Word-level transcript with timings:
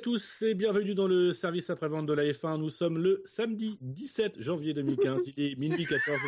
tous 0.00 0.42
et 0.42 0.54
bienvenue 0.54 0.94
dans 0.94 1.06
le 1.06 1.30
service 1.32 1.68
après-vente 1.68 2.06
de 2.06 2.14
la 2.14 2.22
F1. 2.24 2.56
Nous 2.58 2.70
sommes 2.70 2.96
le 2.96 3.20
samedi 3.26 3.76
17 3.82 4.40
janvier 4.40 4.72
2015. 4.72 5.32
Il 5.36 5.44
est 5.44 5.58
minuit 5.58 5.84
14 5.84 6.18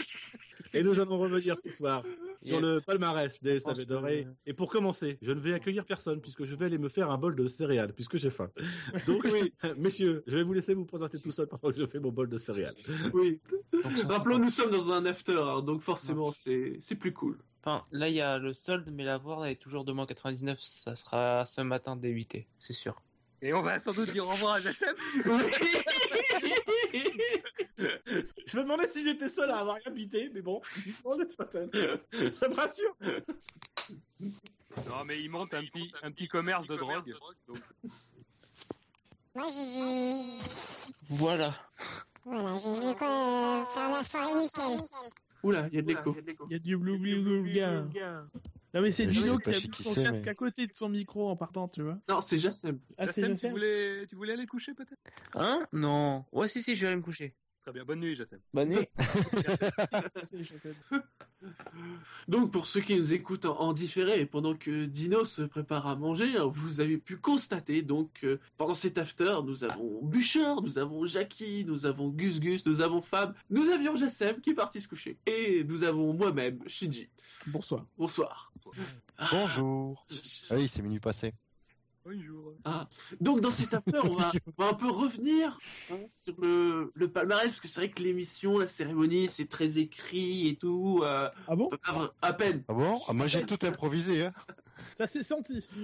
et 0.72 0.82
nous 0.82 0.98
allons 0.98 1.18
revenir 1.18 1.56
ce 1.58 1.70
soir 1.70 2.02
sur 2.42 2.60
le 2.60 2.80
palmarès 2.80 3.42
des 3.42 3.60
SAV 3.60 3.84
dorés. 3.84 4.26
Et 4.46 4.54
pour 4.54 4.70
commencer, 4.70 5.18
je 5.20 5.32
ne 5.32 5.40
vais 5.40 5.52
accueillir 5.52 5.84
personne 5.84 6.22
puisque 6.22 6.44
je 6.44 6.54
vais 6.54 6.64
aller 6.64 6.78
me 6.78 6.88
faire 6.88 7.10
un 7.10 7.18
bol 7.18 7.36
de 7.36 7.46
céréales 7.46 7.92
puisque 7.92 8.16
j'ai 8.16 8.30
faim. 8.30 8.50
Donc 9.06 9.26
oui, 9.30 9.52
messieurs, 9.76 10.22
je 10.26 10.38
vais 10.38 10.42
vous 10.42 10.54
laisser 10.54 10.72
vous 10.72 10.86
présenter 10.86 11.18
tout 11.18 11.32
seul 11.32 11.46
pendant 11.46 11.70
que 11.70 11.78
je 11.78 11.86
fais 11.86 12.00
mon 12.00 12.12
bol 12.12 12.30
de 12.30 12.38
céréales. 12.38 12.74
Oui. 13.12 13.38
Rappelons, 14.08 14.38
nous 14.38 14.50
sommes 14.50 14.70
dans 14.70 14.92
un 14.92 15.04
after, 15.04 15.38
hein, 15.38 15.60
donc 15.60 15.82
forcément 15.82 16.30
c'est 16.30 16.76
c'est 16.80 16.96
plus 16.96 17.12
cool. 17.12 17.38
Enfin, 17.62 17.82
là, 17.92 18.08
il 18.08 18.14
y 18.14 18.22
a 18.22 18.38
le 18.38 18.54
solde, 18.54 18.88
mais 18.90 19.04
la 19.04 19.18
voir 19.18 19.44
est 19.44 19.56
toujours 19.56 19.84
de 19.84 19.92
moins 19.92 20.06
99. 20.06 20.58
Ça 20.58 20.96
sera 20.96 21.44
ce 21.44 21.60
matin 21.60 21.94
dès 21.94 22.08
8 22.08 22.46
c'est 22.58 22.72
sûr. 22.72 22.94
Et 23.42 23.52
on 23.54 23.62
va 23.62 23.78
sans 23.78 23.92
doute 23.92 24.10
dire 24.10 24.26
au 24.26 24.30
revoir 24.30 24.54
à 24.54 24.60
JSM. 24.60 24.94
Je 28.46 28.56
me 28.56 28.62
demandais 28.62 28.88
si 28.88 29.02
j'étais 29.02 29.28
seul 29.28 29.50
à 29.50 29.58
avoir 29.60 29.78
habité, 29.86 30.30
mais 30.34 30.42
bon, 30.42 30.60
ça 31.04 31.60
me 32.48 32.54
rassure. 32.54 32.94
Non, 34.20 35.04
mais 35.06 35.20
il 35.20 35.30
monte 35.30 35.54
un 35.54 35.64
petit, 35.64 35.92
un 36.02 36.10
petit 36.10 36.28
commerce 36.28 36.66
de 36.66 36.76
drogue. 36.76 37.14
Moi, 39.34 39.46
j'ai... 39.52 40.22
Voilà. 41.08 41.54
Voilà, 42.24 42.58
j'ai 42.58 42.74
vu 42.86 42.94
quoi 42.94 43.66
faire 43.72 43.90
la 43.90 44.04
soirée 44.04 44.34
nickel. 44.34 44.78
Oula, 45.42 45.68
il 45.72 45.76
y 45.76 45.78
a 45.78 45.82
de 45.82 45.88
l'écho. 45.88 46.16
Il 46.48 46.52
y 46.52 46.54
a 46.54 46.58
du 46.58 46.76
blou 46.76 46.98
blou 46.98 47.22
blou 47.22 47.44
Non 48.72 48.80
mais 48.82 48.90
c'est 48.90 49.06
Dino 49.06 49.38
qui 49.38 49.50
a 49.50 49.52
mis 49.52 49.70
son 49.72 50.02
casque 50.02 50.26
à 50.26 50.34
côté 50.34 50.66
de 50.66 50.74
son 50.74 50.88
micro 50.88 51.28
en 51.28 51.36
partant, 51.36 51.68
tu 51.68 51.82
vois. 51.82 51.98
Non, 52.08 52.20
c'est 52.20 52.38
Jassem. 52.38 52.78
Ah, 52.98 53.06
c'est 53.06 53.22
Jassem. 53.22 53.36
Tu 53.36 53.48
voulais, 53.50 54.06
tu 54.06 54.16
voulais 54.16 54.32
aller 54.34 54.46
coucher 54.46 54.74
peut-être? 54.74 55.00
Hein? 55.34 55.66
Non. 55.72 56.24
Ouais, 56.32 56.48
si, 56.48 56.62
si, 56.62 56.76
je 56.76 56.82
vais 56.82 56.88
aller 56.88 56.96
me 56.96 57.02
coucher. 57.02 57.34
Très 57.62 57.72
bien, 57.72 57.84
bonne 57.84 58.00
nuit, 58.00 58.16
Jassem. 58.16 58.40
Bonne 58.54 58.70
nuit. 58.70 58.88
Donc, 62.28 62.50
pour 62.50 62.66
ceux 62.66 62.80
qui 62.80 62.96
nous 62.96 63.12
écoutent 63.12 63.44
en, 63.44 63.74
différé, 63.74 64.24
pendant 64.24 64.54
que 64.54 64.86
Dino 64.86 65.26
se 65.26 65.42
prépare 65.42 65.86
à 65.86 65.94
manger, 65.94 66.38
hein, 66.38 66.46
vous 66.46 66.80
avez 66.80 66.96
pu 66.96 67.18
constater, 67.18 67.82
donc, 67.82 68.20
euh, 68.24 68.40
pendant 68.56 68.74
cet 68.74 68.96
after, 68.96 69.40
nous 69.44 69.64
avons 69.64 70.00
Bûcher, 70.02 70.54
nous 70.62 70.78
avons 70.78 71.06
Jackie, 71.06 71.66
nous 71.66 71.84
avons 71.84 72.08
Gus 72.08 72.40
Gus, 72.40 72.64
nous 72.66 72.80
avons 72.80 73.02
Fab, 73.02 73.34
nous 73.50 73.68
avions 73.68 73.94
Jassem 73.94 74.40
qui 74.40 74.50
est 74.50 74.54
parti 74.54 74.80
se 74.80 74.88
coucher. 74.88 75.18
Et 75.26 75.62
nous 75.64 75.84
avons 75.84 76.14
moi-même, 76.14 76.60
Shinji. 76.66 77.10
Bonsoir. 77.46 77.84
Bonsoir. 77.98 78.52
Bonjour. 79.30 80.06
Ah 80.48 80.54
oui, 80.56 80.66
c'est 80.66 80.82
minuit 80.82 81.00
passé. 81.00 81.34
Bonjour. 82.04 82.54
Ah. 82.64 82.88
Donc 83.20 83.40
dans 83.40 83.50
cette 83.50 83.74
after, 83.74 83.98
on 84.04 84.14
va, 84.14 84.32
on 84.58 84.62
va 84.62 84.70
un 84.70 84.74
peu 84.74 84.90
revenir 84.90 85.58
hein, 85.92 85.96
sur 86.08 86.34
le, 86.40 86.92
le 86.94 87.12
palmarès, 87.12 87.48
parce 87.48 87.60
que 87.60 87.68
c'est 87.68 87.80
vrai 87.80 87.90
que 87.90 88.02
l'émission, 88.02 88.58
la 88.58 88.66
cérémonie, 88.66 89.28
c'est 89.28 89.46
très 89.46 89.78
écrit 89.78 90.48
et 90.48 90.56
tout. 90.56 91.00
Euh, 91.02 91.28
ah 91.46 91.56
bon? 91.56 91.68
À 92.22 92.32
peine. 92.32 92.64
Ah 92.68 92.72
bon? 92.72 93.00
Ah, 93.06 93.12
Moi 93.12 93.26
j'ai 93.26 93.44
tout 93.44 93.58
improvisé. 93.66 94.26
Hein. 94.26 94.32
Ça 94.96 95.06
s'est 95.06 95.22
senti. 95.22 95.66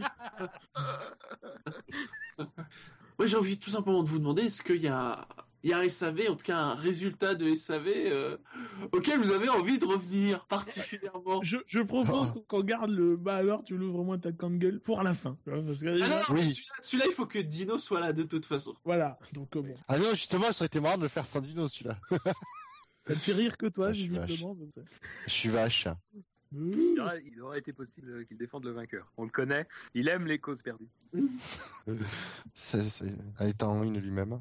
Moi 3.18 3.26
j'ai 3.26 3.36
envie 3.36 3.58
tout 3.58 3.70
simplement 3.70 4.02
de 4.02 4.08
vous 4.08 4.18
demander, 4.18 4.42
est-ce 4.42 4.62
qu'il 4.62 4.82
y 4.82 4.88
a, 4.88 5.26
il 5.62 5.70
y 5.70 5.72
a 5.72 5.78
un 5.78 5.88
SAV, 5.88 6.30
en 6.30 6.36
tout 6.36 6.44
cas 6.44 6.58
un 6.58 6.74
résultat 6.74 7.34
de 7.34 7.54
SAV 7.54 7.88
euh, 7.88 8.36
auquel 8.92 9.18
vous 9.18 9.32
avez 9.32 9.48
envie 9.48 9.78
de 9.78 9.84
revenir 9.86 10.44
particulièrement? 10.46 11.40
Je, 11.42 11.56
je 11.66 11.80
propose 11.80 12.32
qu'on 12.46 12.62
garde 12.62 12.90
le... 12.90 13.16
Bah 13.16 13.36
alors 13.36 13.64
tu 13.64 13.76
l'ouvres 13.76 14.04
moins 14.04 14.18
ta 14.18 14.30
gueule 14.32 14.80
pour 14.80 15.02
la 15.02 15.14
fin. 15.14 15.38
Parce 15.44 15.78
que 15.78 16.02
ah 16.02 16.08
non, 16.08 16.36
oui. 16.36 16.54
celui-là, 16.78 17.06
il 17.08 17.14
faut 17.14 17.26
que 17.26 17.38
Dino 17.38 17.78
soit 17.78 18.00
là 18.00 18.12
de 18.12 18.22
toute 18.22 18.46
façon. 18.46 18.74
Voilà, 18.84 19.18
donc 19.32 19.56
euh, 19.56 19.62
bon. 19.62 19.74
Ah 19.88 19.98
non, 19.98 20.10
justement, 20.10 20.52
ça 20.52 20.62
aurait 20.62 20.66
été 20.66 20.80
marrant 20.80 20.98
de 20.98 21.02
le 21.02 21.08
faire 21.08 21.26
sans 21.26 21.40
Dino 21.40 21.66
celui-là. 21.66 21.98
ça 22.96 23.14
te 23.14 23.18
fait 23.18 23.32
rire 23.32 23.56
que 23.56 23.66
toi, 23.66 23.88
ah, 23.88 23.92
visiblement. 23.92 24.56
Je 25.26 25.30
suis 25.32 25.48
vache. 25.48 25.88
Il 26.52 27.40
aurait 27.42 27.58
été 27.58 27.72
possible 27.72 28.24
qu'il 28.24 28.36
défende 28.36 28.64
le 28.64 28.72
vainqueur. 28.72 29.12
On 29.16 29.24
le 29.24 29.30
connaît, 29.30 29.66
il 29.94 30.08
aime 30.08 30.26
les 30.26 30.38
causes 30.38 30.62
perdues. 30.62 30.88
c'est, 32.54 32.82
étant 33.40 33.82
une 33.82 33.98
lui-même. 33.98 34.40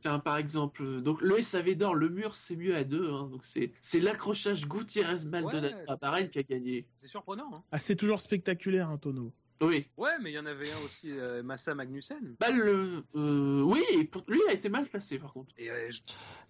Tiens, 0.00 0.18
par 0.20 0.36
exemple, 0.36 1.00
donc 1.02 1.20
le 1.20 1.42
SAV 1.42 1.74
d'or, 1.74 1.94
le 1.94 2.08
mur 2.08 2.36
c'est 2.36 2.56
mieux 2.56 2.76
à 2.76 2.84
deux, 2.84 3.10
hein. 3.10 3.28
donc 3.28 3.44
c'est 3.44 3.72
c'est 3.80 3.98
l'accrochage 3.98 4.68
Gutiérrez 4.68 5.24
Maldonado 5.26 5.66
ouais, 5.66 5.84
à 5.88 6.22
qui 6.24 6.38
a 6.38 6.42
gagné. 6.42 6.86
C'est 7.02 7.08
surprenant. 7.08 7.50
Hein. 7.52 7.62
Ah, 7.72 7.78
c'est 7.78 7.96
toujours 7.96 8.20
spectaculaire, 8.20 8.88
un 8.88 8.94
hein, 8.94 8.98
tonneau. 8.98 9.32
Oui. 9.60 9.88
Ouais, 9.96 10.18
mais 10.20 10.30
il 10.30 10.34
y 10.34 10.38
en 10.38 10.46
avait 10.46 10.72
un 10.72 10.78
aussi, 10.84 11.10
euh, 11.10 11.42
Massa 11.42 11.74
Magnussen. 11.74 12.36
Bah 12.40 12.50
le, 12.50 13.04
euh, 13.14 13.62
oui, 13.62 14.04
pour... 14.10 14.24
lui 14.26 14.40
il 14.46 14.50
a 14.50 14.54
été 14.54 14.68
mal 14.70 14.86
placé 14.86 15.18
par 15.18 15.32
contre. 15.32 15.52
Et 15.58 15.70
euh, 15.70 15.90
je... 15.90 16.00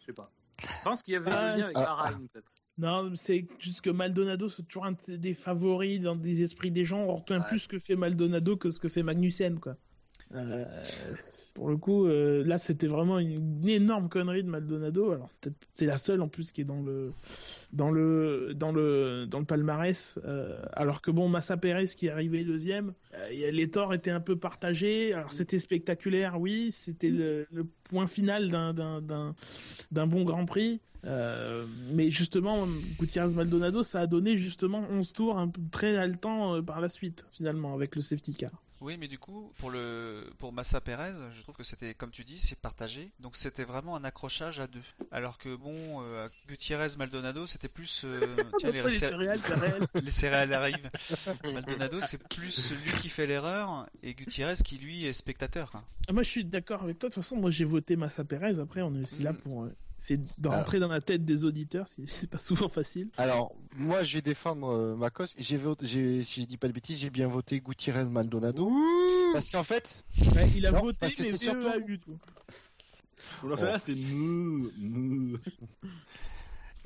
sais 0.07 0.13
pas. 0.13 0.31
Je 0.61 0.85
pense 0.85 1.03
qu'il 1.03 1.15
y 1.15 1.17
avait 1.17 1.33
un 1.33 1.57
lien 1.57 1.65
avec 1.65 1.75
Bahreïn 1.75 2.29
peut-être. 2.29 2.53
Non, 2.81 3.13
c'est 3.15 3.47
juste 3.59 3.83
que 3.83 3.91
Maldonado, 3.91 4.49
c'est 4.49 4.63
toujours 4.63 4.87
un 4.87 4.97
des 5.07 5.35
favoris 5.35 6.01
dans 6.01 6.17
des 6.17 6.43
esprits 6.43 6.71
des 6.71 6.87
gens. 6.87 7.01
On 7.01 7.17
retient 7.17 7.43
plus 7.43 7.59
ce 7.59 7.69
que 7.69 7.79
fait 7.79 7.95
Maldonado 7.95 8.57
que 8.57 8.71
ce 8.71 8.81
que 8.81 8.89
fait 8.89 9.03
Magnussen, 9.03 9.61
quoi. 9.61 9.77
Euh, 10.35 10.65
pour 11.55 11.69
le 11.69 11.77
coup, 11.77 12.07
euh, 12.07 12.45
là, 12.45 12.59
c'était 12.59 12.87
vraiment 12.87 13.19
une, 13.19 13.69
énorme 13.69 14.09
connerie 14.09 14.45
de 14.45 14.49
Maldonado. 14.49 15.11
Alors, 15.11 15.29
c'est 15.73 15.87
la 15.87 15.99
seule 15.99 16.21
en 16.23 16.29
plus 16.29 16.53
qui 16.53 16.61
est 16.61 16.65
dans 16.65 16.83
le 16.83 17.13
dans 17.73 17.91
le 17.91 18.53
dans 18.55 18.71
le 18.71 19.27
dans 19.29 19.41
le 19.41 19.45
palmarès. 19.45 20.19
Euh, 20.25 20.61
alors 20.73 21.03
que 21.03 21.11
bon, 21.11 21.29
Massa 21.29 21.57
Perez 21.57 21.89
qui 21.89 22.07
est 22.07 22.11
arrivé 22.11 22.45
deuxième, 22.45 22.93
les 23.31 23.71
torts 23.71 23.93
étaient 23.93 24.11
un 24.11 24.21
peu 24.21 24.37
partagés. 24.37 25.13
Alors, 25.13 25.33
c'était 25.33 25.59
spectaculaire, 25.59 26.41
oui. 26.41 26.71
C'était 26.73 27.11
le, 27.11 27.47
point 27.85 28.07
final 28.07 28.51
d'un 28.51 28.73
d'un 29.91 30.07
bon 30.07 30.23
Grand 30.23 30.47
Prix. 30.47 30.81
mais 31.93 32.11
justement, 32.11 32.69
Gutiérrez 33.01 33.35
Maldonado, 33.35 33.83
ça 33.83 34.01
a 34.01 34.07
donné 34.07 34.37
justement 34.37 34.85
11 34.91 35.13
tours 35.13 35.49
très 35.73 35.97
haletant 35.97 36.63
par 36.63 36.81
la 36.81 36.89
suite, 36.89 37.27
finalement, 37.33 37.75
avec 37.75 37.97
le 37.97 38.03
safety 38.03 38.35
car. 38.35 38.53
Oui, 38.81 38.97
mais 38.99 39.09
du 39.09 39.19
coup, 39.19 39.53
pour 39.59 39.71
le 39.71 40.31
pour 40.39 40.53
Massa 40.53 40.81
Perez, 40.81 41.13
je 41.37 41.43
trouve 41.43 41.55
que 41.55 41.65
c'était, 41.65 41.93
comme 41.93 42.11
tu 42.11 42.25
dis, 42.25 42.39
c'est 42.39 42.59
partagé. 42.59 43.11
Donc 43.21 43.37
c'était 43.37 43.65
vraiment 43.65 43.95
un 43.95 44.05
accrochage 44.05 44.59
à 44.59 44.67
deux. 44.67 44.83
Alors 45.11 45.39
que 45.39 45.55
bon, 45.55 45.75
euh, 46.03 46.29
Gutiérrez 46.49 46.97
Maldonado, 46.97 47.47
c'était 47.47 47.69
plus 47.69 48.03
euh, 48.05 48.37
tiens 48.59 48.71
les, 48.71 48.91
céréales, 48.91 49.41
les 50.03 50.11
céréales 50.11 50.55
arrivent. 50.55 50.91
Maldonado, 51.45 51.99
c'est 52.07 52.23
plus 52.29 52.73
lui 52.73 52.93
qui 53.01 53.09
fait 53.11 53.27
l'erreur 53.27 53.87
et 54.03 54.15
Gutiérrez 54.15 54.57
qui 54.57 54.79
lui 54.79 55.05
est 55.05 55.13
spectateur. 55.13 55.73
Ah, 56.09 56.13
moi, 56.13 56.23
je 56.23 56.31
suis 56.31 56.45
d'accord 56.45 56.83
avec 56.83 56.99
toi. 56.99 57.09
De 57.09 57.15
toute 57.15 57.23
façon, 57.23 57.37
moi, 57.37 57.51
j'ai 57.51 57.65
voté 57.65 57.97
Massa 57.97 58.25
Perez. 58.25 58.59
Après, 58.59 58.83
on 58.83 58.95
est 58.95 59.03
aussi 59.03 59.23
là 59.23 59.33
mm. 59.33 59.37
pour 59.37 59.65
euh, 59.65 59.77
c'est 60.01 60.19
de 60.41 60.49
rentrer 60.49 60.81
dans 60.81 60.89
la 60.89 61.03
tête 61.03 61.27
des 61.27 61.45
auditeurs, 61.45 61.87
c'est 62.07 62.31
pas 62.31 62.39
souvent 62.39 62.71
facile. 62.71 63.11
Alors, 63.19 63.55
moi, 63.77 64.03
je 64.03 64.15
vais 64.15 64.23
défendre 64.23 64.71
euh, 64.71 64.97
ma 64.97 65.11
cause. 65.11 65.35
J'ai 65.39 65.59
voté, 65.59 65.87
si 66.25 66.41
je 66.41 66.47
dis 66.47 66.57
pas 66.57 66.69
de 66.69 66.73
bêtises, 66.73 66.99
j'ai 66.99 67.11
bien 67.11 67.29
voté 67.29 67.61
Gutiérrez 67.61 68.07
Maldonado. 68.07 68.73
parce 69.35 69.51
qu'en 69.51 69.63
fait. 69.63 70.03
il 70.57 70.67
a 70.67 70.71
voté, 70.71 70.97
parce 70.99 71.15
que 71.15 71.23
c'est 71.23 71.37
surtout. 71.37 71.69
tout. 71.99 72.19
Alors, 73.45 73.59
ça, 73.59 73.79
c'est 73.79 73.95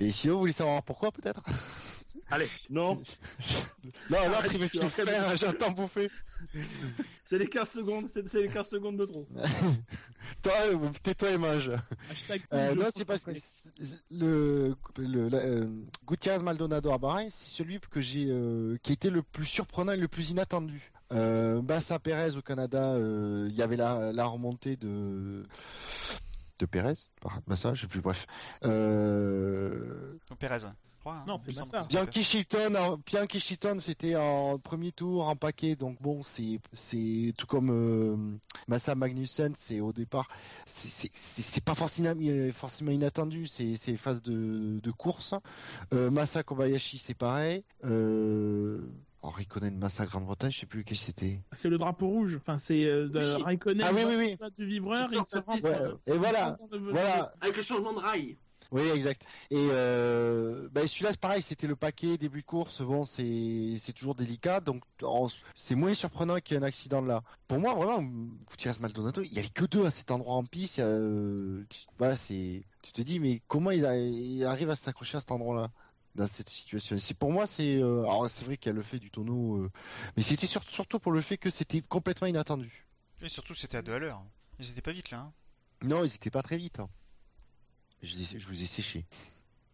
Et 0.01 0.11
sinon, 0.11 0.35
vous 0.35 0.41
voulez 0.41 0.53
savoir 0.53 0.83
pourquoi, 0.83 1.13
peut-être? 1.13 1.41
Allez, 2.31 2.49
non. 2.71 3.01
non, 4.11 4.29
là, 4.31 4.43
tu 4.49 4.59
me 4.59 4.67
faire, 4.67 5.37
j'entends 5.37 5.71
bouffer. 5.73 6.11
C'est 7.25 7.39
les 7.39 7.49
15 7.49 7.71
secondes, 7.71 8.09
c'est 8.13 8.35
les 8.35 8.49
15 8.49 8.69
secondes 8.69 8.97
de 8.97 9.07
trop. 9.07 9.27
toi, 10.43 10.53
tais-toi 11.03 11.31
et 11.31 11.39
mange. 11.39 11.71
Euh, 12.53 12.75
non, 12.75 12.87
c'est 12.95 13.05
parce 13.05 13.25
que 13.25 13.33
le, 14.11 14.75
le, 14.99 15.31
euh, 15.33 15.67
Gutiérrez 16.07 16.43
Maldonado 16.43 16.91
à 16.93 16.99
Bahreïn, 16.99 17.31
c'est 17.31 17.57
celui 17.57 17.81
que 17.81 18.01
j'ai, 18.01 18.27
euh, 18.29 18.77
qui 18.83 18.93
a 18.93 18.95
été 18.95 19.11
le 19.11 19.23
plus 19.23 19.47
surprenant 19.47 19.93
et 19.93 19.97
le 19.97 20.09
plus 20.09 20.31
inattendu. 20.31 20.93
Euh, 21.13 21.63
Bassa 21.63 21.99
Perez 21.99 22.37
au 22.37 22.43
Canada, 22.43 22.97
il 22.99 23.55
y 23.55 23.63
avait 23.63 23.77
la, 23.77 24.13
la 24.13 24.25
remontée 24.25 24.77
de 24.77 25.45
de 26.59 26.67
Perez, 26.67 26.95
Massa, 27.47 27.75
je 27.75 27.83
sais 27.83 27.87
plus, 27.89 28.01
bref. 28.01 28.27
Euh... 28.65 30.15
Perez, 30.39 30.65
ouais. 30.65 30.71
Hein. 31.13 31.25
non, 31.27 31.39
c'est 31.39 31.53
ça. 31.65 31.83
Bianchi 31.89 32.23
Chilton, 32.23 32.99
Bianchi 33.07 33.41
Chilton, 33.41 33.79
c'était 33.81 34.17
en 34.17 34.59
premier 34.59 34.93
tour 34.93 35.29
en 35.29 35.37
paquet, 35.37 35.77
donc 35.77 36.01
bon, 36.01 36.23
c'est 36.23 36.61
c'est 36.73 37.33
tout 37.37 37.47
comme 37.47 37.71
euh, 37.71 38.17
Massa 38.69 38.95
Magnussen, 38.95 39.55
c'est 39.57 39.81
au 39.81 39.93
départ, 39.93 40.29
c'est 40.67 41.11
c'est 41.15 41.65
pas 41.65 41.75
forcément 41.75 42.15
forcément 42.53 42.91
inattendu, 42.91 43.47
c'est 43.47 43.77
c'est 43.77 43.97
phase 43.97 44.23
de 44.23 44.81
de 44.81 44.91
course. 44.91 45.35
Euh, 45.93 46.11
Massa 46.11 46.43
Kobayashi, 46.43 46.99
c'est 46.99 47.15
pareil. 47.15 47.65
Euh, 47.85 48.81
Oh, 49.27 49.31
Raikkonen 49.31 49.79
Massa 49.79 50.05
Grande-Bretagne, 50.05 50.51
je 50.51 50.61
sais 50.61 50.67
plus 50.67 50.85
qui 50.85 50.95
c'était. 50.95 51.41
C'est 51.53 51.71
le 51.71 51.79
drapeau 51.79 52.09
rouge. 52.09 52.37
Enfin, 52.39 52.59
c'est 52.59 52.85
euh, 52.85 53.09
Raikkonen. 53.43 53.87
Ah 53.89 53.91
oui, 53.95 54.03
oui, 54.07 54.17
oui. 54.19 54.49
Du 54.55 54.67
vibreur, 54.67 55.07
et, 55.11 56.13
et 56.13 56.19
voilà, 56.19 56.59
voilà. 56.71 57.33
Avec 57.41 57.57
le 57.57 57.63
changement 57.63 57.95
de 57.95 58.01
rail. 58.01 58.37
Oui, 58.75 58.83
exact. 58.93 59.23
Et 59.53 59.69
euh, 59.71 60.69
bah, 60.73 60.85
celui-là, 60.85 61.13
pareil, 61.21 61.43
c'était 61.43 61.69
le 61.69 61.77
paquet 61.77 62.19
début 62.19 62.41
de 62.41 62.47
course. 62.47 62.83
Bon, 62.83 63.05
c'est 63.05 63.75
c'est 63.79 63.93
toujours 63.93 64.17
délicat, 64.17 64.59
donc 64.59 64.83
c'est 65.55 65.77
moins 65.77 65.95
surprenant 65.95 66.41
qu'il 66.41 66.57
y 66.57 66.59
ait 66.59 66.61
un 66.61 66.67
accident 66.67 67.01
là. 67.01 67.23
Pour 67.47 67.61
moi, 67.61 67.73
vraiment, 67.75 68.03
Gutiérrez 68.51 68.81
Maldonado, 68.81 69.23
il 69.23 69.33
y 69.33 69.39
avait 69.39 69.49
que 69.49 69.65
deux 69.65 69.87
à 69.87 69.93
cet 69.93 70.11
endroit 70.11 70.35
en 70.35 70.45
piste. 70.45 70.81
Euh, 70.81 71.63
voilà, 71.99 72.17
c'est. 72.17 72.65
Tu 72.83 72.91
te 72.91 73.01
dis, 73.01 73.21
mais 73.21 73.43
comment 73.47 73.71
ils, 73.71 73.87
arrivent 74.45 74.71
à 74.71 74.77
s'accrocher 74.77 75.19
à 75.19 75.21
cet 75.21 75.31
endroit-là 75.31 75.71
dans 76.17 76.27
cette 76.27 76.49
situation? 76.49 76.99
C'est 76.99 77.17
pour 77.17 77.31
moi, 77.31 77.47
c'est 77.47 77.81
euh, 77.81 78.03
alors 78.03 78.29
c'est 78.29 78.45
vrai 78.45 78.57
qu'il 78.57 78.71
y 78.71 78.75
a 78.75 78.77
le 78.77 78.83
fait 78.83 78.99
du 78.99 79.13
tonneau, 79.13 79.59
euh, 79.59 79.71
mais 80.17 80.25
c'était 80.25 80.49
surtout 80.49 80.99
pour 80.99 81.13
le 81.13 81.21
fait 81.21 81.39
que 81.39 81.49
c'était 81.49 81.81
complètement 81.81 82.27
inattendu. 82.27 82.89
Et 83.23 83.29
surtout, 83.29 83.55
c'était 83.55 83.77
à 83.77 83.83
deux 83.83 83.93
à 83.93 84.01
l'heure. 84.01 84.25
Ils 84.59 84.69
étaient 84.69 84.83
pas 84.83 84.91
vite 84.91 85.13
là. 85.13 85.19
Hein. 85.19 85.33
Non, 85.85 86.05
ils 86.05 86.13
étaient 86.13 86.31
pas 86.31 86.43
très 86.43 86.57
vite. 86.57 86.81
Hein. 86.81 86.89
Je, 88.05 88.39
je, 88.39 88.47
vous 88.47 88.63
ai 88.63 88.67
séché. 88.67 89.05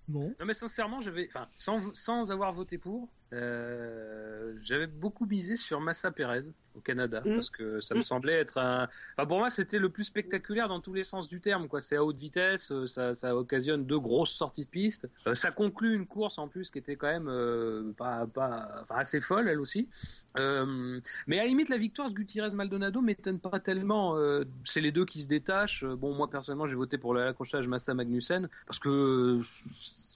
Non. 0.08 0.34
Non, 0.38 0.46
mais 0.46 0.54
sincèrement, 0.54 1.00
j'avais, 1.00 1.26
enfin, 1.28 1.48
sans, 1.56 1.94
sans 1.94 2.30
avoir 2.30 2.52
voté 2.52 2.78
pour, 2.78 3.08
euh, 3.32 4.54
j'avais 4.60 4.88
beaucoup 4.88 5.24
misé 5.24 5.56
sur 5.56 5.80
Massa 5.80 6.10
Perez 6.10 6.42
au 6.74 6.80
Canada 6.80 7.22
mmh. 7.24 7.34
parce 7.34 7.50
que 7.50 7.80
ça 7.80 7.94
me 7.94 8.00
mmh. 8.00 8.02
semblait 8.02 8.34
être 8.34 8.58
un. 8.58 8.88
Enfin, 9.16 9.26
pour 9.26 9.38
moi, 9.38 9.50
c'était 9.50 9.78
le 9.78 9.88
plus 9.88 10.04
spectaculaire 10.04 10.68
dans 10.68 10.80
tous 10.80 10.94
les 10.94 11.04
sens 11.04 11.28
du 11.28 11.40
terme. 11.40 11.68
Quoi, 11.68 11.80
c'est 11.80 11.96
à 11.96 12.04
haute 12.04 12.16
vitesse, 12.16 12.72
euh, 12.72 12.86
ça, 12.86 13.14
ça 13.14 13.36
occasionne 13.36 13.86
deux 13.86 14.00
grosses 14.00 14.32
sorties 14.32 14.62
de 14.62 14.68
piste. 14.68 15.08
Euh, 15.26 15.34
ça 15.34 15.52
conclut 15.52 15.94
une 15.94 16.06
course 16.06 16.38
en 16.38 16.48
plus 16.48 16.70
qui 16.70 16.78
était 16.78 16.96
quand 16.96 17.08
même 17.08 17.94
pas, 17.94 18.26
pas, 18.26 18.82
enfin, 18.82 18.96
assez 18.96 19.20
folle 19.20 19.48
elle 19.48 19.60
aussi. 19.60 19.88
mais 20.36 21.38
à 21.38 21.42
la 21.42 21.46
limite, 21.46 21.68
la 21.68 21.78
victoire 21.78 22.08
de 22.08 22.14
Gutiérrez 22.14 22.54
Maldonado 22.54 23.00
m'étonne 23.00 23.38
pas 23.38 23.60
tellement. 23.60 24.16
c'est 24.64 24.80
les 24.80 24.92
deux 24.92 25.04
qui 25.04 25.22
se 25.22 25.28
détachent. 25.28 25.84
Bon, 25.84 26.14
moi 26.14 26.28
personnellement, 26.28 26.66
j'ai 26.66 26.76
voté 26.76 26.98
pour 26.98 27.14
l'accrochage 27.14 27.66
Massa 27.68 27.94
Magnussen 27.94 28.48
parce 28.66 28.78
que 28.78 29.40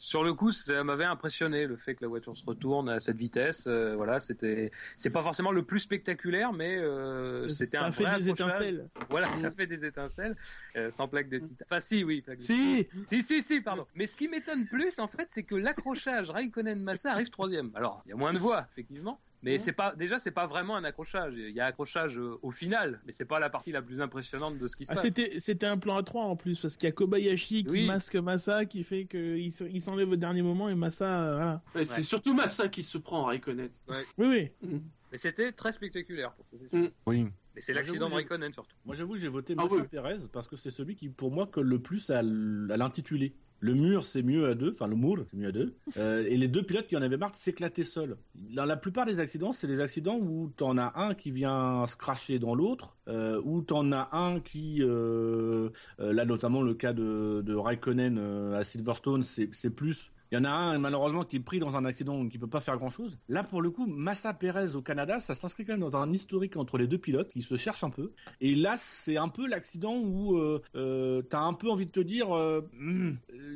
sur 0.05 0.23
le 0.23 0.35
coup, 0.35 0.53
ça 0.53 0.85
m'avait 0.85 1.07
impressionné 1.07 1.67
le 1.67 1.79
fait 1.79 1.95
que 1.95 2.05
la 2.05 2.09
voiture 2.09 2.37
se 2.37 2.45
retourne 2.45 2.91
à 2.91 3.01
cette 3.01 3.17
vitesse. 3.17 3.65
Euh, 3.67 3.95
voilà, 3.97 4.21
c'était, 4.21 4.71
c'est 4.97 5.09
pas 5.09 5.23
forcément 5.23 5.51
le 5.51 5.63
plus 5.63 5.81
spectaculaire, 5.81 6.53
mais 6.53 6.77
euh, 6.77 7.49
c'était 7.49 7.79
un 7.79 7.91
fait 7.91 8.15
des 8.15 8.29
étincelles. 8.29 8.91
Voilà, 9.09 9.33
ça 9.35 9.51
fait 9.51 9.67
des 9.67 9.83
étincelles, 9.83 10.37
euh, 10.77 10.91
sans 10.91 11.09
plaque 11.09 11.31
de 11.31 11.39
titane. 11.39 11.67
Enfin, 11.71 11.81
si, 11.81 12.05
oui. 12.05 12.21
Plaque 12.21 12.39
si. 12.39 12.87
si, 13.09 13.23
si, 13.23 13.43
si, 13.43 13.61
pardon. 13.63 13.87
Mais 13.95 14.07
ce 14.07 14.15
qui 14.15 14.29
m'étonne 14.29 14.67
plus, 14.67 14.99
en 14.99 15.09
fait, 15.09 15.29
c'est 15.33 15.43
que 15.43 15.55
l'accrochage 15.55 16.31
Raikkonen-Massa 16.31 17.13
arrive 17.13 17.31
troisième. 17.31 17.71
Alors, 17.75 18.03
il 18.05 18.11
y 18.11 18.13
a 18.13 18.17
moins 18.17 18.35
de 18.35 18.39
voix, 18.39 18.67
effectivement, 18.73 19.19
mais 19.45 19.59
c'est 19.59 19.73
pas 19.73 19.95
déjà 19.95 20.19
c'est 20.19 20.31
pas 20.31 20.47
vraiment 20.47 20.77
un 20.77 20.85
accrochage. 20.85 21.35
Il 21.37 21.55
y 21.55 21.61
a 21.61 21.67
accrochage 21.67 22.19
euh, 22.19 22.39
au 22.43 22.51
final, 22.51 23.01
mais 23.07 23.13
c'est 23.13 23.25
pas 23.25 23.39
la 23.39 23.51
partie 23.51 23.73
la 23.73 23.83
plus 23.83 24.01
impressionnante 24.01 24.59
de 24.59 24.67
ce 24.67 24.77
qui 24.77 24.87
se 24.87 24.93
ah, 24.93 24.95
passe. 24.95 25.05
C'était 25.05 25.39
c'était 25.39 25.67
un 25.67 25.77
plan 25.77 25.97
à 25.97 26.03
trois 26.03 26.25
en 26.25 26.37
plus 26.37 26.59
parce 26.59 26.77
qu'il 26.77 26.89
y 26.89 26.93
a 26.93 26.93
Kobayashi 26.93 27.65
qui 27.65 27.87
masque 27.87 28.17
Massa 28.17 28.65
qui 28.65 28.85
fait 28.85 29.05
qu'il 29.05 29.53
il 29.71 29.81
s'enlève 29.83 30.11
au 30.11 30.17
dernier 30.17 30.43
moment 30.43 30.69
et 30.69 30.75
Massa 30.75 31.23
euh, 31.23 31.35
voilà. 31.35 31.63
C'est 31.85 32.03
surtout 32.03 32.35
Massa 32.35 32.69
qui 32.69 32.83
se 32.83 32.99
prend 32.99 33.25
à 33.25 33.29
Raikkonen. 33.29 33.71
Oui 33.89 34.27
oui. 34.27 34.51
Mm. 34.63 34.79
Mais 35.13 35.19
c'était 35.19 35.53
très 35.53 35.73
spectaculaire 35.73 36.33
pour 36.33 36.47
ça. 36.47 36.57
Mm. 36.73 36.89
Oui. 37.07 37.27
Mais 37.55 37.61
c'est 37.61 37.73
l'accident 37.73 38.09
de 38.09 38.15
Raikkonen 38.15 38.53
surtout. 38.53 38.77
Moi 38.85 38.97
j'avoue 38.97 39.17
j'ai 39.17 39.29
voté 39.29 39.55
ah 39.59 39.63
Massa 39.65 39.85
Perez 39.85 40.21
parce 40.33 40.49
que 40.49 40.57
c'est 40.57 40.71
celui 40.71 40.97
qui 40.97 41.09
pour 41.09 41.31
moi 41.31 41.47
colle 41.47 41.69
le 41.69 41.81
plus 41.81 42.11
à 42.11 42.23
l'intitulé. 42.23 43.35
Le 43.65 43.73
mur, 43.73 44.05
c'est 44.05 44.23
mieux 44.23 44.47
à 44.47 44.55
deux. 44.55 44.73
Enfin, 44.73 44.87
le 44.87 44.95
mur, 44.95 45.25
c'est 45.31 45.39
mieux 45.39 45.49
à 45.49 45.53
deux. 45.53 45.73
Euh, 45.97 46.27
et 46.29 46.37
les 46.37 46.49
deux 46.49 46.63
pilotes 46.63 46.87
qui 46.87 46.99
en 46.99 47.01
avaient 47.01 47.17
marre 47.17 47.33
de 47.33 47.39
s'éclater 47.39 47.83
seuls. 47.83 48.19
Dans 48.35 48.67
la 48.67 48.77
plupart 48.77 49.07
des 49.07 49.21
accidents, 49.21 49.55
c'est 49.55 49.67
des 49.67 49.81
accidents 49.81 50.19
où 50.21 50.53
t'en 50.55 50.77
as 50.77 50.93
un 50.97 51.15
qui 51.15 51.31
vient 51.31 51.87
se 51.87 51.97
cracher 51.97 52.39
dans 52.39 52.55
l'autre, 52.55 52.95
euh, 53.09 53.41
où 53.43 53.63
t'en 53.63 53.91
as 53.91 54.11
un 54.13 54.41
qui, 54.41 54.83
euh, 54.83 55.71
euh 55.99 56.13
là 56.13 56.27
notamment 56.27 56.61
le 56.61 56.75
cas 56.75 56.93
de, 56.93 57.41
de 57.41 57.55
Raikkonen 57.55 58.19
à 58.53 58.65
Silverstone, 58.65 59.23
c'est 59.23 59.71
plus 59.71 60.13
il 60.35 60.39
y 60.39 60.41
en 60.41 60.45
a 60.47 60.51
un, 60.51 60.79
malheureusement, 60.79 61.23
qui 61.23 61.37
est 61.37 61.41
pris 61.41 61.61
dans 61.61 61.77
un 61.77 61.85
accident 61.85 62.29
qui 62.29 62.39
peut 62.39 62.49
pas 62.49 62.59
faire 62.59 62.77
grand 62.77 62.91
chose. 62.91 63.17
Là, 63.29 63.45
pour 63.45 63.63
le 63.63 63.71
coup, 63.71 63.87
Massa 63.87 64.35
Perez 64.35 64.75
au 64.75 64.83
Canada, 64.83 65.21
ça 65.21 65.37
s'inscrit 65.37 65.65
quand 65.65 65.75
même 65.75 65.81
dans 65.81 65.97
un 65.97 66.13
historique 66.13 66.57
entre 66.57 66.77
les 66.77 66.89
deux 66.89 66.99
pilotes 66.99 67.31
qui 67.31 67.43
se 67.43 67.57
cherchent 67.57 67.85
un 67.85 67.91
peu. 67.91 68.11
Et 68.41 68.57
là, 68.57 68.75
c'est 68.77 69.17
un 69.17 69.29
peu 69.29 69.47
l'accident 69.47 69.97
où 69.97 70.37
euh, 70.37 70.61
euh, 70.75 71.23
t'as 71.23 71.39
un 71.39 71.53
peu 71.53 71.71
envie 71.71 71.87
de 71.87 71.93
te 71.93 72.01
dire, 72.01 72.37
euh, 72.37 72.63
hmm, 72.73 73.13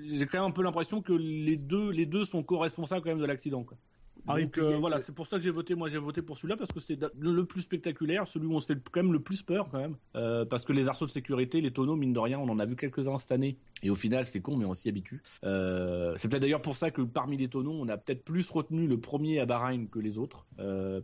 j'ai 0.07 0.27
quand 0.27 0.39
même 0.39 0.51
un 0.51 0.53
peu 0.53 0.63
l'impression 0.63 1.03
que 1.03 1.13
les 1.13 1.57
deux, 1.57 1.91
les 1.91 2.07
deux 2.07 2.25
sont 2.25 2.45
co-responsables 2.45 3.03
quand 3.03 3.11
même 3.11 3.19
de 3.19 3.27
l'accident. 3.27 3.67
Ah 4.27 4.41
Donc 4.41 4.59
euh, 4.59 4.77
voilà, 4.77 5.03
c'est 5.03 5.15
pour 5.15 5.27
ça 5.27 5.37
que 5.37 5.43
j'ai 5.43 5.51
voté. 5.51 5.75
Moi, 5.75 5.89
j'ai 5.89 5.99
voté 5.99 6.23
pour 6.23 6.37
celui-là 6.37 6.57
parce 6.57 6.73
que 6.73 6.81
c'était 6.81 7.07
le, 7.19 7.45
plus 7.45 7.63
spectaculaire, 7.63 8.27
celui 8.27 8.47
où 8.47 8.55
on 8.55 8.61
se 8.61 8.67
fait 8.67 8.79
quand 8.91 9.03
même 9.03 9.13
le 9.13 9.21
plus 9.21 9.43
peur 9.43 9.69
quand 9.71 9.79
même, 9.79 9.97
euh, 10.17 10.45
parce 10.45 10.65
que 10.65 10.73
les 10.73 10.89
arceaux 10.89 11.07
de 11.07 11.11
sécurité, 11.11 11.61
les 11.61 11.71
tonneaux, 11.71 11.97
mine 11.97 12.13
de 12.13 12.19
rien, 12.19 12.39
on 12.39 12.49
en 12.49 12.59
a 12.59 12.65
vu 12.65 12.77
quelques-uns 12.77 13.19
cette 13.19 13.33
année. 13.33 13.59
Et 13.83 13.91
au 13.91 13.95
final, 13.95 14.27
c'était 14.27 14.41
con, 14.41 14.57
mais 14.57 14.65
on 14.65 14.75
s'y 14.75 14.89
habitue. 14.89 15.23
Euh, 15.45 16.15
c'est 16.19 16.29
peut-être 16.29 16.43
d'ailleurs 16.43 16.63
pour 16.63 16.77
ça 16.77 16.91
que 16.91 17.03
parmi 17.03 17.37
les 17.37 17.49
tonneaux, 17.49 17.79
on 17.79 17.89
a 17.89 17.97
peut-être 17.97 18.25
plus 18.25 18.49
retenu 18.51 18.87
le 18.87 18.99
premier 18.99 19.39
à 19.41 19.47
Bahreïn 19.47 19.89
que 19.89 19.99
les 19.99 20.19
autres, 20.19 20.47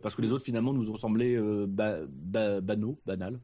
parce 0.01 0.15
que 0.15 0.21
les 0.21 0.31
autres 0.31 0.43
finalement 0.43 0.73
nous 0.73 0.89
ont 0.89 0.97
semblé 0.97 1.37
ba 1.67 1.99
banaux, 2.61 2.99
banal, 3.05 3.39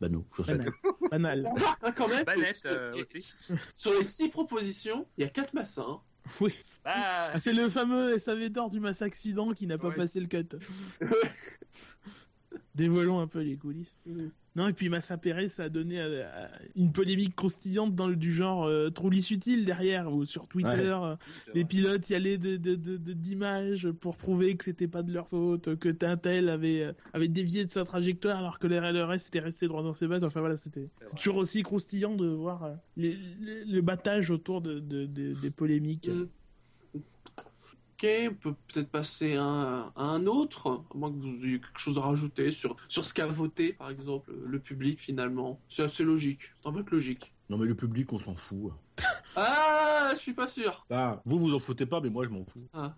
banaux, 0.00 0.26
banal. 0.38 0.72
banal. 1.10 1.48
quand 1.96 2.08
même. 2.08 2.24
Sur 3.74 3.92
les 3.92 4.02
six 4.02 4.28
propositions, 4.28 5.06
il 5.16 5.22
y 5.22 5.26
a 5.26 5.30
quatre 5.30 5.54
massins. 5.54 6.00
Oui. 6.40 6.54
Bah. 6.84 7.30
Ah, 7.32 7.40
c'est 7.40 7.52
le 7.52 7.68
fameux 7.68 8.18
SAV 8.18 8.48
d'or 8.48 8.70
du 8.70 8.80
masse 8.80 9.02
accident 9.02 9.52
qui 9.52 9.66
n'a 9.66 9.78
pas 9.78 9.90
passé 9.90 10.20
le 10.20 10.26
cut. 10.26 10.48
Dévoilons 12.74 13.20
un 13.20 13.26
peu 13.26 13.40
les 13.40 13.56
coulisses. 13.56 14.00
Non, 14.58 14.66
et 14.66 14.72
puis 14.72 14.88
Massa 14.88 15.16
Perez, 15.16 15.48
ça 15.48 15.64
a 15.64 15.68
donné 15.68 16.00
euh, 16.00 16.24
une 16.74 16.90
polémique 16.90 17.36
croustillante 17.36 17.94
dans 17.94 18.08
le, 18.08 18.16
du 18.16 18.34
genre 18.34 18.64
euh, 18.64 18.90
utile 19.30 19.64
derrière, 19.64 20.12
ou 20.12 20.24
sur 20.24 20.48
Twitter, 20.48 20.96
euh, 21.00 21.14
les 21.54 21.64
pilotes 21.64 22.10
y 22.10 22.16
allaient 22.16 22.38
d'images 22.38 23.82
de, 23.82 23.90
de, 23.90 23.92
pour 23.92 24.16
prouver 24.16 24.56
que 24.56 24.64
c'était 24.64 24.88
pas 24.88 25.04
de 25.04 25.12
leur 25.12 25.28
faute, 25.28 25.76
que 25.76 25.88
Tintel 25.88 26.48
avait, 26.48 26.82
euh, 26.82 26.92
avait 27.12 27.28
dévié 27.28 27.66
de 27.66 27.72
sa 27.72 27.84
trajectoire 27.84 28.36
alors 28.38 28.58
que 28.58 28.66
le 28.66 29.04
reste 29.04 29.28
était 29.28 29.38
resté 29.38 29.68
droit 29.68 29.84
dans 29.84 29.94
ses 29.94 30.08
battes. 30.08 30.24
Enfin 30.24 30.40
voilà, 30.40 30.56
c'était 30.56 30.88
toujours 31.16 31.36
aussi 31.36 31.62
croustillant 31.62 32.16
de 32.16 32.26
voir 32.26 32.68
le 32.96 33.80
battage 33.80 34.32
autour 34.32 34.60
de, 34.60 34.80
des 34.80 35.50
polémiques. 35.52 36.08
Mm 36.08 36.26
on 38.02 38.34
peut 38.34 38.54
peut-être 38.72 38.90
passer 38.90 39.36
à, 39.36 39.92
un 39.96 40.26
autre, 40.26 40.84
à 40.92 40.96
moins 40.96 41.10
que 41.10 41.16
vous 41.16 41.44
ayez 41.44 41.60
quelque 41.60 41.78
chose 41.78 41.98
à 41.98 42.02
rajouter 42.02 42.50
sur, 42.50 42.76
sur 42.88 43.04
ce 43.04 43.12
qu'a 43.12 43.26
voté, 43.26 43.72
par 43.72 43.90
exemple, 43.90 44.32
le 44.32 44.58
public 44.58 45.00
finalement. 45.00 45.60
C'est 45.68 45.82
assez 45.82 46.04
logique, 46.04 46.52
c'est 46.62 46.68
un 46.68 46.72
peu 46.72 46.84
logique. 46.90 47.32
Non 47.50 47.56
mais 47.56 47.66
le 47.66 47.74
public, 47.74 48.12
on 48.12 48.18
s'en 48.18 48.34
fout. 48.34 48.72
ah, 49.36 50.10
je 50.12 50.18
suis 50.18 50.34
pas 50.34 50.48
sûr. 50.48 50.86
Ah, 50.90 51.22
vous 51.24 51.38
vous 51.38 51.54
en 51.54 51.58
foutez 51.58 51.86
pas, 51.86 52.00
mais 52.00 52.10
moi 52.10 52.24
je 52.24 52.30
m'en 52.30 52.44
fous. 52.44 52.68
Ah. 52.72 52.94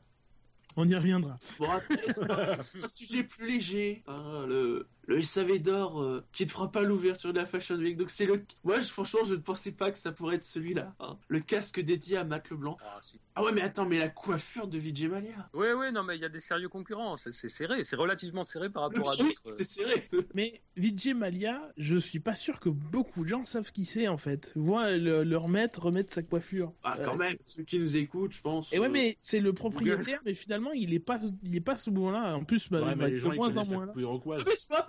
On 0.76 0.86
y 0.86 0.94
reviendra. 0.94 1.38
Bon, 1.58 1.66
un 1.70 2.88
sujet 2.88 3.24
plus 3.24 3.46
léger. 3.46 4.04
Hein, 4.06 4.46
le, 4.46 4.88
le 5.06 5.22
SAV 5.22 5.58
d'or 5.58 6.00
euh, 6.00 6.24
qui 6.32 6.44
ne 6.44 6.50
fera 6.50 6.70
pas 6.70 6.82
l'ouverture 6.82 7.32
de 7.32 7.38
la 7.38 7.46
Fashion 7.46 7.76
Week. 7.76 7.96
Donc 7.96 8.10
c'est 8.10 8.26
le. 8.26 8.44
Moi, 8.64 8.82
franchement, 8.82 9.20
je 9.24 9.34
ne 9.34 9.40
pensais 9.40 9.72
pas 9.72 9.90
que 9.90 9.98
ça 9.98 10.12
pourrait 10.12 10.36
être 10.36 10.44
celui-là. 10.44 10.94
Hein. 11.00 11.18
Le 11.28 11.40
casque 11.40 11.80
dédié 11.80 12.16
à 12.16 12.24
Matt 12.24 12.50
Leblanc. 12.50 12.76
Ah, 12.82 13.00
ah, 13.34 13.44
ouais, 13.44 13.52
mais 13.52 13.62
attends, 13.62 13.86
mais 13.86 13.98
la 13.98 14.08
coiffure 14.08 14.66
de 14.66 14.78
Vijay 14.78 15.08
Malia. 15.08 15.48
Oui, 15.54 15.68
oui, 15.76 15.92
non, 15.92 16.02
mais 16.02 16.16
il 16.16 16.20
y 16.20 16.24
a 16.24 16.28
des 16.28 16.40
sérieux 16.40 16.68
concurrents. 16.68 17.16
C'est 17.16 17.32
serré, 17.48 17.84
c'est 17.84 17.96
relativement 17.96 18.44
serré 18.44 18.70
par 18.70 18.84
rapport 18.84 19.12
à 19.12 19.16
d'autres. 19.16 19.30
c'est 19.32 19.64
serré. 19.64 20.08
mais 20.34 20.60
Vijay 20.76 21.14
Malia, 21.14 21.72
je 21.76 21.96
suis 21.96 22.20
pas 22.20 22.34
sûr 22.34 22.60
que 22.60 22.68
beaucoup 22.68 23.24
de 23.24 23.28
gens 23.28 23.44
savent 23.44 23.72
qui 23.72 23.84
c'est 23.84 24.08
en 24.08 24.16
fait. 24.16 24.52
Voient 24.54 24.96
le, 24.96 25.36
remettre, 25.36 25.82
remettre 25.82 26.12
sa 26.12 26.22
coiffure. 26.22 26.72
Ah, 26.82 26.98
quand 27.04 27.14
euh, 27.14 27.24
même, 27.24 27.36
ceux 27.42 27.62
qui 27.62 27.78
nous 27.78 27.96
écoutent, 27.96 28.32
je 28.32 28.42
pense. 28.42 28.72
Et 28.72 28.78
ouais, 28.78 28.86
euh, 28.86 28.90
mais 28.90 29.16
c'est 29.18 29.40
le 29.40 29.52
propriétaire, 29.52 30.20
mais 30.24 30.34
finalement, 30.34 30.72
il 30.72 30.92
est 30.92 31.00
pas, 31.00 31.18
il 31.42 31.56
est 31.56 31.60
pas 31.60 31.76
ce 31.76 31.90
moment-là. 31.90 32.36
En 32.36 32.44
plus, 32.44 32.68
bah, 32.70 32.80
il 32.92 32.98
va 32.98 33.08
être 33.08 33.24
de 33.24 33.34
moins 33.34 33.56
en 33.56 33.66
moins 33.66 33.86
là. 33.86 33.92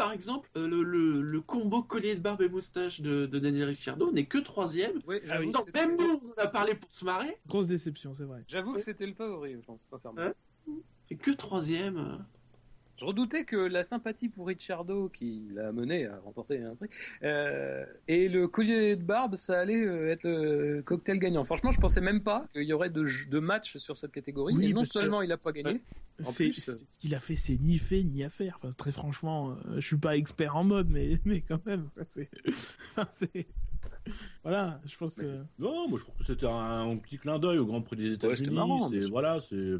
Par 0.01 0.13
exemple, 0.13 0.49
le 0.55 0.81
le, 0.83 1.21
le, 1.21 1.41
combo 1.41 1.83
collier 1.83 2.15
de 2.15 2.21
barbe 2.21 2.41
et 2.41 2.49
moustache 2.49 3.01
de, 3.01 3.25
de 3.25 3.39
Daniel 3.39 3.69
Ricciardo 3.69 4.11
n'est 4.11 4.25
que 4.25 4.39
troisième. 4.39 4.99
Oui, 5.07 5.17
ah 5.29 5.39
même 5.39 5.97
nous, 5.97 6.21
on 6.35 6.41
a 6.41 6.47
parlé 6.47 6.75
pour 6.75 6.91
se 6.91 7.05
marrer. 7.05 7.37
Grosse 7.47 7.67
déception, 7.67 8.13
c'est 8.13 8.23
vrai. 8.23 8.43
J'avoue 8.47 8.73
que 8.73 8.81
c'était 8.81 9.05
le 9.05 9.13
favori, 9.13 9.53
je 9.53 9.59
pense, 9.59 9.83
sincèrement. 9.83 10.21
Hein 10.21 10.33
et 11.11 11.15
que 11.15 11.31
troisième. 11.31 12.25
Je 13.01 13.05
redoutais 13.07 13.45
que 13.45 13.55
la 13.55 13.83
sympathie 13.83 14.29
pour 14.29 14.45
Ricciardo, 14.45 15.09
qui 15.09 15.47
l'a 15.55 15.71
mené 15.71 16.05
à 16.05 16.19
remporter 16.19 16.61
un 16.61 16.75
truc, 16.75 16.91
euh, 17.23 17.83
et 18.07 18.29
le 18.29 18.47
collier 18.47 18.95
de 18.95 19.01
barbe, 19.01 19.35
ça 19.37 19.59
allait 19.59 19.83
euh, 19.83 20.11
être 20.11 20.23
le 20.23 20.83
cocktail 20.83 21.17
gagnant. 21.17 21.43
Franchement, 21.43 21.71
je 21.71 21.79
pensais 21.79 21.99
même 21.99 22.21
pas 22.21 22.45
qu'il 22.53 22.61
y 22.61 22.73
aurait 22.73 22.91
de, 22.91 23.03
de 23.27 23.39
match 23.39 23.77
sur 23.77 23.97
cette 23.97 24.11
catégorie. 24.11 24.53
et 24.63 24.71
non 24.71 24.85
seulement 24.85 25.23
il 25.23 25.29
n'a 25.29 25.37
pas 25.37 25.51
gagné, 25.51 25.81
en 26.23 26.31
plus, 26.31 26.53
ce 26.53 26.99
qu'il 26.99 27.15
a 27.15 27.19
fait, 27.19 27.35
c'est 27.35 27.59
ni 27.59 27.79
fait 27.79 28.03
ni 28.03 28.23
à 28.23 28.29
faire. 28.29 28.57
Enfin, 28.57 28.71
très 28.71 28.91
franchement, 28.91 29.49
euh, 29.49 29.77
je 29.77 29.87
suis 29.87 29.97
pas 29.97 30.15
expert 30.15 30.55
en 30.55 30.63
mode, 30.63 30.89
mais 30.91 31.19
mais 31.25 31.41
quand 31.41 31.65
même, 31.65 31.89
c'est 32.07 32.29
voilà, 34.43 34.79
je 34.85 34.95
pense 34.97 35.15
que. 35.15 35.37
Non, 35.57 35.87
moi 35.87 35.97
je 35.97 36.03
trouve 36.03 36.15
que 36.17 36.25
c'était 36.25 36.45
un, 36.45 36.95
petit 36.97 37.17
clin 37.17 37.39
d'œil 37.39 37.57
au 37.57 37.65
Grand 37.65 37.81
Prix 37.81 37.95
des 37.95 38.13
États-Unis. 38.13 38.55
c'est 38.91 39.09
voilà, 39.09 39.39
c'est. 39.41 39.77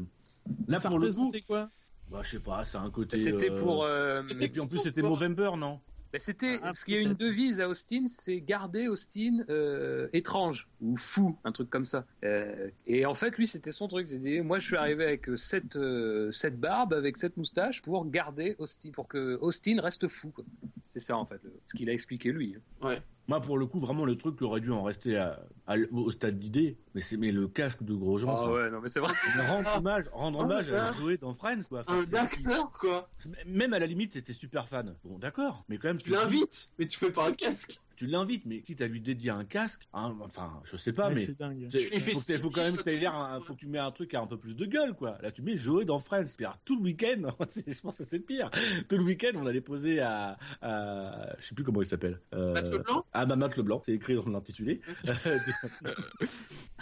Là, 0.66 0.80
ça 0.80 0.88
pour 0.88 0.98
quoi? 1.46 1.70
Bah, 2.12 2.20
je 2.22 2.30
sais 2.32 2.40
pas, 2.40 2.64
c'est 2.64 2.78
un 2.78 2.90
côté. 2.90 3.16
C'était 3.16 3.50
pour. 3.54 3.84
Euh, 3.84 4.22
et 4.40 4.48
puis 4.48 4.60
en 4.60 4.68
plus, 4.68 4.78
c'était 4.80 5.02
Movember, 5.02 5.52
non? 5.56 5.80
Bah, 6.12 6.18
c'était 6.18 6.56
Ah, 6.60 6.66
parce 6.66 6.84
qu'il 6.84 6.92
y 6.92 6.98
a 6.98 7.00
une 7.00 7.14
devise 7.14 7.58
à 7.58 7.68
Austin, 7.70 8.04
c'est 8.06 8.42
garder 8.42 8.86
Austin 8.86 9.38
euh, 9.48 10.08
étrange 10.12 10.68
ou 10.82 10.94
fou, 10.98 11.38
un 11.44 11.52
truc 11.52 11.70
comme 11.70 11.86
ça. 11.86 12.04
Euh, 12.22 12.68
et 12.86 13.06
en 13.06 13.14
fait, 13.14 13.34
lui, 13.38 13.46
c'était 13.46 13.72
son 13.72 13.88
truc. 13.88 14.08
C'était 14.10 14.42
moi, 14.42 14.58
je 14.58 14.66
suis 14.66 14.76
arrivé 14.76 15.04
avec 15.04 15.26
euh, 15.30 15.38
cette 15.38 15.76
euh, 15.76 16.30
cette 16.30 16.60
barbe, 16.60 16.92
avec 16.92 17.16
cette 17.16 17.38
moustache, 17.38 17.80
pour 17.80 18.04
garder 18.10 18.56
Austin, 18.58 18.90
pour 18.90 19.08
que 19.08 19.38
Austin 19.40 19.80
reste 19.80 20.06
fou. 20.06 20.30
quoi. 20.30 20.44
C'est 20.84 20.98
ça 21.00 21.16
en 21.16 21.24
fait, 21.24 21.40
le- 21.44 21.54
ce 21.64 21.74
qu'il 21.74 21.88
a 21.88 21.94
expliqué 21.94 22.30
lui. 22.30 22.56
hein. 22.82 22.86
Ouais. 22.88 23.02
Moi, 23.28 23.40
pour 23.40 23.56
le 23.56 23.66
coup, 23.66 23.78
vraiment, 23.78 24.04
le 24.04 24.16
truc 24.16 24.36
qui 24.36 24.44
aurait 24.44 24.60
dû 24.60 24.70
en 24.72 24.82
rester 24.82 25.16
à, 25.16 25.40
à- 25.68 25.76
au 25.92 26.10
stade 26.10 26.38
d'idée, 26.40 26.76
mais 26.94 27.00
c'est 27.00 27.16
mais 27.16 27.30
le 27.30 27.46
casque 27.46 27.82
de 27.84 27.94
Grosjean. 27.94 28.34
Ah 28.36 28.50
ouais, 28.50 28.70
non 28.70 28.80
mais 28.80 28.88
c'est 28.88 28.98
vrai. 29.00 29.12
Rendre 29.48 29.76
hommage, 29.76 30.04
rendre 30.12 30.40
Ah, 30.40 30.44
hommage 30.44 30.68
à 30.70 30.92
jouer 30.94 31.16
dans 31.18 31.32
Friends, 31.32 31.62
quoi. 31.68 31.84
Enfin, 31.86 32.00
Un 32.12 32.16
acteur, 32.16 32.70
quoi. 32.72 33.08
Même 33.46 33.72
à 33.74 33.78
la 33.78 33.86
limite, 33.86 34.12
c'était 34.12 34.32
super 34.32 34.68
fan. 34.68 34.96
Bon, 35.04 35.18
d'accord, 35.18 35.64
mais 35.68 35.78
quand 35.78 35.88
même, 35.88 35.98
Tu 35.98 36.10
l'invites, 36.10 36.70
mais 36.78 36.86
tu 36.86 36.98
fais 36.98 37.10
pas 37.12 37.28
un 37.28 37.32
casque. 37.32 37.80
Tu 38.02 38.08
l'invites, 38.08 38.46
mais 38.46 38.62
quitte 38.62 38.80
à 38.80 38.88
lui 38.88 39.00
dédier 39.00 39.30
un 39.30 39.44
casque, 39.44 39.86
hein, 39.92 40.12
enfin, 40.22 40.60
je 40.64 40.76
sais 40.76 40.92
pas, 40.92 41.06
Ouais, 41.08 41.14
mais 41.14 41.24
c'est 41.26 41.38
dingue. 41.38 41.68
Tu 41.70 41.78
faut, 42.00 42.18
faut 42.38 42.50
quand 42.50 42.62
même 42.64 42.76
que 42.76 42.82
t'aies 42.82 42.96
l'air, 42.96 43.14
un- 43.14 43.38
faut 43.38 43.54
que 43.54 43.60
tu 43.60 43.68
mets 43.68 43.78
un 43.78 43.92
truc 43.92 44.12
a 44.14 44.20
un 44.20 44.26
peu 44.26 44.36
plus 44.36 44.56
de 44.56 44.66
gueule, 44.66 44.94
quoi. 44.94 45.18
Là, 45.22 45.30
tu 45.30 45.40
mets 45.42 45.56
jouer 45.56 45.84
dans 45.84 46.00
Friends, 46.00 46.24
puis 46.36 46.44
alors, 46.44 46.58
tout 46.64 46.74
le 46.76 46.82
week-end, 46.82 47.30
je 47.66 47.80
pense 47.80 47.96
que 47.98 48.02
c'est 48.04 48.16
le 48.18 48.24
pire. 48.24 48.50
Tout 48.88 48.96
le 48.96 49.04
week-end, 49.04 49.30
on 49.36 49.46
allait 49.46 49.60
poser 49.60 50.00
à, 50.00 50.36
à, 50.62 51.36
je 51.38 51.46
sais 51.46 51.54
plus 51.54 51.62
comment 51.62 51.80
il 51.80 51.86
s'appelle. 51.86 52.20
Euh, 52.34 52.54
Matt 52.54 52.70
Leblanc 52.72 53.04
à 53.12 53.24
Mamat 53.26 53.48
Leblanc, 53.56 53.82
c'est 53.86 53.92
écrit 53.92 54.16
dans 54.16 54.26
l'intitulé. 54.28 54.80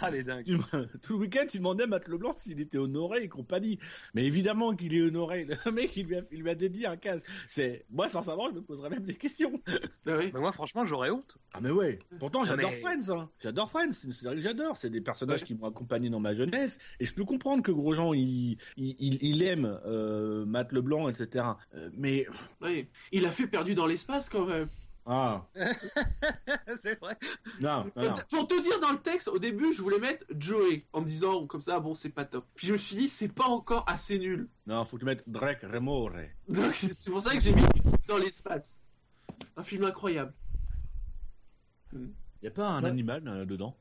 Ah 0.03 0.09
les 0.09 0.23
dingues. 0.23 0.43
Tu- 0.45 0.57
tout 1.03 1.13
le 1.13 1.19
week-end, 1.19 1.45
tu 1.47 1.57
demandais 1.59 1.83
à 1.83 1.87
Matt 1.87 2.07
Leblanc 2.07 2.33
s'il 2.35 2.59
était 2.59 2.79
honoré 2.79 3.21
et 3.23 3.27
compagnie. 3.29 3.77
Mais 4.15 4.25
évidemment 4.25 4.75
qu'il 4.75 4.95
est 4.95 5.01
honoré. 5.03 5.45
Le 5.65 5.71
mec, 5.71 5.95
il 5.95 6.07
lui 6.07 6.15
a, 6.15 6.21
il 6.31 6.41
lui 6.41 6.49
a 6.49 6.55
dédié 6.55 6.87
un 6.87 6.97
casque. 6.97 7.27
C'est, 7.47 7.85
moi, 7.91 8.09
sincèrement, 8.09 8.49
je 8.49 8.55
me 8.55 8.61
poserais 8.63 8.89
même 8.89 9.03
des 9.03 9.13
questions. 9.13 9.61
Ah 10.07 10.17
oui. 10.17 10.31
Moi, 10.33 10.51
franchement, 10.53 10.83
j'aurais 10.85 11.10
honte. 11.11 11.37
Ah 11.53 11.59
mais 11.61 11.69
ouais. 11.71 11.99
Pourtant, 12.19 12.41
Ah, 12.43 12.45
j'adore 12.45 12.71
mais- 12.71 12.79
Friends. 12.81 13.09
Hein. 13.15 13.29
J'adore 13.39 13.69
Friends. 13.69 13.91
C'est 13.93 14.07
une 14.07 14.13
série 14.13 14.35
que 14.37 14.41
j'adore. 14.41 14.77
C'est 14.77 14.89
des 14.89 15.01
personnages 15.01 15.41
Ouais. 15.41 15.47
qui 15.47 15.55
m'ont 15.55 15.67
accompagné 15.67 16.09
dans 16.09 16.19
ma 16.19 16.33
jeunesse. 16.33 16.79
Et 16.99 17.05
je 17.05 17.13
peux 17.13 17.25
comprendre 17.25 17.61
que 17.63 17.71
Grosjean, 17.71 18.13
il, 18.13 18.57
il, 18.77 18.95
il, 18.99 19.19
il 19.21 19.43
aime 19.43 19.79
euh, 19.85 20.45
Matt 20.45 20.71
Leblanc, 20.71 21.09
etc. 21.09 21.45
Euh, 21.75 21.89
mais 21.93 22.25
Oui. 22.61 22.87
Il 23.11 23.25
a 23.25 23.31
fait 23.31 23.47
perdu 23.47 23.75
dans 23.75 23.85
l'espace 23.85 24.29
quand 24.29 24.45
même. 24.45 24.67
ah 25.05 25.45
c'est 26.83 26.99
vrai. 26.99 27.17
non, 27.61 27.85
non, 27.95 28.03
non. 28.03 28.13
Pour 28.29 28.47
te 28.47 28.61
dire 28.61 28.79
dans 28.79 28.91
le 28.91 28.99
texte, 28.99 29.27
au 29.27 29.39
début, 29.39 29.73
je 29.73 29.81
voulais 29.81 29.99
mettre 29.99 30.25
Joey 30.37 30.85
en 30.93 31.01
me 31.01 31.05
disant 31.07 31.47
comme 31.47 31.61
ça, 31.61 31.79
bon, 31.79 31.93
c'est 31.95 32.09
pas 32.09 32.23
top. 32.25 32.45
Puis 32.55 32.67
je 32.67 32.73
me 32.73 32.77
suis 32.77 32.95
dit, 32.95 33.07
c'est 33.09 33.33
pas 33.33 33.45
encore 33.47 33.83
assez 33.87 34.19
nul. 34.19 34.47
non, 34.67 34.85
faut 34.85 34.97
que 34.97 35.01
tu 35.01 35.05
mettes 35.05 35.23
Drake 35.27 35.63
Remore. 35.63 36.11
Donc 36.47 36.75
c'est 36.91 37.09
pour 37.11 37.23
ça 37.23 37.33
que 37.35 37.41
j'ai 37.41 37.53
mis 37.53 37.63
dans 38.07 38.17
l'espace. 38.17 38.83
Un 39.57 39.63
film 39.63 39.83
incroyable. 39.85 40.33
Y 42.43 42.47
a 42.47 42.51
pas 42.51 42.67
un 42.69 42.83
Ouais. 42.83 42.89
animal 42.89 43.23
euh, 43.27 43.45
dedans? 43.45 43.75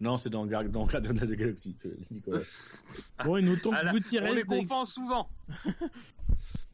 Non, 0.00 0.16
c'est 0.16 0.30
dans, 0.30 0.46
dans 0.46 0.86
the 1.26 1.32
Galaxy. 1.32 1.76
je- 1.82 2.14
Nicolas. 2.14 2.40
Bon, 3.24 3.36
et 3.36 3.42
notons 3.42 3.70
Ah, 3.74 3.84
que 3.84 3.96
Gutiérrez 3.98 4.30
on 4.30 4.34
les 4.34 4.44
confond 4.44 4.84
souvent. 4.84 5.28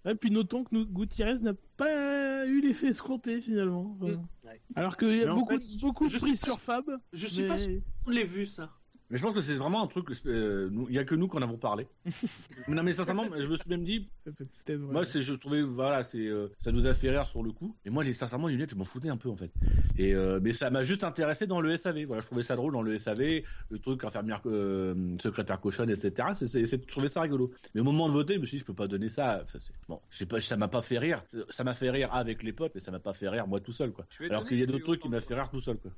Ouais, 0.04 0.14
puis 0.14 0.30
notons 0.30 0.62
que 0.62 0.68
nous- 0.72 0.86
Gutiérrez 0.86 1.40
n'a 1.40 1.54
pas 1.76 2.46
eu 2.46 2.60
l'effet 2.60 2.88
escompté 2.88 3.40
finalement. 3.40 3.96
Enfin, 4.00 4.12
Mm. 4.12 4.46
Ouais. 4.46 4.60
Alors 4.76 4.96
qu'il 4.96 5.16
y 5.16 5.24
a 5.24 5.32
en 5.32 5.36
beaucoup, 5.36 5.54
fait, 5.58 5.80
beaucoup 5.80 6.06
je 6.06 6.18
pris 6.18 6.36
sais 6.36 6.46
sur 6.46 6.60
Fab. 6.60 6.84
Je 7.12 7.26
suis 7.26 7.42
mais- 7.42 7.48
pas 7.48 7.56
sûr 7.56 7.80
qu'on 8.04 8.10
l'ait 8.12 8.22
vu 8.22 8.46
ça. 8.46 8.70
Mais 9.08 9.18
je 9.18 9.22
pense 9.22 9.34
que 9.34 9.40
c'est 9.40 9.54
vraiment 9.54 9.84
un 9.84 9.86
truc. 9.86 10.08
euh, 10.26 10.68
Il 10.88 10.94
y 10.94 10.98
a 10.98 11.04
que 11.04 11.14
nous 11.14 11.28
qu'on 11.28 11.40
avons 11.42 11.56
parlé. 11.58 11.86
Non, 12.68 12.82
mais 12.82 12.92
sincèrement, 12.92 13.24
je 13.38 13.46
me 13.46 13.56
suis 13.56 13.68
même 13.70 13.84
dit. 13.84 14.08
C'était 14.18 14.74
vrai. 14.74 14.92
Moi, 14.92 15.04
c'est, 15.04 15.22
je 15.22 15.32
trouvais, 15.34 15.62
voilà, 15.62 16.02
c'est, 16.02 16.26
euh, 16.26 16.48
ça 16.58 16.72
nous 16.72 16.86
a 16.86 16.94
fait 16.94 17.10
rire 17.10 17.28
sur 17.28 17.42
le 17.44 17.52
coup. 17.52 17.76
Et 17.84 17.90
moi, 17.90 18.02
les, 18.02 18.12
sincèrement, 18.14 18.48
les 18.48 18.54
lunettes, 18.54 18.70
je 18.70 18.74
m'en 18.74 18.84
foutais 18.84 19.08
un 19.08 19.16
peu 19.16 19.28
en 19.28 19.36
fait. 19.36 19.52
Et 19.96 20.12
euh, 20.14 20.40
mais 20.42 20.52
ça 20.52 20.70
m'a 20.70 20.82
juste 20.82 21.04
intéressé 21.04 21.46
dans 21.46 21.60
le 21.60 21.76
SAV. 21.76 22.04
Voilà, 22.06 22.20
je 22.22 22.26
trouvais 22.26 22.42
ça 22.42 22.56
drôle 22.56 22.72
dans 22.72 22.82
le 22.82 22.98
SAV, 22.98 23.42
le 23.70 23.78
truc 23.78 24.02
infirmière, 24.02 24.40
euh, 24.46 25.16
secrétaire 25.22 25.60
cochonne, 25.60 25.90
etc. 25.90 26.30
C'est, 26.34 26.48
c'est, 26.48 26.66
je 26.66 26.76
trouvais 26.88 27.08
ça 27.08 27.20
rigolo. 27.20 27.52
Mais 27.74 27.80
au 27.80 27.84
moment 27.84 28.08
de 28.08 28.12
voter, 28.14 28.34
je 28.34 28.40
me 28.40 28.46
suis 28.46 28.56
dit, 28.56 28.60
je 28.60 28.64
peux 28.66 28.74
pas 28.74 28.88
donner 28.88 29.08
ça. 29.08 29.44
bon, 29.88 30.00
je 30.10 30.18
sais 30.18 30.26
pas, 30.26 30.40
ça 30.40 30.56
m'a 30.56 30.68
pas 30.68 30.82
fait 30.82 30.98
rire. 30.98 31.22
Ça 31.50 31.62
m'a 31.62 31.74
fait 31.74 31.90
rire 31.90 32.12
avec 32.12 32.42
les 32.42 32.52
potes, 32.52 32.72
mais 32.74 32.80
ça 32.80 32.90
m'a 32.90 32.98
pas 32.98 33.12
fait 33.12 33.28
rire 33.28 33.46
moi 33.46 33.60
tout 33.60 33.72
seul, 33.72 33.92
quoi. 33.92 34.04
Alors 34.30 34.42
qu'il 34.48 34.58
y 34.58 34.62
a 34.62 34.66
d'autres 34.66 34.84
trucs 34.84 35.00
qui 35.00 35.08
m'a 35.08 35.20
fait 35.20 35.34
rire 35.34 35.48
tout 35.50 35.60
seul, 35.60 35.76
quoi. 35.78 35.92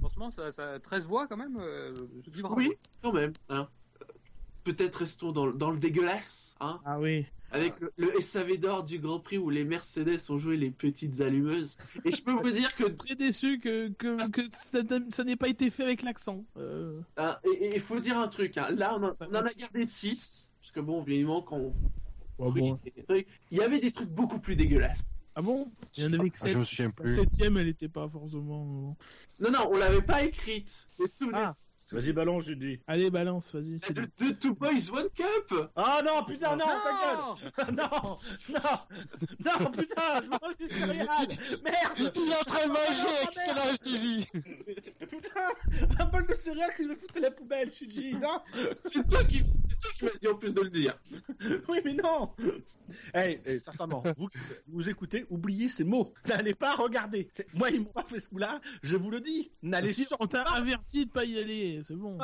Franchement, 0.00 0.30
ça, 0.30 0.50
ça 0.52 0.78
13 0.80 1.06
voix 1.06 1.26
quand 1.26 1.36
même. 1.36 1.56
euh, 1.58 1.92
je 2.24 2.30
dis 2.30 2.40
bravo. 2.42 2.56
Oui, 2.56 2.70
quand 3.02 3.12
même. 3.12 3.32
hein. 3.48 3.68
Euh, 4.02 4.04
Peut-être 4.64 4.96
restons 4.96 5.32
dans, 5.32 5.46
le- 5.46 5.52
dans 5.54 5.70
le 5.70 5.78
dégueulasse, 5.78 6.54
hein, 6.60 6.80
Ah 6.84 7.00
oui. 7.00 7.24
avec 7.50 7.80
le, 7.80 7.90
le 7.96 8.20
SAV 8.20 8.58
d'or 8.58 8.84
du 8.84 8.98
Grand 8.98 9.18
Prix 9.18 9.38
où 9.38 9.48
les 9.48 9.64
Mercedes 9.64 10.18
ont 10.30 10.36
joué 10.36 10.56
les 10.58 10.70
petites 10.70 11.20
allumeuses. 11.22 11.78
Et 12.04 12.10
je 12.10 12.22
peux 12.22 12.32
vous 12.32 12.50
dire 12.50 12.74
que 12.74 12.84
Très 12.84 13.14
déçu 13.14 13.58
que, 13.58 13.88
que, 13.88 14.30
que 14.30 14.42
ça, 14.50 14.80
ça 15.10 15.24
n'ait 15.24 15.36
pas 15.36 15.48
été 15.48 15.70
fait 15.70 15.82
avec 15.84 16.02
l'accent. 16.02 16.44
Euh, 16.58 17.00
hein, 17.16 17.38
et 17.44 17.74
il 17.74 17.80
faut 17.80 18.00
dire 18.00 18.18
un 18.18 18.28
truc. 18.28 18.58
hein, 18.58 18.68
là, 18.76 18.92
on, 19.00 19.10
on 19.24 19.34
en 19.34 19.44
a 19.46 19.52
gardé 19.54 19.84
6 19.86 20.50
parce 20.60 20.72
que 20.72 20.80
bon, 20.80 21.02
évidemment, 21.06 21.40
quand 21.42 21.72
on 22.38 22.50
ouais, 22.52 22.60
bon. 22.60 22.78
il 23.50 23.58
y 23.58 23.62
avait 23.62 23.80
des 23.80 23.92
trucs 23.92 24.10
beaucoup 24.10 24.38
plus 24.40 24.56
dégueulasses. 24.56 25.06
Ah 25.34 25.42
bon? 25.42 25.70
Il 25.96 26.04
y 26.04 26.06
en 26.06 26.12
avait 26.18 26.30
que 26.30 26.36
Ah, 26.42 26.48
je 26.48 26.58
me 26.58 26.64
souviens 26.64 26.86
La 26.86 26.92
plus. 26.92 27.14
septième, 27.14 27.56
elle 27.56 27.68
était 27.68 27.88
pas 27.88 28.08
forcément. 28.08 28.96
euh, 29.40 29.44
Non, 29.44 29.50
non, 29.50 29.68
on 29.72 29.76
l'avait 29.78 30.02
pas 30.02 30.22
écrite. 30.24 30.88
Mais 30.98 31.06
souvenez? 31.06 31.38
Ah, 31.38 31.56
Vas-y, 31.92 32.12
balance, 32.12 32.44
je 32.44 32.52
dis. 32.52 32.78
allez, 32.86 33.10
balance, 33.10 33.54
vas-y. 33.54 33.80
c'est 33.80 33.94
de, 33.94 34.02
bon. 34.02 34.08
de 34.26 34.32
Two 34.34 34.54
Boys 34.54 34.90
One 34.92 35.08
Cup 35.14 35.70
Ah 35.74 36.02
non, 36.04 36.24
putain, 36.24 36.54
non, 36.54 36.66
ta 36.66 37.00
gueule 37.00 37.74
Non 37.74 37.88
non, 37.90 38.18
non, 38.50 39.60
non, 39.60 39.72
putain, 39.72 40.20
je 40.22 40.28
mange 40.28 40.56
des 40.58 40.68
céréales 40.68 41.28
Merde 41.64 42.12
Il 42.14 42.28
est 42.30 42.36
en 42.40 42.44
train 42.44 42.66
de 42.66 42.72
manger, 42.72 43.16
Ah, 43.18 43.24
excellent, 43.24 43.72
je 43.72 43.76
te 43.78 43.98
dis. 43.98 44.26
Putain 45.08 45.98
Un 45.98 46.04
bol 46.06 46.26
de 46.26 46.34
céréales 46.34 46.74
que 46.76 46.82
je 46.84 46.88
vais 46.90 46.96
foutre 46.96 47.16
à 47.16 47.20
la 47.20 47.30
poubelle, 47.30 47.72
Shuji, 47.72 48.12
non? 48.14 48.40
C'est 48.82 49.08
toi 49.08 49.24
qui, 49.24 49.42
c'est 49.66 49.78
toi 49.80 49.90
qui 49.98 50.04
m'as 50.04 50.10
dit 50.20 50.28
en 50.28 50.34
plus 50.36 50.52
de 50.52 50.60
le 50.60 50.70
dire. 50.70 50.98
Oui, 51.68 51.78
mais 51.84 51.94
non 51.94 52.30
Eh, 53.14 53.40
hey, 53.44 53.60
sincèrement, 53.60 54.02
vous, 54.16 54.28
vous 54.68 54.88
écoutez, 54.88 55.26
oubliez 55.30 55.68
ces 55.68 55.84
mots. 55.84 56.12
N'allez 56.28 56.54
pas 56.54 56.74
regarder. 56.74 57.28
Moi, 57.54 57.70
ils 57.70 57.80
m'ont 57.80 57.86
pas 57.92 58.04
fait 58.04 58.18
ce 58.20 58.28
coup-là, 58.28 58.60
je 58.82 58.96
vous 58.96 59.10
le 59.10 59.20
dis. 59.20 59.50
N'allez 59.62 59.92
Si, 59.92 60.04
sur... 60.04 60.16
on 60.20 60.26
t'a 60.26 60.42
averti 60.42 61.06
de 61.06 61.10
pas 61.10 61.24
y 61.24 61.38
aller, 61.38 61.80
c'est 61.84 61.94
bon. 61.96 62.16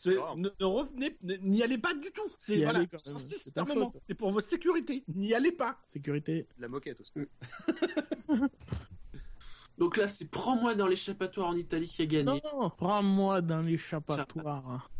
c'est- 0.00 0.16
Ne, 0.36 0.48
ne 0.60 0.64
revenez, 0.64 1.16
ne- 1.22 1.36
n'y 1.36 1.62
allez 1.62 1.78
pas 1.78 1.94
du 1.94 2.10
tout. 2.12 2.22
C'est 2.38 2.62
voilà, 2.62 2.84
c'est 4.06 4.14
pour 4.14 4.30
votre 4.30 4.48
sécurité. 4.48 5.04
N'y 5.14 5.34
allez 5.34 5.52
pas. 5.52 5.78
Sécurité. 5.86 6.46
La 6.58 6.68
moquette 6.68 7.00
aussi. 7.00 7.12
Donc 9.78 9.96
là, 9.96 10.06
c'est 10.06 10.30
Prends-moi 10.30 10.74
dans 10.74 10.86
l'échappatoire 10.86 11.48
en 11.48 11.56
Italie 11.56 11.88
qui 11.88 12.02
a 12.02 12.06
gagné. 12.06 12.24
Non, 12.52 12.70
prends-moi 12.70 13.40
dans 13.40 13.62
l'échappatoire. 13.62 14.90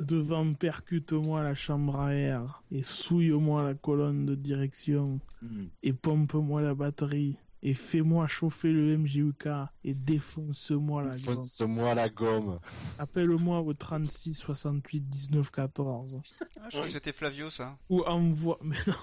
Devant, 0.00 0.54
percute-moi 0.54 1.42
la 1.42 1.54
chambre 1.54 2.00
à 2.00 2.14
air 2.14 2.62
et 2.70 2.82
souille-moi 2.82 3.62
la 3.62 3.74
colonne 3.74 4.26
de 4.26 4.34
direction 4.34 5.20
et 5.82 5.92
pompe-moi 5.92 6.62
la 6.62 6.74
batterie 6.74 7.36
et 7.64 7.74
fais-moi 7.74 8.26
chauffer 8.26 8.72
le 8.72 8.96
MJUK 8.98 9.46
et 9.84 9.94
défonce-moi 9.94 11.04
la 11.04 11.10
gomme. 11.16 11.36
Fonce-moi 11.36 11.94
la 11.94 12.08
gomme. 12.08 12.58
Appelle-moi 12.98 13.60
au 13.60 13.72
36 13.72 14.34
68 14.34 15.08
19 15.08 15.50
14 15.50 16.20
Ah, 16.60 16.64
je 16.68 16.76
crois 16.76 16.86
que 16.86 16.92
c'était 16.92 17.12
Flavio, 17.12 17.50
ça. 17.50 17.78
ou 17.88 18.02
envoie 18.02 18.58
mais 18.62 18.76
non, 18.86 18.94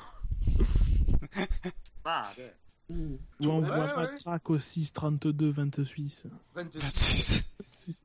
Ah, 2.05 2.31
ouais. 2.37 2.51
Ou 2.89 3.19
envoie 3.49 3.75
Ouais, 3.77 3.81
ouais. 3.83 3.95
Matraque 3.95 4.49
au 4.49 4.57
6 4.59 4.93
32 4.93 5.49
26. 5.49 6.23
26. 6.55 7.43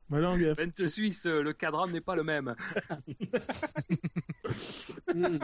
Bah 0.09 0.19
là, 0.19 0.31
on 0.31 0.35
lui 0.35 0.47
a 0.47 0.55
fait 0.55 0.65
20 0.79 0.87
Suisse, 0.87 1.25
le 1.25 1.53
cadran 1.53 1.87
n'est 1.87 2.01
pas 2.01 2.15
le 2.15 2.23
même. 2.23 2.55
Mm. 5.13 5.37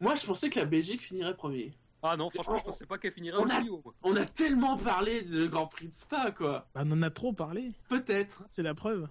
Moi, 0.00 0.14
je 0.16 0.24
pensais 0.26 0.48
que 0.50 0.58
la 0.58 0.64
Belgique 0.64 1.00
finirait 1.02 1.34
premier. 1.34 1.72
Ah 2.02 2.16
non, 2.16 2.30
franchement, 2.30 2.58
je 2.58 2.64
pensais 2.64 2.86
pas 2.86 2.96
qu'elle 2.98 3.12
finirait 3.12 3.36
On 3.38 3.48
a- 3.48 3.58
aussi 3.60 3.68
haut. 3.68 3.82
On 4.02 4.16
a 4.16 4.24
tellement 4.24 4.76
parlé 4.78 5.22
du 5.22 5.48
Grand 5.48 5.66
Prix 5.66 5.88
de 5.88 5.94
Spa, 5.94 6.30
quoi. 6.30 6.66
Bah, 6.74 6.82
on 6.86 6.92
en 6.92 7.02
a 7.02 7.10
trop 7.10 7.32
parlé, 7.32 7.72
Peut-être. 7.88 8.42
c'est 8.48 8.62
la 8.62 8.74
preuve. 8.74 9.08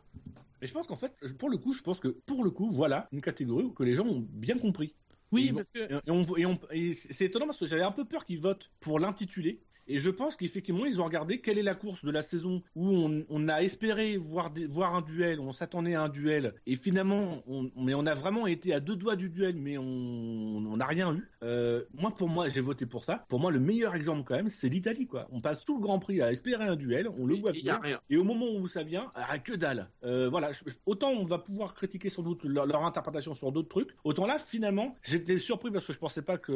Mais 0.61 0.67
je 0.67 0.73
pense 0.73 0.87
qu'en 0.87 0.97
fait, 0.97 1.13
pour 1.37 1.49
le 1.49 1.57
coup, 1.57 1.73
je 1.73 1.81
pense 1.83 1.99
que 1.99 2.07
pour 2.07 2.43
le 2.43 2.49
coup, 2.49 2.69
voilà 2.71 3.07
une 3.11 3.21
catégorie 3.21 3.71
que 3.75 3.83
les 3.83 3.93
gens 3.93 4.05
ont 4.07 4.25
bien 4.31 4.57
compris. 4.57 4.95
Oui, 5.31 5.47
Et 5.49 5.53
parce 5.53 5.71
que 5.71 5.79
Et, 6.07 6.11
on- 6.11 6.35
et 6.37 6.45
on- 6.45 6.59
et 6.71 6.93
c'est 6.93 7.25
étonnant 7.25 7.45
parce 7.45 7.59
que 7.59 7.65
j'avais 7.67 7.83
un 7.83 7.91
peu 7.91 8.05
peur 8.05 8.25
qu'ils 8.25 8.39
votent 8.39 8.71
pour 8.79 8.99
l'intitulé 8.99 9.61
Et 9.89 9.97
je 9.97 10.11
pense 10.11 10.35
qu'effectivement, 10.35 10.85
ils 10.85 11.01
ont 11.01 11.05
regardé 11.05 11.41
quelle 11.41 11.57
est 11.57 11.63
la 11.63 11.73
course 11.73 12.05
de 12.05 12.11
la 12.11 12.21
saison 12.21 12.61
où 12.75 13.09
on, 13.27 13.47
a 13.49 13.63
espéré 13.63 14.17
voir, 14.17 14.51
voir 14.69 14.93
un 14.93 15.01
duel, 15.01 15.39
on 15.39 15.51
s'attendait 15.51 15.95
à 15.95 16.03
un 16.03 16.09
duel, 16.09 16.53
et 16.67 16.75
finalement, 16.75 17.41
on, 17.47 17.71
mais 17.75 17.95
on 17.95 18.05
a 18.05 18.13
vraiment 18.13 18.45
été 18.45 18.71
à 18.71 18.79
deux 18.79 18.95
doigts 18.95 19.15
du 19.15 19.31
duel, 19.31 19.55
mais 19.55 19.79
on 19.79 20.77
n'a 20.77 20.85
rien 20.85 21.15
eu. 21.15 21.27
Euh, 21.43 21.83
moi, 21.93 22.11
pour 22.15 22.29
moi, 22.29 22.49
j'ai 22.49 22.61
voté 22.61 22.85
pour 22.85 23.03
ça. 23.03 23.25
Pour 23.29 23.39
moi, 23.39 23.49
le 23.49 23.59
meilleur 23.59 23.95
exemple 23.95 24.23
quand 24.25 24.35
même, 24.35 24.51
c'est 24.51 24.69
l'Italie, 24.69 25.07
quoi. 25.07 25.27
On 25.31 25.41
passe 25.41 25.65
tout 25.65 25.75
le 25.75 25.81
Grand 25.81 25.97
Prix 25.97 26.21
à 26.21 26.31
espérer 26.31 26.65
un 26.65 26.75
duel, 26.75 27.09
on 27.17 27.25
le 27.25 27.35
voit 27.35 27.51
bien, 27.51 27.81
et 28.11 28.17
au 28.17 28.23
moment 28.23 28.45
où 28.55 28.67
ça 28.67 28.83
vient, 28.83 29.11
ah, 29.15 29.39
que 29.39 29.53
dalle. 29.53 29.89
Euh, 30.03 30.29
voilà, 30.29 30.51
autant 30.85 31.09
on 31.09 31.25
va 31.25 31.39
pouvoir 31.39 31.73
critiquer 31.73 32.09
sans 32.09 32.21
doute 32.21 32.43
leur, 32.43 32.83
interprétation 32.83 33.33
sur 33.33 33.51
d'autres 33.51 33.69
trucs, 33.69 33.89
autant 34.03 34.27
là, 34.27 34.37
finalement, 34.37 34.95
j'étais 35.01 35.39
surpris 35.39 35.71
parce 35.71 35.87
que 35.87 35.93
je 35.93 35.99
pensais 35.99 36.21
pas 36.21 36.37
que 36.37 36.53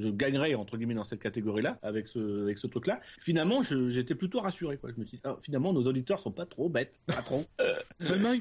je 0.00 0.08
gagnerais 0.08 0.54
entre 0.54 0.76
guillemets 0.76 0.94
dans 0.94 1.04
cette 1.04 1.20
catégorie-là 1.20 1.78
avec 1.82 2.08
ce 2.08 2.43
avec 2.44 2.58
ce 2.58 2.66
truc-là. 2.66 3.00
Finalement, 3.20 3.62
j'étais 3.62 4.14
plutôt 4.14 4.40
rassuré, 4.40 4.76
quoi. 4.76 4.90
Je 4.94 5.00
me 5.00 5.04
suis 5.04 5.16
dit, 5.16 5.22
ah, 5.24 5.36
finalement, 5.40 5.72
nos 5.72 5.84
auditeurs 5.84 6.20
sont 6.20 6.32
pas 6.32 6.46
trop 6.46 6.68
bêtes, 6.68 7.00
pas 7.06 7.22
trop. 7.22 7.44
Maintenant, 8.00 8.34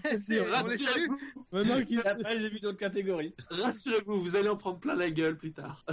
rassurez-vous. 0.51 1.19
Maintenant 1.51 1.77
Après, 2.05 2.39
j'ai 2.39 2.49
vu 2.49 2.59
d'autres 2.59 2.77
catégories. 2.77 3.33
Rassurez-vous, 3.49 4.21
vous 4.21 4.35
allez 4.35 4.49
en 4.49 4.57
prendre 4.57 4.79
plein 4.79 4.95
la 4.95 5.09
gueule 5.09 5.37
plus 5.37 5.51
tard. 5.51 5.85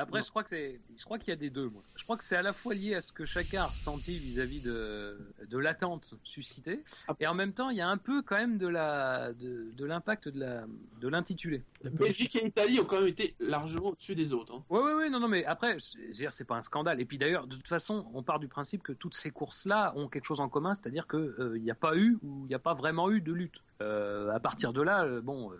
Après, 0.00 0.22
je 0.22 0.30
crois 0.30 0.42
que 0.42 0.50
c'est, 0.50 0.80
je 0.96 1.04
crois 1.04 1.18
qu'il 1.18 1.28
y 1.28 1.32
a 1.32 1.36
des 1.36 1.50
deux. 1.50 1.68
Moi. 1.68 1.82
Je 1.96 2.04
crois 2.04 2.16
que 2.16 2.24
c'est 2.24 2.36
à 2.36 2.42
la 2.42 2.52
fois 2.52 2.74
lié 2.74 2.94
à 2.94 3.00
ce 3.00 3.12
que 3.12 3.24
chacun 3.24 3.62
a 3.62 3.66
ressenti 3.66 4.18
vis-à-vis 4.18 4.60
de 4.60 5.18
de 5.48 5.58
l'attente 5.58 6.14
suscitée, 6.24 6.82
et 7.18 7.26
en 7.26 7.34
même 7.34 7.52
temps, 7.52 7.70
il 7.70 7.76
y 7.76 7.80
a 7.80 7.88
un 7.88 7.98
peu 7.98 8.22
quand 8.22 8.36
même 8.36 8.58
de 8.58 8.66
la 8.66 9.32
de, 9.32 9.70
de 9.76 9.84
l'impact 9.84 10.28
de 10.28 10.40
la 10.40 10.64
de 11.00 11.08
l'intitulé. 11.08 11.62
Belgique 11.84 12.36
et 12.36 12.46
Italie 12.46 12.80
ont 12.80 12.84
quand 12.84 12.98
même 12.98 13.08
été 13.08 13.34
largement 13.40 13.90
au-dessus 13.90 14.14
des 14.14 14.32
autres. 14.32 14.54
Hein. 14.54 14.64
Oui, 14.70 14.80
oui, 14.82 14.92
oui, 14.96 15.10
non, 15.10 15.20
non, 15.20 15.28
mais 15.28 15.44
après, 15.44 15.76
c'est 15.78 16.44
pas 16.44 16.56
un 16.56 16.62
scandale. 16.62 17.00
Et 17.00 17.04
puis 17.04 17.18
d'ailleurs, 17.18 17.46
de 17.46 17.56
toute 17.56 17.68
façon, 17.68 18.06
on 18.14 18.22
part 18.22 18.38
du 18.38 18.48
principe 18.48 18.82
que 18.82 18.92
toutes 18.92 19.14
ces 19.14 19.30
courses-là 19.30 19.92
ont 19.96 20.08
quelque 20.08 20.24
chose 20.24 20.40
en 20.40 20.48
commun, 20.48 20.74
c'est-à-dire 20.74 21.06
que 21.06 21.16
euh, 21.16 21.56
il 21.56 21.62
n'y 21.62 21.70
a 21.70 21.74
pas 21.74 21.96
eu 21.96 22.18
ou 22.22 22.44
il 22.44 22.48
n'y 22.48 22.54
a 22.54 22.58
pas 22.58 22.74
vraiment 22.74 23.10
eu 23.10 23.20
de 23.20 23.32
lutte. 23.32 23.62
Euh, 23.80 24.30
à 24.30 24.40
partir 24.40 24.72
de 24.72 24.82
là, 24.82 25.04
euh, 25.04 25.20
bon. 25.20 25.50
Euh, 25.52 25.56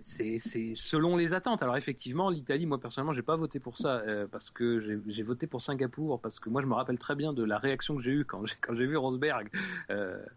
c'est 0.00 0.38
selon 0.74 1.16
les 1.16 1.34
attentes. 1.34 1.62
Alors 1.62 1.76
effectivement, 1.76 2.30
l'Italie, 2.30 2.66
moi 2.66 2.80
personnellement, 2.80 3.12
j'ai 3.12 3.22
pas 3.22 3.36
voté 3.36 3.60
pour 3.60 3.78
ça 3.78 4.02
parce 4.32 4.50
que 4.50 5.00
j'ai 5.06 5.22
voté 5.22 5.46
pour 5.46 5.62
Singapour 5.62 6.20
parce 6.20 6.40
que 6.40 6.48
moi 6.48 6.60
je 6.60 6.66
me 6.66 6.74
rappelle 6.74 6.98
très 6.98 7.14
bien 7.14 7.32
de 7.32 7.44
la 7.44 7.58
réaction 7.58 7.96
que 7.96 8.02
j'ai 8.02 8.10
eue 8.10 8.24
quand 8.24 8.44
j'ai 8.46 8.86
vu 8.86 8.96
Rosberg 8.96 9.48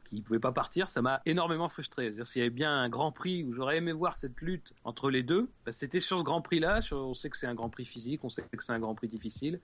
qui 0.05 0.21
pouvait 0.21 0.39
pas 0.39 0.51
partir. 0.51 0.89
Ça 0.89 1.01
m'a 1.01 1.21
énormément 1.25 1.67
frustré. 1.67 2.13
S'il 2.24 2.41
y 2.41 2.45
avait 2.45 2.53
bien 2.53 2.71
un 2.71 2.89
Grand 2.89 3.12
Prix 3.12 3.43
où 3.43 3.53
j'aurais 3.53 3.77
aimé 3.77 3.91
voir 3.91 4.17
cette 4.17 4.39
lutte 4.41 4.74
entre 4.83 5.09
les 5.09 5.24
deux, 5.24 5.50
bah, 5.65 5.71
c'était 5.71 6.00
sur 6.00 6.19
ce 6.19 6.24
Grand 6.24 6.41
Prix-là. 6.41 6.81
On 6.91 7.15
sait 7.15 7.29
que 7.29 7.38
c'est 7.38 7.48
un 7.48 7.55
Grand 7.55 7.69
Prix 7.69 7.86
physique, 7.86 8.24
on 8.24 8.29
sait 8.29 8.43
que 8.43 8.63
c'est 8.63 8.74
un 8.74 8.79
Grand 8.79 8.93
Prix 8.93 9.07
difficile. 9.07 9.59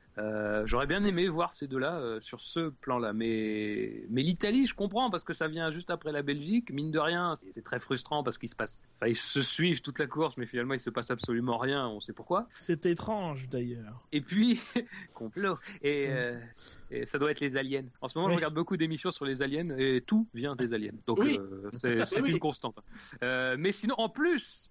J'aurais 0.66 0.88
bien 0.88 1.04
aimé 1.04 1.28
voir 1.28 1.54
ces 1.54 1.68
deux-là 1.68 2.18
sur 2.22 2.42
ce 2.42 2.70
plan-là. 2.70 3.14
Mais 3.14 4.04
mais 4.10 4.24
l'Italie, 4.24 4.66
je 4.66 4.74
comprends 4.74 5.12
parce 5.12 5.24
que 5.24 5.34
ça 5.34 5.48
vient 5.48 5.70
juste 5.70 5.92
après 5.92 6.12
la 6.12 6.24
Belgique. 6.24 6.72
Mine 6.72 6.90
de 6.90 7.00
rien, 7.06 7.34
c'est 7.36 7.64
très 7.64 7.80
frustrant 7.80 8.24
parce 8.24 8.38
qu'il 8.38 8.50
se 8.50 8.56
passe, 8.56 8.82
enfin, 8.98 9.08
ils 9.08 9.16
se 9.16 9.42
suivent 9.42 9.82
toute 9.82 10.00
la 10.00 10.08
course, 10.08 10.38
mais 10.38 10.46
finalement 10.46 10.74
il 10.74 10.80
se 10.80 10.90
passe 10.90 11.10
absolument 11.12 11.58
rien, 11.58 11.88
on 11.88 12.00
sait 12.00 12.14
pourquoi. 12.14 12.48
C'est 12.60 12.86
étrange 12.86 13.48
d'ailleurs. 13.50 14.06
Et 14.12 14.22
puis, 14.22 14.60
complot. 15.16 15.58
Et, 15.82 16.08
euh, 16.10 16.40
et, 16.92 17.06
ça 17.06 17.18
doit 17.18 17.32
être 17.32 17.40
les 17.40 17.58
aliens. 17.58 17.86
En 18.02 18.08
ce 18.08 18.18
moment, 18.18 18.30
je 18.30 18.36
regarde 18.36 18.54
beaucoup 18.54 18.78
d'émissions 18.78 19.12
sur 19.12 19.26
les 19.26 19.42
aliens 19.42 19.70
et 19.78 20.02
tout 20.06 20.28
vient 20.34 20.56
des 20.56 20.74
aliens. 20.74 20.94
Donc 21.08 21.20
euh, 21.20 21.70
c'est 21.74 22.20
une 22.20 22.40
constante. 22.40 22.78
Euh, 23.24 23.56
mais 23.58 23.72
sinon, 23.72 23.96
en 23.98 24.10
plus, 24.10 24.70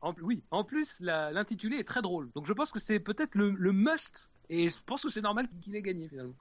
en, 0.00 0.14
oui, 0.22 0.42
en 0.50 0.64
plus, 0.64 0.98
l'intitulé 1.00 1.78
est 1.78 1.84
très 1.84 2.02
drôle. 2.02 2.30
Donc 2.34 2.46
je 2.46 2.52
pense 2.52 2.72
que 2.72 2.80
c'est 2.80 3.00
peut-être 3.00 3.34
le, 3.34 3.50
le 3.50 3.72
must. 3.72 4.28
Et 4.50 4.68
je 4.68 4.76
pense 4.84 5.02
que 5.02 5.10
c'est 5.10 5.20
normal 5.20 5.46
qu'il 5.60 5.76
ait 5.76 5.82
gagné 5.82 6.08
finalement. 6.08 6.34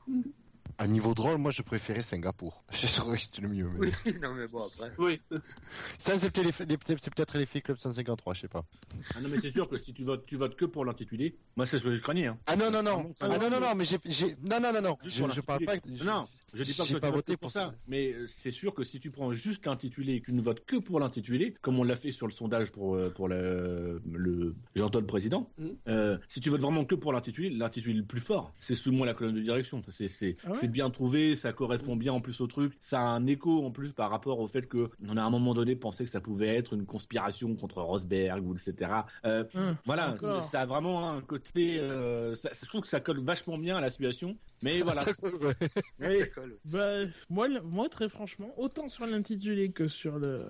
À 0.79 0.85
niveau 0.87 1.13
drôle, 1.13 1.37
moi 1.37 1.51
je 1.51 1.61
préférais 1.63 2.03
Singapour. 2.03 2.63
Je 2.71 2.85
trouvais 2.87 3.17
que 3.17 3.23
c'était 3.23 3.41
le 3.41 3.49
mieux. 3.49 3.67
Oui, 3.79 3.91
non 4.21 4.33
mais 4.35 4.47
bon 4.47 4.61
après. 4.63 4.91
Oui. 4.99 5.19
Ça 5.97 6.19
c'est 6.19 6.31
peut-être 6.31 7.37
l'effet 7.37 7.61
Club 7.61 7.77
153, 7.77 8.33
je 8.35 8.41
sais 8.41 8.47
pas. 8.47 8.63
Ah 9.15 9.21
non 9.21 9.29
mais 9.29 9.39
c'est 9.41 9.51
sûr 9.51 9.67
que 9.67 9.77
si 9.77 9.93
tu 9.93 10.03
votes, 10.03 10.25
tu 10.25 10.35
votes 10.35 10.55
que 10.55 10.65
pour 10.65 10.85
l'intitulé. 10.85 11.35
Moi 11.55 11.65
c'est 11.65 11.79
ce 11.79 11.83
que 11.83 11.93
je 11.93 12.01
craignais. 12.01 12.27
Hein. 12.27 12.37
Ah 12.45 12.55
non 12.55 12.69
non 12.69 12.83
non. 12.83 13.13
Ah 13.19 13.27
non 13.27 13.49
non 13.49 13.59
non, 13.59 13.75
mais 13.75 13.85
j'ai, 13.85 14.37
non 14.41 14.59
non 14.59 14.71
non 14.73 14.81
non. 14.81 14.97
Je, 15.03 15.09
je 15.09 15.41
parle 15.41 15.65
pas. 15.65 15.75
Non, 16.03 16.27
je 16.53 16.63
dis 16.63 16.73
pas 16.73 16.85
que 16.85 16.97
pas 16.99 17.11
voté 17.11 17.37
pour 17.37 17.51
ça. 17.51 17.73
Mais 17.87 18.13
euh, 18.13 18.27
c'est 18.37 18.51
sûr 18.51 18.73
que 18.73 18.83
si 18.83 18.99
tu 18.99 19.11
prends 19.11 19.33
juste 19.33 19.65
l'intitulé 19.65 20.15
et 20.15 20.21
que 20.21 20.27
tu 20.27 20.33
ne 20.33 20.41
votes 20.41 20.63
que 20.65 20.75
pour 20.75 20.99
l'intitulé, 20.99 21.55
comme 21.61 21.79
on 21.79 21.83
l'a 21.83 21.95
fait 21.95 22.11
sur 22.11 22.27
le 22.27 22.31
sondage 22.31 22.71
pour 22.71 22.95
euh, 22.95 23.09
pour 23.09 23.27
le, 23.27 24.01
le 24.11 24.55
Jean-Claude 24.75 25.07
président, 25.07 25.49
mm. 25.57 25.67
euh, 25.87 26.17
si 26.27 26.39
tu 26.39 26.49
votes 26.49 26.61
vraiment 26.61 26.85
que 26.85 26.95
pour 26.95 27.13
l'intitulé, 27.13 27.49
l'intitulé 27.49 27.95
le 27.95 28.05
plus 28.05 28.21
fort, 28.21 28.53
c'est 28.59 28.75
sous 28.75 28.91
moi 28.91 29.05
la 29.05 29.13
colonne 29.13 29.35
de 29.35 29.41
direction. 29.41 29.81
C'est 29.89 30.07
c'est 30.07 30.37
ah 30.45 30.53
bien 30.71 30.89
trouvé, 30.89 31.35
ça 31.35 31.53
correspond 31.53 31.95
bien 31.95 32.13
en 32.13 32.21
plus 32.21 32.41
au 32.41 32.47
truc. 32.47 32.73
Ça 32.79 32.99
a 32.99 33.03
un 33.03 33.25
écho 33.27 33.65
en 33.65 33.71
plus 33.71 33.91
par 33.91 34.09
rapport 34.09 34.39
au 34.39 34.47
fait 34.47 34.67
que 34.67 34.89
on 35.07 35.17
a 35.17 35.21
à 35.21 35.25
un 35.25 35.29
moment 35.29 35.53
donné 35.53 35.75
pensé 35.75 36.03
que 36.03 36.09
ça 36.09 36.21
pouvait 36.21 36.55
être 36.55 36.73
une 36.73 36.85
conspiration 36.85 37.55
contre 37.55 37.81
Rosberg 37.81 38.45
ou 38.45 38.55
etc. 38.55 38.91
Euh, 39.25 39.43
hum, 39.53 39.75
voilà, 39.85 40.15
ça 40.51 40.61
a 40.61 40.65
vraiment 40.65 41.11
un 41.11 41.21
côté. 41.21 41.79
Euh, 41.79 42.35
je 42.35 42.65
trouve 42.65 42.81
que 42.81 42.87
ça 42.87 42.99
colle 42.99 43.19
vachement 43.19 43.57
bien 43.57 43.77
à 43.77 43.81
la 43.81 43.89
situation. 43.89 44.37
Mais 44.61 44.81
voilà. 44.81 45.03
Bah, 46.65 47.05
moi, 47.29 47.47
moi, 47.63 47.89
très 47.89 48.09
franchement, 48.09 48.53
autant 48.57 48.89
sur 48.89 49.05
l'intitulé 49.05 49.71
que 49.71 49.87
sur 49.87 50.17
le, 50.17 50.45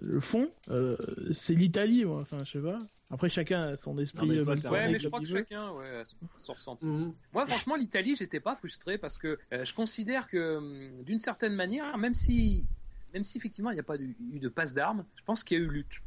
le 0.00 0.20
fond, 0.20 0.50
euh, 0.70 0.96
c'est 1.32 1.54
l'Italie. 1.54 2.04
Enfin, 2.04 2.44
je 2.44 2.52
sais 2.52 2.60
pas. 2.60 2.80
Après, 3.10 3.28
chacun 3.28 3.62
a 3.62 3.76
son 3.76 3.98
esprit. 3.98 4.26
mais 4.26 4.40
ouais, 4.40 4.88
mais 4.88 4.98
je 4.98 5.08
crois 5.08 5.20
que 5.20 5.26
chacun, 5.26 5.72
ouais, 5.72 6.02
son 6.36 6.52
ressenti. 6.52 6.86
Mhm. 6.86 7.12
Moi, 7.32 7.46
franchement, 7.46 7.74
l'Italie, 7.74 8.14
j'étais 8.14 8.40
pas 8.40 8.54
frustré 8.54 8.98
parce 8.98 9.18
que 9.18 9.38
euh, 9.52 9.64
je 9.64 9.74
considère 9.74 10.28
que, 10.28 10.56
hum, 10.58 11.02
d'une 11.02 11.18
certaine 11.18 11.54
manière, 11.54 11.98
même 11.98 12.14
si, 12.14 12.64
même 13.12 13.24
si 13.24 13.38
effectivement 13.38 13.70
il 13.70 13.74
n'y 13.74 13.80
a 13.80 13.84
pas 13.84 13.96
eu 13.96 14.38
de 14.38 14.48
passe 14.48 14.72
d'armes, 14.72 15.04
je 15.16 15.24
pense 15.24 15.42
qu'il 15.42 15.58
y 15.58 15.60
a 15.60 15.64
eu 15.64 15.68
lutte. 15.68 16.00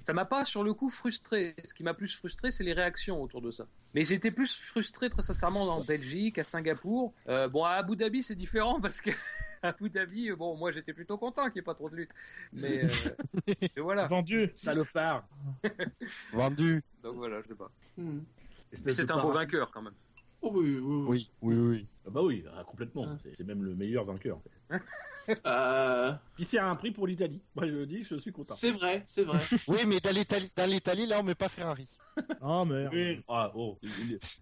Ça 0.00 0.12
m'a 0.12 0.24
pas 0.24 0.44
sur 0.44 0.62
le 0.62 0.72
coup 0.72 0.88
frustré. 0.88 1.56
Ce 1.64 1.74
qui 1.74 1.82
m'a 1.82 1.92
plus 1.92 2.14
frustré, 2.14 2.50
c'est 2.50 2.64
les 2.64 2.72
réactions 2.72 3.20
autour 3.20 3.42
de 3.42 3.50
ça. 3.50 3.66
Mais 3.92 4.04
j'étais 4.04 4.30
plus 4.30 4.54
frustré 4.56 5.10
très 5.10 5.22
sincèrement 5.22 5.62
en 5.62 5.82
Belgique, 5.82 6.38
à 6.38 6.44
Singapour. 6.44 7.12
Euh, 7.28 7.48
bon, 7.48 7.64
à 7.64 7.70
Abu 7.70 7.96
Dhabi, 7.96 8.22
c'est 8.22 8.36
différent 8.36 8.80
parce 8.80 9.00
que 9.00 9.10
Abu 9.62 9.90
Dhabi, 9.90 10.30
bon, 10.32 10.56
moi 10.56 10.72
j'étais 10.72 10.92
plutôt 10.92 11.18
content 11.18 11.44
qu'il 11.44 11.54
n'y 11.54 11.58
ait 11.60 11.62
pas 11.62 11.74
trop 11.74 11.90
de 11.90 11.96
lutte. 11.96 12.12
Mais, 12.52 12.84
euh, 13.48 13.82
voilà. 13.82 14.06
Vendu, 14.06 14.50
salopard. 14.54 15.26
Vendu. 16.32 16.82
Donc 17.02 17.16
voilà, 17.16 17.40
je 17.42 17.48
sais 17.48 17.54
pas. 17.54 17.70
Hmm. 17.96 18.20
Mais 18.84 18.92
c'est 18.92 19.10
un 19.10 19.20
beau 19.20 19.32
vainqueur 19.32 19.70
quand 19.70 19.82
même. 19.82 19.94
Oh 20.42 20.50
oui, 20.54 20.78
oui, 20.78 21.28
oui, 21.40 21.56
oui, 21.56 21.86
Ah 22.06 22.10
bah 22.10 22.22
oui, 22.22 22.44
ah, 22.54 22.62
complètement. 22.64 23.06
Ah. 23.08 23.16
C'est 23.34 23.46
même 23.46 23.62
le 23.62 23.74
meilleur 23.74 24.04
vainqueur. 24.04 24.36
En 24.36 24.40
fait. 24.40 24.82
Euh... 25.44 26.12
Puis 26.34 26.44
c'est 26.44 26.58
un 26.58 26.76
prix 26.76 26.92
pour 26.92 27.06
l'Italie. 27.06 27.42
Moi 27.54 27.66
je 27.66 27.72
le 27.72 27.86
dis, 27.86 28.04
je 28.04 28.16
suis 28.16 28.32
content. 28.32 28.54
C'est 28.54 28.70
vrai, 28.70 29.02
c'est 29.06 29.24
vrai. 29.24 29.40
oui, 29.66 29.78
mais 29.86 29.98
dans 29.98 30.14
l'Italie, 30.66 31.06
là, 31.06 31.18
on 31.20 31.22
met 31.22 31.34
pas 31.34 31.48
Ferrari. 31.48 31.88
Oh 32.40 32.64
merde. 32.64 33.22
Ah, 33.28 33.50
oh. 33.54 33.78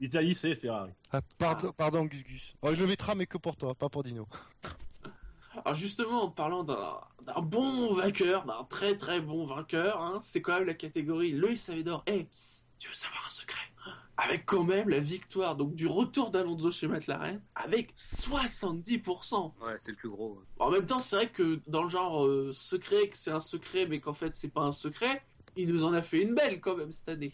L'Italie, 0.01 0.35
c'est 0.35 0.55
Ferrari. 0.55 0.93
Ah, 1.13 1.21
pardon, 1.39 1.73
pardon, 1.73 2.05
Gus 2.05 2.23
Gus. 2.25 2.55
Oh, 2.63 2.71
il 2.73 2.79
le 2.79 2.87
mettra, 2.87 3.15
mais 3.15 3.27
que 3.27 3.39
pour 3.39 3.57
toi, 3.57 3.75
pas 3.75 3.89
pour 3.89 4.03
Dino. 4.03 4.29
Alors 5.65 5.75
justement, 5.75 6.25
en 6.25 6.31
parlant 6.31 6.63
d'un 6.63 7.41
bon 7.41 7.95
vainqueur, 7.95 8.45
d'un 8.45 8.65
très 8.65 8.97
très 8.97 9.21
bon 9.21 9.47
vainqueur, 9.47 10.01
hein, 10.03 10.21
c'est 10.23 10.43
quand 10.43 10.59
même 10.59 10.67
la 10.67 10.75
catégorie 10.75 11.33
Loïs 11.33 11.61
Savedor. 11.61 12.03
Eh, 12.07 12.29
tu 12.79 12.89
veux 12.89 12.95
savoir 12.95 13.25
un 13.27 13.31
secret 13.31 13.73
Avec 14.19 14.45
quand 14.45 14.63
même 14.63 14.91
la 14.91 15.01
victoire 15.01 15.57
donc 15.57 15.75
du 15.75 15.87
retour 15.87 16.31
d'Alonso 16.31 16.71
chez 16.71 16.87
McLaren 16.87 17.41
avec 17.55 17.95
70%. 17.97 19.53
Ouais, 19.63 19.77
c'est 19.79 19.93
le 19.93 19.97
plus 19.97 20.11
gros. 20.11 20.43
En 20.59 20.71
même 20.71 20.85
temps, 20.85 21.01
c'est 21.01 21.17
vrai 21.17 21.29
que 21.31 21.61
dans 21.67 21.85
le 21.85 21.89
genre 21.89 22.27
euh, 22.27 22.53
secret, 22.53 23.09
que 23.09 23.17
c'est 23.17 23.31
un 23.33 23.41
secret, 23.41 23.87
mais 23.87 24.01
qu'en 24.01 24.13
fait 24.13 24.37
c'est 24.37 24.53
pas 24.53 24.63
un 24.63 24.73
secret, 24.73 25.23
il 25.57 25.73
nous 25.73 25.85
en 25.87 25.95
a 25.95 26.03
fait 26.03 26.23
une 26.23 26.35
belle 26.35 26.61
quand 26.61 26.77
même 26.77 26.93
cette 26.93 27.09
année. 27.09 27.33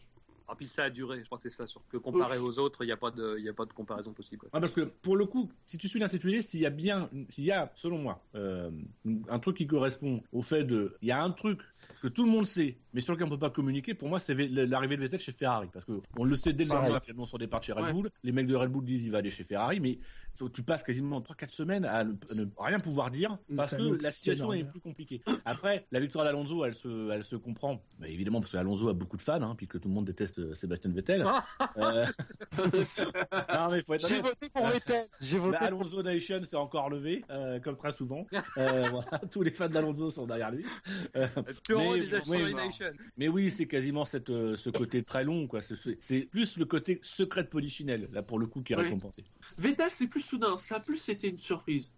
Ah, 0.50 0.56
puis 0.56 0.66
ça 0.66 0.84
a 0.84 0.90
duré, 0.90 1.20
je 1.20 1.26
crois 1.26 1.38
que 1.38 1.42
c'est 1.42 1.50
ça, 1.50 1.64
sur 1.64 1.80
que 1.88 1.96
comparé 1.96 2.38
aux 2.38 2.58
autres, 2.58 2.82
il 2.82 2.86
n'y 2.86 2.92
a, 2.92 2.96
pas 2.96 3.12
de, 3.12 3.48
a 3.48 3.52
pas 3.52 3.66
de 3.66 3.72
comparaison 3.72 4.12
possible. 4.12 4.48
Ah, 4.52 4.58
parce 4.58 4.72
que 4.72 4.80
pour 4.80 5.16
le 5.16 5.24
coup, 5.24 5.48
si 5.64 5.78
tu 5.78 5.88
suis 5.88 6.00
l'intitulé, 6.00 6.42
s'il 6.42 6.58
y 6.58 6.66
a 6.66 6.70
bien, 6.70 7.08
s'il 7.28 7.44
y 7.44 7.52
a, 7.52 7.70
selon 7.76 7.98
moi, 7.98 8.20
euh, 8.34 8.70
un 9.28 9.38
truc 9.38 9.58
qui 9.58 9.68
correspond 9.68 10.24
au 10.32 10.42
fait 10.42 10.64
de, 10.64 10.96
il 11.02 11.08
y 11.08 11.12
a 11.12 11.22
un 11.22 11.30
truc 11.30 11.60
que 12.02 12.08
tout 12.08 12.24
le 12.24 12.30
monde 12.30 12.46
sait, 12.46 12.78
mais 12.92 13.00
sur 13.00 13.14
lequel 13.14 13.26
on 13.26 13.30
peut 13.30 13.38
pas 13.38 13.50
communiquer, 13.50 13.94
pour 13.94 14.08
moi, 14.08 14.20
c'est 14.20 14.34
l'arrivée 14.34 14.96
de 14.96 15.02
Vettel 15.02 15.20
chez 15.20 15.32
Ferrari. 15.32 15.68
Parce 15.72 15.84
que 15.84 16.00
on 16.18 16.24
le 16.24 16.36
sait 16.36 16.52
dès 16.52 16.64
le 16.64 16.70
début 16.70 17.00
qu'il 17.00 17.26
son 17.26 17.38
départ 17.38 17.62
chez 17.62 17.72
Red 17.72 17.92
Bull. 17.92 18.10
Les 18.22 18.32
mecs 18.32 18.46
de 18.46 18.54
Red 18.54 18.70
Bull 18.70 18.84
disent 18.84 19.04
il 19.04 19.12
va 19.12 19.18
aller 19.18 19.30
chez 19.30 19.44
Ferrari, 19.44 19.80
mais 19.80 19.98
tu 20.48 20.62
passes 20.62 20.82
quasiment 20.82 21.20
3-4 21.20 21.50
semaines 21.50 21.84
à 21.84 22.04
ne, 22.04 22.46
rien 22.58 22.80
pouvoir 22.80 23.10
dire 23.10 23.36
parce 23.54 23.74
que 23.74 24.02
la 24.02 24.10
situation 24.10 24.52
est 24.52 24.64
plus 24.64 24.80
compliquée. 24.80 25.22
Après, 25.44 25.86
la 25.92 26.00
victoire 26.00 26.24
d'Alonso, 26.24 26.64
elle 26.64 26.74
se, 26.74 27.10
elle 27.10 27.24
se 27.24 27.36
comprend, 27.36 27.82
bah, 27.98 28.08
évidemment, 28.08 28.40
parce 28.40 28.52
qu'Alonso 28.52 28.88
a 28.88 28.94
beaucoup 28.94 29.16
de 29.16 29.22
fans, 29.22 29.42
hein, 29.42 29.54
puisque 29.56 29.80
tout 29.80 29.88
le 29.88 29.94
monde 29.94 30.06
déteste 30.06 30.38
euh, 30.38 30.54
Sébastien 30.54 30.90
Vettel. 30.92 31.26
euh... 31.76 32.06
non, 32.56 33.70
mais 33.70 33.82
faut 33.82 33.94
être 33.94 34.08
J'ai 34.08 34.20
voté 34.20 34.48
pour 34.52 34.66
Vettel. 34.68 35.04
J'ai 35.20 35.38
voté. 35.38 35.58
Bah, 35.58 35.66
Alonso 35.66 36.02
Nation 36.02 36.40
s'est 36.48 36.56
encore 36.56 36.90
levé, 36.90 37.24
euh, 37.30 37.60
comme 37.60 37.76
très 37.76 37.92
souvent. 37.92 38.26
Euh, 38.56 38.88
voilà, 38.88 39.20
tous 39.30 39.42
les 39.42 39.52
fans 39.52 39.68
d'Alonso 39.68 40.10
sont 40.10 40.26
derrière 40.26 40.50
lui. 40.50 40.64
Euh, 41.16 41.26
mais, 42.28 42.48
Mais 43.16 43.28
oui, 43.28 43.50
c'est 43.50 43.66
quasiment 43.66 44.04
cette, 44.04 44.30
euh, 44.30 44.56
ce 44.56 44.70
côté 44.70 45.02
très 45.02 45.24
long, 45.24 45.46
quoi. 45.46 45.60
C'est 46.00 46.20
plus 46.30 46.56
le 46.56 46.64
côté 46.64 47.00
secret 47.02 47.42
de 47.42 47.48
Polichinelle, 47.48 48.08
là, 48.12 48.22
pour 48.22 48.38
le 48.38 48.46
coup, 48.46 48.62
qui 48.62 48.72
est 48.72 48.76
récompensé. 48.76 49.24
Vettel, 49.58 49.90
c'est 49.90 50.08
plus 50.08 50.20
soudain. 50.20 50.56
Ça 50.56 50.76
a 50.76 50.80
plus 50.80 51.08
été 51.08 51.28
une 51.28 51.38
surprise 51.38 51.90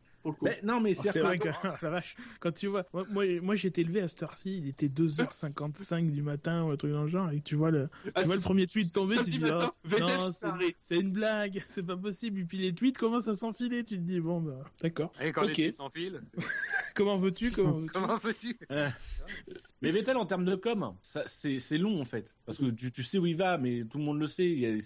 non, 0.63 0.81
mais 0.81 0.95
c'est 0.95 1.21
vrai 1.21 1.39
que 1.39 1.49
la 1.83 1.91
vache, 1.91 2.17
quand 2.41 2.53
tu 2.53 2.67
vois, 2.69 2.85
moi, 2.93 3.25
moi, 3.41 3.55
j'ai 3.55 3.69
été 3.69 3.85
levé 3.85 4.01
à 4.01 4.09
cette 4.09 4.23
heure-ci, 4.23 4.59
il 4.59 4.69
était 4.69 4.89
2h55 4.89 6.11
du 6.11 6.23
matin 6.23 6.65
ou 6.65 6.71
un 6.71 6.77
truc 6.77 6.93
dans 6.93 7.03
le 7.03 7.09
genre, 7.09 7.31
et 7.31 7.41
tu 7.41 7.55
vois 7.55 7.71
le, 7.71 7.89
tu 8.05 8.23
vois 8.25 8.37
le 8.37 8.41
premier 8.41 8.67
tweet 8.67 8.93
tomber, 8.93 9.17
tu 9.19 9.25
te 9.25 9.31
dis, 9.31 9.51
oh, 9.51 10.71
c'est 10.81 10.99
une 10.99 11.11
blague, 11.11 11.63
c'est 11.69 11.85
pas 11.85 11.97
possible. 11.97 12.41
Et 12.41 12.45
puis 12.45 12.59
les 12.59 12.75
tweets 12.75 12.99
commencent 12.99 13.29
à 13.29 13.37
s'enfiler, 13.37 13.85
tu 13.85 13.97
te 13.97 14.03
dis, 14.03 14.21
bon, 14.21 14.41
bah, 14.41 14.65
d'accord. 14.81 15.13
Et 15.21 15.33
quand 15.33 15.43
les 15.43 15.53
tweets 15.53 15.77
s'enfilent 15.77 16.23
Comment 16.95 17.17
veux-tu 17.17 17.51
Comment 17.51 18.19
veux-tu 18.23 18.59
Mais 18.71 19.91
Vettel, 19.91 20.17
en 20.17 20.27
termes 20.27 20.45
de 20.45 20.55
com, 20.55 20.95
c'est 21.27 21.79
long 21.79 22.01
en 22.01 22.05
fait. 22.05 22.35
Parce 22.45 22.59
que 22.59 22.71
tu, 22.71 22.93
tu, 22.93 23.03
sais 23.03 23.19
où 23.19 23.27
il 23.27 23.37
va, 23.37 23.59
mais 23.59 23.85
tout 23.85 23.99
le 23.99 24.05
monde 24.05 24.21
le 24.21 24.27
sait. 24.27 24.79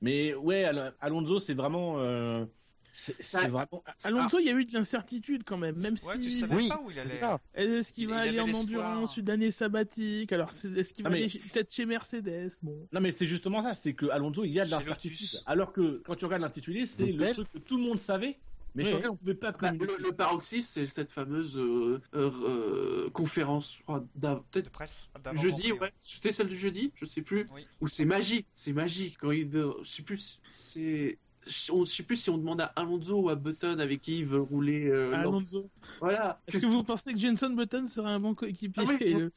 Mais 0.00 0.34
ouais, 0.34 0.64
Alonso, 1.00 1.40
c'est 1.40 1.54
vraiment. 1.54 1.98
Euh, 1.98 2.44
c'est 2.92 3.48
vraiment. 3.48 3.82
Alonso, 4.04 4.38
il 4.38 4.46
y 4.46 4.50
a 4.50 4.52
eu 4.52 4.64
de 4.64 4.72
l'incertitude 4.72 5.42
quand 5.44 5.58
même, 5.58 5.74
même 5.76 5.94
ouais, 6.04 6.14
si. 6.16 6.20
Tu 6.20 6.30
savais 6.30 6.54
oui, 6.54 6.68
pas 6.68 6.80
où 6.84 6.90
il 6.90 6.98
allait. 6.98 7.20
Est-ce 7.54 7.92
qu'il 7.92 8.08
va 8.08 8.20
aller 8.20 8.40
en 8.40 8.52
endurance 8.52 9.16
une 9.16 9.30
année 9.30 9.50
sabbatique? 9.50 10.32
Alors, 10.32 10.50
est-ce 10.50 10.92
qu'il 10.92 11.04
va 11.04 11.10
aller 11.10 11.28
peut-être 11.28 11.72
chez 11.72 11.86
Mercedes? 11.86 12.52
Bon. 12.62 12.86
Non, 12.92 13.00
mais 13.00 13.10
c'est 13.10 13.26
justement 13.26 13.62
ça, 13.62 13.74
c'est 13.74 13.94
que 13.94 14.06
Alonso, 14.06 14.44
il 14.44 14.52
y 14.52 14.60
a 14.60 14.64
de 14.64 14.70
l'incertitude. 14.70 15.40
Alors 15.46 15.72
que 15.72 16.02
quand 16.04 16.16
tu 16.16 16.24
regardes 16.24 16.42
l'intitulé, 16.42 16.86
c'est 16.86 17.12
le 17.12 17.32
truc 17.32 17.50
que 17.52 17.58
tout 17.58 17.76
le 17.76 17.84
monde 17.84 17.98
savait. 17.98 18.38
Mais 18.74 18.84
sur 18.84 18.96
lequel 18.96 19.10
on 19.10 19.16
pouvait 19.16 19.34
pas 19.34 19.52
bah, 19.52 19.72
le, 19.72 20.12
paroxysme, 20.12 20.66
c'est 20.66 20.86
cette 20.86 21.12
fameuse 21.12 21.58
euh, 21.58 22.00
euh, 22.14 22.30
euh 22.44 23.10
conférence, 23.10 23.80
peut-être 23.86 24.64
de 24.64 24.70
presse. 24.70 25.10
Jeudi, 25.34 25.72
ouais. 25.72 25.92
C'était 25.98 26.32
celle 26.32 26.48
du 26.48 26.56
jeudi, 26.56 26.90
je 26.94 27.04
sais 27.04 27.22
plus. 27.22 27.48
Oui. 27.52 27.66
Où 27.80 27.88
c'est 27.88 28.04
magique, 28.04 28.46
c'est 28.54 28.72
magique. 28.72 29.18
Quand 29.18 29.30
il, 29.30 29.50
je 29.50 29.72
sais 29.84 30.02
plus, 30.02 30.40
c'est 30.50 31.18
je 31.46 31.72
ne 31.72 31.84
sais 31.84 32.02
plus 32.02 32.16
si 32.16 32.30
on 32.30 32.38
demande 32.38 32.60
à 32.60 32.72
Alonso 32.76 33.20
ou 33.20 33.28
à 33.28 33.34
Button 33.34 33.78
avec 33.78 34.02
qui 34.02 34.18
il 34.18 34.26
veut 34.26 34.40
rouler. 34.40 34.88
Euh, 34.88 35.14
Alonso. 35.14 35.70
Voilà. 36.00 36.40
Est-ce 36.46 36.58
que 36.58 36.66
vous 36.66 36.84
pensez 36.84 37.12
que 37.12 37.18
Jenson 37.18 37.50
Button 37.50 37.86
serait 37.86 38.10
un 38.10 38.18
bon 38.18 38.34
coéquipier 38.34 38.84
ah 38.88 38.92
et, 39.00 39.14
le... 39.14 39.30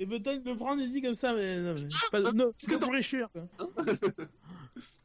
et 0.00 0.06
Button 0.06 0.42
le 0.44 0.56
prend 0.56 0.78
et 0.78 0.88
dit 0.88 1.02
comme 1.02 1.14
ça, 1.14 1.34
mais 1.34 1.60
non, 1.60 1.74
mais 1.74 1.88
pas, 2.10 2.28
ah, 2.28 2.32
non, 2.32 2.52
c'est 2.58 2.78
pour 2.78 2.90
réussir. 2.92 3.28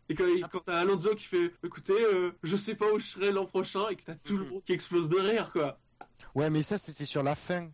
Et 0.08 0.15
quand, 0.15 0.25
quand 0.51 0.60
t'as 0.65 0.80
Alonso 0.80 1.15
qui 1.15 1.25
fait, 1.25 1.51
écoutez, 1.63 1.93
euh, 1.93 2.32
je 2.43 2.56
sais 2.56 2.75
pas 2.75 2.91
où 2.93 2.99
je 2.99 3.06
serai 3.06 3.32
l'an 3.32 3.45
prochain, 3.45 3.89
et 3.89 3.95
que 3.95 4.04
t'as 4.04 4.15
tout 4.15 4.38
le 4.38 4.45
monde 4.45 4.63
qui 4.63 4.73
explose 4.73 5.10
de 5.10 5.17
rire, 5.17 5.51
quoi. 5.51 5.80
Ouais, 6.36 6.49
mais 6.49 6.62
ça, 6.62 6.78
c'était 6.78 7.06
sur 7.06 7.23
la 7.23 7.36
fin. 7.36 7.69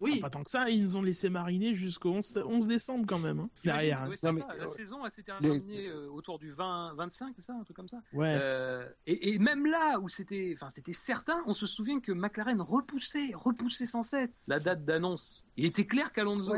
Oui. 0.00 0.18
pas 0.20 0.30
tant 0.30 0.44
que 0.44 0.50
ça, 0.50 0.70
ils 0.70 0.82
nous 0.82 0.96
ont 0.96 1.02
laissé 1.02 1.30
mariner 1.30 1.74
jusqu'au 1.74 2.10
11, 2.10 2.66
décembre 2.66 3.06
quand 3.06 3.18
même. 3.18 3.40
Hein, 3.40 3.50
derrière. 3.62 4.08
la 4.08 4.66
saison 4.66 5.08
s'est 5.08 5.22
terminée 5.22 5.88
euh, 5.88 6.08
autour 6.10 6.38
du 6.38 6.52
20, 6.52 6.94
25, 6.94 7.32
c'est 7.36 7.42
ça, 7.42 7.54
un 7.54 7.64
truc 7.64 7.76
comme 7.76 7.88
ça. 7.88 7.98
Ouais. 8.12 8.36
Euh, 8.38 8.88
et, 9.06 9.38
même 9.38 9.66
là 9.66 9.98
où 10.00 10.08
c'était, 10.08 10.54
enfin 10.56 10.68
c'était 10.70 10.92
certain, 10.92 11.42
on 11.46 11.54
se 11.54 11.66
souvient 11.66 12.00
que 12.00 12.12
McLaren 12.12 12.60
repoussait, 12.60 13.32
repoussait 13.34 13.86
sans 13.86 14.02
cesse 14.02 14.40
la 14.46 14.60
date 14.60 14.84
d'annonce. 14.84 15.44
Il 15.56 15.64
était 15.64 15.86
clair 15.86 16.12
qu'Alonso, 16.12 16.54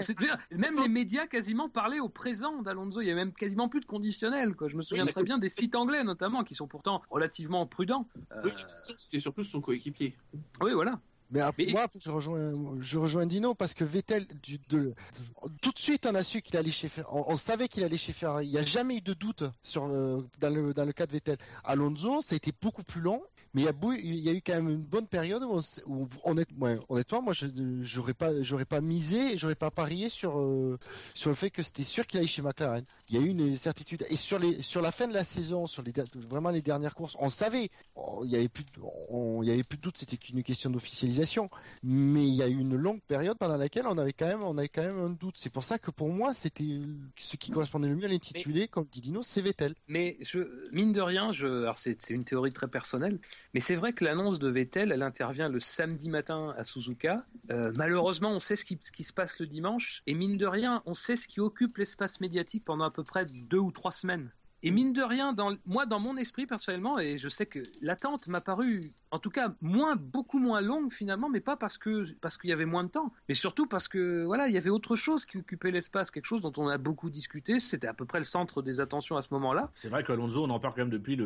même 0.51 0.77
les 0.83 0.93
médias 0.93 1.27
quasiment 1.27 1.69
parlaient 1.69 2.01
au 2.01 2.09
présent 2.09 2.63
d'Alonso. 2.63 3.01
Il 3.01 3.07
y 3.07 3.11
avait 3.11 3.25
même 3.25 3.33
quasiment 3.33 3.69
plus 3.69 3.81
de 3.81 3.87
conditionnel. 3.87 4.55
Quoi. 4.55 4.69
Je 4.69 4.77
me 4.77 4.83
souviens 4.83 5.07
très 5.07 5.23
bien 5.23 5.39
des 5.39 5.49
sites 5.49 5.75
anglais 5.75 6.05
notamment 6.05 6.45
qui 6.45 6.55
sont 6.55 6.67
pourtant 6.67 7.03
relativement 7.11 7.67
prudents. 7.67 8.09
Oui, 8.45 8.51
c'était 8.97 9.21
surtout 9.21 9.45
son 9.45 9.61
coéquipier. 9.61 10.17
Oui, 10.61 10.73
voilà. 10.73 11.01
Mais, 11.31 11.41
moi, 11.71 11.87
je 11.95 12.11
rejoins, 12.11 12.53
je 12.81 12.99
rejoins 12.99 13.27
Dino 13.27 13.55
parce 13.55 13.75
que 13.75 13.85
Vettel, 13.85 14.27
du, 14.43 14.59
de, 14.71 14.95
tout 15.61 15.73
de 15.73 15.79
suite, 15.79 16.07
on 16.07 16.15
a 16.15 16.23
su 16.23 16.41
qu'il 16.41 16.57
allait 16.57 16.71
chez 16.71 16.89
Ferrari. 16.89 17.25
On, 17.27 17.37
savait 17.37 17.69
qu'il 17.69 17.83
allait 17.83 17.99
chez 17.99 18.13
Ferrari. 18.13 18.47
Il 18.47 18.53
n'y 18.53 18.59
a 18.59 18.63
jamais 18.63 18.97
eu 18.97 19.01
de 19.01 19.13
doute 19.13 19.43
sur, 19.63 19.85
euh, 19.87 20.25
dans, 20.39 20.55
le, 20.55 20.73
dans 20.73 20.85
le 20.85 20.93
cas 20.93 21.07
de 21.07 21.13
Vettel. 21.13 21.37
Alonso, 21.65 22.23
ça 22.23 22.35
a 22.35 22.37
été 22.37 22.53
beaucoup 22.61 22.85
plus 22.85 23.01
long. 23.01 23.23
Mais 23.55 23.63
il 23.63 24.21
y, 24.21 24.29
a 24.29 24.33
eu 24.33 24.43
quand 24.43 24.55
même 24.55 24.69
une 24.69 24.83
bonne 24.83 25.07
période 25.07 25.43
où, 25.45 26.09
honnêtement, 26.25 27.23
moi, 27.23 27.33
je 27.33 27.47
j'aurais 27.83 28.15
pas, 28.15 28.43
j'aurais 28.43 28.65
pas 28.65 28.81
misé, 28.81 29.39
j'aurais 29.39 29.55
pas 29.55 29.71
parié 29.71 30.09
sur 30.09 30.39
euh, 30.39 30.79
sur 31.15 31.31
le 31.31 31.37
fait 31.37 31.51
que 31.51 31.63
c'était 31.63 31.85
sûr 31.85 32.07
qu'il 32.07 32.19
allait 32.19 32.29
chez 32.29 32.43
McLaren. 32.43 32.85
Il 33.09 33.17
y 33.17 33.19
a 33.19 33.23
eu 33.23 33.29
une 33.29 33.57
certitude. 33.57 34.05
Et 34.11 34.17
sur 34.17 34.39
les 34.39 34.63
sur 34.63 34.83
la 34.83 34.93
fin 34.93 35.07
de 35.09 35.15
la 35.15 35.25
saison, 35.25 35.67
sur 35.67 35.83
les 35.83 35.93
vraiment 36.29 36.51
les 36.51 36.63
dernières 36.63 36.95
courses, 36.95 37.17
on 37.19 37.31
savait, 37.31 37.71
il 38.25 38.31
y 38.31 38.37
avait 38.37 38.49
plus, 38.49 38.65
il 39.43 39.49
y 39.49 39.51
avait 39.51 39.63
plus 39.63 39.79
de 39.79 39.83
doute, 39.83 39.97
c'était 39.99 40.17
qu'une 40.17 40.43
question 40.43 40.71
d'officialisation. 40.71 41.51
Mais 41.83 42.27
il 42.27 42.35
y 42.35 42.43
a 42.43 42.49
eu 42.49 42.59
une 42.59 42.77
longue 42.77 43.01
période 43.03 43.39
pendant 43.39 43.57
laquelle 43.57 43.87
on 43.87 43.99
avait 43.99 44.13
quand 44.13 44.27
même, 44.27 44.43
on 44.43 44.59
avait 44.59 44.69
quand 44.69 44.83
même 44.83 44.99
un 44.99 45.11
doute. 45.11 45.37
C'est 45.39 45.51
pour 45.51 45.65
ça 45.65 45.79
que 45.79 45.91
pour 45.91 46.09
moi, 46.09 46.35
c'était 46.35 46.81
ce 47.19 47.37
qui 47.37 47.51
correspondait 47.51 47.89
le 47.89 47.97
mieux 47.97 48.05
à 48.05 48.09
l'intitulé, 48.09 48.69
comme 48.69 48.87
dit 48.87 49.01
Dino, 49.01 49.23
c'est 49.23 49.41
Vettel. 49.41 49.75
Mais 49.89 50.17
je 50.21 50.41
mine 50.73 50.93
de 50.93 51.01
rien, 51.01 51.33
je, 51.33 51.47
alors 51.47 51.79
c'est 51.79 52.11
une 52.11 52.25
théorie 52.25 52.53
très 52.53 52.69
personnelle. 52.69 53.19
Mais 53.55 53.61
c'est 53.61 53.77
vrai 53.77 53.93
que 53.93 54.05
l'annonce 54.05 54.39
de 54.39 54.49
Vettel, 54.49 54.93
elle 54.93 55.03
intervient 55.03 55.49
le 55.49 55.61
samedi 55.61 56.09
matin 56.09 56.55
à 56.57 56.65
Suzuka. 56.65 57.25
Euh, 57.51 57.73
malheureusement, 57.75 58.31
on 58.31 58.41
sait 58.41 58.57
ce 58.57 58.65
qui, 58.65 59.05
se 59.05 59.13
passe 59.13 59.39
le 59.39 59.47
dimanche. 59.47 60.03
Et 60.07 60.15
mine 60.15 60.37
de 60.37 60.47
rien, 60.47 60.83
on 60.87 60.95
sait 60.95 61.17
ce 61.17 61.27
qui 61.27 61.41
occupe 61.41 61.79
l'espace 61.79 62.21
médiatique 62.21 62.65
pendant 62.65 62.85
à 62.85 62.91
peu 62.91 63.05
près 63.05 63.27
deux 63.27 63.59
ou 63.59 63.71
trois 63.71 63.93
semaines. 63.93 64.31
Et 64.63 64.71
mine 64.71 64.93
de 64.93 65.03
rien, 65.03 65.33
moi, 65.67 65.87
dans 65.87 66.01
mon 66.01 66.17
esprit 66.17 66.47
personnellement, 66.47 66.99
et 66.99 67.19
je 67.19 67.29
sais 67.29 67.47
que 67.47 67.61
l'attente 67.83 68.27
m'a 68.27 68.41
paru, 68.41 68.95
en 69.11 69.19
tout 69.19 69.31
cas, 69.31 69.55
beaucoup 69.61 70.39
moins 70.39 70.61
longue 70.61 70.93
finalement, 70.93 71.29
mais 71.29 71.41
pas 71.41 71.57
parce 71.57 71.79
que 71.79 72.13
parce 72.21 72.37
qu'il 72.37 72.51
y 72.51 72.53
avait 72.53 72.65
moins 72.65 72.83
de 72.83 72.89
temps, 72.89 73.13
mais 73.29 73.35
surtout 73.35 73.67
parce 73.67 73.87
que 73.87 74.25
voilà, 74.25 74.49
il 74.49 74.55
y 74.55 74.59
avait 74.59 74.71
autre 74.71 74.97
chose 74.97 75.27
qui 75.27 75.39
occupait 75.39 75.71
l'espace, 75.71 76.11
quelque 76.11 76.27
chose 76.27 76.41
dont 76.41 76.53
on 76.57 76.69
a 76.69 76.79
beaucoup 76.79 77.11
discuté. 77.11 77.61
C'était 77.61 77.87
à 77.87 77.95
peu 77.95 78.07
près 78.07 78.19
le 78.19 78.25
centre 78.25 78.61
des 78.63 78.81
attentions 78.81 79.17
à 79.17 79.23
ce 79.23 79.33
moment-là. 79.35 79.71
C'est 79.75 79.89
vrai 79.89 80.03
qu'Alonso, 80.03 80.45
on 80.45 80.51
en 80.51 80.59
parle 80.59 80.75
quand 80.75 80.83
même 80.83 80.91
depuis 80.91 81.17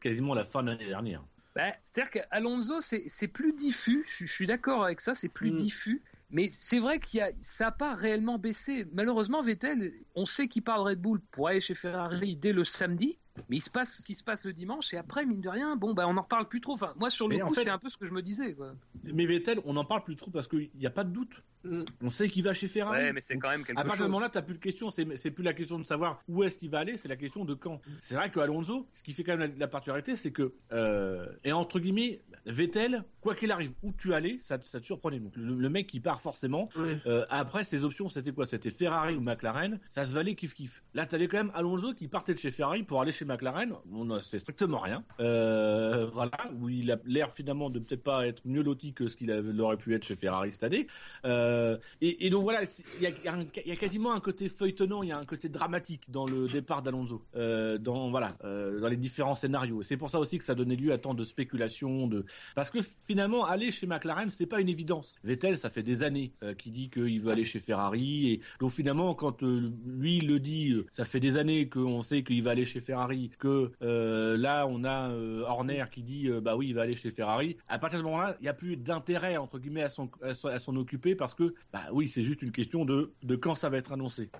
quasiment 0.00 0.34
la 0.34 0.44
fin 0.44 0.62
de 0.62 0.70
l'année 0.70 0.88
dernière. 0.88 1.22
Bah, 1.56 1.74
c'est-à-dire 1.82 2.10
qu'Alonso, 2.10 2.80
c'est 2.80 3.28
plus 3.28 3.52
diffus, 3.52 4.06
je, 4.18 4.26
suis 4.26 4.46
d'accord 4.46 4.84
avec 4.84 5.00
ça, 5.00 5.14
c'est 5.14 5.28
plus 5.28 5.50
mm. 5.50 5.56
diffus, 5.56 6.02
mais 6.30 6.48
c'est 6.48 6.78
vrai 6.78 7.00
qu'il 7.00 7.20
a, 7.20 7.30
ça 7.40 7.66
n'a 7.66 7.72
pas 7.72 7.94
réellement 7.94 8.38
baissé. 8.38 8.86
Malheureusement, 8.92 9.42
Vettel, 9.42 9.92
on 10.14 10.26
sait 10.26 10.46
qu'il 10.46 10.62
parle 10.62 10.86
Red 10.86 11.00
Bull 11.00 11.20
pour 11.32 11.48
aller 11.48 11.60
chez 11.60 11.74
Ferrari 11.74 12.36
dès 12.36 12.52
le 12.52 12.64
samedi, 12.64 13.18
mais 13.48 13.56
il 13.56 13.60
se 13.60 13.70
passe 13.70 13.96
ce 13.98 14.02
qui 14.02 14.14
se 14.14 14.24
passe 14.24 14.44
le 14.44 14.52
dimanche, 14.52 14.92
et 14.94 14.96
après, 14.96 15.26
mine 15.26 15.40
de 15.40 15.48
rien, 15.48 15.76
bon, 15.76 15.94
bah, 15.94 16.06
on 16.08 16.14
n'en 16.14 16.22
parle 16.22 16.48
plus 16.48 16.60
trop. 16.60 16.74
Enfin, 16.74 16.92
moi, 16.96 17.10
sur 17.10 17.28
le 17.28 17.38
coup, 17.38 17.54
c'est 17.54 17.68
un 17.68 17.78
peu 17.78 17.88
ce 17.88 17.96
que 17.96 18.06
je 18.06 18.12
me 18.12 18.22
disais. 18.22 18.54
Quoi. 18.54 18.72
Mais 19.04 19.26
Vettel, 19.26 19.60
on 19.64 19.74
n'en 19.74 19.84
parle 19.84 20.04
plus 20.04 20.16
trop 20.16 20.30
parce 20.30 20.48
qu'il 20.48 20.70
n'y 20.78 20.86
a 20.86 20.90
pas 20.90 21.04
de 21.04 21.10
doute. 21.10 21.42
Mm. 21.64 21.82
On 22.02 22.10
sait 22.10 22.28
qu'il 22.28 22.42
va 22.42 22.54
chez 22.54 22.68
Ferrari. 22.68 23.04
Ouais, 23.04 23.12
mais 23.12 23.20
c'est 23.20 23.36
quand 23.36 23.50
même 23.50 23.64
quelque 23.64 23.78
chose. 23.78 23.84
À 23.84 23.88
partir 23.88 24.04
de 24.04 24.08
ce 24.08 24.12
moment-là, 24.12 24.30
t'as 24.30 24.42
plus 24.42 24.54
de 24.54 24.60
question. 24.60 24.90
C'est 24.90 25.30
plus 25.30 25.44
la 25.44 25.52
question 25.52 25.78
de 25.78 25.84
savoir 25.84 26.22
où 26.28 26.42
est-ce 26.42 26.58
qu'il 26.58 26.70
va 26.70 26.78
aller, 26.78 26.96
c'est 26.96 27.08
la 27.08 27.16
question 27.16 27.44
de 27.44 27.54
quand. 27.54 27.80
C'est 28.00 28.14
vrai 28.14 28.30
que 28.30 28.40
Alonso, 28.40 28.86
ce 28.92 29.02
qui 29.02 29.12
fait 29.12 29.24
quand 29.24 29.36
même 29.36 29.52
la, 29.58 29.68
particularité, 29.68 30.16
c'est 30.16 30.32
que 30.32 30.54
euh, 30.72 31.26
et 31.44 31.52
entre 31.52 31.80
guillemets, 31.80 32.20
Vettel, 32.46 33.04
quoi 33.20 33.34
qu'il 33.34 33.52
arrive, 33.52 33.72
où 33.82 33.92
tu 33.92 34.14
allais, 34.14 34.38
ça, 34.40 34.58
ça 34.62 34.80
te 34.80 34.86
surprenait. 34.86 35.20
Donc 35.20 35.32
le, 35.36 35.68
mec 35.68 35.86
qui 35.86 36.00
part 36.00 36.20
forcément. 36.20 36.68
Euh, 37.06 37.24
après, 37.30 37.64
ses 37.64 37.84
options, 37.84 38.08
c'était 38.08 38.32
quoi? 38.32 38.46
C'était 38.46 38.70
Ferrari 38.70 39.14
ou 39.14 39.20
McLaren. 39.20 39.78
Ça 39.84 40.04
se 40.04 40.14
valait 40.14 40.34
kiff 40.34 40.54
kiff. 40.54 40.82
Là, 40.94 41.06
t'avais 41.06 41.28
quand 41.28 41.36
même 41.36 41.52
Alonso 41.54 41.94
qui 41.94 42.08
partait 42.08 42.34
de 42.34 42.38
chez 42.38 42.50
Ferrari 42.50 42.82
pour 42.82 43.00
aller 43.00 43.12
chez 43.12 43.24
McLaren. 43.30 43.74
On 43.92 44.20
c'est 44.20 44.38
strictement 44.38 44.78
rien. 44.78 45.04
Euh, 45.20 46.06
voilà, 46.12 46.38
où 46.58 46.68
il 46.68 46.90
a 46.90 46.98
l'air 47.04 47.32
finalement 47.32 47.70
de 47.70 47.78
peut-être 47.78 48.02
pas 48.02 48.26
être 48.26 48.42
mieux 48.44 48.62
loti 48.62 48.92
que 48.92 49.08
ce 49.08 49.16
qu'il 49.16 49.30
aurait 49.60 49.76
pu 49.76 49.94
être 49.94 50.04
chez 50.04 50.16
Ferrari 50.16 50.52
cette 50.52 50.64
année. 50.64 50.86
Euh, 51.24 51.76
et, 52.00 52.30
donc 52.30 52.42
voilà, 52.42 52.62
il 53.00 53.02
y 53.02 53.72
a, 53.72 53.76
quasiment 53.76 54.12
un 54.12 54.20
côté 54.20 54.48
feuilletonnant, 54.48 55.02
il 55.02 55.10
y 55.10 55.12
a 55.12 55.18
un 55.18 55.24
côté 55.24 55.48
dramatique 55.48 56.02
dans 56.08 56.26
le 56.26 56.46
départ 56.48 56.82
d'Alonso, 56.82 57.22
euh, 57.36 57.78
dans 57.78 58.10
voilà, 58.10 58.36
dans 58.42 58.88
les 58.88 58.96
différents 58.96 59.34
scénarios. 59.34 59.82
C'est 59.82 59.96
pour 59.96 60.10
ça 60.10 60.18
aussi 60.18 60.38
que 60.38 60.44
ça 60.44 60.54
donnait 60.54 60.76
lieu 60.76 60.92
à 60.92 60.98
tant 60.98 61.14
de 61.14 61.24
spéculations, 61.24 62.06
de 62.06 62.24
parce 62.54 62.70
que 62.70 62.78
finalement 63.06 63.44
aller 63.44 63.70
chez 63.70 63.86
McLaren 63.86 64.30
c'est 64.30 64.46
pas 64.46 64.60
une 64.60 64.68
évidence. 64.68 65.18
Vettel, 65.24 65.58
ça 65.58 65.70
fait 65.70 65.82
des 65.82 66.02
années 66.02 66.32
qu'il 66.58 66.72
dit 66.72 66.90
qu'il 66.90 67.20
veut 67.20 67.32
aller 67.32 67.44
chez 67.44 67.60
Ferrari, 67.60 68.32
et 68.32 68.40
donc 68.58 68.72
finalement 68.72 69.14
quand 69.14 69.42
lui 69.42 70.20
le 70.20 70.38
dit, 70.40 70.74
ça 70.90 71.04
fait 71.04 71.20
des 71.20 71.36
années 71.36 71.68
qu'on 71.68 72.02
sait 72.02 72.22
qu'il 72.22 72.42
va 72.42 72.52
aller 72.52 72.64
chez 72.64 72.80
Ferrari, 72.80 73.19
que 73.28 73.72
là 73.80 74.66
on 74.66 74.84
a 74.84 75.10
Horner 75.10 75.84
qui 75.92 76.02
dit 76.02 76.28
bah 76.42 76.56
oui 76.56 76.68
il 76.68 76.74
va 76.74 76.82
aller 76.82 76.96
chez 76.96 77.10
Ferrari. 77.10 77.56
À 77.68 77.78
partir 77.78 77.98
de 77.98 78.04
ce 78.04 78.10
moment-là, 78.10 78.36
il 78.40 78.42
n'y 78.44 78.48
a 78.48 78.54
plus 78.54 78.76
d'intérêt 78.76 79.36
entre 79.36 79.58
guillemets 79.58 79.84
à 79.84 79.88
s'en 79.88 80.76
occuper 80.76 81.14
parce 81.14 81.34
que 81.34 81.54
bah 81.72 81.82
oui, 81.92 82.08
c'est 82.08 82.22
juste 82.22 82.42
une 82.42 82.52
question 82.52 82.84
de, 82.84 83.12
de 83.22 83.36
quand 83.36 83.54
ça 83.54 83.68
va 83.68 83.76
être 83.76 83.92
annoncé. 83.92 84.30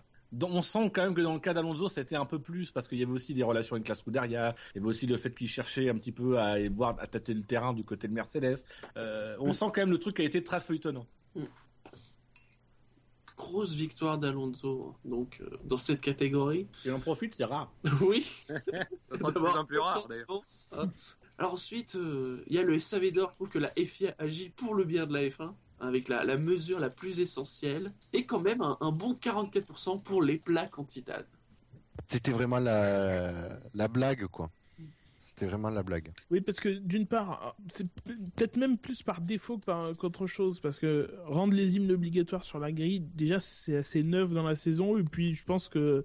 on 0.43 0.63
sent 0.63 0.91
quand 0.93 1.03
même 1.03 1.15
que 1.15 1.21
dans 1.21 1.35
le 1.35 1.41
cas 1.41 1.55
d'Alonso, 1.55 1.89
c'était 1.89 2.17
un 2.17 2.27
peu 2.27 2.39
plus 2.39 2.71
parce 2.71 2.89
qu'il 2.89 2.99
y 2.99 3.03
avait 3.03 3.13
aussi 3.13 3.35
des 3.35 3.43
relations 3.43 3.77
avec 3.77 3.89
la 3.89 3.95
Scuderia, 3.95 4.55
il 4.75 4.79
y 4.79 4.79
avait 4.79 4.89
aussi 4.89 5.07
le 5.07 5.17
fait 5.17 5.35
qu'il 5.35 5.49
cherchait 5.49 5.89
un 5.89 5.97
petit 5.97 6.13
peu 6.13 6.39
à 6.39 6.57
voir 6.71 6.97
à 7.01 7.07
tâter 7.07 7.35
le 7.35 7.43
terrain 7.43 7.73
du 7.73 7.85
côté 7.85 8.09
de 8.09 8.13
Mercedes. 8.13 8.65
Euh, 8.97 9.37
on 9.41 9.53
sent 9.53 9.67
quand 9.67 9.79
même 9.79 9.91
le 9.91 9.99
truc 9.99 10.17
qui 10.17 10.23
a 10.23 10.25
été 10.25 10.43
très 10.43 10.61
feuilletonnant. 10.61 11.07
Grosse 13.41 13.73
victoire 13.73 14.19
d'Alonso 14.19 14.95
donc 15.07 15.39
euh, 15.41 15.49
dans 15.65 15.79
cette 15.79 16.03
catégorie. 16.03 16.69
Et 16.85 16.91
en 16.91 17.01
profite, 17.01 17.35
c'est 17.35 17.45
rare. 17.45 17.73
oui. 18.03 18.29
ça 18.47 19.17
sera 19.17 19.33
de 19.33 19.39
plus 19.39 19.57
en 19.57 19.65
plus 19.65 19.79
rare 19.79 20.07
d'ailleurs. 20.07 20.43
Alors 21.39 21.55
ensuite, 21.55 21.95
euh, 21.97 22.45
il 22.49 22.55
y 22.55 22.59
a 22.59 22.63
le 22.63 22.79
SAV 22.79 23.13
d'or. 23.13 23.31
Je 23.31 23.37
trouve 23.37 23.49
que 23.49 23.59
la 23.59 23.71
FIA 23.71 24.15
agit 24.19 24.51
pour 24.51 24.75
le 24.75 24.85
bien 24.85 25.07
de 25.07 25.15
la 25.15 25.23
F1. 25.23 25.55
avec 25.81 26.11
la, 26.11 26.37
mesure 26.37 26.81
la 26.81 26.91
plus 26.91 27.19
essentielle, 27.19 27.95
et 28.13 28.27
quand 28.27 28.41
même 28.41 28.61
un, 28.61 28.93
bon 28.93 29.15
44% 29.15 30.03
pour 30.03 30.23
les 30.23 30.37
plaques 30.37 30.79
en 30.79 30.85
titane. 30.85 31.25
C'était 32.09 32.33
vraiment 32.33 32.59
la, 32.59 33.59
la 33.73 33.89
blague, 33.89 34.27
quoi. 34.27 34.51
C'était 35.31 35.47
vraiment 35.47 35.71
la 35.71 35.85
blague. 35.85 36.13
Oui, 36.33 36.41
parce 36.41 36.59
que 36.59 36.69
d'une 36.69 37.07
part, 37.07 37.57
c'est 37.73 37.87
peut-être 38.05 38.57
même 38.57 38.77
plus 38.77 39.05
par 39.05 39.21
défaut 39.21 39.61
qu'autre 39.97 40.27
chose, 40.27 40.59
parce 40.59 40.77
que 40.77 41.09
rendre 41.25 41.55
les 41.55 41.77
hymnes 41.77 41.93
obligatoires 41.93 42.43
sur 42.43 42.59
la 42.59 42.73
grille, 42.73 42.99
déjà 43.15 43.39
c'est 43.39 43.77
assez 43.77 44.03
neuf 44.03 44.31
dans 44.31 44.43
la 44.43 44.57
saison, 44.57 44.99
et 44.99 45.05
puis 45.05 45.35
je 45.35 45.45
pense 45.45 45.69
que 45.69 46.05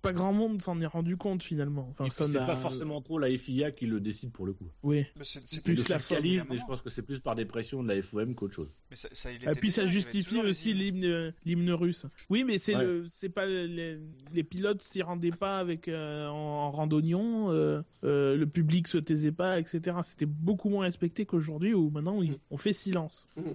pas 0.00 0.12
grand 0.12 0.32
monde 0.32 0.62
s'en 0.62 0.80
est 0.80 0.86
rendu 0.86 1.16
compte 1.16 1.42
finalement. 1.42 1.88
Enfin, 1.90 2.06
c'est 2.10 2.38
pas 2.38 2.56
forcément 2.56 3.00
trop 3.00 3.18
la 3.18 3.36
FIA 3.36 3.70
qui 3.70 3.86
le 3.86 4.00
décide 4.00 4.32
pour 4.32 4.46
le 4.46 4.52
coup. 4.52 4.68
Oui. 4.82 5.06
C'est 5.22 5.62
plus 5.62 5.88
la 5.88 5.98
fiscalise, 5.98 6.44
mais 6.48 6.58
je 6.58 6.64
pense 6.64 6.82
que 6.82 6.90
c'est 6.90 7.02
plus 7.02 7.20
par 7.20 7.34
des 7.34 7.44
pressions 7.44 7.82
de 7.82 7.88
la 7.88 8.00
FOM 8.02 8.34
qu'autre 8.34 8.54
chose. 8.54 8.70
Mais 8.90 8.96
ça, 8.96 9.08
ça, 9.12 9.30
Et 9.32 9.54
puis 9.54 9.70
ça 9.70 9.86
justifie 9.86 10.40
aussi 10.40 10.72
l'hymne, 10.72 11.32
l'hymne 11.44 11.72
russe. 11.72 12.06
Oui, 12.28 12.44
mais 12.44 12.58
c'est 12.58 12.74
le, 12.74 13.06
c'est 13.08 13.28
pas 13.28 13.46
les, 13.46 13.98
les 14.32 14.44
pilotes 14.44 14.80
s'y 14.80 15.02
rendaient 15.02 15.30
pas 15.30 15.58
avec 15.58 15.88
euh, 15.88 16.26
en, 16.28 16.70
randonnion, 16.70 17.50
euh, 17.50 17.82
euh, 18.04 18.36
le 18.36 18.46
public 18.46 18.88
se 18.88 18.98
taisait 18.98 19.32
pas, 19.32 19.58
etc. 19.58 19.98
C'était 20.04 20.26
beaucoup 20.26 20.68
moins 20.68 20.84
respecté 20.84 21.26
qu'aujourd'hui 21.26 21.74
où 21.74 21.90
maintenant 21.90 22.20
mm. 22.22 22.36
on 22.50 22.56
fait 22.56 22.72
silence. 22.72 23.28
Mm 23.36 23.50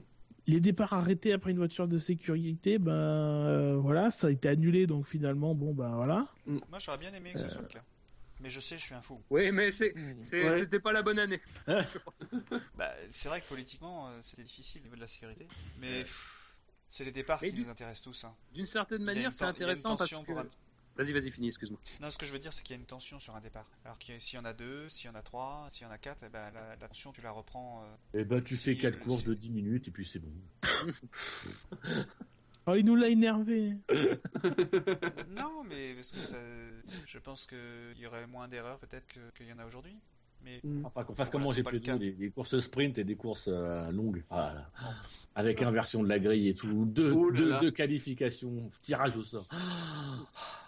les 0.47 0.59
départs 0.59 0.93
arrêtés 0.93 1.33
après 1.33 1.51
une 1.51 1.57
voiture 1.57 1.87
de 1.87 1.97
sécurité, 1.97 2.77
ben 2.77 2.91
euh, 2.91 3.77
voilà, 3.77 4.11
ça 4.11 4.27
a 4.27 4.29
été 4.29 4.47
annulé, 4.47 4.87
donc 4.87 5.05
finalement, 5.05 5.55
bon 5.55 5.73
ben 5.73 5.95
voilà. 5.95 6.27
Mm. 6.45 6.57
Moi, 6.69 6.79
j'aurais 6.79 6.97
bien 6.97 7.13
aimé 7.13 7.33
que 7.33 7.39
ce 7.39 7.49
soit 7.49 7.61
le 7.61 7.67
cas. 7.67 7.83
Mais 8.41 8.49
je 8.49 8.59
sais, 8.59 8.77
je 8.77 8.83
suis 8.83 8.93
un 8.93 9.01
fou. 9.01 9.21
Oui, 9.29 9.51
mais 9.51 9.71
c'était 9.71 10.79
pas 10.79 10.91
la 10.91 11.01
bonne 11.01 11.19
année. 11.19 11.41
bah, 12.75 12.93
c'est 13.09 13.29
vrai 13.29 13.41
que 13.41 13.47
politiquement, 13.47 14.09
euh, 14.09 14.19
c'était 14.21 14.43
difficile 14.43 14.81
au 14.81 14.83
niveau 14.83 14.95
de 14.97 15.01
la 15.01 15.07
sécurité. 15.07 15.47
Mais 15.79 16.03
c'est 16.87 17.05
les 17.05 17.11
départs 17.11 17.39
qui 17.39 17.53
nous 17.53 17.69
intéressent 17.69 18.03
tous. 18.03 18.23
Hein. 18.25 18.35
D'une 18.53 18.65
certaine 18.65 19.03
manière, 19.03 19.31
c'est 19.33 19.45
intéressant 19.45 19.95
parce 19.95 20.11
que. 20.11 20.31
Vas-y, 20.97 21.11
vas-y, 21.11 21.29
finis, 21.29 21.47
excuse-moi. 21.47 21.79
Non, 22.01 22.09
ce 22.09 22.17
que 22.17 22.25
je 22.25 22.31
veux 22.31 22.39
dire, 22.39 22.53
c'est 22.53 22.63
qu'il 22.63 22.75
y 22.75 22.79
a 22.79 22.79
une 22.79 22.87
tension 22.87 23.19
sur 23.19 23.35
un 23.35 23.41
départ. 23.41 23.69
Alors 23.83 23.99
que 23.99 24.17
s'il 24.19 24.37
y 24.37 24.41
en 24.41 24.45
a 24.45 24.53
deux, 24.53 24.87
s'il 24.87 25.07
y 25.07 25.09
en 25.09 25.15
a 25.15 25.21
trois, 25.21 25.67
s'il 25.69 25.83
y 25.83 25.85
en 25.85 25.91
a 25.91 25.97
quatre, 25.97 26.23
eh 26.25 26.29
ben, 26.29 26.51
la, 26.53 26.87
tension, 26.87 27.11
tu 27.11 27.21
la 27.21 27.31
reprends. 27.31 27.83
Euh, 27.83 28.21
eh 28.21 28.25
ben, 28.25 28.41
tu 28.41 28.55
fais 28.55 28.77
quatre 28.77 28.99
courses 28.99 29.25
de 29.25 29.33
10 29.33 29.49
minutes 29.49 29.87
et 29.87 29.91
puis 29.91 30.05
c'est 30.05 30.19
bon. 30.19 30.31
Oh, 32.67 32.73
il 32.73 32.83
nous 32.83 32.95
l'a 32.95 33.09
énervé. 33.09 33.77
non, 35.29 35.63
mais 35.69 35.93
parce 35.93 36.11
que 36.11 36.21
ça, 36.21 36.37
je 37.05 37.19
pense 37.19 37.45
qu'il 37.45 37.99
y 37.99 38.07
aurait 38.07 38.25
moins 38.25 38.47
d'erreurs 38.47 38.79
peut-être 38.79 39.05
qu'il 39.35 39.47
y 39.47 39.53
en 39.53 39.59
a 39.59 39.65
aujourd'hui. 39.67 39.95
Mais 40.43 40.61
enfin 40.83 41.03
qu'on 41.03 41.13
fasse 41.13 41.29
comment 41.29 41.51
j'ai 41.51 41.63
plus 41.63 41.79
des, 41.79 42.11
des, 42.11 42.31
courses 42.31 42.59
sprint 42.59 42.97
et 42.97 43.03
des 43.03 43.15
courses 43.15 43.47
euh, 43.47 43.91
longues. 43.91 44.23
Voilà. 44.29 44.71
Avec 45.35 45.61
inversion 45.61 46.01
de 46.01 46.07
la 46.07 46.19
grille 46.19 46.47
et 46.47 46.53
tout, 46.53 46.85
deux, 46.85 47.11
oh 47.11 47.29
deux 47.31 47.71
qualifications, 47.71 48.71
tirage 48.81 49.17
au 49.17 49.23
sort. 49.23 49.45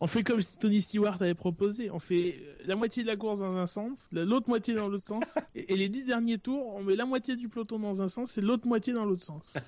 on 0.00 0.06
fait 0.06 0.22
comme 0.22 0.40
Tony 0.60 0.80
Stewart 0.80 1.20
avait 1.20 1.34
proposé. 1.34 1.90
On 1.90 1.98
fait 1.98 2.38
la 2.64 2.76
moitié 2.76 3.02
de 3.02 3.08
la 3.08 3.16
course 3.16 3.40
dans 3.40 3.56
un 3.56 3.66
sens, 3.66 4.08
l'autre 4.12 4.48
moitié 4.48 4.74
dans 4.74 4.88
l'autre 4.88 5.06
sens, 5.06 5.34
et, 5.54 5.76
les 5.76 5.88
dix 5.88 6.04
derniers 6.04 6.38
tours, 6.38 6.74
on 6.74 6.82
met 6.82 6.96
la 6.96 7.06
moitié 7.06 7.36
du 7.36 7.48
peloton 7.48 7.78
dans 7.78 8.02
un 8.02 8.08
sens 8.08 8.36
et 8.38 8.40
l'autre 8.40 8.66
moitié 8.66 8.92
dans 8.92 9.04
l'autre 9.04 9.22
sens. 9.22 9.50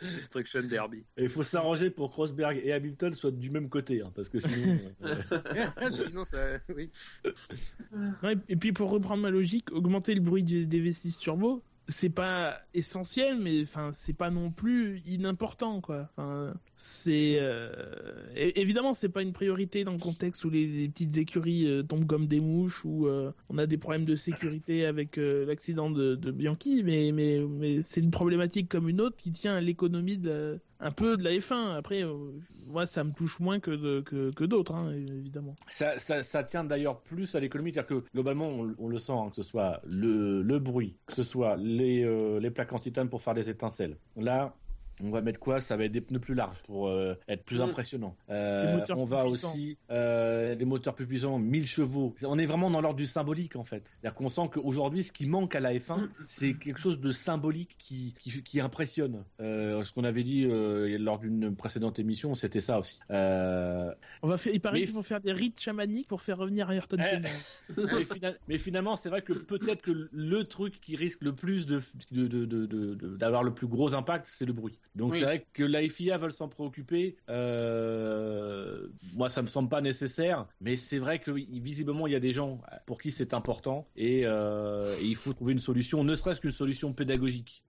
Destruction 0.00 0.62
Derby. 0.62 1.04
Et 1.16 1.24
il 1.24 1.28
faut 1.28 1.42
s'arranger 1.42 1.90
pour 1.90 2.10
que 2.10 2.16
Rosberg 2.16 2.60
et 2.62 2.72
Hamilton 2.72 3.14
soient 3.14 3.32
du 3.32 3.50
même 3.50 3.68
côté, 3.68 4.00
hein, 4.00 4.12
parce 4.14 4.28
que 4.28 4.38
sinon. 4.38 4.78
Euh, 5.80 5.90
sinon, 5.92 6.24
ça. 6.24 6.38
Oui. 6.74 6.90
et 8.48 8.56
puis 8.56 8.72
pour 8.72 8.90
reprendre 8.90 9.22
ma 9.22 9.30
logique, 9.30 9.72
augmenter 9.72 10.14
le 10.14 10.20
bruit 10.20 10.42
des 10.42 10.66
V6 10.66 11.18
turbo, 11.18 11.62
c'est 11.88 12.10
pas 12.10 12.58
essentiel 12.74 13.38
mais 13.38 13.62
enfin 13.62 13.90
c'est 13.92 14.12
pas 14.12 14.30
non 14.30 14.50
plus 14.50 15.00
inimportant 15.06 15.80
quoi. 15.80 16.10
Enfin 16.16 16.54
c'est 16.76 17.38
euh... 17.40 17.70
évidemment 18.34 18.94
c'est 18.94 19.08
pas 19.08 19.22
une 19.22 19.32
priorité 19.32 19.84
dans 19.84 19.92
le 19.92 19.98
contexte 19.98 20.44
où 20.44 20.50
les, 20.50 20.88
petites 20.88 21.16
écuries 21.16 21.66
euh, 21.66 21.82
tombent 21.82 22.06
comme 22.06 22.26
des 22.26 22.40
mouches 22.40 22.84
ou 22.84 23.06
euh, 23.06 23.32
on 23.48 23.58
a 23.58 23.66
des 23.66 23.78
problèmes 23.78 24.04
de 24.04 24.16
sécurité 24.16 24.84
avec 24.84 25.16
l'accident 25.16 25.90
de, 25.90 26.14
de, 26.14 26.30
Bianchi 26.30 26.82
mais 26.84 27.10
mais 27.12 27.40
mais 27.40 27.82
c'est 27.82 28.00
une 28.00 28.10
problématique 28.10 28.68
comme 28.68 28.88
une 28.88 29.00
autre 29.00 29.16
qui 29.16 29.32
tient 29.32 29.56
à 29.56 29.60
l'économie 29.60 30.18
de 30.18 30.60
un 30.80 30.90
peu 30.90 31.16
de 31.16 31.24
la 31.24 31.30
F1. 31.30 31.76
Après, 31.76 32.02
euh, 32.02 32.32
moi, 32.66 32.86
ça 32.86 33.04
me 33.04 33.12
touche 33.12 33.40
moins 33.40 33.60
que, 33.60 34.00
que, 34.00 34.44
d'autres, 34.44 34.74
hein, 34.74 34.92
évidemment. 34.92 35.56
Ça, 35.68 35.98
ça, 35.98 36.22
ça 36.22 36.44
tient 36.44 36.64
d'ailleurs 36.64 37.00
plus 37.00 37.34
à 37.34 37.40
l'économie, 37.40 37.72
c'est-à-dire 37.72 38.02
que 38.02 38.04
globalement, 38.14 38.48
on, 38.78 38.88
le 38.88 38.98
sent, 38.98 39.12
hein, 39.12 39.28
que 39.30 39.36
ce 39.36 39.42
soit 39.42 39.80
le, 39.88 40.42
le, 40.42 40.58
bruit, 40.58 40.96
que 41.06 41.14
ce 41.14 41.22
soit 41.22 41.56
les, 41.56 42.04
euh, 42.04 42.40
les 42.40 42.50
plaques 42.50 42.72
en 42.72 42.78
titane 42.78 43.08
pour 43.08 43.22
faire 43.22 43.34
des 43.34 43.48
étincelles. 43.48 43.96
Là, 44.16 44.54
on 45.02 45.10
va 45.10 45.20
mettre 45.20 45.38
quoi? 45.38 45.60
Ça 45.60 45.76
va 45.76 45.84
être 45.84 45.92
des 45.92 46.00
pneus 46.00 46.20
plus 46.20 46.34
larges 46.34 46.62
pour 46.64 46.88
euh, 46.88 47.14
être 47.28 47.44
plus 47.44 47.58
mm. 47.58 47.62
impressionnant. 47.62 48.16
Euh, 48.30 48.84
on 48.96 49.04
va 49.04 49.24
aussi 49.26 49.78
euh, 49.90 50.54
des 50.54 50.64
moteurs 50.64 50.94
plus 50.94 51.06
puissants, 51.06 51.38
1000 51.38 51.66
chevaux. 51.66 52.14
On 52.24 52.38
est 52.38 52.46
vraiment 52.46 52.70
dans 52.70 52.80
l'ordre 52.80 52.98
du 52.98 53.06
symbolique 53.06 53.56
en 53.56 53.64
fait. 53.64 53.82
C'est-à-dire 53.92 54.14
qu'on 54.14 54.28
sent 54.28 54.50
qu'aujourd'hui, 54.52 55.04
ce 55.04 55.12
qui 55.12 55.26
manque 55.26 55.54
à 55.54 55.60
la 55.60 55.74
F1, 55.74 56.08
c'est 56.28 56.54
quelque 56.54 56.80
chose 56.80 57.00
de 57.00 57.12
symbolique 57.12 57.76
qui 57.78 58.14
qui, 58.20 58.42
qui 58.42 58.60
impressionne. 58.60 59.24
Euh, 59.40 59.82
ce 59.84 59.92
qu'on 59.92 60.04
avait 60.04 60.22
dit 60.22 60.44
euh, 60.44 60.96
lors 60.98 61.18
d'une 61.18 61.54
précédente 61.54 61.98
émission, 61.98 62.34
c'était 62.34 62.60
ça 62.60 62.78
aussi. 62.78 62.98
Euh, 63.10 63.92
on 64.22 64.28
va 64.28 64.38
faire, 64.38 64.54
il 64.54 64.60
paraît 64.60 64.82
qu'ils 64.82 64.92
vont 64.92 65.02
faire 65.02 65.20
des 65.20 65.32
rites 65.32 65.60
chamaniques 65.60 66.08
pour 66.08 66.22
faire 66.22 66.38
revenir 66.38 66.70
Ayrton 66.70 66.98
Senna. 67.02 67.28
mais, 67.76 68.36
mais, 68.48 68.58
finalement, 68.58 68.96
c'est 68.96 69.08
vrai 69.08 69.22
que 69.22 69.32
peut-être 69.32 69.82
que 69.82 70.08
le 70.12 70.44
truc 70.44 70.80
qui 70.80 70.96
risque 70.96 71.22
le 71.22 71.34
plus 71.34 71.66
de 71.66 71.82
d'avoir 72.10 72.36
de, 72.40 72.46
de, 72.46 72.66
de, 72.66 73.44
le 73.44 73.54
plus 73.54 73.66
gros 73.66 73.94
impact, 73.94 74.26
c'est 74.28 74.46
le 74.46 74.52
bruit. 74.52 74.78
Donc 74.98 75.14
c'est 75.14 75.24
vrai 75.24 75.46
que 75.52 75.62
la 75.62 75.88
FIA 75.88 76.18
veut 76.18 76.30
s'en 76.30 76.48
préoccuper. 76.48 77.16
Euh, 77.30 78.88
moi, 79.14 79.28
ça 79.30 79.42
me 79.42 79.46
semble 79.46 79.68
pas 79.68 79.80
nécessaire, 79.80 80.46
mais 80.60 80.76
c'est 80.76 80.98
vrai 80.98 81.20
que 81.20 81.30
visiblement 81.30 82.06
il 82.06 82.12
y 82.12 82.16
a 82.16 82.20
des 82.20 82.32
gens 82.32 82.60
pour 82.84 83.00
qui 83.00 83.12
c'est 83.12 83.32
important 83.32 83.88
et, 83.96 84.22
euh, 84.24 84.96
il 85.00 85.16
faut 85.16 85.32
trouver 85.32 85.52
une 85.52 85.60
solution, 85.60 86.02
ne 86.02 86.14
serait-ce 86.14 86.40
qu'une 86.40 86.50
solution 86.50 86.92
pédagogique. 86.92 87.62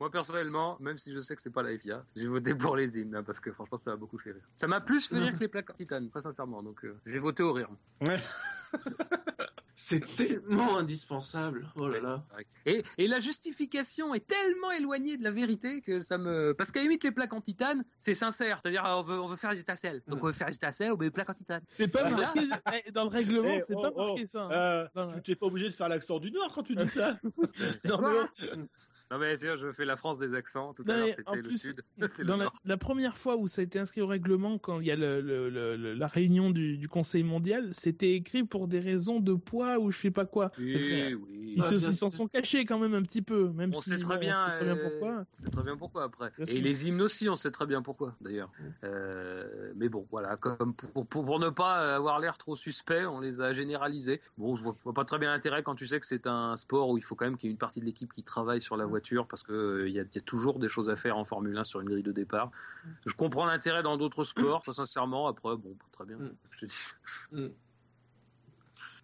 Moi 0.00 0.10
personnellement, 0.10 0.76
même 0.80 0.98
si 0.98 1.12
je 1.14 1.20
sais 1.20 1.36
que 1.36 1.40
c'est 1.40 1.52
pas 1.52 1.62
la 1.62 1.78
FIA, 1.78 2.04
j'ai 2.16 2.26
voté 2.26 2.54
pour 2.54 2.76
les 2.76 2.98
hymnes 2.98 3.14
hein, 3.14 3.22
parce 3.22 3.38
que 3.38 3.52
franchement 3.52 3.78
ça 3.78 3.92
m'a 3.92 3.96
beaucoup 3.96 4.18
fait 4.18 4.32
rire. 4.32 4.42
Ça 4.54 4.66
m'a 4.66 4.80
plus 4.80 5.06
fait 5.06 5.18
rire 5.18 5.32
que 5.32 5.38
les 5.38 5.48
plaques 5.48 5.70
en 5.70 5.74
titane, 5.74 6.10
très 6.10 6.22
sincèrement. 6.22 6.62
Donc 6.62 6.84
euh, 6.84 6.98
j'ai 7.06 7.20
voté 7.20 7.42
au 7.42 7.52
rire. 7.52 7.70
Ouais. 8.00 8.20
C'est 9.74 10.00
tellement 10.14 10.76
indispensable. 10.76 11.68
Oh 11.76 11.88
là 11.88 12.00
là. 12.00 12.24
Et, 12.66 12.82
et, 12.98 13.08
la 13.08 13.20
justification 13.20 14.14
est 14.14 14.26
tellement 14.26 14.70
éloignée 14.70 15.16
de 15.16 15.24
la 15.24 15.30
vérité 15.30 15.80
que 15.80 16.02
ça 16.02 16.18
me. 16.18 16.52
Parce 16.52 16.70
qu'à 16.70 16.80
la 16.80 16.84
limite, 16.84 17.04
les 17.04 17.12
plaques 17.12 17.32
en 17.32 17.40
titane, 17.40 17.84
c'est 17.98 18.14
sincère. 18.14 18.60
C'est-à-dire, 18.62 18.84
on 18.84 19.02
veut, 19.02 19.20
on 19.20 19.28
veut 19.28 19.36
faire 19.36 19.52
les 19.52 19.60
étincelles. 19.60 20.02
Donc, 20.06 20.22
on 20.22 20.26
veut 20.26 20.32
faire 20.32 20.48
les 20.48 20.54
étincelles, 20.54 20.92
on 20.92 20.96
met 20.96 21.06
les 21.06 21.10
plaques 21.10 21.30
en 21.30 21.34
titane. 21.34 21.62
C'est 21.66 21.88
pas 21.88 22.08
marqué 22.08 22.40
eh, 22.86 22.90
dans 22.90 23.04
le 23.04 23.10
règlement, 23.10 23.58
c'est 23.66 23.74
pas 23.74 23.90
oh, 23.90 23.96
oh, 23.96 24.06
marqué 24.08 24.26
ça. 24.26 24.42
Hein. 24.44 24.88
Euh, 24.96 25.20
tu 25.22 25.30
n'es 25.30 25.36
pas 25.36 25.46
obligé 25.46 25.68
de 25.68 25.74
faire 25.74 25.88
l'accent 25.88 26.18
du 26.18 26.30
Nord 26.30 26.52
quand 26.54 26.62
tu 26.62 26.74
dis 26.74 26.86
ça. 26.86 27.18
non, 27.84 28.00
mais... 28.00 28.58
Non 29.12 29.18
mais 29.18 29.36
sûr, 29.36 29.58
je 29.58 29.70
fais 29.72 29.84
la 29.84 29.96
France 29.96 30.18
des 30.18 30.34
accents. 30.34 30.72
Tout 30.72 30.84
à 30.88 30.96
l'heure 30.96 31.08
c'était 31.16 31.42
le 31.42 31.52
sud. 31.52 31.84
Dans 32.24 32.38
la, 32.64 32.76
première 32.78 33.18
fois 33.18 33.36
où 33.36 33.46
ça 33.46 33.60
a 33.60 33.64
été 33.64 33.78
inscrit 33.78 34.00
au 34.00 34.06
règlement, 34.06 34.56
quand 34.56 34.80
il 34.80 34.86
y 34.86 34.90
a 34.90 34.96
le, 34.96 35.94
la 35.94 36.06
réunion 36.06 36.50
du, 36.50 36.88
Conseil 36.88 37.22
mondial, 37.22 37.70
c'était 37.72 38.12
écrit 38.14 38.44
pour 38.44 38.68
des 38.68 38.80
raisons 38.80 39.20
de 39.20 39.34
poids 39.34 39.78
ou 39.78 39.90
je 39.90 39.98
sais 39.98 40.10
pas 40.10 40.24
quoi. 40.24 40.50
Oui, 40.58 41.14
oui. 41.14 41.54
Ils 41.56 41.94
s'en 41.94 42.10
sont 42.10 42.26
cachés 42.26 42.64
quand 42.64 42.78
même 42.78 42.94
un 42.94 43.02
petit 43.02 43.20
peu, 43.20 43.50
même 43.50 43.72
on 43.74 43.80
si 43.82 43.90
sait 43.90 43.98
très 43.98 44.18
bien, 44.18 44.34
on 44.34 44.50
sait 44.50 44.56
très 44.56 44.64
bien 44.64 44.76
pourquoi. 44.76 45.10
On 45.20 45.42
sait 45.42 45.50
très 45.50 45.62
bien 45.62 45.76
pourquoi 45.76 46.04
après. 46.04 46.32
Et 46.46 46.60
les 46.60 46.88
hymnes 46.88 47.02
aussi, 47.02 47.28
on 47.28 47.36
sait 47.36 47.50
très 47.50 47.66
bien 47.66 47.82
pourquoi 47.82 48.14
d'ailleurs. 48.22 48.50
Euh, 48.84 49.72
mais 49.76 49.90
bon, 49.90 50.06
voilà, 50.10 50.36
comme 50.36 50.74
pour, 50.74 51.06
pour, 51.06 51.38
ne 51.38 51.50
pas 51.50 51.94
avoir 51.94 52.18
l'air 52.18 52.38
trop 52.38 52.56
suspect, 52.56 53.04
on 53.04 53.20
les 53.20 53.40
a 53.42 53.52
généralisés. 53.52 54.22
Bon, 54.38 54.56
je 54.56 54.62
vois, 54.62 54.76
vois 54.84 54.94
pas 54.94 55.04
très 55.04 55.18
bien 55.18 55.30
l'intérêt 55.30 55.62
quand 55.62 55.74
tu 55.74 55.86
sais 55.86 56.00
que 56.00 56.06
c'est 56.06 56.26
un 56.26 56.56
sport 56.56 56.88
où 56.88 56.96
il 56.96 57.04
faut 57.04 57.14
quand 57.14 57.26
même 57.26 57.36
qu'il 57.36 57.48
y 57.48 57.50
ait 57.50 57.52
une 57.52 57.58
partie 57.58 57.80
de 57.80 57.84
l'équipe 57.84 58.12
qui 58.12 58.22
travaille 58.22 58.62
sur 58.62 58.76
la 58.76 58.86
voiture 58.86 59.01
parce 59.28 59.42
qu'il 59.42 59.54
euh, 59.54 59.88
y, 59.88 59.98
a 59.98 60.04
toujours 60.20 60.58
des 60.58 60.68
choses 60.68 60.90
à 60.90 60.96
faire 60.96 61.16
en 61.16 61.24
Formule 61.24 61.56
1 61.56 61.64
sur 61.64 61.80
une 61.80 61.88
grille 61.88 62.02
de 62.02 62.12
départ. 62.12 62.48
Mm. 62.48 62.88
Je 63.06 63.14
comprends 63.14 63.46
l'intérêt 63.46 63.82
dans 63.82 63.96
d'autres 63.96 64.24
sports, 64.24 64.62
très 64.62 64.72
sincèrement. 64.72 65.28
Après, 65.28 65.56
bon, 65.56 65.76
très 65.92 66.04
bien, 66.04 66.16
mm. 66.16 66.34
je 66.50 66.58
te 66.58 66.66
dis. 66.66 66.74
Mm. 67.32 67.48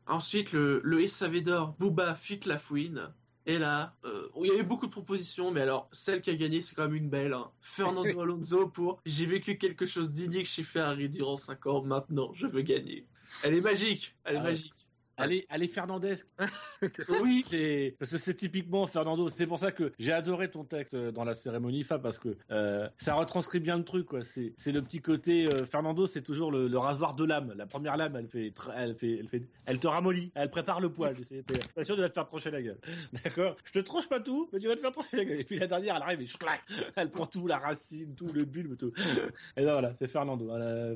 Ensuite, 0.07 0.53
le, 0.53 0.81
le 0.83 1.07
SAV 1.07 1.43
d'or, 1.43 1.75
Booba 1.79 2.15
fit 2.15 2.41
la 2.47 2.59
fouine. 2.59 3.13
Et 3.49 3.59
là, 3.59 3.95
euh, 4.05 4.29
il 4.43 4.49
y 4.49 4.51
a 4.51 4.59
eu 4.59 4.63
beaucoup 4.63 4.87
de 4.87 4.91
propositions, 4.91 5.51
mais 5.51 5.63
alors 5.63 5.89
celle 5.91 6.21
qui 6.21 6.29
a 6.29 6.35
gagné, 6.35 6.61
c'est 6.61 6.75
quand 6.75 6.83
même 6.83 6.95
une 6.95 7.09
belle. 7.09 7.33
Hein. 7.33 7.51
Fernando 7.63 8.03
Alonso 8.21 8.69
pour 8.69 9.01
J'ai 9.07 9.25
vécu 9.25 9.57
quelque 9.57 9.87
chose 9.87 10.13
d'unique 10.13 10.45
chez 10.45 10.63
Ferrari 10.63 11.09
durant 11.09 11.39
5 11.39 11.67
ans, 11.67 11.83
maintenant 11.83 12.31
je 12.35 12.47
veux 12.47 12.61
gagner. 12.61 13.07
Elle 13.43 13.55
est 13.55 13.63
magique, 13.63 14.15
elle 14.25 14.37
est 14.37 14.41
ah 14.41 14.43
magique. 14.43 14.88
Allez, 15.19 15.47
allez 15.51 15.67
Fernandez. 15.67 16.15
oui, 17.21 17.45
c'est 17.49 17.97
parce 17.99 18.13
que 18.13 18.19
c'est 18.19 18.35
typiquement 18.35 18.87
Fernando. 18.87 19.29
C'est 19.29 19.47
pour 19.47 19.59
ça 19.59 19.73
que 19.73 19.93
j'ai 19.99 20.13
adoré 20.13 20.49
ton 20.51 20.65
texte 20.65 20.95
euh, 20.95 21.11
dans 21.11 21.25
la 21.25 21.35
cérémonie 21.35 21.83
Fab 21.83 22.01
parce 22.01 22.19
que 22.19 22.37
euh, 22.53 22.89
ça 22.97 23.15
retranscrit 23.15 23.59
bien 23.59 23.77
le 23.77 23.85
truc 23.85 24.07
quoi. 24.07 24.25
C'est 24.25 24.55
c'est 24.57 24.71
le 24.71 24.81
petit 24.81 25.01
côté 25.01 25.49
euh, 25.49 25.65
Fernando, 25.65 26.07
c'est 26.07 26.23
toujours 26.23 26.53
le, 26.53 26.69
le, 26.69 26.79
rasoir 26.79 27.17
de 27.17 27.25
lame. 27.25 27.53
La 27.57 27.67
première 27.67 27.97
lame, 27.97 28.15
elle 28.17 28.29
fait 28.29 28.53
elle 28.77 28.95
fait 28.95 29.19
elle 29.19 29.29
fait 29.29 29.43
elle 29.67 29.81
te 29.81 29.89
ramollit, 29.89 30.31
elle 30.37 30.51
prépare 30.51 30.81
le 30.81 30.91
poil. 30.91 31.17
T'es 31.17 31.85
sûr 31.85 31.97
de 31.97 32.03
la 32.03 32.09
te 32.09 32.15
faire 32.15 32.27
trancher 32.27 32.53
la 32.53 32.63
gueule. 32.63 32.79
D'accord? 33.25 33.57
Je 33.65 33.73
te 33.73 33.79
tranche 33.81 34.09
pas 34.09 34.21
tout, 34.21 34.49
mais 34.53 34.61
tu 34.61 34.69
vas 34.69 34.77
te 34.77 34.81
faire 34.81 34.93
trancher 34.93 35.17
la 35.17 35.25
gueule. 35.25 35.41
Et 35.41 35.45
puis 35.45 35.59
la 35.59 35.67
dernière, 35.67 35.97
elle 35.97 36.03
arrive 36.03 36.23
et 36.23 36.39
clac, 36.39 36.63
elle 36.95 37.11
prend 37.11 37.27
tout 37.27 37.49
la 37.49 37.59
racine, 37.59 38.15
tout 38.15 38.29
le 38.33 38.45
bulbe, 38.45 38.77
tout. 38.77 38.93
Et 39.57 39.65
ben 39.65 39.73
voilà, 39.73 39.93
c'est 39.99 40.07
Fernando. 40.07 40.49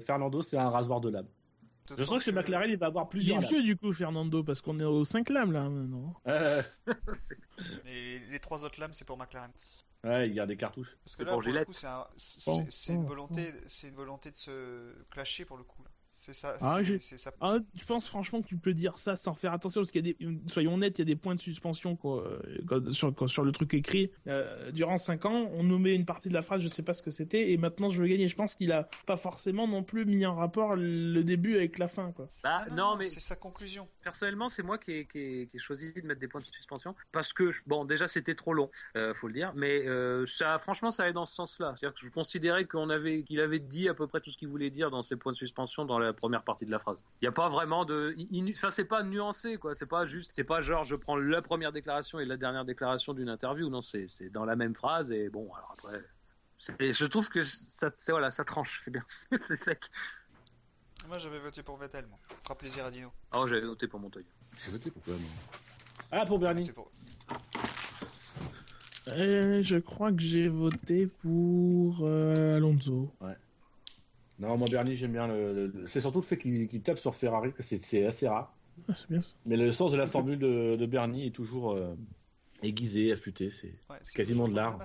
Fernando, 0.07 0.43
c'est 0.43 0.57
un 0.57 0.71
rasoir 0.71 1.01
de 1.01 1.11
lame. 1.11 1.27
Je 1.97 2.05
sens 2.05 2.19
que 2.19 2.25
chez 2.25 2.33
McLaren, 2.33 2.71
il 2.71 2.77
va 2.77 2.87
avoir 2.87 3.09
plusieurs. 3.09 3.39
Il 3.39 3.45
est 3.45 3.49
vieux 3.49 3.63
du 3.63 3.77
coup, 3.77 3.93
Fernando, 3.93 4.43
parce 4.43 4.61
qu'on 4.61 4.79
est 4.79 4.85
aux 4.85 5.05
5 5.05 5.29
lames 5.31 5.53
là 5.53 5.69
maintenant. 5.69 6.15
Euh... 6.27 6.63
Et 7.87 8.21
les 8.31 8.41
trois 8.41 8.65
autres 8.65 8.81
lames, 8.81 8.93
c'est 8.93 9.05
pour 9.05 9.17
McLaren. 9.17 9.51
Ouais, 10.05 10.29
il 10.29 10.35
garde 10.35 10.49
des 10.49 10.57
cartouches. 10.57 10.97
Parce 11.05 11.15
que 11.15 11.23
là, 11.23 11.33
pour, 11.33 11.43
le 11.43 11.65
coup, 11.65 11.73
c'est 12.17 12.93
une 12.93 13.07
volonté, 13.07 13.55
c'est 13.67 13.89
une 13.89 13.95
volonté 13.95 14.31
de 14.31 14.37
se 14.37 15.05
clasher 15.11 15.45
pour 15.45 15.57
le 15.57 15.65
coup. 15.65 15.83
Là. 15.83 15.91
C'est 16.25 16.35
ça. 16.35 16.57
Ah, 16.61 16.79
c'est 17.01 17.17
ça. 17.17 17.33
Ah, 17.41 17.57
je 17.75 17.85
pense 17.85 18.07
franchement 18.07 18.43
que 18.43 18.47
tu 18.47 18.57
peux 18.57 18.75
dire 18.75 18.97
ça 18.97 19.17
sans 19.17 19.35
faire 19.35 19.53
attention 19.53 19.81
parce 19.81 19.91
qu'il 19.91 20.07
y 20.07 20.11
a 20.11 20.13
des, 20.13 20.39
soyons 20.47 20.75
honnêtes, 20.75 21.01
il 21.01 21.01
y 21.01 21.03
a 21.03 21.07
des 21.07 21.17
points 21.17 21.35
de 21.35 21.41
suspension 21.41 21.97
quoi, 21.97 22.39
sur, 22.93 23.13
sur, 23.29 23.43
le 23.43 23.51
truc 23.51 23.75
écrit. 23.75 24.13
Euh, 24.29 24.71
durant 24.71 24.99
5 24.99 25.25
ans, 25.25 25.51
on 25.53 25.65
nous 25.65 25.81
met 25.81 25.97
une 25.97 26.05
partie 26.05 26.29
de 26.29 26.35
la 26.35 26.43
phrase, 26.43 26.61
je 26.61 26.69
sais 26.69 26.85
pas 26.85 26.95
ce 26.95 27.03
que 27.03 27.11
c'était, 27.11 27.51
et 27.51 27.57
maintenant 27.57 27.91
je 27.91 28.01
veux 28.01 28.07
gagner. 28.07 28.29
Je 28.29 28.37
pense 28.37 28.55
qu'il 28.55 28.71
a 28.71 28.89
pas 29.05 29.17
forcément 29.17 29.67
non 29.67 29.83
plus 29.83 30.05
mis 30.05 30.25
en 30.25 30.37
rapport 30.37 30.77
le 30.77 31.25
début 31.25 31.57
avec 31.57 31.77
la 31.79 31.89
fin 31.89 32.13
quoi. 32.13 32.29
Bah 32.45 32.67
non, 32.71 32.95
mais 32.97 33.07
c'est 33.07 33.19
sa 33.19 33.35
conclusion. 33.35 33.89
Personnellement, 34.05 34.49
c'est 34.49 34.63
moi 34.63 34.79
qui 34.79 34.93
ai, 34.93 35.07
qui, 35.07 35.49
qui 35.51 35.59
choisi 35.59 35.93
de 35.93 36.07
mettre 36.07 36.21
des 36.21 36.29
points 36.29 36.41
de 36.41 36.47
suspension 36.47 36.95
parce 37.11 37.33
que 37.33 37.51
bon, 37.67 37.85
déjà 37.85 38.07
c'était 38.07 38.37
trop 38.37 38.55
long, 38.55 38.71
euh, 38.97 39.13
faut 39.13 39.27
le 39.27 39.35
dire, 39.35 39.53
mais 39.57 39.85
euh, 39.89 40.25
ça, 40.29 40.57
franchement, 40.59 40.93
ça 40.93 41.03
allait 41.03 41.13
dans 41.13 41.27
ce 41.27 41.35
sens-là. 41.35 41.75
C'est-à-dire 41.77 41.99
que 41.99 42.07
je 42.07 42.13
considérais 42.13 42.65
qu'on 42.67 42.91
avait, 42.91 43.25
qu'il 43.25 43.41
avait 43.41 43.59
dit 43.59 43.89
à 43.89 43.95
peu 43.95 44.07
près 44.07 44.21
tout 44.21 44.31
ce 44.31 44.39
qu'il 44.39 44.47
voulait 44.47 44.71
dire 44.71 44.93
dans 44.93 45.03
ses 45.03 45.17
points 45.17 45.33
de 45.33 45.37
suspension 45.37 45.85
dans 45.85 45.99
la 45.99 46.12
première 46.13 46.43
partie 46.43 46.65
de 46.65 46.71
la 46.71 46.79
phrase. 46.79 46.97
Il 47.21 47.25
n'y 47.25 47.29
a 47.29 47.33
pas 47.33 47.49
vraiment 47.49 47.85
de, 47.85 48.15
ça 48.55 48.71
c'est 48.71 48.85
pas 48.85 49.03
nuancé 49.03 49.57
quoi. 49.57 49.75
C'est 49.75 49.87
pas 49.87 50.07
juste, 50.07 50.33
c'est 50.35 50.45
pas 50.45 50.61
genre 50.61 50.85
je 50.85 50.97
prends 50.97 51.17
la 51.17 51.43
première 51.43 51.73
déclaration 51.73 52.19
et 52.21 52.25
la 52.25 52.37
dernière 52.37 52.65
déclaration 52.65 53.15
d'une 53.15 53.29
interview. 53.29 53.69
Non, 53.69 53.83
c'est 53.83 54.09
c'est 54.09 54.31
dans 54.31 54.45
la 54.45 54.57
même 54.57 54.75
phrase 54.75 55.13
et 55.13 55.29
bon 55.29 55.53
alors 55.55 55.75
après, 55.79 56.03
je 56.59 57.05
trouve 57.07 57.29
que 57.29 57.43
ça, 57.43 57.91
c'est 57.95 58.13
voilà, 58.13 58.31
ça 58.31 58.45
tranche, 58.45 58.81
c'est 58.85 58.91
bien, 58.91 59.03
c'est 59.49 59.57
sec. 59.57 59.91
Moi 61.09 61.19
j'avais 61.19 61.41
voté 61.41 61.63
pour 61.63 61.77
Vettel, 61.77 62.07
moi. 62.07 62.19
Fera 62.43 62.55
plaisir 62.55 62.85
à 62.87 62.91
Dino. 62.91 63.11
Ah, 63.33 63.45
j'avais 63.49 63.67
voté 63.67 63.89
pour 63.89 64.01
Montoya. 64.01 64.27
J'ai 64.65 64.71
voté 64.71 64.91
pour 64.91 65.03
quoi 65.03 65.15
Ah 66.11 66.27
pour 66.27 66.39
Bernie. 66.39 66.71
Pour... 66.71 66.91
Euh, 69.09 69.63
je 69.63 69.77
crois 69.79 70.13
que 70.13 70.21
j'ai 70.21 70.49
voté 70.49 71.07
pour 71.07 72.01
euh, 72.03 72.57
Alonso. 72.57 73.11
Ouais. 73.21 73.37
Non, 74.43 74.57
moi 74.59 74.67
Bernie, 74.69 74.97
j'aime 74.97 75.13
bien 75.13 75.29
le. 75.29 75.73
c'est 75.87 76.01
surtout 76.01 76.19
le 76.19 76.25
fait 76.25 76.37
qu'il 76.37 76.83
tape 76.83 76.99
sur 76.99 77.15
Ferrari, 77.15 77.53
que 77.53 77.63
c'est 77.63 78.05
assez 78.05 78.27
rare. 78.27 78.53
Ah, 78.89 78.95
bien, 79.09 79.21
Mais 79.47 79.57
le 79.57 79.71
sens 79.71 79.93
de 79.93 79.97
la 79.97 80.07
formule 80.07 80.39
de, 80.39 80.75
de 80.75 80.87
Bernie 80.87 81.27
est 81.27 81.31
toujours 81.31 81.73
euh, 81.73 81.95
aiguisé, 82.63 83.13
affûté. 83.13 83.51
C'est 83.51 83.79
quasiment 84.15 84.49
de 84.49 84.57
l'art. 84.57 84.81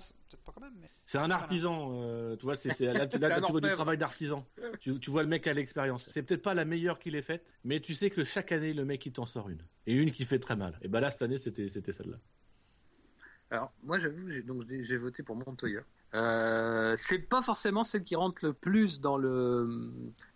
C'est 1.05 1.17
un 1.17 1.31
artisan, 1.31 1.89
euh, 1.93 2.35
tu 2.35 2.45
vois. 2.45 2.55
C'est 2.55 2.79
là, 2.81 3.07
tu 3.07 3.17
vois 3.17 3.61
du 3.61 3.71
travail 3.71 3.97
d'artisan. 3.97 4.45
Tu, 4.79 4.99
tu, 4.99 5.09
vois 5.09 5.23
le 5.23 5.29
mec 5.29 5.47
à 5.47 5.53
l'expérience. 5.53 6.07
C'est 6.11 6.21
peut-être 6.21 6.43
pas 6.43 6.53
la 6.53 6.65
meilleure 6.65 6.99
qu'il 6.99 7.15
ait 7.15 7.21
faite, 7.23 7.51
mais 7.63 7.79
tu 7.79 7.95
sais 7.95 8.11
que 8.11 8.23
chaque 8.23 8.51
année 8.51 8.73
le 8.73 8.85
mec 8.85 9.03
il 9.07 9.13
t'en 9.13 9.25
sort 9.25 9.49
une 9.49 9.63
et 9.87 9.93
une 9.93 10.11
qui 10.11 10.25
fait 10.25 10.39
très 10.39 10.55
mal. 10.55 10.77
Et 10.83 10.87
bah 10.87 10.99
là 10.99 11.09
cette 11.09 11.23
année 11.23 11.39
c'était 11.39 11.67
c'était 11.67 11.93
celle-là. 11.93 12.17
Alors 13.49 13.71
moi 13.83 13.97
j'avoue 13.99 14.27
donc 14.43 14.63
j'ai 14.67 14.97
voté 14.97 15.23
pour 15.23 15.35
Montoya. 15.35 15.81
Euh, 16.13 16.95
c'est 17.05 17.19
pas 17.19 17.41
forcément 17.41 17.83
celle 17.83 18.03
qui 18.03 18.15
rentre 18.15 18.37
le 18.41 18.53
plus 18.53 19.01
dans 19.01 19.17
le, 19.17 19.91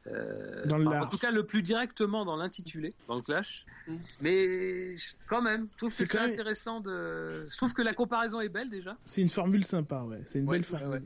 euh, 0.08 0.65
dans 0.65 0.86
en 0.86 1.08
tout 1.08 1.17
cas 1.17 1.32
le 1.32 1.45
plus 1.45 1.62
directement 1.62 2.26
dans 2.26 2.36
l'intitulé, 2.36 2.93
dans 3.08 3.15
le 3.15 3.21
clash. 3.21 3.65
Mm. 3.88 3.95
Mais 4.19 4.95
quand 5.30 5.41
même, 5.41 5.67
je 5.71 5.78
trouve 5.78 5.97
que 5.97 6.06
c'est 6.06 6.19
intéressant 6.19 6.82
de. 6.82 7.45
Je 7.45 7.58
trouve 7.58 7.74
que 7.74 7.82
la 7.82 7.93
comparaison 7.93 8.41
est 8.41 8.50
belle 8.50 8.69
déjà. 8.69 8.97
C'est 9.06 9.21
une 9.21 9.30
formule 9.30 9.63
sympa, 9.65 10.02
ouais. 10.02 10.21
C'est 10.26 10.39
une 10.39 10.45
belle 10.45 10.63
formule. 10.63 11.04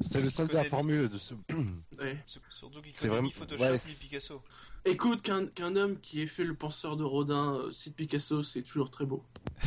C'est 0.00 0.20
le 0.20 0.28
seul 0.28 0.46
de 0.46 0.54
la 0.54 0.64
formule 0.64 1.08
de 1.08 1.18
ce. 1.18 1.34
ouais. 1.98 2.18
Surtout 2.26 2.80
qu'il 2.82 2.92
connaît 2.92 3.08
vraiment... 3.08 3.22
ni 3.22 3.32
Photoshop 3.32 3.64
ni 3.64 3.94
Picasso. 4.00 4.42
Écoute, 4.86 5.22
qu'un 5.22 5.76
homme 5.76 5.98
qui 6.00 6.20
ait 6.20 6.26
fait 6.26 6.44
le 6.44 6.54
penseur 6.54 6.96
de 6.96 7.04
Rodin 7.04 7.54
euh, 7.54 7.70
cite 7.70 7.96
Picasso, 7.96 8.42
c'est 8.42 8.62
toujours 8.62 8.90
très 8.90 9.06
beau. 9.06 9.24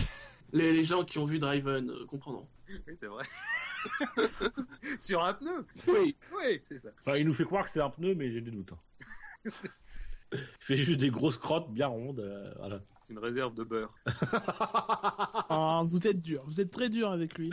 les, 0.54 0.74
les, 0.74 0.84
gens 0.84 1.04
qui 1.04 1.20
ont 1.20 1.26
vu 1.26 1.40
Driven 1.40 1.90
euh, 1.90 2.06
comprendront. 2.06 2.48
Oui, 2.70 2.96
c'est 2.98 3.08
vrai. 3.08 3.26
Sur 5.00 5.24
un 5.24 5.34
pneu 5.34 5.66
Oui. 5.88 6.16
Oui, 6.36 6.60
c'est 6.64 6.80
ça. 6.80 6.90
Enfin, 7.02 7.18
il 7.18 7.26
nous 7.26 7.34
fait 7.34 7.46
croire 7.46 7.66
que 7.66 7.72
c'est 7.72 7.82
un 7.82 7.90
pneu, 7.90 8.16
mais 8.16 8.32
j'ai 8.32 8.42
des 8.42 8.52
doutes. 8.52 8.74
Hein. 8.74 9.52
il 10.34 10.40
fait 10.60 10.78
juste 10.78 11.00
des 11.00 11.10
grosses 11.10 11.38
crottes 11.38 11.72
bien 11.72 11.88
rondes. 11.88 12.20
Euh, 12.20 12.54
voilà. 12.58 12.82
C'est 12.96 13.14
une 13.14 13.20
réserve 13.20 13.54
de 13.54 13.64
beurre. 13.64 13.94
oh, 15.50 15.82
vous 15.86 16.08
êtes 16.08 16.22
dur. 16.22 16.44
Vous 16.46 16.60
êtes 16.60 16.72
très 16.72 16.90
dur 16.90 17.12
avec 17.12 17.38
lui. 17.38 17.52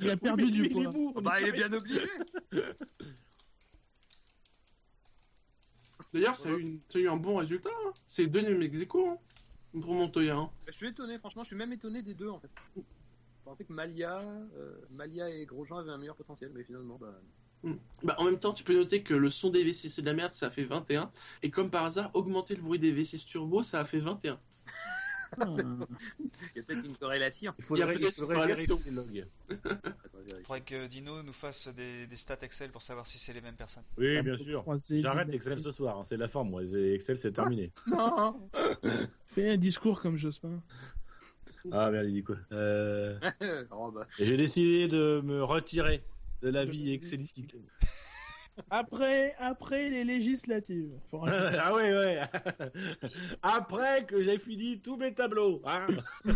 Il 0.00 0.10
a 0.10 0.16
perdu 0.16 0.50
du 0.50 0.68
poids. 0.68 0.92
Il 0.94 1.18
est, 1.18 1.22
bah, 1.22 1.40
il 1.40 1.48
est 1.48 1.52
bien 1.52 1.72
obligé. 1.72 2.06
D'ailleurs, 6.12 6.36
ça, 6.36 6.48
a 6.48 6.52
eu 6.52 6.80
eu 6.94 7.08
un 7.08 7.16
bon 7.16 7.36
résultat. 7.36 7.70
Hein. 7.86 7.92
C'est 8.06 8.26
deux 8.28 8.62
ex 8.62 8.86
hein, 8.94 9.18
pour 9.80 9.94
Montoya. 9.94 10.36
Hein. 10.36 10.50
Je 10.66 10.72
suis 10.72 10.88
étonné, 10.88 11.18
franchement, 11.18 11.42
je 11.42 11.48
suis 11.48 11.56
même 11.56 11.72
étonné 11.72 12.02
des 12.02 12.14
deux 12.14 12.28
en 12.28 12.38
fait. 12.38 12.50
Je 12.76 12.82
pensais 13.44 13.64
que 13.64 13.72
Malia, 13.72 14.20
euh, 14.20 14.74
Malia 14.90 15.28
et 15.28 15.44
Grosjean 15.44 15.78
avaient 15.78 15.90
un 15.90 15.98
meilleur 15.98 16.16
potentiel, 16.16 16.50
mais 16.54 16.64
finalement, 16.64 16.96
bah... 16.98 17.20
Hmm. 17.62 17.76
bah 18.02 18.14
en 18.18 18.24
même 18.24 18.38
temps, 18.38 18.52
tu 18.52 18.62
peux 18.62 18.74
noter 18.74 19.02
que 19.02 19.14
le 19.14 19.30
son 19.30 19.50
des 19.50 19.64
V6 19.64 19.88
c'est 19.88 20.02
de 20.02 20.06
la 20.06 20.14
merde, 20.14 20.32
ça 20.32 20.46
a 20.46 20.50
fait 20.50 20.64
21. 20.64 21.10
Et 21.42 21.50
comme 21.50 21.70
par 21.70 21.84
hasard, 21.84 22.10
augmenter 22.14 22.54
le 22.54 22.62
bruit 22.62 22.78
des 22.78 22.92
V6 22.92 23.24
turbo, 23.24 23.62
ça 23.62 23.80
a 23.80 23.84
fait 23.84 24.00
21. 24.00 24.38
Il 26.18 26.56
y 26.56 26.60
a 26.60 26.62
peut-être 26.62 26.84
une 26.84 26.96
corrélation. 26.96 27.54
Il 27.58 27.64
faut 27.64 27.74
vérifier 27.74 28.08
une 28.18 28.26
corrélation. 28.26 28.80
Il 28.88 30.44
faudrait 30.44 30.60
que 30.62 30.86
Dino 30.86 31.22
nous 31.22 31.32
fasse 31.32 31.68
des, 31.68 32.06
des, 32.06 32.16
stats 32.16 32.38
Excel 32.42 32.70
pour 32.70 32.82
savoir 32.82 33.06
si 33.06 33.18
c'est 33.18 33.32
les 33.32 33.40
mêmes 33.40 33.56
personnes. 33.56 33.84
Oui, 33.98 34.22
bien 34.22 34.36
sûr. 34.36 34.64
J'arrête 34.90 35.28
Excel 35.32 35.60
ce 35.60 35.70
soir. 35.70 35.98
Hein. 35.98 36.04
C'est 36.08 36.16
la 36.16 36.28
forme, 36.28 36.50
moi. 36.50 36.62
Excel, 36.62 37.18
c'est 37.18 37.32
terminé. 37.32 37.72
Non 37.86 38.50
Fais 39.26 39.50
un 39.50 39.56
discours 39.56 40.00
comme 40.00 40.16
Jospin. 40.16 40.62
Ah 41.72 41.90
merde, 41.90 42.06
il 42.08 42.14
dit 42.14 42.22
quoi 42.22 42.36
euh... 42.52 43.18
oh, 43.70 43.90
bah. 43.90 44.06
J'ai 44.18 44.36
décidé 44.36 44.86
de 44.88 45.22
me 45.24 45.42
retirer 45.42 46.02
de 46.42 46.50
la 46.50 46.64
vie 46.64 46.92
excelistique. 46.92 47.56
Après, 48.70 49.34
après 49.38 49.88
les 49.88 50.04
législatives. 50.04 50.92
ah 51.12 51.74
ouais, 51.74 51.92
ouais. 51.92 52.20
Après 53.42 54.04
que 54.06 54.22
j'ai 54.22 54.38
fini 54.38 54.80
tous 54.80 54.96
mes 54.96 55.12
tableaux. 55.12 55.60
Hein 55.64 55.86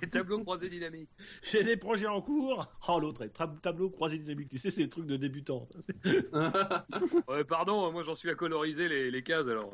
les 0.00 0.08
tableaux 0.08 0.40
croisés 0.40 0.68
dynamiques. 0.68 1.10
J'ai 1.42 1.62
des 1.62 1.76
projets 1.76 2.06
en 2.06 2.22
cours. 2.22 2.66
Oh, 2.88 2.98
l'autre, 2.98 3.26
tableau 3.62 3.90
croisé 3.90 4.18
dynamique. 4.18 4.48
Tu 4.48 4.58
sais, 4.58 4.70
c'est 4.70 4.82
des 4.82 4.88
trucs 4.88 5.06
de 5.06 5.16
débutants. 5.16 5.68
ouais, 7.28 7.44
pardon, 7.44 7.92
moi 7.92 8.02
j'en 8.02 8.14
suis 8.14 8.30
à 8.30 8.34
coloriser 8.34 8.88
les, 8.88 9.10
les 9.10 9.22
cases 9.22 9.48
alors. 9.48 9.70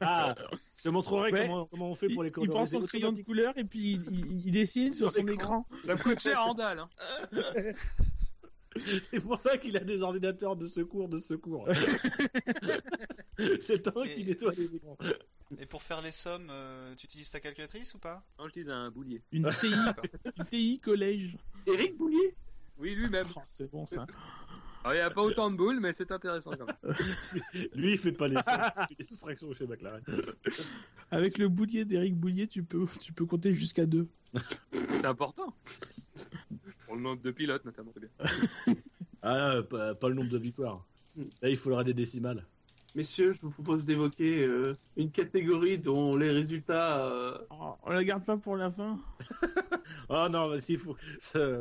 ah, 0.00 0.34
je 0.52 0.82
te 0.82 0.88
montrerai 0.90 1.30
comment, 1.32 1.66
comment, 1.66 1.90
on 1.90 1.94
fait 1.94 2.08
pour 2.08 2.22
les 2.22 2.30
coloriser. 2.30 2.52
Il 2.52 2.56
prend 2.56 2.66
son 2.66 2.86
crayon 2.86 3.12
de 3.12 3.22
couleur 3.22 3.56
et 3.56 3.64
puis 3.64 4.00
il, 4.44 4.52
dessine 4.52 4.92
sur, 4.92 5.10
son 5.10 5.26
écran. 5.26 5.66
Ça 5.84 5.96
coûte 5.96 6.20
cher 6.20 6.42
en 6.42 6.54
dalle. 6.54 6.80
Hein. 6.80 6.88
C'est 9.10 9.20
pour 9.20 9.38
ça 9.38 9.58
qu'il 9.58 9.76
a 9.76 9.80
des 9.80 10.02
ordinateurs 10.02 10.56
de 10.56 10.66
secours 10.66 11.08
de 11.08 11.18
secours. 11.18 11.68
c'est 13.60 13.82
toi 13.82 14.06
qui 14.06 14.24
nettoie 14.24 14.52
les 14.56 14.76
écrans. 14.76 14.96
Et 15.58 15.66
pour 15.66 15.82
faire 15.82 16.02
les 16.02 16.12
sommes, 16.12 16.48
euh, 16.50 16.94
tu 16.96 17.06
utilises 17.06 17.30
ta 17.30 17.40
calculatrice 17.40 17.94
ou 17.94 17.98
pas? 17.98 18.24
Non, 18.38 18.46
j'utilise 18.46 18.70
un 18.70 18.90
boulier. 18.90 19.22
Une 19.32 19.50
TI, 19.60 19.72
une 20.36 20.44
TI 20.44 20.80
collège. 20.80 21.36
Eric 21.66 21.96
Boulier? 21.96 22.34
Oui, 22.78 22.94
lui-même. 22.94 23.26
Oh, 23.34 23.40
c'est 23.44 23.70
bon 23.70 23.86
ça. 23.86 24.06
il 24.86 24.92
n'y 24.92 24.98
a 24.98 25.10
pas 25.10 25.22
autant 25.22 25.50
de 25.50 25.56
boules, 25.56 25.80
mais 25.80 25.92
c'est 25.92 26.10
intéressant 26.12 26.52
quand 26.52 26.66
même. 26.66 26.96
Lui, 27.74 27.92
il 27.92 27.98
fait 27.98 28.12
pas 28.12 28.28
les, 28.28 28.36
les 28.98 29.04
soustractions 29.04 29.52
chez 29.52 29.66
McLaren. 29.66 30.02
Avec 31.10 31.38
le 31.38 31.48
boulier 31.48 31.84
d'Eric 31.84 32.14
Boulier, 32.14 32.46
tu 32.46 32.62
peux, 32.62 32.86
tu 33.00 33.12
peux 33.12 33.26
compter 33.26 33.52
jusqu'à 33.52 33.86
deux. 33.86 34.08
C'est 34.72 35.06
important. 35.06 35.54
Pour 36.88 36.96
le 36.96 37.02
nombre 37.02 37.20
de 37.20 37.30
pilotes, 37.30 37.66
notamment, 37.66 37.90
c'est 37.92 38.00
bien. 38.00 38.74
ah, 39.22 39.60
pas, 39.68 40.08
le 40.08 40.14
nombre 40.14 40.30
de 40.30 40.38
victoires. 40.38 40.86
Là, 41.42 41.50
il 41.50 41.58
faudra 41.58 41.84
des 41.84 41.92
décimales. 41.92 42.46
Messieurs, 42.94 43.34
je 43.34 43.42
vous 43.42 43.50
propose 43.50 43.84
d'évoquer 43.84 44.42
euh, 44.42 44.74
une 44.96 45.10
catégorie 45.10 45.76
dont 45.76 46.16
les 46.16 46.30
résultats. 46.30 47.04
Euh... 47.04 47.36
Oh, 47.50 47.74
on 47.82 47.90
la 47.90 48.02
garde 48.04 48.24
pas 48.24 48.38
pour 48.38 48.56
la 48.56 48.70
fin 48.70 48.96
Oh 50.08 50.28
non, 50.30 50.48
vas-y, 50.48 50.72
il 50.72 50.78
faut, 50.78 50.96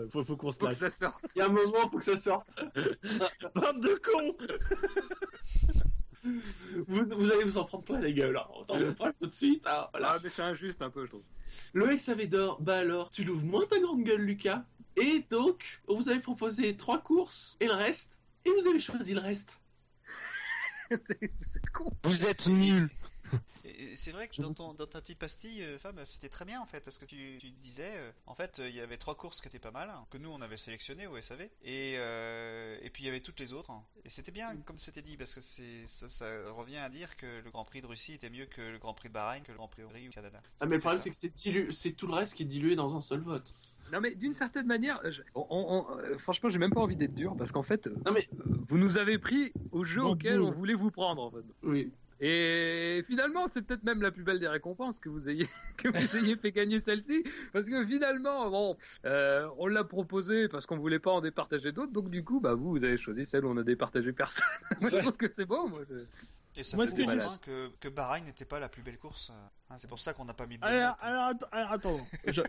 faut, 0.09 0.23
faut 0.23 0.38
qu'on 0.38 0.51
se 0.51 0.59
Faut 0.59 0.67
que 0.67 0.73
ça 0.75 0.89
sorte. 0.89 1.25
Il 1.36 1.39
y 1.39 1.41
a 1.41 1.47
un 1.47 1.49
moment, 1.49 1.89
faut 1.91 1.97
que 1.97 2.05
ça 2.05 2.15
sorte. 2.15 2.47
Bande 3.53 3.82
de 3.82 3.99
cons 4.01 4.38
vous, 6.88 7.03
vous, 7.05 7.32
allez 7.32 7.43
vous 7.43 7.57
en 7.57 7.65
prendre 7.65 7.84
plein 7.84 7.99
la 7.99 8.11
gueule. 8.11 8.38
Hein. 8.38 8.47
On 8.69 8.80
le 8.80 8.93
prend 8.93 9.11
tout 9.19 9.28
de 9.28 9.34
suite. 9.34 9.65
Hein. 9.67 9.88
Voilà. 9.91 10.13
Ah, 10.13 10.19
mais 10.23 10.30
c'est 10.30 10.41
injuste 10.41 10.82
un 10.82 10.89
peu, 10.89 11.05
je 11.05 11.11
trouve. 11.11 11.23
Le 11.73 11.95
SAV 11.97 12.28
d'or, 12.28 12.61
bah 12.61 12.78
alors, 12.78 13.09
tu 13.09 13.23
l'ouvres 13.23 13.45
moins 13.45 13.65
ta 13.65 13.80
grande 13.80 14.03
gueule, 14.03 14.21
Lucas? 14.21 14.63
Et 14.97 15.23
donc, 15.29 15.79
on 15.87 15.95
vous 15.95 16.09
avez 16.09 16.19
proposé 16.19 16.75
trois 16.75 16.99
courses 16.99 17.55
et 17.59 17.67
le 17.67 17.73
reste. 17.73 18.19
Et 18.45 18.49
vous 18.49 18.67
avez 18.67 18.79
choisi 18.79 19.13
le 19.13 19.19
reste. 19.19 19.61
c'est 21.01 21.69
con. 21.71 21.91
Vous 22.03 22.25
êtes 22.25 22.47
nuls. 22.47 22.89
C'est 23.95 24.11
vrai 24.11 24.28
que 24.28 24.41
dans, 24.41 24.53
ton, 24.53 24.73
dans 24.73 24.86
ta 24.86 25.01
petite 25.01 25.19
pastille, 25.19 25.61
euh, 25.61 25.78
Fab, 25.78 25.99
c'était 26.05 26.30
très 26.30 26.45
bien 26.45 26.61
en 26.61 26.65
fait, 26.65 26.82
parce 26.82 26.97
que 26.97 27.05
tu, 27.05 27.38
tu 27.39 27.49
disais, 27.51 27.91
euh, 27.95 28.11
en 28.25 28.36
fait, 28.36 28.59
euh, 28.59 28.69
il 28.69 28.75
y 28.75 28.80
avait 28.80 28.97
trois 28.97 29.15
courses 29.15 29.41
qui 29.41 29.47
étaient 29.47 29.59
pas 29.59 29.71
mal, 29.71 29.91
que 30.09 30.17
nous 30.17 30.30
on 30.30 30.41
avait 30.41 30.57
sélectionnées 30.57 31.07
au 31.07 31.19
SAV, 31.19 31.41
et, 31.63 31.93
et 31.93 32.89
puis 32.91 33.03
il 33.03 33.05
y 33.05 33.09
avait 33.09 33.19
toutes 33.19 33.39
les 33.39 33.53
autres. 33.53 33.71
Hein. 33.71 33.84
Et 34.05 34.09
c'était 34.09 34.32
bien, 34.32 34.55
comme 34.65 34.78
c'était 34.78 35.01
dit, 35.01 35.17
parce 35.17 35.34
que 35.34 35.41
ça, 35.41 36.09
ça, 36.09 36.25
revient 36.51 36.78
à 36.78 36.89
dire 36.89 37.17
que 37.17 37.41
le 37.43 37.51
Grand 37.51 37.65
Prix 37.65 37.82
de 37.82 37.88
Russie 37.88 38.13
était 38.13 38.30
mieux 38.30 38.45
que 38.45 38.61
le 38.61 38.78
Grand 38.78 38.93
Prix 38.93 39.09
de 39.09 39.13
Bahreïn, 39.13 39.43
que 39.43 39.51
le 39.51 39.57
Grand 39.57 39.67
Prix 39.67 39.82
de 39.82 39.88
Hongrie 39.88 40.07
ou 40.07 40.11
Canada. 40.11 40.41
Ah, 40.59 40.65
mais 40.65 40.75
le 40.75 40.82
problème, 40.82 41.01
c'est 41.01 41.09
que 41.09 41.15
c'est, 41.15 41.71
c'est 41.73 41.91
tout 41.91 42.07
le 42.07 42.13
reste 42.13 42.36
qui 42.36 42.43
est 42.43 42.47
dilué 42.47 42.75
dans 42.75 42.95
un 42.95 43.01
seul 43.01 43.19
vote. 43.19 43.53
Non 43.91 44.01
mais 44.01 44.15
d'une 44.15 44.34
certaine 44.34 44.67
manière, 44.67 45.01
on, 45.34 45.86
franchement, 46.17 46.49
j'ai 46.49 46.59
même 46.59 46.73
pas 46.73 46.82
envie 46.82 46.97
d'être 46.97 47.15
dur 47.15 47.36
parce 47.38 47.53
qu'en 47.53 47.63
fait, 47.63 47.88
non, 48.05 48.11
mais... 48.11 48.28
vous 48.67 48.78
nous 48.78 48.97
avez 48.97 49.17
pris 49.17 49.53
au 49.71 49.86
jeu 49.86 50.03
auquel 50.03 50.41
on 50.41 50.51
voulait 50.51 50.73
vous 50.73 50.91
prendre. 50.91 51.23
En 51.23 51.32
fait. 51.32 51.45
Oui. 51.63 51.89
Et 52.20 53.03
finalement, 53.05 53.47
c'est 53.47 53.61
peut-être 53.61 53.84
même 53.84 54.01
la 54.01 54.11
plus 54.11 54.24
belle 54.24 54.39
des 54.39 54.47
récompenses 54.47 54.99
que 54.99 55.09
vous 55.09 55.30
ayez 55.30 55.47
que 55.78 55.89
vous 55.89 56.18
ayez 56.18 56.36
fait 56.36 56.51
gagner 56.51 56.80
celle-ci, 56.80 57.24
parce 57.53 57.68
que 57.68 57.86
finalement, 57.86 58.49
bon, 58.49 58.78
euh, 59.05 59.47
on 59.57 59.68
l'a 59.68 59.84
proposé 59.84 60.47
parce 60.47 60.65
qu'on 60.65 60.78
voulait 60.78 60.99
pas 60.99 61.11
en 61.11 61.22
départager 61.22 61.72
d'autres, 61.72 61.91
donc 61.93 62.09
du 62.09 62.24
coup, 62.24 62.39
bah 62.39 62.53
vous, 62.53 62.72
vous 62.72 62.84
avez 62.84 62.97
choisi 62.97 63.26
celle 63.26 63.45
où 63.45 63.49
on 63.49 63.57
a 63.57 63.63
départagé 63.63 64.13
personne. 64.13 64.45
moi, 64.82 64.89
je 64.89 64.97
trouve 64.97 65.18
que 65.18 65.32
c'est 65.32 65.45
bon. 65.45 65.70
Moi, 65.70 65.82
Et 66.55 66.63
ça 66.63 66.76
moi, 66.76 66.88
fait 66.88 66.95
que, 66.95 67.38
que, 67.41 67.70
que 67.80 67.89
Bahreïn 67.89 68.26
n'était 68.26 68.45
pas 68.45 68.59
la 68.59 68.70
plus 68.70 68.82
belle 68.82 68.97
course. 68.97 69.32
Hein, 69.70 69.76
c'est 69.80 69.89
pour 69.89 69.99
ça 69.99 70.13
qu'on 70.13 70.24
n'a 70.24 70.34
pas 70.34 70.45
mis 70.45 70.57
de 70.57 70.63
alors, 70.63 70.95
alors, 71.01 71.34
alors, 71.51 71.72
attends, 71.74 71.99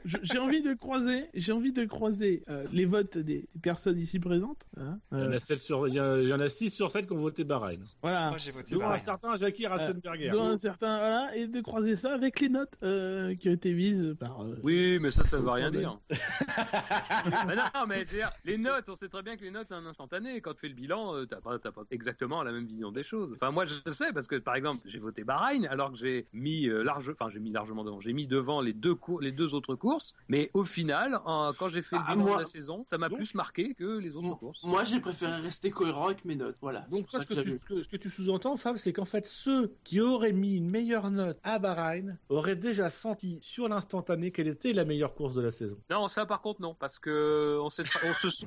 j'ai 0.05 0.39
envie 0.39 0.63
de 0.63 0.73
croiser, 0.75 1.29
j'ai 1.35 1.51
envie 1.51 1.73
de 1.73 1.85
croiser 1.85 2.45
euh, 2.49 2.65
les 2.71 2.85
votes 2.85 3.19
des 3.19 3.49
personnes 3.61 3.99
ici 3.99 4.21
présentes. 4.21 4.69
Hein, 4.77 5.01
il, 5.11 5.19
y 5.19 5.23
en 5.25 5.33
a 5.33 5.41
7 5.41 5.57
euh, 5.57 5.61
sur, 5.61 5.89
il, 5.89 5.95
y 5.95 5.99
a, 5.99 6.21
il 6.21 6.29
y 6.29 6.33
en 6.33 6.39
a 6.39 6.49
6 6.49 6.71
sur 6.71 6.93
7 6.93 7.09
qui 7.09 7.13
ont 7.13 7.21
voté 7.21 7.43
Bahreïn. 7.43 7.81
Voilà. 8.03 8.29
Moi 8.29 8.39
j'ai 8.39 8.53
voté 8.53 8.77
Bahreïn. 8.77 8.95
un 8.95 8.99
certain 9.01 9.37
Jackie 9.37 9.67
Ratzenberger. 9.67 10.31
Euh, 10.31 10.53
un 10.53 10.57
certain, 10.57 10.97
voilà, 10.99 11.37
et 11.37 11.49
de 11.49 11.61
croiser 11.61 11.97
ça 11.97 12.15
avec 12.15 12.39
les 12.39 12.49
notes 12.49 12.79
euh, 12.85 13.35
qui 13.35 13.49
ont 13.49 13.53
été 13.53 13.73
mises 13.75 14.15
par. 14.21 14.45
Euh, 14.45 14.55
oui, 14.63 15.01
mais 15.01 15.11
ça, 15.11 15.25
ça 15.25 15.39
veut 15.39 15.51
rien 15.51 15.73
dire. 15.73 15.99
mais 17.49 17.57
non, 17.57 17.87
mais 17.89 18.05
dire, 18.05 18.31
les 18.45 18.59
notes, 18.59 18.89
on 18.91 18.95
sait 18.95 19.09
très 19.09 19.23
bien 19.23 19.37
que 19.37 19.43
les 19.43 19.51
notes 19.51 19.67
c'est 19.67 19.75
un 19.75 19.87
instantané. 19.87 20.41
Quand 20.41 20.55
tu 20.55 20.61
fais 20.61 20.69
le 20.69 20.75
bilan, 20.75 21.27
t'as 21.27 21.41
pas, 21.41 21.59
pas 21.59 21.83
exactement 21.91 22.45
la 22.45 22.53
même 22.53 22.67
vision 22.67 22.93
des 22.93 23.03
choses. 23.03 23.33
Enfin, 23.35 23.51
moi 23.51 23.65
je 23.65 23.91
sais 23.91 24.13
parce 24.13 24.29
que 24.29 24.37
par 24.37 24.55
exemple, 24.55 24.83
j'ai 24.87 25.01
voté 25.01 25.25
Bahreïn 25.25 25.67
alors 25.67 25.91
que 25.91 25.99
j'ai 25.99 26.29
mis 26.33 26.69
large 27.09 27.17
enfin 27.21 27.31
j'ai 27.33 27.41
mis 27.41 27.51
largement 27.51 27.85
devant, 27.85 28.01
j'ai 28.01 28.13
mis 28.13 28.27
devant 28.27 28.61
les 28.61 28.73
deux 28.73 28.95
cours, 28.95 29.21
les 29.21 29.33
deux 29.33 29.55
autres 29.55 29.75
courses, 29.75 30.15
mais 30.29 30.51
au 30.55 30.65
final, 30.65 31.21
quand 31.25 31.69
j'ai 31.69 31.83
fait 31.83 31.97
le 31.97 32.03
ah, 32.07 32.15
bilan 32.15 32.35
de 32.35 32.41
la 32.41 32.47
saison, 32.47 32.85
ça 32.87 32.99
m'a 32.99 33.11
plus 33.11 33.35
marqué 33.35 33.75
que 33.75 33.99
les 33.99 34.17
autres 34.17 34.35
courses. 34.35 34.63
Moi, 34.65 34.85
j'ai 34.85 35.01
préféré 35.01 35.41
rester 35.41 35.71
cohérent 35.71 36.07
avec 36.07 36.25
mes 36.25 36.37
notes, 36.37 36.57
voilà. 36.61 36.81
Donc 36.91 37.07
ce 37.11 37.19
que, 37.19 37.35
tu, 37.35 37.59
ce, 37.59 37.89
que, 37.89 37.97
tu, 37.97 38.11
sous-entends, 38.11 38.57
Fab, 38.57 38.77
c'est 38.77 38.93
qu'en 38.93 39.05
fait 39.05 39.27
ceux 39.27 39.75
qui 39.85 40.01
auraient 40.01 40.33
mis 40.33 40.55
une 40.55 40.69
meilleure 40.69 41.11
note 41.11 41.39
à 41.43 41.59
Bahreïn 41.59 42.19
auraient 42.29 42.57
déjà 42.57 42.91
senti 42.91 43.39
sur 43.43 43.69
l'instantané 43.69 44.31
quelle 44.31 44.49
était 44.49 44.73
la 44.73 44.85
meilleure 44.85 45.15
course 45.15 45.35
de 45.35 45.43
la 45.43 45.51
saison. 45.51 45.77
Non, 45.91 46.09
ça 46.09 46.27
par 46.27 46.41
contre 46.41 46.61
non, 46.61 46.75
parce 46.75 46.99
que 46.99 47.59
on, 47.61 47.71
se, 47.71 47.83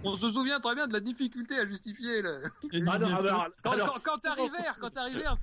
on 0.04 0.16
se, 0.16 0.30
souvient 0.30 0.60
très 0.60 0.76
bien 0.76 0.88
de 0.88 0.94
la 0.94 1.00
difficulté 1.00 1.56
à 1.58 1.66
justifier 1.66 2.22
le. 2.22 2.44
Ah 2.88 2.92
alors, 2.96 3.48
quand, 3.64 3.72
alors, 3.72 4.02
quand, 4.04 4.20
quand 4.80 4.92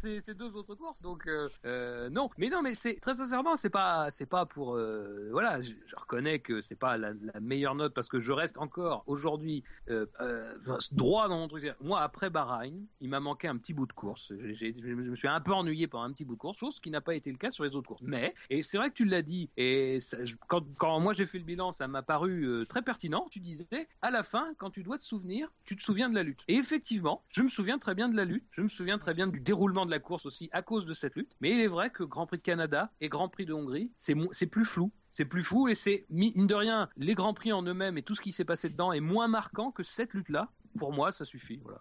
c'est 0.01 0.35
deux 0.35 0.57
autres 0.57 0.75
courses, 0.75 1.03
donc 1.03 1.27
euh, 1.27 1.49
euh, 1.65 2.11
non. 2.11 2.31
Mais 2.39 2.49
non, 2.49 2.63
mais 2.63 2.75
c'est 2.75 3.01
très 3.09 3.17
sincèrement, 3.17 3.57
c'est 3.57 3.71
pas, 3.71 4.11
c'est 4.13 4.27
pas 4.27 4.45
pour, 4.45 4.77
euh, 4.77 5.31
voilà, 5.31 5.63
je, 5.63 5.73
reconnais 5.97 6.41
que 6.41 6.61
c'est 6.61 6.75
pas 6.75 6.99
la, 6.99 7.15
meilleure 7.41 7.75
note 7.75 7.95
parce 7.95 8.09
que 8.09 8.21
je 8.21 8.33
reste 8.33 8.59
encore 8.59 9.03
aujourd'hui 9.07 9.65
euh, 9.89 10.05
euh, 10.21 10.55
droit 10.93 11.27
dans 11.29 11.39
mon 11.39 11.49
truc. 11.49 11.75
Moi, 11.81 12.03
après 12.03 12.29
Bahreïn, 12.29 12.85
il 13.01 13.09
m'a 13.09 13.21
manqué 13.21 13.49
un 13.49 13.57
petit 13.57 13.73
bout 13.73 13.87
de 13.87 13.95
course. 13.95 14.35
je 14.39 14.95
me 14.95 15.17
suis 15.17 15.27
un 15.27 15.41
peu 15.41 15.53
ennuyé 15.53 15.87
pendant 15.87 16.05
un 16.05 16.13
petit 16.13 16.27
bout 16.27 16.35
de 16.35 16.39
course, 16.39 16.59
chose 16.59 16.81
qui 16.81 16.91
n'a 16.91 17.01
pas 17.01 17.15
été 17.15 17.31
le 17.31 17.39
cas 17.39 17.51
sur 17.51 17.65
les 17.65 17.75
autres 17.77 17.89
courses. 17.89 18.03
Mais, 18.03 18.35
et 18.51 18.63
c'est 18.63 18.77
vrai 18.77 18.91
que 18.91 18.95
tu 18.95 19.07
l'as 19.07 19.23
dit, 19.23 19.49
et 19.57 20.01
quand, 20.47 20.67
quand, 20.77 21.01
moi 21.01 21.15
j'ai 21.15 21.25
fait 21.25 21.39
le 21.39 21.45
bilan, 21.45 21.73
ça 21.73 21.89
m'a 21.89 22.03
paru 22.03 22.67
très 22.69 22.83
pertinent. 22.83 23.27
Tu 23.31 23.41
disais, 23.41 23.89
à 24.03 24.11
la 24.11 24.23
fin, 24.23 24.53
quand 24.59 24.69
tu 24.69 24.83
dois 24.83 24.99
te 24.99 25.05
souvenir, 25.05 25.51
tu 25.65 25.77
te 25.77 25.83
souviens 25.83 26.11
de 26.11 26.15
la 26.15 26.23
lutte. 26.23 26.45
Et 26.47 26.57
effectivement, 26.57 27.25
je 27.31 27.43
me 27.43 27.49
souviens 27.49 27.79
très 27.79 27.95
bien 27.95 28.11
de 28.11 28.17
la 28.17 28.27
lutte. 28.27 28.45
Je 28.51 28.61
me 28.61 28.69
souviens 28.69 28.99
très 28.99 29.15
bien 29.15 29.29
du 29.29 29.41
déroulement 29.41 29.87
de 29.87 29.91
la 29.91 29.99
course 29.99 30.27
aussi 30.27 30.51
à 30.53 30.61
cause 30.61 30.85
de 30.85 30.93
cette 30.93 31.15
lutte. 31.15 31.35
Mais 31.41 31.53
il 31.53 31.61
est 31.61 31.69
vrai 31.69 31.89
que 31.89 32.03
Grand 32.03 32.27
Prix 32.27 32.37
de 32.37 32.43
Canada 32.43 32.91
et 33.01 33.09
Grand 33.09 33.29
Prix 33.29 33.47
de 33.47 33.53
Hongrie, 33.53 33.91
c'est 33.95 34.47
plus 34.47 34.65
flou. 34.65 34.93
C'est 35.11 35.25
plus 35.25 35.43
flou 35.43 35.69
et 35.69 35.75
c'est, 35.75 36.05
mine 36.11 36.47
de 36.47 36.55
rien, 36.55 36.89
les 36.97 37.15
Grands 37.15 37.35
Prix 37.35 37.53
en 37.53 37.63
eux-mêmes 37.63 37.97
et 37.97 38.03
tout 38.03 38.15
ce 38.15 38.21
qui 38.21 38.31
s'est 38.31 38.45
passé 38.45 38.69
dedans 38.69 38.93
est 38.93 39.01
moins 39.01 39.27
marquant 39.27 39.71
que 39.71 39.83
cette 39.83 40.15
lutte-là. 40.15 40.51
Pour 40.77 40.93
moi, 40.93 41.13
ça 41.13 41.25
suffit. 41.25 41.61
Voilà. 41.65 41.81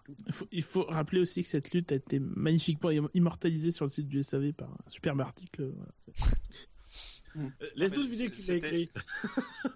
Il, 0.50 0.62
faut, 0.62 0.84
rappeler 0.84 1.20
aussi 1.20 1.42
que 1.42 1.48
cette 1.48 1.72
lutte 1.72 1.92
a 1.92 1.96
été 1.96 2.18
magnifiquement 2.18 2.90
immortalisée 3.12 3.70
sur 3.70 3.84
le 3.84 3.90
site 3.90 4.08
du 4.08 4.22
SAV 4.22 4.54
par 4.54 4.70
un 4.70 4.88
superbe 4.88 5.20
article. 5.20 5.74
Euh, 7.36 7.50
laisse-nous 7.76 8.02
le 8.02 8.08
vidéo 8.08 8.30
qu'il 8.30 8.50
a 8.50 8.54
écrit. 8.54 8.90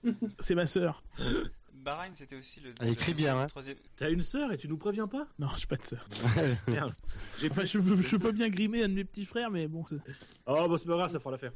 c'est 0.40 0.54
ma 0.54 0.66
sœur. 0.66 1.04
Bahreïn, 1.82 2.12
c'était 2.14 2.36
aussi 2.36 2.60
le. 2.60 2.72
Elle 2.80 2.90
écrit 2.90 3.14
bien, 3.14 3.38
hein. 3.38 3.46
T'as 3.96 4.10
une 4.10 4.22
sœur 4.22 4.52
et 4.52 4.56
tu 4.56 4.68
nous 4.68 4.76
préviens 4.76 5.08
pas? 5.08 5.26
Non, 5.38 5.48
j'ai 5.58 5.66
pas 5.66 5.76
de 5.76 5.84
sœur. 5.84 6.06
Merde. 6.68 6.94
Enfin, 7.50 7.64
je, 7.64 7.80
je, 7.80 8.16
peux 8.16 8.32
bien 8.32 8.48
grimer 8.48 8.84
un 8.84 8.88
de 8.88 8.94
mes 8.94 9.04
petits 9.04 9.24
frères, 9.24 9.50
mais 9.50 9.66
bon. 9.66 9.84
Oh, 10.46 10.68
bah 10.68 10.76
c'est 10.78 10.86
pas 10.86 10.96
grave, 10.96 11.10
ça 11.10 11.18
fera 11.18 11.32
l'affaire. 11.32 11.52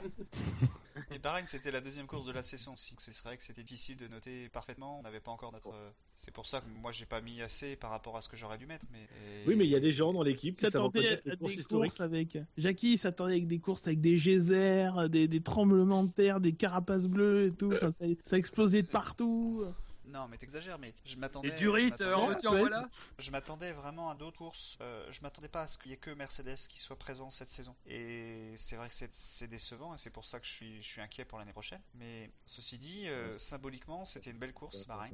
Et 1.10 1.18
Bahreïn, 1.18 1.46
c'était 1.46 1.70
la 1.70 1.80
deuxième 1.80 2.06
course 2.06 2.26
de 2.26 2.32
la 2.32 2.42
session 2.42 2.72
aussi. 2.74 2.94
C'est 2.98 3.16
vrai 3.22 3.36
que 3.36 3.42
c'était 3.42 3.62
difficile 3.62 3.96
de 3.96 4.08
noter 4.08 4.48
parfaitement. 4.48 4.98
On 4.98 5.02
n'avait 5.02 5.20
pas 5.20 5.30
encore 5.30 5.52
notre. 5.52 5.72
C'est 6.18 6.32
pour 6.32 6.46
ça 6.46 6.60
que 6.60 6.66
moi, 6.68 6.92
j'ai 6.92 7.06
pas 7.06 7.20
mis 7.20 7.40
assez 7.42 7.76
par 7.76 7.90
rapport 7.90 8.16
à 8.16 8.20
ce 8.20 8.28
que 8.28 8.36
j'aurais 8.36 8.58
dû 8.58 8.66
mettre. 8.66 8.86
Mais... 8.92 9.08
Oui, 9.46 9.56
mais 9.56 9.66
il 9.66 9.70
y 9.70 9.76
a 9.76 9.80
des 9.80 9.92
gens 9.92 10.12
dans 10.12 10.22
l'équipe 10.22 10.54
qui 10.54 10.60
s'attendaient 10.60 11.22
à 11.26 11.36
des 11.36 11.64
courses 11.64 12.00
avec. 12.00 12.38
Jackie 12.56 12.98
s'attendait 12.98 13.32
avec 13.32 13.46
des 13.46 13.58
courses 13.58 13.86
avec 13.86 14.00
des 14.00 14.16
geysers, 14.16 15.08
des, 15.08 15.28
des 15.28 15.40
tremblements 15.40 16.04
de 16.04 16.10
terre, 16.10 16.40
des 16.40 16.52
carapaces 16.52 17.06
bleues 17.06 17.46
et 17.46 17.52
tout. 17.52 17.72
Enfin, 17.72 17.92
ça, 17.92 18.04
ça 18.24 18.36
explosait 18.36 18.82
de 18.82 18.88
partout. 18.88 19.64
Non, 20.08 20.26
mais 20.28 20.38
t'exagères, 20.38 20.78
mais 20.78 20.94
je 21.04 21.16
m'attendais. 21.16 21.48
Et 21.48 21.52
Durit, 21.52 21.92
en 22.14 22.34
voilà. 22.50 22.86
Je 23.18 23.30
m'attendais 23.30 23.72
vraiment 23.72 24.10
à 24.10 24.14
d'autres 24.14 24.38
courses. 24.38 24.78
Euh, 24.80 25.06
je 25.10 25.20
m'attendais 25.20 25.48
pas 25.48 25.62
à 25.62 25.66
ce 25.66 25.78
qu'il 25.78 25.90
y 25.90 25.94
ait 25.94 25.98
que 25.98 26.10
Mercedes 26.10 26.56
qui 26.68 26.78
soit 26.78 26.96
présent 26.96 27.30
cette 27.30 27.48
saison. 27.50 27.74
Et 27.86 28.54
c'est 28.56 28.76
vrai 28.76 28.88
que 28.88 28.94
c'est 28.94 29.48
décevant 29.48 29.94
et 29.94 29.98
c'est 29.98 30.12
pour 30.12 30.24
ça 30.24 30.40
que 30.40 30.46
je 30.46 30.52
suis, 30.52 30.82
je 30.82 30.86
suis 30.86 31.00
inquiet 31.00 31.24
pour 31.24 31.38
l'année 31.38 31.52
prochaine. 31.52 31.80
Mais 31.94 32.30
ceci 32.46 32.78
dit, 32.78 33.08
euh, 33.08 33.38
symboliquement, 33.38 34.04
c'était 34.04 34.30
une 34.30 34.38
belle 34.38 34.54
course, 34.54 34.86
Bahreïn. 34.86 35.12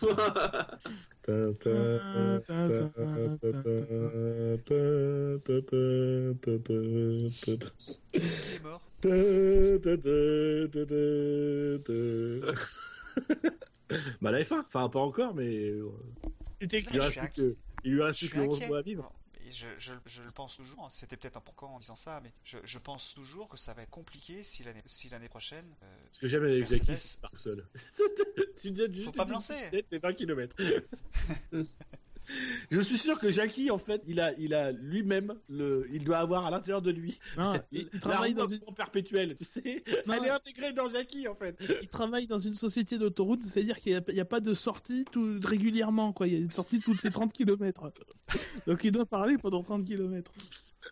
Qui 8.12 8.54
est 8.54 8.62
mort? 8.62 8.89
Bah 14.20 14.30
la 14.30 14.42
F1, 14.42 14.64
enfin 14.66 14.88
pas 14.88 15.00
encore, 15.00 15.34
mais 15.34 15.70
euh, 15.70 15.90
reste 17.00 17.32
que, 17.34 17.56
il 17.84 17.92
lui 17.92 18.02
reste 18.02 18.30
que 18.30 18.38
11 18.38 18.66
mois 18.66 18.78
à 18.78 18.82
vivre. 18.82 19.12
Je, 19.50 19.66
je, 19.78 19.92
je, 20.06 20.22
le 20.22 20.30
pense 20.30 20.56
toujours, 20.56 20.84
hein. 20.84 20.88
c'était 20.90 21.16
peut-être 21.16 21.36
un 21.36 21.40
pourquoi 21.40 21.68
en 21.70 21.80
disant 21.80 21.96
ça, 21.96 22.20
mais 22.22 22.32
je, 22.44 22.58
je, 22.62 22.78
pense 22.78 23.14
toujours 23.14 23.48
que 23.48 23.56
ça 23.56 23.74
va 23.74 23.82
être 23.82 23.90
compliqué 23.90 24.44
si 24.44 24.62
l'année 24.62 24.80
si 24.86 25.10
prochaine. 25.28 25.74
Euh, 25.82 25.86
Ce 26.12 26.20
que 26.20 26.28
j'aime 26.28 26.44
avec 26.44 26.70
Jackie, 26.70 27.18
tout 27.30 27.38
seul. 27.38 27.66
tu 28.62 28.76
juste 28.76 29.04
Faut 29.06 29.10
pas 29.10 29.24
me 29.24 29.32
lancer. 29.32 29.56
C'est 29.90 29.98
20 29.98 30.12
km. 30.12 30.54
Je 32.70 32.80
suis 32.80 32.98
sûr 32.98 33.18
que 33.18 33.30
Jackie, 33.30 33.70
en 33.70 33.78
fait, 33.78 34.02
il 34.06 34.20
a, 34.20 34.32
il 34.38 34.54
a 34.54 34.72
lui-même 34.72 35.34
le, 35.48 35.88
il 35.92 36.04
doit 36.04 36.18
avoir 36.18 36.46
à 36.46 36.50
l'intérieur 36.50 36.82
de 36.82 36.90
lui. 36.90 37.18
il, 37.72 37.88
travaille 38.00 38.34
dans 38.34 38.46
une 38.46 38.60
perpétuelle, 38.76 39.34
tu 39.36 39.44
sais. 39.44 39.82
Elle 39.86 40.24
est 40.24 40.30
intégrée 40.30 40.72
dans 40.72 40.88
Jackie, 40.88 41.28
en 41.28 41.34
fait. 41.34 41.56
Il 41.82 41.88
travaille 41.88 42.26
dans 42.26 42.38
une 42.38 42.54
société 42.54 42.98
d'autoroute, 42.98 43.42
c'est-à-dire 43.44 43.78
qu'il 43.80 44.02
n'y 44.12 44.20
a, 44.20 44.24
pas 44.24 44.40
de 44.40 44.54
sortie 44.54 45.04
tout 45.10 45.38
régulièrement, 45.44 46.12
quoi. 46.12 46.26
Il 46.28 46.32
y 46.32 46.36
a 46.36 46.40
une 46.40 46.50
sortie 46.50 46.80
toutes 46.80 47.02
les 47.02 47.10
30 47.10 47.32
km. 47.32 47.90
Donc 48.66 48.84
il 48.84 48.92
doit 48.92 49.06
parler 49.06 49.38
pendant 49.38 49.62
30 49.62 49.84
km. 49.84 50.32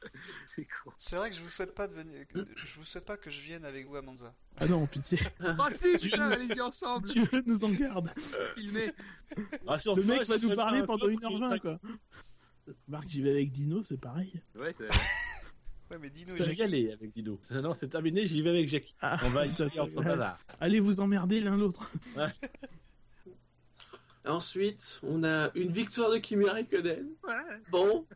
C'est 0.99 1.17
vrai 1.17 1.31
que 1.31 1.37
je 1.37 1.43
vous 1.43 1.49
souhaite 1.51 1.75
pas 1.75 1.87
de 1.87 1.93
venir, 1.93 2.27
je 2.35 2.75
vous 2.75 2.85
souhaite 2.85 3.05
pas 3.05 3.17
que 3.17 3.31
je 3.31 3.41
vienne 3.41 3.65
avec 3.65 3.87
vous 3.87 3.97
à 3.97 4.03
Monza. 4.03 4.35
Ah 4.57 4.67
non, 4.67 4.87
pitié. 4.87 5.19
Ah 5.41 5.57
si, 5.71 6.09
putain, 6.09 6.31
allez-y 6.31 6.61
ensemble. 6.61 7.09
Dieu 7.09 7.27
nous 7.47 7.65
en 7.65 7.71
garde. 7.71 8.11
Filmé. 8.55 8.93
Le 9.37 10.03
mec 10.05 10.27
va 10.27 10.39
nous 10.39 10.55
parler 10.55 10.83
pendant 10.85 11.07
1h20, 11.09 11.61
quoi. 11.61 11.79
Marc, 12.87 13.09
j'y 13.09 13.23
vais 13.23 13.31
avec 13.31 13.51
Dino, 13.51 13.83
c'est 13.83 14.01
pareil. 14.01 14.33
Ouais, 14.57 14.73
c'est... 14.77 14.89
Ouais, 15.91 15.97
mais 15.99 16.11
Dino 16.11 16.35
et 16.35 16.37
Jackie. 16.37 16.57
y 16.59 16.63
aller 16.63 16.93
avec 16.93 17.15
Dino. 17.15 17.41
Non, 17.51 17.73
c'est 17.73 17.89
terminé, 17.89 18.27
j'y 18.27 18.43
vais 18.43 18.51
avec 18.51 18.69
Jackie. 18.69 18.95
Ah, 19.01 19.19
On 19.25 19.31
va 19.31 19.47
y 19.47 19.63
aller 19.63 20.27
Allez 20.61 20.81
vous 20.81 21.01
emmerder 21.01 21.41
l'un 21.41 21.57
l'autre. 21.57 21.91
Ensuite, 24.27 25.01
on 25.03 25.25
a 25.25 25.51
une 25.55 25.73
victoire 25.73 26.11
de 26.11 26.19
Kimi 26.19 26.47
Raikkonen. 26.47 27.09
Bon, 27.71 28.07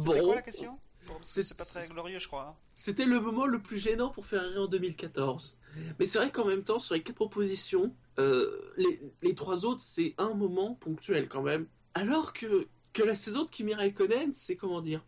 C'était 0.00 0.20
quoi 0.20 0.34
la 0.34 0.42
question? 0.42 0.78
C'est 1.22 1.54
pas 1.54 1.64
très 1.64 1.86
glorieux, 1.88 2.18
je 2.18 2.26
crois. 2.28 2.48
hein. 2.48 2.56
C'était 2.74 3.04
le 3.04 3.20
moment 3.20 3.46
le 3.46 3.60
plus 3.60 3.78
gênant 3.78 4.10
pour 4.10 4.26
Ferrari 4.26 4.56
en 4.58 4.66
2014. 4.66 5.56
Mais 5.98 6.06
c'est 6.06 6.18
vrai 6.18 6.30
qu'en 6.30 6.44
même 6.46 6.64
temps, 6.64 6.78
sur 6.78 6.94
les 6.94 7.02
quatre 7.02 7.16
propositions, 7.16 7.94
euh, 8.18 8.72
les, 8.76 9.00
les 9.22 9.34
trois 9.34 9.64
autres, 9.64 9.80
c'est 9.82 10.14
un 10.18 10.34
moment 10.34 10.74
ponctuel 10.74 11.28
quand 11.28 11.42
même. 11.42 11.66
Alors 11.94 12.32
que, 12.32 12.66
que 12.92 13.02
la 13.02 13.14
saison 13.14 13.44
de 13.44 13.50
Kimi 13.50 13.74
Raikkonen, 13.74 14.32
c'est 14.32 14.56
comment 14.56 14.80
dire? 14.80 15.04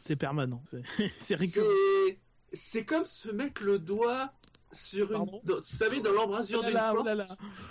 C'est 0.00 0.16
permanent. 0.16 0.62
C'est 1.20 1.34
récurrent. 1.34 1.68
C'est 2.52 2.84
comme 2.84 3.06
se 3.06 3.28
mettre 3.30 3.62
le 3.62 3.78
doigt 3.78 4.32
sur 4.72 5.12
une. 5.12 5.24
Dans- 5.44 5.56
vous 5.56 5.62
savez, 5.76 6.00
dans 6.00 6.12
l'embrasure 6.12 6.60
Oh 6.62 6.66
d'une 6.66 6.76
oh 6.76 6.94
porte. 6.94 7.06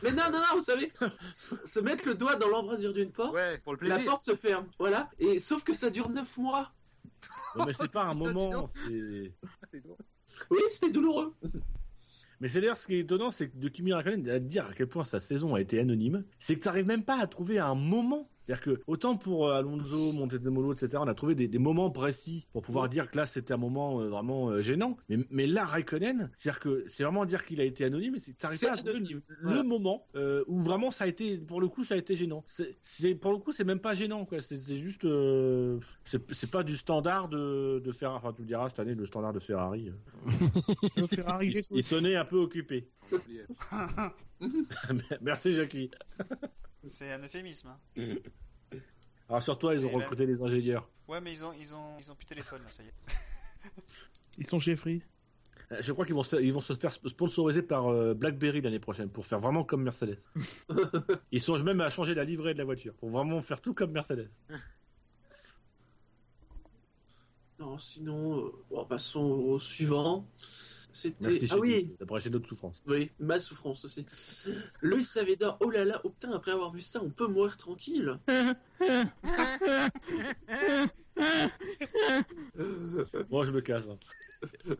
Mais 0.03 0.11
non, 0.11 0.23
non, 0.31 0.39
non, 0.39 0.57
vous 0.57 0.63
savez, 0.63 0.91
se 1.33 1.79
mettre 1.81 2.05
le 2.07 2.15
doigt 2.15 2.35
dans 2.35 2.47
l'embrasure 2.47 2.93
d'une 2.93 3.11
porte, 3.11 3.33
Ouais, 3.33 3.57
pour 3.59 3.75
le 3.75 3.87
la 3.87 3.99
porte 3.99 4.23
se 4.23 4.35
ferme. 4.35 4.67
Voilà. 4.79 5.09
Et 5.19 5.39
sauf 5.39 5.63
que 5.63 5.73
ça 5.73 5.89
dure 5.89 6.09
9 6.09 6.37
mois. 6.37 6.71
Ouais, 7.55 7.65
mais 7.65 7.73
c'est 7.73 7.87
pas 7.91 8.03
un 8.03 8.13
moment. 8.15 8.67
c'est-. 8.67 9.33
Oui, 10.49 10.59
c'était 10.69 10.91
douloureux. 10.91 11.35
Mais 12.39 12.47
c'est 12.47 12.61
d'ailleurs 12.61 12.77
ce 12.77 12.87
qui 12.87 12.95
est 12.95 12.99
étonnant, 12.99 13.31
c'est 13.31 13.49
que 13.49 13.57
de 13.57 13.67
Kimi 13.67 13.91
Raikkonen 13.91 14.29
à 14.29 14.39
dire 14.39 14.65
à 14.67 14.73
quel 14.73 14.87
point 14.87 15.03
sa 15.03 15.19
saison 15.19 15.55
a 15.55 15.61
été 15.61 15.79
anonyme, 15.79 16.23
c'est 16.39 16.55
que 16.55 16.61
tu 16.61 16.67
n'arrives 16.67 16.85
même 16.87 17.03
pas 17.03 17.19
à 17.19 17.27
trouver 17.27 17.59
un 17.59 17.75
moment. 17.75 18.29
C'est-à-dire 18.49 18.63
que 18.77 18.81
autant 18.87 19.15
pour 19.15 19.47
euh, 19.47 19.59
Alonso, 19.59 20.11
Montemolo, 20.11 20.73
etc., 20.73 20.89
on 20.97 21.07
a 21.07 21.13
trouvé 21.13 21.35
des, 21.35 21.47
des 21.47 21.59
moments 21.59 21.91
précis 21.91 22.47
pour 22.51 22.63
pouvoir 22.63 22.89
dire 22.89 23.11
que 23.11 23.17
là 23.17 23.27
c'était 23.27 23.53
un 23.53 23.57
moment 23.57 24.01
euh, 24.01 24.09
vraiment 24.09 24.49
euh, 24.49 24.61
gênant. 24.61 24.97
Mais, 25.07 25.19
mais 25.29 25.45
là, 25.45 25.65
Raikkonen, 25.65 26.31
c'est-à-dire 26.35 26.59
que 26.59 26.83
c'est 26.87 27.03
vraiment 27.03 27.25
dire 27.25 27.45
qu'il 27.45 27.61
a 27.61 27.63
été 27.63 27.85
anonyme, 27.85 28.13
mais 28.13 28.19
c'est 28.19 28.35
t'arrives 28.35 28.59
pas 28.59 28.73
à 28.73 28.77
trouver 28.77 28.93
le 29.41 29.61
moment 29.63 30.07
euh, 30.15 30.43
où 30.47 30.63
vraiment 30.63 30.89
ça 30.89 31.03
a 31.03 31.07
été, 31.07 31.37
pour 31.37 31.61
le 31.61 31.67
coup, 31.67 31.83
ça 31.83 31.93
a 31.93 31.97
été 31.97 32.15
gênant. 32.15 32.43
C'est, 32.47 32.75
c'est- 32.81 33.13
pour 33.13 33.31
le 33.33 33.37
coup, 33.37 33.51
c'est 33.51 33.63
même 33.63 33.79
pas 33.81 33.93
gênant, 33.93 34.25
quoi. 34.25 34.41
C'est, 34.41 34.57
c'est 34.59 34.77
juste, 34.77 35.05
euh, 35.05 35.79
c'est, 36.05 36.19
c'est 36.33 36.49
pas 36.49 36.63
du 36.63 36.75
standard 36.75 37.29
de, 37.29 37.79
de 37.85 37.91
Ferrari. 37.91 38.17
Enfin, 38.23 38.33
tu 38.33 38.41
le 38.41 38.47
diras 38.47 38.67
cette 38.69 38.79
année, 38.79 38.95
le 38.95 39.05
standard 39.05 39.33
de 39.33 39.39
Ferrari. 39.39 39.91
Le 40.97 41.05
Ferrari, 41.05 41.51
il, 41.55 41.77
il 41.77 41.83
sonnait 41.83 42.15
un 42.15 42.25
peu 42.25 42.37
occupé. 42.37 42.89
Merci 45.21 45.53
Jackie. 45.53 45.91
C'est 46.87 47.11
un 47.11 47.19
euphémisme. 47.23 47.69
hein. 47.97 48.15
Alors 49.29 49.41
sur 49.43 49.57
toi, 49.59 49.75
ils 49.75 49.85
ont 49.85 49.89
Et 49.89 49.91
là- 49.91 49.97
recruté 49.99 50.25
des 50.25 50.41
ingénieurs. 50.41 50.89
Ouais, 51.07 51.21
mais 51.21 51.31
ils 51.33 51.43
ont, 51.43 51.53
ils 51.59 51.73
ont, 51.75 51.97
ils 51.99 52.11
ont 52.11 52.15
plus 52.15 52.25
de 52.25 52.29
téléphone, 52.29 52.61
là, 52.63 52.69
ça 52.69 52.83
y 52.83 52.87
est. 52.87 52.93
Ils 54.37 54.47
sont 54.47 54.59
chez 54.59 54.75
Free. 54.75 55.03
Euh, 55.71 55.81
Je 55.81 55.91
crois 55.91 56.05
qu'ils 56.05 56.15
vont 56.15 56.23
se 56.23 56.29
faire, 56.29 56.39
ils 56.39 56.53
vont 56.53 56.61
se 56.61 56.73
faire 56.73 56.93
sponsoriser 56.93 57.61
par 57.61 57.87
euh, 57.87 58.13
BlackBerry 58.13 58.61
l'année 58.61 58.79
prochaine 58.79 59.09
pour 59.09 59.25
faire 59.25 59.39
vraiment 59.39 59.63
comme 59.65 59.83
Mercedes. 59.83 60.19
ils 61.31 61.41
songent 61.41 61.63
même 61.63 61.81
à 61.81 61.89
changer 61.89 62.13
la 62.15 62.23
livrée 62.23 62.53
de 62.53 62.59
la 62.59 62.63
voiture 62.63 62.93
pour 62.95 63.09
vraiment 63.09 63.41
faire 63.41 63.59
tout 63.59 63.73
comme 63.73 63.91
Mercedes. 63.91 64.29
Non, 67.59 67.77
sinon, 67.77 68.45
euh, 68.45 68.51
bon, 68.69 68.85
passons 68.85 69.19
au 69.19 69.59
suivant. 69.59 70.25
C'était. 70.91 71.45
Ah 71.51 71.57
oui, 71.57 71.93
d'abréger 71.99 72.29
notre 72.29 72.47
souffrance. 72.49 72.81
oui, 72.87 73.11
ma 73.19 73.39
souffrance 73.39 73.85
aussi. 73.85 74.05
Loïs 74.81 75.07
Saavedra, 75.09 75.57
oh 75.59 75.69
là 75.69 75.85
là, 75.85 76.01
oh 76.03 76.09
putain, 76.09 76.31
après 76.33 76.51
avoir 76.51 76.71
vu 76.71 76.81
ça, 76.81 77.01
on 77.03 77.09
peut 77.09 77.27
mourir 77.27 77.57
tranquille. 77.57 78.17
Moi, 83.29 83.45
je 83.45 83.51
me 83.51 83.61
casse. 83.61 83.85
hein. 83.87 83.97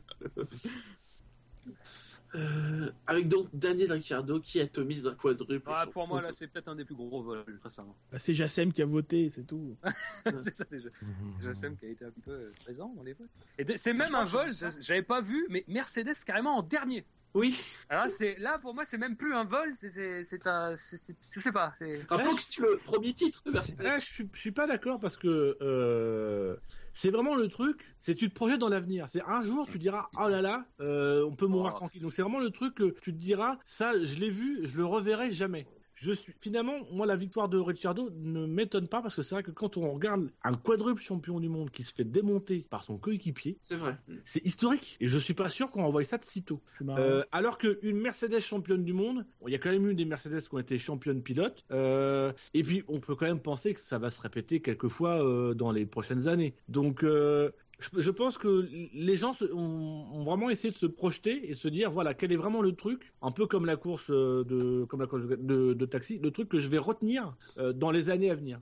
Euh, 2.36 2.92
avec 3.08 3.28
donc 3.28 3.48
Daniel 3.54 3.92
Ricciardo 3.92 4.40
qui 4.40 4.60
atomise 4.60 5.08
un 5.08 5.16
quadruple. 5.16 5.70
Ah, 5.74 5.88
pour 5.92 6.08
moi, 6.08 6.22
là, 6.22 6.32
c'est 6.32 6.48
peut-être 6.48 6.68
un 6.68 6.76
des 6.76 6.86
plus 6.86 6.96
gros 6.96 7.24
vols, 7.24 7.44
très 7.44 7.70
sincèrement. 7.70 7.96
Bah, 8.12 8.20
c'est 8.20 8.34
Jassem 8.34 8.72
qui 8.72 8.82
a 8.82 8.86
voté, 8.86 9.30
c'est 9.30 9.44
tout. 9.44 9.76
c'est 10.26 10.56
ça, 10.56 10.64
c'est 10.70 10.80
c'est 10.80 11.44
Jassem 11.44 11.76
qui 11.76 11.86
a 11.86 11.90
été 11.90 12.06
un 12.06 12.12
petit 12.12 12.22
peu 12.22 12.48
présent 12.64 12.94
dans 12.96 13.04
les 13.04 13.14
vols. 13.14 13.30
Et 13.58 13.78
c'est 13.78 13.94
même 13.94 14.14
un 14.14 14.26
vol, 14.26 14.48
j'avais 14.80 15.02
pas 15.02 15.22
vu, 15.22 15.48
mais 15.50 15.64
Mercedes 15.68 16.24
carrément 16.26 16.58
en 16.58 16.64
dernier. 16.64 17.06
Oui, 17.36 17.56
Alors 17.90 18.06
là, 18.06 18.10
c'est 18.10 18.38
là 18.40 18.58
pour 18.60 18.74
moi, 18.74 18.86
c'est 18.86 18.98
même 18.98 19.16
plus 19.16 19.34
un 19.36 19.44
vol, 19.44 19.72
c'est 19.76 20.48
un, 20.48 20.76
c'est- 20.78 21.16
je 21.30 21.40
sais 21.40 21.52
pas, 21.52 21.74
c'est. 21.78 22.02
rappelons 22.10 22.36
que 22.36 22.42
c'est 22.42 22.60
le 22.60 22.78
premier 22.84 23.14
titre. 23.14 23.44
Là, 23.80 24.00
je 24.00 24.06
suis, 24.06 24.28
je 24.34 24.40
suis 24.40 24.52
pas 24.52 24.66
d'accord 24.66 25.00
parce 25.00 25.16
que 25.16 25.56
euh, 25.62 26.56
c'est 26.94 27.12
vraiment 27.12 27.36
le 27.36 27.48
truc. 27.48 27.86
C'est 28.02 28.16
tu 28.16 28.30
te 28.30 28.34
projettes 28.36 28.60
dans 28.60 28.70
l'avenir. 28.70 29.08
C'est 29.10 29.22
un 29.28 29.44
jour 29.44 29.68
tu 29.70 29.78
diras 29.78 30.10
oh 30.20 30.28
là 30.28 30.42
là, 30.42 30.66
euh, 30.80 31.24
on 31.26 31.36
peut 31.36 31.46
mourir 31.48 31.74
Oh. 31.76 31.78
tranquille. 31.78 32.02
Donc 32.02 32.14
c'est 32.14 32.24
vraiment 32.24 32.40
le 32.40 32.50
truc 32.50 32.74
que 32.76 32.90
tu 33.00 33.14
te 33.14 33.18
diras 33.20 33.58
ça, 33.64 33.94
je 34.04 34.16
l'ai 34.20 34.32
vu, 34.32 34.62
je 34.68 34.76
le 34.78 34.86
reverrai 34.86 35.32
jamais. 35.32 35.68
Je 36.02 36.14
suis 36.14 36.34
finalement 36.40 36.74
moi 36.92 37.06
la 37.06 37.18
victoire 37.18 37.50
de 37.50 37.58
Ricciardo 37.58 38.10
ne 38.16 38.46
m'étonne 38.46 38.88
pas 38.88 39.02
parce 39.02 39.16
que 39.16 39.22
c'est 39.22 39.36
vrai 39.36 39.44
que 39.44 39.52
quand 39.52 39.76
on 39.76 39.92
regarde 39.92 40.30
un 40.44 40.54
quadruple 40.54 41.02
champion 41.02 41.40
du 41.42 41.50
monde 41.50 41.72
qui 41.72 41.84
se 41.84 41.94
fait 41.94 42.06
démonter 42.06 42.66
par 42.70 42.84
son 42.84 42.98
coéquipier, 42.98 43.58
C'est 43.60 43.76
vrai. 43.76 43.98
c'est 44.24 44.46
historique 44.46 44.96
et 45.02 45.08
je 45.08 45.18
suis 45.18 45.34
pas 45.34 45.50
sûr 45.50 45.70
qu'on 45.72 45.84
envoie 45.84 46.04
ça 46.06 46.18
de 46.18 46.24
sitôt. 46.24 46.62
Euh, 46.88 47.24
alors 47.34 47.58
qu'une 47.58 47.98
Mercedes 47.98 48.40
championne 48.40 48.84
du 48.86 48.94
monde, 48.94 49.26
bon, 49.42 49.48
il 49.48 49.52
y 49.52 49.56
a 49.56 49.60
quand 49.60 49.72
même 49.72 49.88
eu 49.90 49.94
des 49.94 50.06
Mercedes 50.06 50.42
qui 50.42 50.56
ont 50.56 50.60
été 50.60 50.78
championnes 50.78 51.22
pilotes, 51.22 51.66
euh, 51.72 52.32
et 52.54 52.64
puis 52.64 52.84
on 52.88 53.00
peut 53.02 53.16
quand 53.16 53.26
même 53.26 53.42
penser 53.42 53.74
que 53.74 53.82
ça 53.82 53.98
va 53.98 54.10
se 54.10 54.22
répéter 54.22 54.62
quelques 54.62 54.88
fois 54.88 55.22
euh, 55.24 55.54
dans 55.54 55.72
les 55.72 55.86
prochaines 55.86 56.28
années. 56.30 56.54
Donc 56.70 57.04
euh, 57.04 57.52
je, 57.80 57.90
je 58.02 58.12
pense 58.12 58.38
que 58.38 58.68
les 58.94 59.16
gens 59.16 59.34
se- 59.34 59.52
ont, 59.52 60.08
ont 60.14 60.24
vraiment 60.24 60.50
essayé 60.50 60.72
de 60.72 60.76
se 60.78 60.86
projeter 60.86 61.50
et 61.50 61.56
se 61.56 61.68
dire 61.68 61.92
voilà 61.92 62.14
quel 62.14 62.32
est 62.32 62.36
vraiment 62.38 62.62
le 62.62 62.74
truc, 62.74 63.14
un 63.22 63.32
peu 63.32 63.48
comme 63.48 63.66
la 63.66 63.76
course 63.78 64.10
euh, 64.10 64.44
de 64.44 64.86
comme 64.86 65.02
la 65.02 65.08
course 65.08 65.24
de, 65.26 65.36
de- 65.36 65.74
de 65.74 65.86
taxi, 65.86 66.20
le 66.20 66.32
truc 66.32 66.50
que 66.50 66.60
je 66.60 66.68
vais 66.70 66.78
retenir 66.78 67.36
euh, 67.58 67.74
dans 67.74 67.92
les 67.92 68.10
années 68.10 68.30
à 68.30 68.36
venir. 68.36 68.60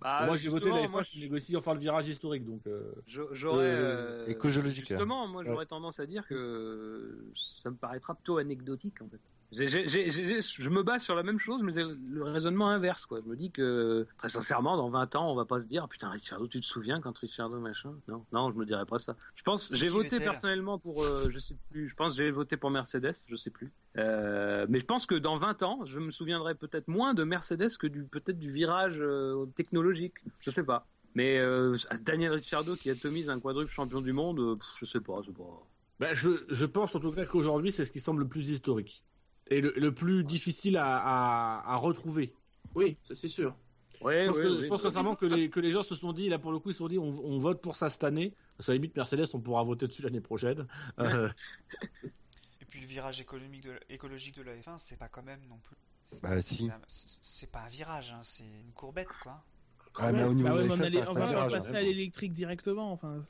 Bah, 0.00 0.24
moi 0.26 0.36
j'ai 0.36 0.48
voté 0.48 0.66
justement, 0.66 0.82
la 0.82 0.88
moi, 0.88 1.02
F1 1.02 1.08
qui 1.08 1.20
négocie 1.20 1.56
enfin 1.56 1.74
le 1.74 1.80
virage 1.80 2.08
historique 2.08 2.44
donc. 2.46 2.66
euh, 2.66 2.92
Je- 3.06 3.22
J'aurais. 3.32 3.64
Euh, 3.64 4.24
euh, 4.24 4.26
écologique, 4.26 4.86
Justement, 4.86 5.26
moi 5.28 5.42
j'aurais 5.44 5.66
tendance 5.66 5.98
à 6.00 6.06
dire 6.06 6.26
que 6.26 7.24
ça 7.34 7.70
me 7.70 7.76
paraîtra 7.76 8.14
plutôt 8.14 8.38
anecdotique 8.38 9.02
en 9.02 9.08
fait. 9.08 9.20
Je 9.52 10.68
me 10.68 10.82
base 10.82 11.02
sur 11.02 11.14
la 11.14 11.22
même 11.22 11.38
chose, 11.38 11.62
mais 11.62 11.72
c'est 11.72 11.82
le 11.82 12.22
raisonnement 12.22 12.68
inverse 12.68 13.06
quoi. 13.06 13.20
Je 13.24 13.28
me 13.28 13.36
dis 13.36 13.50
que 13.50 14.06
très 14.18 14.28
sincèrement, 14.28 14.76
dans 14.76 14.90
20 14.90 15.16
ans, 15.16 15.30
on 15.30 15.34
va 15.34 15.44
pas 15.44 15.58
se 15.58 15.66
dire 15.66 15.88
putain 15.88 16.10
Ricciardo, 16.10 16.46
tu 16.46 16.60
te 16.60 16.66
souviens 16.66 17.00
quand 17.00 17.16
Ricciardo 17.18 17.58
machin? 17.58 17.94
Non, 18.06 18.24
non, 18.32 18.52
je 18.52 18.56
me 18.56 18.64
dirais 18.64 18.86
pas 18.86 18.98
ça. 18.98 19.16
Je 19.34 19.42
pense, 19.42 19.74
j'ai 19.74 19.88
voté 19.88 20.10
Vettel 20.10 20.24
personnellement 20.24 20.78
pour, 20.78 21.02
euh, 21.02 21.28
je 21.30 21.38
sais 21.38 21.56
plus. 21.70 21.88
Je 21.88 21.94
pense 21.94 22.14
j'ai 22.14 22.30
voté 22.30 22.56
pour 22.56 22.70
Mercedes, 22.70 23.16
je 23.28 23.36
sais 23.36 23.50
plus. 23.50 23.72
Euh, 23.98 24.66
mais 24.68 24.78
je 24.78 24.86
pense 24.86 25.06
que 25.06 25.16
dans 25.16 25.36
20 25.36 25.62
ans, 25.62 25.84
je 25.84 25.98
me 25.98 26.12
souviendrai 26.12 26.54
peut-être 26.54 26.86
moins 26.86 27.14
de 27.14 27.24
Mercedes 27.24 27.76
que 27.76 27.88
du 27.88 28.04
peut-être 28.04 28.38
du 28.38 28.52
virage 28.52 28.98
euh, 29.00 29.46
technologique. 29.56 30.14
Je 30.38 30.50
sais 30.50 30.62
pas. 30.62 30.86
Mais 31.16 31.38
euh, 31.38 31.76
Daniel 32.02 32.32
Ricciardo 32.32 32.76
qui 32.76 32.88
atomise 32.88 33.30
un 33.30 33.40
quadruple 33.40 33.72
champion 33.72 34.00
du 34.00 34.12
monde, 34.12 34.56
pff, 34.56 34.68
je 34.78 34.84
sais 34.84 35.00
pas, 35.00 35.20
c'est 35.26 35.34
pas. 35.34 35.66
Ben, 35.98 36.14
je, 36.14 36.30
je 36.48 36.64
pense 36.64 36.94
en 36.94 37.00
tout 37.00 37.10
cas 37.10 37.26
qu'aujourd'hui, 37.26 37.72
c'est 37.72 37.84
ce 37.84 37.90
qui 37.90 38.00
semble 38.00 38.22
le 38.22 38.28
plus 38.28 38.48
historique. 38.48 39.02
Et 39.50 39.60
le, 39.60 39.72
le 39.76 39.92
plus 39.94 40.24
difficile 40.24 40.76
à, 40.76 40.96
à, 40.96 41.72
à 41.72 41.76
retrouver. 41.76 42.32
Oui, 42.74 42.96
ça 43.06 43.14
c'est 43.14 43.28
sûr. 43.28 43.54
Ouais, 44.00 44.24
Je 44.24 44.28
pense, 44.28 44.36
ouais, 44.38 44.42
que, 44.44 44.48
ouais, 44.56 44.62
je 44.62 44.66
pense 44.68 44.82
ouais. 44.82 44.88
sincèrement 44.88 45.14
que 45.14 45.26
les, 45.26 45.50
que 45.50 45.60
les 45.60 45.72
gens 45.72 45.82
se 45.82 45.94
sont 45.94 46.12
dit, 46.14 46.28
là 46.28 46.38
pour 46.38 46.52
le 46.52 46.58
coup, 46.58 46.70
ils 46.70 46.72
se 46.72 46.78
sont 46.78 46.88
dit, 46.88 46.98
on, 46.98 47.08
on 47.08 47.36
vote 47.38 47.60
pour 47.60 47.76
ça 47.76 47.90
cette 47.90 48.04
année. 48.04 48.32
Parce 48.56 48.66
qu'à 48.66 48.72
la 48.72 48.76
limite, 48.76 48.96
Mercedes, 48.96 49.26
on 49.34 49.40
pourra 49.40 49.62
voter 49.62 49.86
dessus 49.88 50.00
l'année 50.02 50.20
prochaine. 50.22 50.66
Euh, 51.00 51.28
Et 52.60 52.64
puis 52.64 52.80
le 52.80 52.86
virage 52.86 53.20
économique 53.20 53.64
de, 53.64 53.78
écologique 53.90 54.36
de 54.36 54.42
la 54.42 54.54
F1, 54.56 54.78
c'est 54.78 54.96
pas 54.98 55.08
quand 55.08 55.22
même 55.22 55.40
non 55.48 55.58
plus. 55.58 55.76
Bah 56.22 56.40
si. 56.42 56.70
C'est 56.86 57.50
pas 57.50 57.60
un 57.60 57.68
virage, 57.68 58.12
hein, 58.12 58.20
c'est 58.22 58.42
une 58.44 58.72
courbette 58.72 59.08
quoi. 59.22 59.42
Ah, 59.98 60.12
mais 60.12 60.22
au 60.24 60.32
niveau 60.34 60.48
Bah 60.48 60.54
ouais, 60.54 60.66
de 60.66 60.72
on, 60.72 60.76
la 60.76 60.82
F1, 60.82 60.86
allait- 60.86 61.08
on 61.08 61.12
va 61.12 61.20
pas 61.20 61.26
virage, 61.28 61.52
passer 61.52 61.70
hein. 61.72 61.74
à 61.74 61.82
l'électrique 61.82 62.32
directement. 62.32 62.92
Enfin, 62.92 63.20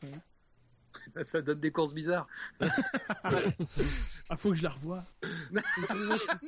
Ça 1.25 1.41
donne 1.43 1.61
des 1.61 1.71
courses 1.71 1.95
bizarres. 1.95 2.27
ah, 4.29 4.37
faut 4.37 4.51
que 4.51 4.57
je 4.57 4.63
la 4.63 4.71
revoie. 4.71 5.05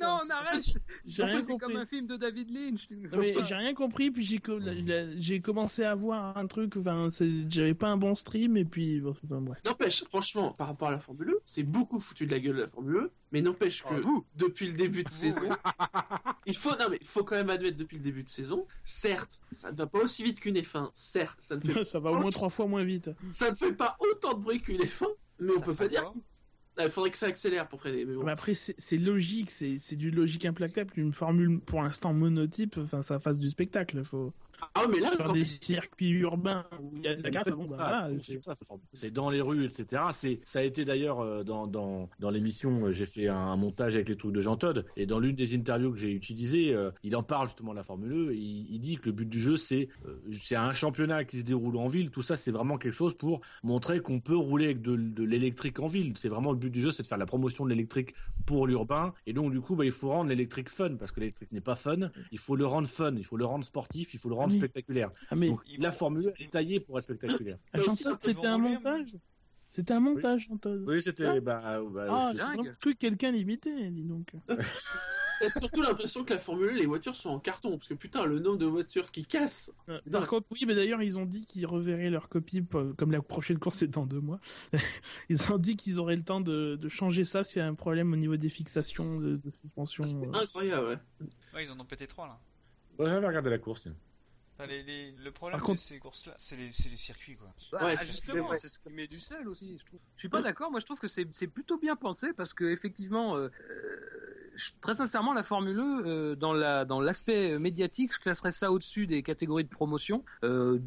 non, 0.01 0.19
on 0.25 0.29
arrête 0.29 0.63
J'ai 1.05 1.23
En 1.23 1.25
rien 1.27 1.41
compris. 1.41 1.57
comme 1.57 1.75
un 1.77 1.85
film 1.85 2.07
de 2.07 2.15
David 2.17 2.49
Lynch. 2.49 2.87
J'ai 3.47 3.55
rien 3.55 3.73
compris, 3.73 4.11
puis 4.11 4.23
j'ai 4.23 4.39
co- 4.39 4.59
commencé 5.43 5.83
à 5.83 5.95
voir 5.95 6.37
un 6.37 6.47
truc, 6.47 6.77
enfin, 6.77 7.07
j'avais 7.49 7.73
pas 7.73 7.89
un 7.89 7.97
bon 7.97 8.15
stream, 8.15 8.57
et 8.57 8.65
puis, 8.65 9.01
bon. 9.01 9.15
N'empêche, 9.65 10.03
franchement, 10.05 10.51
par 10.53 10.67
rapport 10.67 10.87
à 10.89 10.91
la 10.91 10.99
Formule 10.99 11.29
1, 11.29 11.33
c'est 11.45 11.63
beaucoup 11.63 11.99
foutu 11.99 12.25
de 12.25 12.31
la 12.31 12.39
gueule 12.39 12.55
de 12.55 12.61
la 12.61 12.67
Formule 12.69 12.97
1, 12.97 13.09
mais 13.33 13.41
n'empêche 13.41 13.83
que 13.83 13.95
depuis 14.35 14.67
le 14.67 14.73
début 14.73 15.03
de 15.03 15.11
saison, 15.11 15.49
il 16.45 16.55
faut, 16.55 16.69
non 16.77 16.85
mais 16.89 16.99
il 17.01 17.07
faut 17.07 17.23
quand 17.23 17.35
même 17.35 17.49
admettre 17.49 17.77
depuis 17.77 17.97
le 17.97 18.03
début 18.03 18.23
de 18.23 18.29
saison, 18.29 18.67
certes, 18.85 19.41
ça 19.51 19.71
ne 19.71 19.77
va 19.77 19.87
pas 19.87 19.99
aussi 19.99 20.23
vite 20.23 20.39
qu'une 20.39 20.55
F1, 20.55 20.91
certes, 20.93 21.37
ça 21.39 21.55
ne 21.55 21.61
fait, 21.61 21.83
Ça 21.83 21.99
va 21.99 22.11
au 22.11 22.19
moins 22.19 22.31
trois 22.31 22.49
fois 22.49 22.67
moins 22.67 22.83
vite. 22.83 23.09
ça 23.31 23.49
ne 23.49 23.55
fait 23.55 23.73
pas 23.73 23.97
autant 23.99 24.35
de 24.35 24.43
bruit 24.43 24.61
qu'une 24.61 24.79
F1, 24.79 25.07
mais 25.39 25.51
on 25.57 25.61
peut 25.61 25.73
pas 25.73 25.87
dire. 25.87 26.13
Ah, 26.77 26.85
Il 26.85 26.89
faudrait 26.91 27.11
que 27.11 27.17
ça 27.17 27.27
accélère 27.27 27.67
pour 27.67 27.79
freiner, 27.79 28.05
mais 28.05 28.15
bon. 28.15 28.23
Mais 28.23 28.31
après, 28.31 28.53
c'est 28.55 28.73
c'est 28.79 28.97
logique, 28.97 29.51
c'est 29.51 29.77
c'est 29.77 29.95
du 29.95 30.09
logique 30.09 30.45
implacable. 30.45 30.91
Une 30.95 31.13
formule, 31.13 31.59
pour 31.59 31.83
l'instant, 31.83 32.13
monotype, 32.13 32.77
enfin, 32.79 33.03
ça 33.03 33.19
fasse 33.19 33.37
du 33.37 33.49
spectacle. 33.49 34.03
Faut... 34.03 34.33
Ah, 34.75 34.85
mais 34.89 34.99
là, 34.99 35.11
sur 35.11 35.31
des 35.33 35.43
circuits 35.43 36.11
urbains 36.11 36.63
où 36.81 36.91
il 36.95 37.03
y 37.03 37.07
a 37.07 37.15
de 37.15 37.23
la 37.23 37.29
casse, 37.29 37.49
bon, 37.49 37.65
bah, 37.77 38.09
c'est 38.93 39.11
dans 39.11 39.29
les 39.29 39.41
rues, 39.41 39.65
etc. 39.65 40.03
C'est, 40.13 40.39
ça 40.45 40.59
a 40.59 40.63
été 40.63 40.85
d'ailleurs 40.85 41.19
euh, 41.19 41.43
dans, 41.43 41.67
dans, 41.67 42.09
dans 42.19 42.29
l'émission, 42.29 42.85
euh, 42.85 42.91
j'ai 42.91 43.05
fait 43.05 43.27
un 43.27 43.55
montage 43.55 43.95
avec 43.95 44.09
les 44.09 44.17
trucs 44.17 44.33
de 44.33 44.41
Jean 44.41 44.57
Todd, 44.57 44.85
et 44.95 45.05
dans 45.05 45.19
l'une 45.19 45.35
des 45.35 45.55
interviews 45.55 45.91
que 45.91 45.97
j'ai 45.97 46.11
utilisées, 46.11 46.73
euh, 46.73 46.91
il 47.03 47.15
en 47.15 47.23
parle 47.23 47.47
justement 47.47 47.71
de 47.71 47.77
la 47.77 47.83
Formule 47.83 48.11
1, 48.11 48.15
e, 48.31 48.35
il, 48.35 48.79
dit 48.79 48.97
que 48.97 49.05
le 49.07 49.11
but 49.11 49.29
du 49.29 49.39
jeu, 49.39 49.57
c'est, 49.57 49.87
c'est 50.31 50.55
un 50.55 50.73
championnat 50.73 51.23
qui 51.23 51.39
se 51.39 51.43
déroule 51.43 51.77
en 51.77 51.87
ville, 51.87 52.09
tout 52.09 52.23
ça, 52.23 52.35
c'est 52.35 52.51
vraiment 52.51 52.77
quelque 52.77 52.93
chose 52.93 53.13
pour 53.13 53.41
montrer 53.63 54.01
qu'on 54.01 54.19
peut 54.19 54.35
rouler 54.35 54.65
avec 54.65 54.81
de, 54.81 54.95
de 54.95 55.23
l'électrique 55.23 55.79
en 55.79 55.87
ville. 55.87 56.13
C'est 56.17 56.27
vraiment 56.27 56.51
le 56.51 56.57
but 56.57 56.69
du 56.69 56.81
jeu, 56.81 56.91
c'est 56.91 57.03
de 57.03 57.07
faire 57.07 57.17
la 57.17 57.25
promotion 57.25 57.63
de 57.63 57.69
l'électrique 57.69 58.13
pour 58.45 58.67
l'urbain, 58.67 59.13
et 59.25 59.33
donc 59.33 59.51
du 59.51 59.61
coup, 59.61 59.75
bah, 59.75 59.85
il 59.85 59.91
faut 59.91 60.09
rendre 60.09 60.29
l'électrique 60.29 60.69
fun, 60.69 60.95
parce 60.95 61.11
que 61.11 61.21
l'électrique 61.21 61.51
n'est 61.51 61.61
pas 61.61 61.75
fun, 61.75 62.09
il 62.31 62.39
faut 62.39 62.55
le 62.55 62.65
rendre 62.65 62.87
fun, 62.87 63.15
il 63.15 63.23
faut 63.23 63.37
le 63.37 63.45
rendre 63.45 63.63
sportif, 63.63 64.13
il 64.13 64.19
faut 64.19 64.29
le 64.29 64.35
rendre 64.35 64.42
spectaculaire. 64.51 65.11
Ah, 65.29 65.35
mais 65.35 65.49
la 65.77 65.91
Formule 65.91 66.33
est 66.39 66.51
taillée 66.51 66.79
pour 66.79 66.97
être 66.97 67.05
spectaculaire. 67.05 67.57
c'était 68.19 68.47
un 68.47 68.57
montage. 68.57 69.17
C'était 69.69 69.93
un 69.93 69.99
montage, 69.99 70.49
Oui, 70.85 71.01
c'était. 71.01 71.41
Bah, 71.41 71.81
bah, 71.81 72.07
ah, 72.09 72.31
j'ai 72.35 72.71
cru 72.79 72.93
que 72.93 72.99
quelqu'un 72.99 73.31
l'imitait, 73.31 73.89
dis 73.89 74.03
donc. 74.03 74.27
J'ai 75.41 75.49
surtout 75.49 75.81
l'impression 75.81 76.23
que 76.23 76.33
la 76.33 76.39
Formule 76.39 76.69
1, 76.69 76.73
les 76.73 76.85
voitures 76.85 77.15
sont 77.15 77.29
en 77.29 77.39
carton, 77.39 77.77
parce 77.77 77.87
que 77.87 77.93
putain, 77.93 78.25
le 78.25 78.39
nombre 78.39 78.57
de 78.57 78.65
voitures 78.65 79.11
qui 79.11 79.25
cassent. 79.25 79.71
Par 80.11 80.27
contre, 80.27 80.47
oui, 80.51 80.63
mais 80.67 80.75
d'ailleurs, 80.75 81.01
ils 81.01 81.17
ont 81.17 81.25
dit 81.25 81.45
qu'ils 81.45 81.65
reverraient 81.65 82.09
leur 82.09 82.29
copie, 82.29 82.63
comme 82.97 83.11
la 83.11 83.21
prochaine 83.21 83.59
course 83.59 83.81
est 83.81 83.87
dans 83.87 84.05
deux 84.05 84.21
mois. 84.21 84.39
ils 85.29 85.51
ont 85.51 85.57
dit 85.57 85.75
qu'ils 85.75 85.99
auraient 85.99 86.15
le 86.15 86.23
temps 86.23 86.39
de, 86.39 86.79
changer 86.87 87.23
ça 87.23 87.43
s'il 87.43 87.59
y 87.59 87.61
a 87.61 87.67
un 87.67 87.73
problème 87.73 88.13
au 88.13 88.15
niveau 88.15 88.37
des 88.37 88.49
fixations 88.49 89.19
de, 89.19 89.39
suspension. 89.49 90.03
Ah, 90.05 90.07
c'est 90.07 90.27
euh. 90.27 90.41
incroyable, 90.41 90.87
ouais. 90.87 91.27
Ouais, 91.53 91.65
ils 91.65 91.71
en 91.71 91.79
ont 91.79 91.85
pété 91.85 92.07
trois 92.07 92.27
là. 92.27 92.39
Ouais, 92.99 93.09
j'avais 93.09 93.27
regardé 93.27 93.49
la 93.49 93.57
course. 93.57 93.87
Le 94.59 95.29
problème 95.31 95.59
de 95.59 95.79
ces 95.79 95.99
courses-là, 95.99 96.35
c'est 96.37 96.55
les, 96.55 96.71
circuits, 96.71 97.35
quoi. 97.35 97.53
Bah, 97.71 97.85
ouais, 97.85 97.97
justement, 97.97 98.49
c'est 98.59 98.69
ce 98.69 98.89
qui 98.89 98.95
met 98.95 99.07
du 99.07 99.19
sel 99.19 99.47
aussi, 99.47 99.77
je 99.79 99.85
trouve. 99.85 99.99
Je 100.15 100.19
suis 100.21 100.29
pas 100.29 100.41
d'accord, 100.41 100.71
moi 100.71 100.79
je 100.79 100.85
trouve 100.85 100.99
que 100.99 101.07
c'est 101.07 101.47
plutôt 101.47 101.77
bien 101.77 101.95
pensé 101.95 102.33
parce 102.33 102.53
que 102.53 102.65
effectivement, 102.65 103.35
euh, 103.35 103.49
très 104.81 104.95
sincèrement, 104.95 105.33
la 105.33 105.43
Formule 105.43 105.79
1, 105.79 106.05
euh, 106.05 106.35
dans 106.35 106.53
la 106.53 106.85
dans 106.85 106.99
l'aspect 106.99 107.57
médiatique, 107.59 108.13
je 108.13 108.19
classerais 108.19 108.51
ça 108.51 108.71
au-dessus 108.71 109.07
des 109.07 109.23
catégories 109.23 109.63
de 109.63 109.69
promotion, 109.69 110.23
euh, 110.43 110.79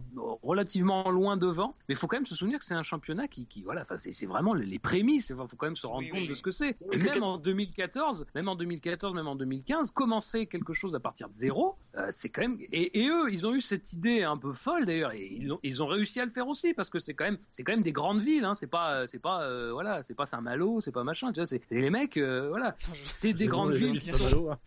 relativement 0.43 1.11
loin 1.11 1.37
devant. 1.37 1.75
Mais 1.89 1.95
il 1.95 1.97
faut 1.97 2.07
quand 2.07 2.17
même 2.17 2.27
se 2.27 2.35
souvenir 2.35 2.59
que 2.59 2.65
c'est 2.65 2.75
un 2.75 2.83
championnat 2.83 3.29
qui, 3.29 3.47
qui 3.47 3.63
voilà, 3.63 3.85
c'est 3.97 4.27
vraiment 4.27 4.55
les 4.55 4.79
prémices. 4.79 5.31
Il 5.31 5.37
faut 5.37 5.47
quand 5.57 5.67
même 5.67 5.77
se 5.77 5.87
rendre 5.87 6.09
compte 6.09 6.29
de 6.29 6.35
ce 6.35 6.43
que 6.43 6.51
c'est. 6.51 6.77
même 6.97 7.23
en 7.23 7.39
2014, 7.39 8.27
même 8.35 8.49
en 8.49 8.57
2014, 8.57 9.15
même 9.15 9.29
en 9.29 9.37
2015, 9.37 9.91
commencer 9.91 10.47
quelque 10.47 10.73
chose 10.73 10.95
à 10.95 11.01
partir 11.01 11.29
de 11.29 11.35
zéro, 11.35 11.77
euh, 11.97 12.09
c'est 12.11 12.29
quand 12.29 12.43
même. 12.43 12.59
Et, 12.73 13.03
et, 13.03 13.09
eux, 13.09 13.33
ils 13.33 13.47
ont 13.47 13.55
eu 13.55 13.56
cette 13.61 13.93
idée 13.93 14.23
un 14.23 14.37
peu 14.37 14.53
folle 14.53 14.87
d'ailleurs, 14.87 15.13
et 15.13 15.27
ils 15.33 15.53
ont, 15.53 15.61
ils 15.63 15.83
ont 15.83 15.87
réussi 15.87 16.21
à 16.21 16.25
le 16.25 16.31
faire 16.31 16.49
aussi 16.49 16.75
parce 16.75 16.91
que 16.91 16.99
c'est 16.99 17.15
quand 17.15 17.25
même 17.25 17.39
c'est 17.51 17.65
quand 17.65 17.73
même 17.73 17.83
des 17.83 17.93
grandes 17.93 18.21
villes. 18.21 18.45
Hein, 18.45 18.55
c'est 18.55 18.67
pas 18.67 19.07
c'est 19.07 19.19
pas 19.19 19.71
voilà, 19.73 20.03
c'est 20.03 20.15
pas 20.15 20.27
Saint-Malo, 20.27 20.81
c'est 20.81 20.93
pas 20.93 21.05
machin. 21.05 21.33
Tu 21.33 21.41
vois, 21.41 21.47
c'est 21.47 21.63
les 21.71 21.91
mecs, 21.91 22.19
voilà, 22.19 22.77
c'est 22.93 23.33
des 23.33 23.47
grande 23.47 23.73
ville. 23.75 24.01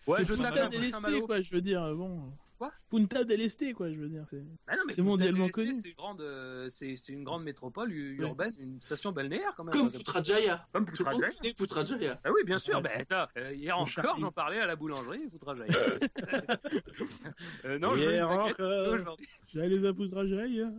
Ouais, 0.07 0.25
c'est 0.25 1.21
quoi, 1.21 1.41
je 1.41 1.51
veux 1.51 1.61
dire. 1.61 1.95
Bon. 1.95 2.23
Quoi 2.59 2.73
Punta 2.89 3.23
del 3.23 3.39
Este, 3.39 3.73
quoi, 3.73 3.89
je 3.89 3.97
veux 3.97 4.09
dire. 4.09 4.25
C'est 4.27 4.43
bah 4.67 4.73
mondialement 5.03 5.47
connu. 5.47 5.73
C'est 5.75 5.87
une 5.89 5.95
grande, 5.95 6.19
euh, 6.19 6.67
c'est 6.69 7.07
une 7.07 7.23
grande 7.23 7.43
métropole 7.43 7.89
urbaine, 7.93 8.53
une 8.59 8.81
station 8.81 9.13
balnéaire 9.13 9.53
quand 9.55 9.63
même. 9.63 9.71
Comme 9.71 9.89
Putrajaya. 9.89 10.67
Comme 10.73 10.85
Putrajaya. 10.85 11.53
Putrajaya. 11.57 12.19
Ah 12.21 12.29
oui, 12.33 12.43
bien 12.45 12.59
sûr. 12.59 12.81
Ben, 12.81 13.05
euh, 13.37 13.53
hier 13.53 13.79
encore, 13.79 14.19
j'en 14.19 14.33
parlais 14.33 14.59
à 14.59 14.65
la 14.65 14.75
boulangerie, 14.75 15.29
Putrajaya. 15.29 15.73
euh, 17.65 17.79
non, 17.79 17.95
hier 17.95 18.29
encore. 18.29 19.15
J'allais 19.53 19.87
à 19.87 19.93
Putrajaya. 19.93 20.69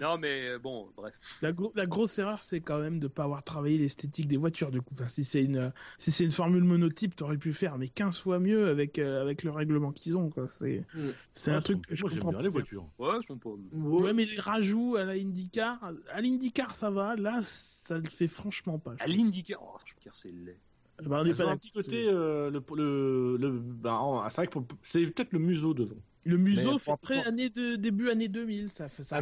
Non, 0.00 0.18
mais 0.18 0.48
euh, 0.48 0.58
bon, 0.58 0.88
bref. 0.96 1.14
La, 1.42 1.52
la 1.74 1.86
grosse 1.86 2.18
erreur, 2.18 2.42
c'est 2.42 2.60
quand 2.60 2.78
même 2.78 2.98
de 2.98 3.08
pas 3.08 3.24
avoir 3.24 3.42
travaillé 3.42 3.78
l'esthétique 3.78 4.26
des 4.26 4.36
voitures. 4.36 4.70
Du 4.70 4.80
coup, 4.80 4.94
enfin, 4.94 5.08
si 5.08 5.24
c'est 5.24 5.42
une, 5.42 5.72
si 5.98 6.10
c'est 6.10 6.24
une 6.24 6.32
formule 6.32 6.64
monotype, 6.64 7.16
t'aurais 7.16 7.38
pu 7.38 7.52
faire, 7.52 7.78
mais 7.78 7.88
15 7.88 8.18
fois 8.18 8.38
mieux 8.38 8.68
avec, 8.68 8.98
euh, 8.98 9.20
avec 9.22 9.42
le 9.42 9.50
règlement 9.50 9.92
qu'ils 9.92 10.18
ont, 10.18 10.30
quoi. 10.30 10.46
C'est, 10.46 10.84
mm. 10.94 11.09
C'est 11.34 11.50
un 11.50 11.60
truc 11.60 11.86
que 11.86 11.94
je 11.94 12.02
comprends 12.02 12.30
bien 12.30 12.42
les 12.42 12.48
voitures. 12.48 12.86
Ouais, 12.98 13.16
sont 13.26 13.36
pas. 13.36 13.50
Ouais, 13.72 14.12
mais 14.12 14.24
les 14.24 14.38
rajouts 14.38 14.96
à 14.96 15.04
la 15.04 15.12
IndyCar, 15.14 15.78
à 16.12 16.20
l'IndyCar, 16.20 16.74
ça 16.74 16.90
va. 16.90 17.16
Là, 17.16 17.40
ça 17.42 17.98
le 17.98 18.08
fait 18.08 18.28
franchement 18.28 18.78
pas. 18.78 18.94
À 18.98 19.06
l'IndyCar, 19.06 19.60
oh, 19.62 19.78
c'est 20.12 20.30
laid. 20.30 20.58
Bah, 21.02 21.22
on 21.22 21.26
est 21.26 21.34
pas 21.34 21.48
un 21.48 21.56
petit 21.56 21.70
côté, 21.70 22.06
euh, 22.06 22.50
le, 22.50 22.62
le, 22.76 23.36
le, 23.38 23.50
bah, 23.58 24.26
c'est 24.28 24.36
vrai 24.36 24.46
que 24.48 24.58
c'est 24.82 25.06
peut-être 25.06 25.32
le 25.32 25.38
museau 25.38 25.72
devant. 25.72 25.96
Le 26.24 26.36
museau 26.36 26.76
fait 26.78 26.96
très 27.00 27.26
année 27.26 27.48
de, 27.48 27.76
début 27.76 28.10
année 28.10 28.28
2000, 28.28 28.68
ça 28.68 28.90
fait 28.90 29.02
ça. 29.02 29.16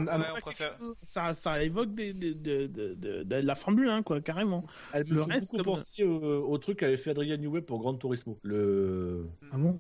ça, 1.03 1.35
ça, 1.35 1.63
évoque 1.63 1.95
des, 1.95 2.13
de, 2.13 2.33
de, 2.33 2.67
de, 2.67 3.23
de, 3.23 3.37
la 3.37 3.55
Formule 3.55 3.89
1, 3.89 4.03
quoi, 4.03 4.21
carrément. 4.21 4.65
le 4.93 5.23
reste, 5.23 5.55
au, 5.65 6.05
au, 6.05 6.59
truc 6.59 6.81
qu'avait 6.81 6.97
fait 6.97 7.11
Adrien 7.11 7.37
Newey 7.37 7.63
pour 7.63 7.79
Gran 7.79 7.95
Turismo. 7.95 8.39
Le. 8.43 9.29
Ah 9.53 9.59
bon? 9.59 9.79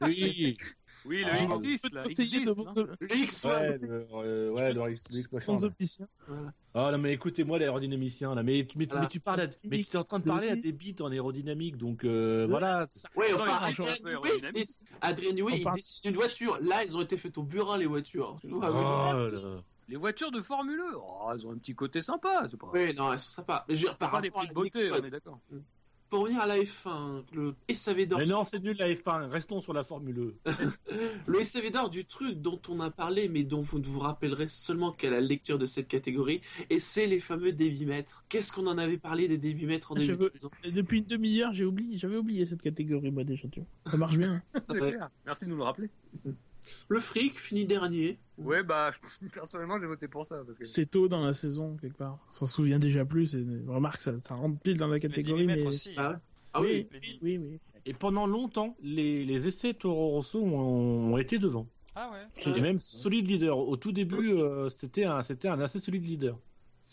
Oui. 0.00 0.56
Oui, 1.06 1.22
le 1.22 1.30
ah, 1.32 1.36
X10, 1.36 1.94
là. 1.94 2.02
Le 2.04 3.16
X, 3.16 3.44
ouais, 3.44 3.78
le, 3.78 4.06
euh, 4.14 4.50
ouais, 4.50 4.72
le 4.72 4.92
X, 4.92 5.10
X 5.10 5.32
machin. 5.32 5.58
Voilà. 6.26 6.52
Ah 6.72 6.90
non, 6.92 6.98
mais 6.98 7.12
écoutez-moi, 7.12 7.58
l'aérodynamicien, 7.58 8.34
là. 8.34 8.42
Mais, 8.42 8.66
mais, 8.74 8.88
mais 8.92 9.08
tu 9.08 9.20
parles, 9.20 9.42
à, 9.42 9.46
mais 9.64 9.84
tu 9.84 9.92
es 9.92 9.96
en 9.96 10.04
train 10.04 10.18
de 10.18 10.24
parler 10.24 10.48
à 10.48 10.56
des 10.56 10.72
bits 10.72 10.96
en 11.00 11.10
aérodynamique, 11.10 11.76
donc 11.76 12.04
euh, 12.04 12.46
voilà. 12.48 12.88
Ouais, 13.16 13.32
enfin, 13.34 13.60
Adrien 15.02 15.32
Newey, 15.32 15.58
il 15.58 15.72
décide 15.72 16.06
une 16.06 16.14
voiture. 16.14 16.58
Là, 16.62 16.84
ils 16.84 16.96
ont 16.96 17.02
été 17.02 17.18
faits 17.18 17.36
au 17.36 17.42
burin, 17.42 17.76
les 17.76 17.86
voitures. 17.86 18.38
Oh, 18.50 19.26
les 19.86 19.96
voitures 19.96 20.30
de 20.30 20.40
Formule 20.40 20.80
1, 20.80 20.94
oh, 20.96 21.30
elles 21.34 21.46
ont 21.46 21.52
un 21.52 21.58
petit 21.58 21.74
côté 21.74 22.00
sympa. 22.00 22.48
Pas... 22.58 22.68
Oui, 22.72 22.94
non, 22.94 23.12
elles 23.12 23.18
sont 23.18 23.30
sympas. 23.30 23.66
Mais 23.68 23.74
je 23.74 23.82
veux 23.82 23.88
dire, 23.88 23.98
par 23.98 24.08
rapport 24.10 24.22
des 24.22 24.30
petites 24.30 24.54
beautés, 24.54 24.90
on 24.90 25.04
est 25.04 25.10
d'accord. 25.10 25.40
Mm 26.14 26.14
pour 26.14 26.22
revenir 26.22 26.42
à 26.42 26.46
la 26.46 26.58
F1, 26.58 27.24
le 27.32 27.56
SAV 27.72 28.06
d'or. 28.06 28.20
Mais 28.20 28.26
non, 28.26 28.44
c'est 28.44 28.62
nul 28.62 28.76
la 28.78 28.88
F1, 28.88 29.28
restons 29.30 29.60
sur 29.60 29.72
la 29.72 29.82
Formule 29.82 30.34
1. 30.46 30.52
E. 30.52 30.54
le 31.26 31.42
SAV 31.42 31.72
d'or 31.72 31.90
du 31.90 32.04
truc 32.04 32.40
dont 32.40 32.60
on 32.68 32.78
a 32.78 32.88
parlé, 32.90 33.28
mais 33.28 33.42
dont 33.42 33.62
vous 33.62 33.80
ne 33.80 33.84
vous 33.84 33.98
rappellerez 33.98 34.46
seulement 34.46 34.92
qu'à 34.92 35.10
la 35.10 35.20
lecture 35.20 35.58
de 35.58 35.66
cette 35.66 35.88
catégorie, 35.88 36.40
et 36.70 36.78
c'est 36.78 37.06
les 37.06 37.18
fameux 37.18 37.50
débitmètres. 37.50 38.24
Qu'est-ce 38.28 38.52
qu'on 38.52 38.68
en 38.68 38.78
avait 38.78 38.96
parlé 38.96 39.26
des 39.26 39.38
débitmètres 39.38 39.90
en 39.90 39.96
début 39.96 40.16
de 40.16 40.28
saison 40.28 40.50
Depuis 40.64 40.98
une 40.98 41.06
demi-heure, 41.06 41.52
j'ai 41.52 41.64
oublié, 41.64 41.98
j'avais 41.98 42.16
oublié 42.16 42.46
cette 42.46 42.62
catégorie, 42.62 43.10
moi 43.10 43.24
déjà, 43.24 43.48
tu 43.48 43.62
Ça 43.84 43.96
marche 43.96 44.16
bien. 44.16 44.40
Merci 45.26 45.46
de 45.46 45.50
nous 45.50 45.56
le 45.56 45.64
rappeler. 45.64 45.90
Le 46.88 47.00
fric 47.00 47.38
finit 47.38 47.64
dernier. 47.64 48.18
Ouais, 48.38 48.62
bah, 48.62 48.90
personnellement, 49.32 49.78
j'ai 49.80 49.86
voté 49.86 50.08
pour 50.08 50.26
ça. 50.26 50.42
C'est 50.62 50.90
tôt 50.90 51.08
dans 51.08 51.24
la 51.24 51.34
saison, 51.34 51.76
quelque 51.80 51.96
part. 51.96 52.18
On 52.28 52.32
s'en 52.32 52.46
souvient 52.46 52.78
déjà 52.78 53.04
plus. 53.04 53.34
Et... 53.34 53.44
Remarque, 53.66 54.00
ça, 54.00 54.18
ça 54.18 54.34
rentre 54.34 54.58
pile 54.60 54.78
dans 54.78 54.88
la 54.88 54.98
catégorie. 54.98 55.46
Mais... 55.46 55.62
Aussi, 55.64 55.94
ah, 55.96 56.18
ah 56.52 56.60
oui, 56.60 56.88
oui, 57.22 57.38
oui, 57.38 57.60
Et 57.86 57.94
pendant 57.94 58.26
longtemps, 58.26 58.76
les, 58.82 59.24
les 59.24 59.48
essais 59.48 59.74
Toro 59.74 60.10
Rosso 60.10 60.40
ont, 60.40 61.16
été 61.18 61.38
devant. 61.38 61.66
Ah 61.94 62.10
ouais. 62.12 62.26
C'est 62.42 62.60
même 62.60 62.80
solide 62.80 63.28
leader. 63.28 63.56
Au 63.56 63.76
tout 63.76 63.92
début, 63.92 64.32
euh, 64.32 64.68
c'était 64.68 65.04
un, 65.04 65.22
c'était 65.22 65.48
un 65.48 65.60
assez 65.60 65.78
solide 65.78 66.04
leader. 66.04 66.38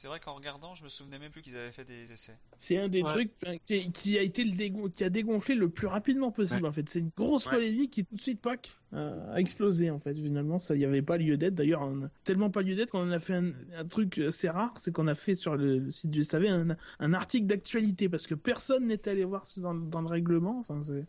C'est 0.02 0.08
vrai 0.08 0.20
qu'en 0.20 0.34
regardant, 0.34 0.74
je 0.74 0.84
me 0.84 0.90
souvenais 0.90 1.20
même 1.20 1.30
plus 1.30 1.44
qu'ils 1.44 1.56
avaient 1.56 1.72
fait 1.72 1.86
des 1.86 2.12
essais. 2.12 2.36
C'est 2.58 2.76
un 2.80 2.88
des 2.88 3.04
trucs 3.04 3.32
qui, 3.66 4.18
a 4.18 4.24
été 4.24 4.44
le 4.44 4.90
qui 4.90 5.04
a 5.04 5.12
dégonflé 5.12 5.54
le 5.54 5.70
plus 5.70 5.86
rapidement 5.86 6.32
possible 6.32 6.66
en 6.66 6.72
fait. 6.72 6.90
C'est 6.90 7.02
une 7.02 7.12
grosse 7.16 7.44
polémique 7.44 7.92
qui 7.92 8.04
tout 8.04 8.16
de 8.16 8.20
suite 8.22 8.42
pack 8.42 8.76
a 8.94 9.36
explosé 9.40 9.92
en 9.92 10.00
fait. 10.00 10.16
Finalement, 10.16 10.58
ça 10.58 10.76
y 10.76 10.86
avait 10.86 11.04
pas 11.04 11.18
lieu 11.18 11.38
d'être. 11.38 11.54
D'ailleurs, 11.54 11.88
tellement 12.24 12.50
pas 12.50 12.64
lieu 12.64 12.74
d'être 12.74 12.90
qu'on 12.90 13.04
en 13.04 13.12
a 13.12 13.20
fait 13.20 13.44
un, 13.76 13.86
truc 13.86 14.18
assez 14.18 14.50
rare, 14.50 14.74
c'est 14.82 14.92
qu'on 14.92 15.06
a 15.06 15.14
fait 15.14 15.36
sur 15.36 15.56
le, 15.56 15.92
site 15.92 16.10
du 16.10 16.24
SAV 16.24 16.46
un, 16.46 16.76
un 17.00 17.14
article 17.14 17.46
d'actualité 17.46 18.10
parce 18.10 18.26
que 18.26 18.34
personne 18.34 18.88
n'était 18.88 19.12
allé 19.12 19.24
voir 19.24 19.44
dans, 19.58 19.76
dans 19.76 20.02
le 20.02 20.08
règlement. 20.08 20.58
Enfin, 20.58 20.82
c'est. 20.82 21.06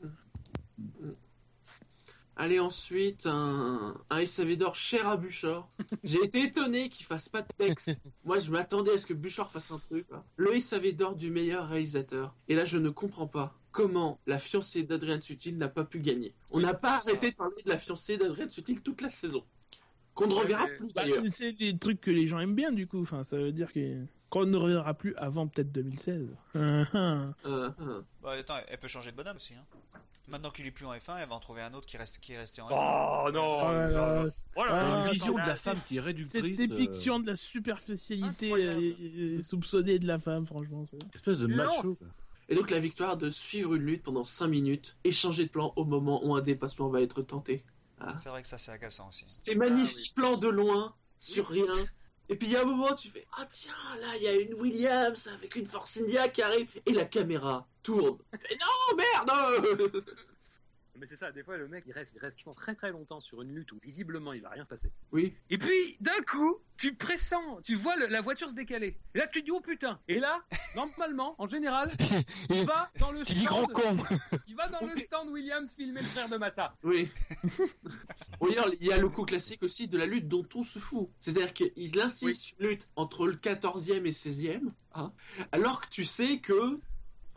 Allez, 2.36 2.60
ensuite, 2.60 3.26
un, 3.26 3.94
un 4.08 4.26
SAV 4.26 4.56
d'or 4.56 4.74
cher 4.74 5.06
à 5.06 5.16
Bouchard. 5.16 5.68
J'ai 6.04 6.24
été 6.24 6.44
étonné 6.44 6.88
qu'il 6.88 7.04
fasse 7.04 7.28
pas 7.28 7.42
de 7.42 7.48
texte. 7.58 7.94
Moi, 8.24 8.38
je 8.38 8.50
m'attendais 8.50 8.92
à 8.92 8.98
ce 8.98 9.06
que 9.06 9.14
Bouchard 9.14 9.50
fasse 9.50 9.70
un 9.70 9.78
truc. 9.78 10.06
Le 10.36 10.58
SAV 10.58 10.92
d'or 10.92 11.14
du 11.14 11.30
meilleur 11.30 11.68
réalisateur. 11.68 12.34
Et 12.48 12.54
là, 12.54 12.64
je 12.64 12.78
ne 12.78 12.88
comprends 12.90 13.26
pas 13.26 13.54
comment 13.70 14.18
la 14.26 14.38
fiancée 14.38 14.82
d'Adrien 14.82 15.20
Sutil 15.20 15.56
n'a 15.56 15.68
pas 15.68 15.84
pu 15.84 16.00
gagner. 16.00 16.34
On 16.50 16.60
n'a 16.60 16.74
pas 16.74 16.96
arrêté 16.96 17.30
de 17.32 17.36
parler 17.36 17.62
de 17.62 17.68
la 17.68 17.78
fiancée 17.78 18.16
d'Adrien 18.16 18.48
Sutil 18.48 18.80
toute 18.80 19.02
la 19.02 19.10
saison. 19.10 19.44
Qu'on 20.14 20.26
ne 20.26 20.34
reverra 20.34 20.66
plus 20.66 20.92
bah, 20.92 21.02
d'ailleurs. 21.02 21.24
c'est 21.28 21.52
des 21.52 21.76
trucs 21.76 22.00
que 22.00 22.10
les 22.10 22.26
gens 22.26 22.38
aiment 22.38 22.54
bien, 22.54 22.72
du 22.72 22.86
coup. 22.86 23.00
Enfin, 23.02 23.24
ça 23.24 23.38
veut 23.38 23.52
dire 23.52 23.70
qu'on 24.30 24.46
ne 24.46 24.56
reverra 24.56 24.94
plus 24.94 25.14
avant 25.16 25.46
peut-être 25.46 25.72
2016. 25.72 26.36
Uh 26.54 27.98
bah, 28.22 28.32
attends, 28.32 28.58
elle 28.68 28.78
peut 28.78 28.88
changer 28.88 29.10
de 29.10 29.16
bonhomme 29.16 29.36
aussi. 29.36 29.54
Hein. 29.54 29.64
Maintenant 30.28 30.50
qu'il 30.50 30.66
est 30.66 30.70
plus 30.70 30.86
en 30.86 30.94
F1, 30.94 31.20
elle 31.20 31.28
va 31.28 31.34
en 31.34 31.40
trouver 31.40 31.62
un 31.62 31.74
autre 31.74 31.86
qui 31.86 31.96
reste 31.96 32.18
qui 32.18 32.32
est 32.32 32.38
resté 32.38 32.62
en 32.62 32.68
F1. 32.68 32.72
Oh 32.74 33.30
non, 33.32 34.26
oh 34.26 34.30
Voilà, 34.54 35.06
une 35.06 35.12
vision 35.12 35.34
de 35.34 35.38
la 35.38 35.56
femme 35.56 35.78
qui 35.88 35.96
est 35.96 36.00
réductrice. 36.00 36.56
Cette 36.56 36.68
dépiction 36.68 37.18
de 37.18 37.26
la 37.26 37.36
superficialité 37.36 38.52
euh, 38.52 39.42
soupçonnée 39.42 39.98
de 39.98 40.06
la 40.06 40.18
femme, 40.18 40.46
franchement. 40.46 40.84
Espèce 41.14 41.38
de 41.38 41.48
macho. 41.48 41.98
Et 42.48 42.54
donc 42.54 42.70
la 42.70 42.80
victoire 42.80 43.16
de 43.16 43.30
suivre 43.30 43.74
une 43.74 43.82
lutte 43.82 44.02
pendant 44.02 44.24
5 44.24 44.46
minutes 44.46 44.96
et 45.04 45.12
changer 45.12 45.46
de 45.46 45.50
plan 45.50 45.72
au 45.76 45.84
moment 45.84 46.24
où 46.24 46.34
un 46.34 46.42
dépassement 46.42 46.88
va 46.88 47.00
être 47.00 47.22
tenté. 47.22 47.64
Ah. 48.00 48.14
C'est 48.16 48.28
vrai 48.28 48.42
que 48.42 48.48
ça 48.48 48.58
c'est 48.58 48.72
agaçant 48.72 49.08
aussi. 49.08 49.22
C'est 49.26 49.54
magnifique 49.54 50.14
plan 50.14 50.36
de 50.36 50.48
loin 50.48 50.94
sur 51.18 51.48
rien. 51.48 51.72
Et 52.28 52.36
puis 52.36 52.48
il 52.48 52.52
y 52.52 52.56
a 52.56 52.62
un 52.62 52.64
moment, 52.64 52.94
tu 52.94 53.08
fais 53.08 53.26
Ah 53.36 53.46
tiens, 53.50 53.74
là 54.00 54.16
il 54.16 54.22
y 54.22 54.28
a 54.28 54.40
une 54.40 54.54
Williams 54.54 55.28
avec 55.28 55.56
une 55.56 55.66
Force 55.66 55.98
India 55.98 56.28
qui 56.28 56.42
arrive 56.42 56.68
et 56.86 56.92
la 56.92 57.04
caméra 57.04 57.66
tourne. 57.82 58.18
Et 58.50 58.56
non, 58.56 58.96
merde 58.96 60.04
mais 61.02 61.08
c'est 61.08 61.16
ça, 61.16 61.32
des 61.32 61.42
fois 61.42 61.56
le 61.56 61.66
mec 61.66 61.82
il 61.88 61.92
reste, 61.92 62.12
il 62.14 62.20
reste 62.20 62.36
très 62.54 62.76
très 62.76 62.92
longtemps 62.92 63.20
sur 63.20 63.42
une 63.42 63.52
lutte 63.52 63.72
où 63.72 63.78
visiblement 63.82 64.32
il 64.32 64.40
va 64.40 64.50
rien 64.50 64.62
se 64.62 64.68
passer. 64.68 64.92
Oui. 65.10 65.34
Et 65.50 65.58
puis 65.58 65.96
d'un 65.98 66.20
coup, 66.30 66.58
tu 66.76 66.94
pressens, 66.94 67.60
tu 67.64 67.74
vois 67.74 67.96
la 67.96 68.20
voiture 68.20 68.48
se 68.48 68.54
décaler. 68.54 68.96
Et 69.12 69.18
là 69.18 69.26
tu 69.26 69.40
te 69.40 69.46
dis 69.46 69.50
oh 69.50 69.60
putain. 69.60 69.98
Et 70.06 70.20
là, 70.20 70.44
normalement, 70.76 71.34
en 71.38 71.48
général, 71.48 71.90
il 72.50 72.64
va 72.64 72.88
dans 73.00 73.10
le 73.10 73.24
tu 73.24 73.34
grand 73.44 73.66
con. 73.66 73.96
Il 74.46 74.54
va 74.54 74.68
dans 74.68 74.86
le 74.86 74.94
stand 74.96 75.28
Williams 75.30 75.74
filmer 75.74 76.02
le 76.02 76.06
frère 76.06 76.28
de 76.28 76.36
Massa. 76.36 76.76
Oui. 76.84 77.10
il 78.40 78.86
y 78.86 78.92
a 78.92 78.98
le 78.98 79.08
coup 79.08 79.24
classique 79.24 79.64
aussi 79.64 79.88
de 79.88 79.98
la 79.98 80.06
lutte 80.06 80.28
dont 80.28 80.46
on 80.54 80.62
se 80.62 80.78
fout. 80.78 81.08
C'est-à-dire 81.18 81.52
qu'il 81.52 82.00
insiste 82.00 82.42
sur 82.42 82.60
une 82.60 82.68
lutte 82.68 82.88
entre 82.94 83.26
le 83.26 83.34
14e 83.34 84.04
et 84.04 84.12
16e, 84.12 84.70
hein, 84.94 85.12
alors 85.50 85.80
que 85.80 85.88
tu 85.88 86.04
sais 86.04 86.38
que 86.38 86.78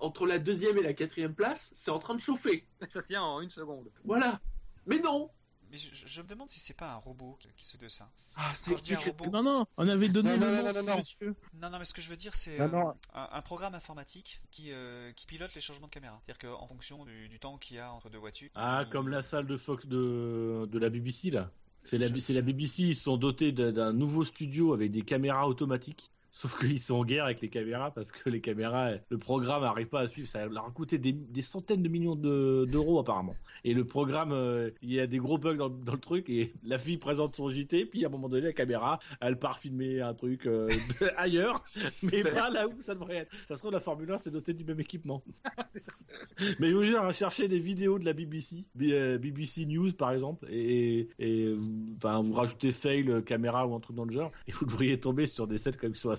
entre 0.05 0.27
la 0.27 0.39
deuxième 0.39 0.77
et 0.77 0.83
la 0.83 0.93
quatrième 0.93 1.33
place, 1.33 1.71
c'est 1.73 1.91
en 1.91 1.99
train 1.99 2.13
de 2.13 2.19
chauffer. 2.19 2.67
Ça 2.89 3.01
tient 3.01 3.23
en 3.23 3.41
une 3.41 3.49
seconde. 3.49 3.89
Voilà. 4.03 4.39
Mais 4.85 4.99
non. 4.99 5.31
Mais 5.71 5.77
je, 5.77 6.21
me 6.21 6.27
demande 6.27 6.47
si 6.47 6.59
c'est 6.59 6.75
pas 6.75 6.93
un 6.93 6.97
robot 6.97 7.39
qui 7.57 7.65
se 7.65 7.75
de 7.75 7.89
ça. 7.89 8.07
Ah, 8.35 8.51
c'est 8.53 8.75
robot... 8.95 9.31
Non, 9.31 9.41
non, 9.41 9.65
on 9.77 9.87
avait 9.87 10.09
donné 10.09 10.37
non, 10.37 10.45
le 10.45 10.57
non, 10.57 10.63
nom, 10.63 10.73
non, 10.73 10.83
non, 10.83 10.97
monsieur. 10.97 11.35
Non, 11.59 11.71
non, 11.71 11.79
mais 11.79 11.85
ce 11.85 11.93
que 11.93 12.01
je 12.01 12.09
veux 12.09 12.15
dire, 12.15 12.35
c'est 12.35 12.61
euh, 12.61 12.93
un, 13.15 13.41
programme 13.41 13.73
informatique 13.73 14.41
qui, 14.51 14.71
euh, 14.71 15.11
qui 15.13 15.25
pilote 15.25 15.55
les 15.55 15.61
changements 15.61 15.87
de 15.87 15.91
caméra. 15.91 16.21
C'est-à-dire 16.23 16.51
qu'en 16.51 16.67
fonction 16.67 17.03
du, 17.03 17.39
temps 17.39 17.57
qu'il 17.57 17.77
y 17.77 17.79
a 17.79 17.91
entre 17.91 18.11
deux 18.11 18.19
voitures. 18.19 18.51
Ah, 18.53 18.85
comme 18.91 19.09
la 19.09 19.23
salle 19.23 19.47
de 19.47 19.57
Fox 19.57 19.87
de, 19.87 20.69
de 20.71 20.79
la 20.79 20.89
BBC, 20.89 21.31
là. 21.31 21.49
C'est 21.83 21.97
la, 21.97 22.09
la 22.09 22.41
BBC, 22.41 22.83
ils 22.83 22.95
sont 22.95 23.17
dotés 23.17 23.51
d'un 23.51 23.91
nouveau 23.91 24.23
studio 24.23 24.73
avec 24.73 24.91
des 24.91 25.01
caméras 25.01 25.47
automatiques 25.47 26.11
Sauf 26.35 26.59
qu'ils 26.59 26.81
sont 26.81 26.95
en 26.95 27.05
guerre 27.05 27.23
avec 27.23 27.39
les 27.39 27.47
caméras 27.47 27.91
parce 27.91 28.11
que 28.11 28.29
les 28.29 28.41
caméras, 28.41 28.91
le 29.07 29.17
programme 29.17 29.61
n'arrive 29.61 29.87
pas 29.87 30.01
à 30.01 30.07
suivre. 30.07 30.27
Ça 30.27 30.45
leur 30.45 30.65
a 30.65 30.71
coûté 30.71 30.97
des, 30.97 31.41
centaines 31.41 31.81
de 31.81 31.87
millions 31.87 32.17
d'euros 32.17 32.99
apparemment. 32.99 33.37
Et 33.63 33.73
le 33.73 33.85
programme, 33.85 34.33
euh, 34.33 34.69
il 34.81 34.91
y 34.91 34.99
a 34.99 35.07
des 35.07 35.17
gros 35.17 35.37
bugs 35.37 35.55
dans, 35.55 35.69
le 35.69 35.97
truc 35.97 36.29
et 36.29 36.51
la 36.65 36.77
fille 36.77 36.97
présente 36.97 37.37
son 37.37 37.49
JT, 37.49 37.85
puis 37.85 38.03
à 38.03 38.09
un 38.09 38.11
moment 38.11 38.27
donné, 38.27 38.47
la 38.47 38.53
caméra, 38.53 38.99
elle 39.21 39.39
part 39.39 39.59
filmer 39.59 40.01
un 40.01 40.13
truc 40.13 40.45
euh, 40.45 40.67
ailleurs, 41.17 41.61
mais 42.11 42.23
pas 42.23 42.49
là 42.49 42.67
où 42.67 42.81
ça 42.81 42.95
devrait 42.95 43.15
être. 43.15 43.31
Ça 43.47 43.55
se 43.55 43.61
trouve, 43.61 43.71
la 43.71 43.79
Formule 43.79 44.11
1 44.11 44.17
c'est 44.17 44.29
doté 44.29 44.53
du 44.53 44.65
même 44.65 44.81
équipement. 44.81 45.23
mais 46.59 46.73
vous 46.73 46.83
jure, 46.83 47.13
chercher 47.13 47.47
des 47.47 47.59
vidéos 47.59 47.97
de 47.97 48.03
la 48.03 48.11
BBC, 48.11 48.65
BBC 48.75 49.61
euh, 49.61 49.65
News 49.67 49.93
par 49.93 50.11
exemple, 50.11 50.45
et, 50.49 51.07
et 51.17 51.55
enfin, 51.95 52.21
vous 52.21 52.33
rajoutez 52.33 52.73
fail 52.73 53.23
caméra 53.25 53.65
ou 53.65 53.73
un 53.73 53.79
truc 53.79 53.95
dans 53.95 54.05
le 54.05 54.11
genre, 54.11 54.33
et 54.49 54.51
vous 54.51 54.65
devriez 54.65 54.99
tomber 54.99 55.27
sur 55.27 55.47
des 55.47 55.57
scènes 55.57 55.77
comme 55.77 55.95
sur 55.95 56.11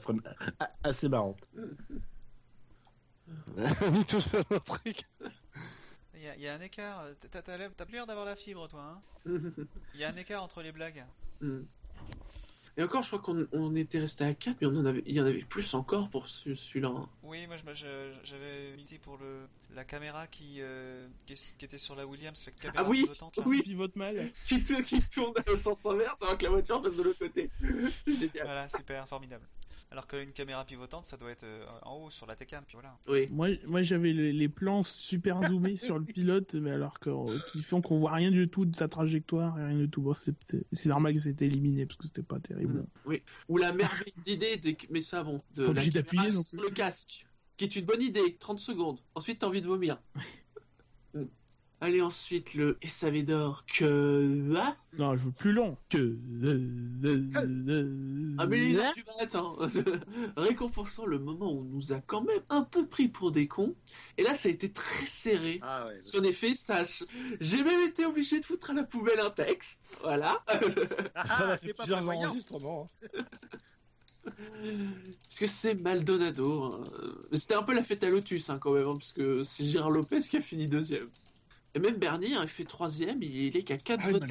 assez 0.83 1.09
marrante. 1.09 1.49
Il 6.37 6.43
y, 6.43 6.49
a 6.49 6.55
un 6.55 6.61
écart. 6.61 7.05
T'as 7.31 7.43
plus 7.43 7.95
l'air 7.95 8.07
d'avoir 8.07 8.27
la 8.27 8.37
fibre, 8.37 8.69
toi. 8.69 8.83
Hein 8.83 9.01
Il 9.95 10.01
y 10.01 10.05
a 10.05 10.09
un 10.09 10.17
écart 10.17 10.43
entre 10.43 10.63
les 10.63 10.73
blagues. 10.73 11.05
Mm. 11.41 11.63
Et 12.79 12.83
encore, 12.83 13.03
je 13.03 13.17
crois 13.17 13.35
qu'on 13.49 13.75
était 13.75 13.99
resté 13.99 14.25
à 14.25 14.35
4, 14.35 14.59
mais 14.61 14.67
on 14.67 14.77
en 14.77 14.85
avait, 14.85 15.03
il 15.07 15.15
y 15.15 15.21
en 15.21 15.25
avait 15.25 15.45
plus 15.45 15.73
encore 15.73 16.11
pour 16.11 16.29
celui-là. 16.29 16.89
Hein. 16.89 17.09
Oui, 17.23 17.47
moi 17.47 17.57
j'avais 17.73 18.77
mis 18.77 18.99
pour 18.99 19.17
le, 19.17 19.49
la 19.75 19.85
caméra 19.85 20.27
qui, 20.27 20.57
euh, 20.61 21.09
qui, 21.25 21.35
était 21.63 21.79
sur 21.79 21.97
la 21.97 22.07
Williams, 22.07 22.45
la 22.45 22.53
caméra 22.53 22.85
ah 22.85 22.89
oui, 22.89 23.05
pivotante, 23.05 23.41
oui, 23.47 23.63
pivote 23.63 23.97
mal. 23.97 24.29
qui, 24.47 24.63
qui 24.63 25.01
tourne 25.09 25.33
au 25.49 25.57
sens 25.57 25.87
inverse 25.87 26.21
alors 26.21 26.37
que 26.37 26.45
la 26.45 26.51
voiture 26.51 26.83
passe 26.83 26.95
de 26.95 27.03
l'autre 27.03 27.19
côté. 27.19 27.51
Voilà, 28.43 28.69
super, 28.69 29.09
formidable. 29.09 29.47
Alors 29.91 30.07
qu'une 30.07 30.33
caméra 30.33 30.64
pivotante, 30.64 31.07
ça 31.07 31.16
doit 31.16 31.31
être 31.31 31.45
euh, 31.45 31.66
en 31.83 32.05
haut 32.05 32.11
sur 32.11 32.27
la 32.27 32.35
Tcam, 32.35 32.64
puis 32.66 32.74
voilà. 32.74 32.99
Oui. 33.09 33.27
Moi, 33.31 33.49
moi 33.66 33.83
j'avais 33.83 34.12
les, 34.12 34.49
plans 34.49 34.83
super 34.83 35.43
zoomés 35.49 35.77
sur 35.77 35.99
le 35.99 36.05
pilote, 36.05 36.55
mais 36.55 36.70
alors 36.70 36.99
que, 36.99 37.11
euh, 37.11 37.39
qui 37.53 37.62
font 37.62 37.81
qu'on 37.81 37.99
voit 37.99 38.12
rien 38.12 38.31
du 38.31 38.49
tout 38.49 38.64
de 38.64 38.74
sa 38.74 38.89
trajectoire, 38.89 39.55
rien 39.55 39.77
du 39.77 39.89
tout. 39.89 40.03
Bon, 40.03 40.14
c'est 40.14 40.87
normal 40.87 41.14
que 41.14 41.20
c'était 41.20 41.47
éliminé 41.47 41.87
parce 41.87 41.97
que 41.97 42.07
c'était 42.07 42.22
pas 42.22 42.41
terrible. 42.41 42.81
Mm. 42.81 42.87
Oui. 43.07 43.22
Ou 43.49 43.59
la 43.59 43.72
merveille 43.72 44.14
d'idée, 44.16 44.61
mais 44.91 45.01
ça 45.01 45.22
bon, 45.22 45.43
de 45.55 45.64
la 45.70 45.87
d'appuyer 45.87 46.31
sur 46.31 46.62
le 46.62 46.70
casque, 46.70 47.27
qui 47.57 47.64
est 47.64 47.77
une 47.77 47.85
bonne 47.85 48.03
idée. 48.03 48.37
30 48.39 48.59
secondes. 48.59 49.01
Ensuite, 49.14 49.41
t'as 49.41 49.47
envie 49.47 49.61
de 49.61 49.68
vomir. 49.68 50.01
Allez 51.87 52.03
ensuite 52.03 52.55
le 52.55 52.78
ça 52.84 53.12
d'or 53.12 53.64
que 53.72 54.55
ah 54.57 54.76
Non, 54.99 55.16
je 55.16 55.22
veux 55.22 55.30
plus 55.30 55.53
long. 55.53 55.76
Que 55.89 56.18
Ah 58.37 58.47
mais 58.49 58.72
là, 58.72 58.93
tu 58.93 59.05
m'attends. 59.20 59.57
Récompensant 60.37 61.07
le 61.07 61.20
moment 61.20 61.53
où 61.53 61.61
on 61.61 61.62
nous 61.62 61.93
a 61.93 62.01
quand 62.01 62.22
même 62.22 62.43
un 62.49 62.62
peu 62.62 62.89
pris 62.89 63.07
pour 63.07 63.30
des 63.30 63.47
cons. 63.47 63.76
Et 64.18 64.24
là, 64.24 64.34
ça 64.34 64.49
a 64.49 64.51
été 64.53 64.72
très 64.72 65.07
serré. 65.07 65.61
Ah 65.62 65.87
ouais, 65.87 65.95
Parce 65.95 66.11
qu'en 66.11 66.24
effet, 66.24 66.55
sache, 66.55 67.05
j'ai 67.39 67.62
même 67.62 67.87
été 67.87 68.05
obligé 68.05 68.41
de 68.41 68.45
foutre 68.45 68.70
à 68.70 68.72
la 68.72 68.82
poubelle 68.82 69.20
un 69.20 69.30
texte. 69.30 69.80
Voilà. 70.03 70.43
Ah, 71.14 71.39
ça 71.39 71.49
a 71.51 71.57
fait 71.57 71.72
plusieurs 71.72 72.09
enregistrements. 72.09 72.89
Hein. 73.14 73.22
Parce 75.28 75.39
que 75.39 75.47
c'est 75.47 75.74
Maldonado. 75.74 76.64
Hein. 76.64 76.84
C'était 77.32 77.55
un 77.55 77.62
peu 77.62 77.74
la 77.74 77.84
fête 77.84 78.03
à 78.03 78.11
Lotus 78.11 78.51
hein, 78.51 78.59
quand 78.59 78.72
même, 78.72 78.99
parce 78.99 79.12
que 79.12 79.45
c'est 79.45 79.64
Gérard 79.64 79.93
Lopez 79.93 80.18
qui 80.18 80.37
a 80.37 80.41
fini 80.41 80.66
deuxième. 80.66 81.09
Et 81.77 81.79
même 81.79 81.97
Bernier, 81.97 82.39
il 82.41 82.49
fait 82.49 82.64
troisième, 82.64 83.22
il 83.22 83.55
est 83.55 83.62
qu'à 83.62 83.77
4 83.77 84.03
ah, 84.03 84.11
votes. 84.11 84.24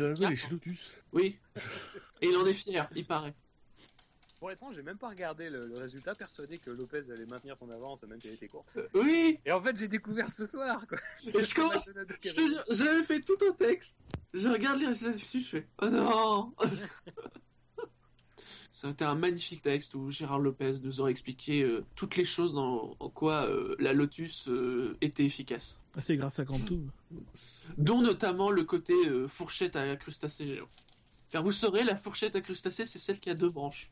Oui. 1.13 1.37
Et 2.19 2.27
il 2.27 2.35
en 2.37 2.45
est 2.47 2.55
fier, 2.55 2.89
il 2.95 3.05
paraît. 3.05 3.35
Pour 4.39 4.49
être 4.49 4.57
franc, 4.57 4.73
j'ai 4.73 4.81
même 4.81 4.97
pas 4.97 5.09
regardé 5.09 5.51
le, 5.51 5.77
résultat, 5.77 6.15
persuadé 6.15 6.57
que 6.57 6.71
Lopez 6.71 7.11
allait 7.11 7.27
maintenir 7.27 7.55
son 7.55 7.69
avance, 7.69 8.01
même 8.01 8.17
qu'il 8.17 8.31
était 8.31 8.47
court. 8.47 8.65
Euh, 8.77 8.87
oui 8.95 9.39
Et 9.45 9.51
en 9.51 9.61
fait, 9.61 9.77
j'ai 9.77 9.87
découvert 9.87 10.31
ce 10.31 10.47
soir, 10.47 10.87
quoi. 10.87 10.97
Et 11.23 11.39
je 11.39 11.53
commence. 11.53 11.91
J'avais 12.71 13.03
fait 13.03 13.21
tout 13.21 13.37
un 13.47 13.53
texte. 13.53 13.95
Je 14.33 14.49
regarde 14.49 14.79
les 14.79 14.87
résultats 14.87 15.13
dessus, 15.13 15.41
je 15.41 15.47
fais 15.47 15.67
Oh 15.83 15.89
non 15.89 16.55
Ça 18.71 18.87
a 18.87 18.91
été 18.91 19.03
un 19.05 19.15
magnifique 19.15 19.61
texte 19.61 19.95
où 19.95 20.09
Gérard 20.11 20.39
Lopez 20.39 20.73
nous 20.83 20.99
aurait 20.99 21.11
expliqué 21.11 21.63
euh, 21.63 21.83
toutes 21.95 22.15
les 22.15 22.25
choses 22.25 22.53
dans, 22.53 22.95
en 22.99 23.09
quoi 23.09 23.47
euh, 23.47 23.75
la 23.79 23.93
Lotus 23.93 24.47
euh, 24.47 24.97
était 25.01 25.23
efficace. 25.23 25.81
Ah, 25.95 26.01
c'est 26.01 26.17
grâce 26.17 26.39
à 26.39 26.45
Cantou. 26.45 26.81
Dont 27.77 28.01
notamment 28.01 28.51
le 28.51 28.63
côté 28.63 28.93
fourchette 29.27 29.75
à 29.75 29.95
crustacés 29.95 30.45
géants. 30.45 30.69
Car 31.29 31.43
vous 31.43 31.51
saurez, 31.51 31.83
la 31.83 31.95
fourchette 31.95 32.35
à 32.35 32.41
crustacés, 32.41 32.85
c'est 32.85 32.99
celle 32.99 33.19
qui 33.19 33.29
a 33.29 33.33
deux 33.33 33.49
branches. 33.49 33.89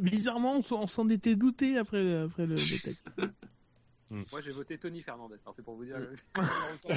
Bizarrement, 0.00 0.62
on 0.70 0.86
s'en 0.86 1.08
était 1.08 1.34
douté 1.34 1.78
après, 1.78 2.22
après 2.22 2.46
le, 2.46 2.54
texte. 2.54 3.06
Moi, 4.10 4.40
j'ai 4.42 4.52
voté 4.52 4.78
Tony 4.78 5.00
Fernandez. 5.00 5.36
c'est 5.54 5.64
pour 5.64 5.76
vous 5.76 5.84
dire. 5.84 5.96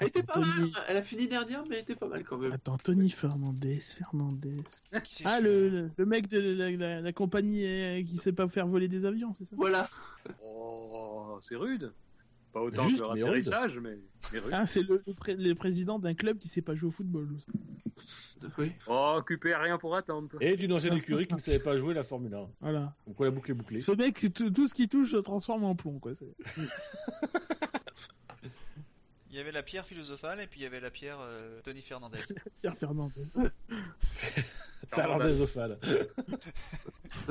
Elle 0.00 0.08
était 0.08 0.22
pas 0.22 0.40
mal. 0.40 0.68
Elle 0.88 0.96
a 0.96 1.02
fini 1.02 1.28
dernière, 1.28 1.62
mais 1.68 1.76
elle 1.76 1.82
était 1.82 1.94
pas 1.94 2.08
mal 2.08 2.24
quand 2.24 2.38
même. 2.38 2.52
Attends, 2.52 2.78
Tony 2.78 3.10
Fernandez, 3.10 3.80
Fernandez. 3.80 4.62
ah, 5.24 5.40
le, 5.40 5.90
le, 5.96 6.06
mec 6.06 6.28
de 6.28 6.38
la, 6.38 7.00
la, 7.00 7.12
compagnie 7.12 7.66
euh, 7.66 8.02
qui 8.02 8.16
sait 8.16 8.32
pas 8.32 8.48
faire 8.48 8.66
voler 8.66 8.88
des 8.88 9.04
avions, 9.04 9.34
c'est 9.34 9.44
ça? 9.44 9.56
Voilà. 9.56 9.88
Oh, 10.44 11.38
c'est 11.40 11.56
rude. 11.56 11.92
Pas 12.52 12.62
autant 12.62 12.88
Juste, 12.88 13.00
que 13.00 13.14
le 13.16 13.24
atterrissage, 13.24 13.78
mais, 13.78 13.96
mais, 14.32 14.40
Ah, 14.50 14.66
c'est 14.66 14.82
le, 14.82 15.02
le, 15.06 15.54
président 15.54 15.98
d'un 15.98 16.14
club 16.14 16.38
qui 16.38 16.48
sait 16.48 16.62
pas 16.62 16.74
jouer 16.74 16.88
au 16.88 16.92
football. 16.92 17.28
Oui. 18.58 18.72
Oh, 18.88 19.14
occupé 19.18 19.54
rien 19.54 19.78
pour 19.78 19.94
attendre. 19.94 20.28
Et 20.40 20.56
d'une 20.56 20.72
ancienne 20.72 20.94
écurie 20.94 21.26
qui 21.26 21.34
ne 21.34 21.40
savait 21.40 21.58
pas 21.58 21.76
jouer 21.76 21.94
la 21.94 22.04
Formule 22.04 22.34
1. 22.34 22.48
Voilà. 22.60 22.94
Donc 23.06 23.20
la 23.20 23.30
boucle 23.30 23.50
est 23.50 23.54
bouclée. 23.54 23.78
Ce 23.78 23.92
mec, 23.92 24.26
tout 24.34 24.66
ce 24.66 24.74
qui 24.74 24.88
touche 24.88 25.12
se 25.12 25.18
transforme 25.18 25.64
en 25.64 25.74
plomb, 25.74 25.98
quoi. 25.98 26.12
Il 29.30 29.36
y 29.36 29.38
avait 29.38 29.52
la 29.52 29.62
pierre 29.62 29.86
philosophale 29.86 30.40
et 30.40 30.48
puis 30.48 30.58
il 30.60 30.64
y 30.64 30.66
avait 30.66 30.80
la 30.80 30.90
pierre 30.90 31.18
euh, 31.20 31.60
Tony 31.62 31.82
Fernandez. 31.82 32.18
pierre 32.60 32.76
Fernandez. 32.76 33.22
Fernandezophale. 34.88 35.78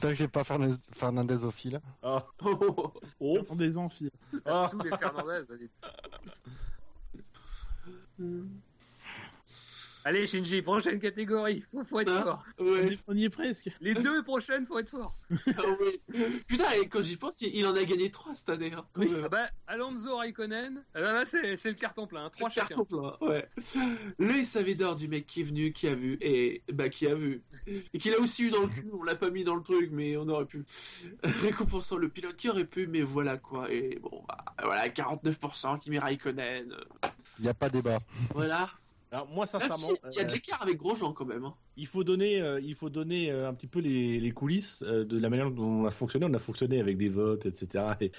Tant 0.00 0.08
que 0.08 0.14
c'est 0.16 0.26
pas 0.26 0.42
Fernandezophile. 0.42 1.80
Oh. 2.02 2.18
Oh. 2.44 2.92
oh. 3.20 3.44
Fernandezophile. 3.44 4.10
Oh. 4.44 4.66
Tous 4.68 4.80
les 4.80 4.90
Fernandez. 4.90 5.42
Allez, 10.06 10.26
Shinji, 10.26 10.60
prochaine 10.60 10.98
catégorie. 10.98 11.64
Faut 11.86 11.98
être 11.98 12.12
ah, 12.14 12.22
fort. 12.22 12.44
On 13.08 13.16
y 13.16 13.24
est 13.24 13.30
presque. 13.30 13.70
Les 13.80 13.94
deux 13.94 14.22
prochaines, 14.22 14.66
faut 14.66 14.78
être 14.78 14.90
fort. 14.90 15.16
ah, 15.30 15.62
oui. 15.80 16.42
Putain, 16.46 16.72
et 16.72 16.88
quand 16.88 17.00
j'y 17.00 17.16
pense, 17.16 17.40
il 17.40 17.66
en 17.66 17.74
a 17.74 17.84
gagné 17.84 18.10
trois 18.10 18.34
cette 18.34 18.50
année. 18.50 18.72
Hein, 18.74 18.84
ah 19.24 19.28
bah, 19.30 19.48
Alonso 19.66 20.14
Raikkonen, 20.16 20.84
ah 20.94 21.00
bah, 21.00 21.12
là, 21.12 21.24
c'est, 21.24 21.64
le 21.64 21.72
carton 21.72 22.06
plein. 22.06 22.28
Trois 22.28 22.50
c'est 22.50 22.60
le 22.60 22.66
carton 22.66 22.84
plein, 22.84 23.16
ouais. 23.26 23.48
Le 24.18 24.94
du 24.94 25.08
mec 25.08 25.26
qui 25.26 25.40
est 25.40 25.44
venu, 25.44 25.72
qui 25.72 25.88
a 25.88 25.94
vu, 25.94 26.18
et 26.20 26.62
bah, 26.70 26.90
qui 26.90 27.06
a 27.06 27.14
vu. 27.14 27.42
Et 27.66 27.98
qui 27.98 28.10
l'a 28.10 28.20
aussi 28.20 28.44
eu 28.44 28.50
dans 28.50 28.62
le 28.62 28.68
cul. 28.68 28.90
On 28.92 29.04
l'a 29.04 29.16
pas 29.16 29.30
mis 29.30 29.42
dans 29.42 29.56
le 29.56 29.62
truc, 29.62 29.88
mais 29.90 30.18
on 30.18 30.28
aurait 30.28 30.44
pu. 30.44 30.64
Récompensant 31.22 31.96
le 31.96 32.10
pilote 32.10 32.36
qui 32.36 32.50
aurait 32.50 32.66
pu, 32.66 32.86
mais 32.86 33.00
voilà 33.00 33.38
quoi. 33.38 33.72
Et 33.72 33.98
bon, 34.02 34.22
bah, 34.28 34.44
voilà, 34.62 34.86
49% 34.88 35.80
qui 35.80 35.90
met 35.90 35.98
Raikkonen. 35.98 36.74
Il 37.38 37.42
n'y 37.42 37.48
a 37.48 37.54
pas 37.54 37.70
débat. 37.70 38.00
Voilà. 38.34 38.70
Alors 39.14 39.28
moi 39.28 39.46
sincèrement, 39.46 39.96
il 40.10 40.16
y 40.16 40.20
a 40.20 40.24
de 40.24 40.32
l'écart 40.32 40.60
avec 40.60 40.76
Grosjean 40.76 41.12
quand 41.12 41.24
même. 41.24 41.44
Hein. 41.44 41.54
Il 41.76 41.86
faut 41.86 42.02
donner, 42.02 42.42
il 42.60 42.74
faut 42.74 42.90
donner 42.90 43.30
un 43.30 43.54
petit 43.54 43.68
peu 43.68 43.78
les, 43.78 44.18
les 44.18 44.30
coulisses 44.32 44.82
de 44.82 45.18
la 45.18 45.30
manière 45.30 45.52
dont 45.52 45.82
on 45.82 45.86
a 45.86 45.92
fonctionné. 45.92 46.26
On 46.28 46.34
a 46.34 46.40
fonctionné 46.40 46.80
avec 46.80 46.96
des 46.96 47.08
votes, 47.08 47.46
etc. 47.46 47.84
Et, 48.00 48.10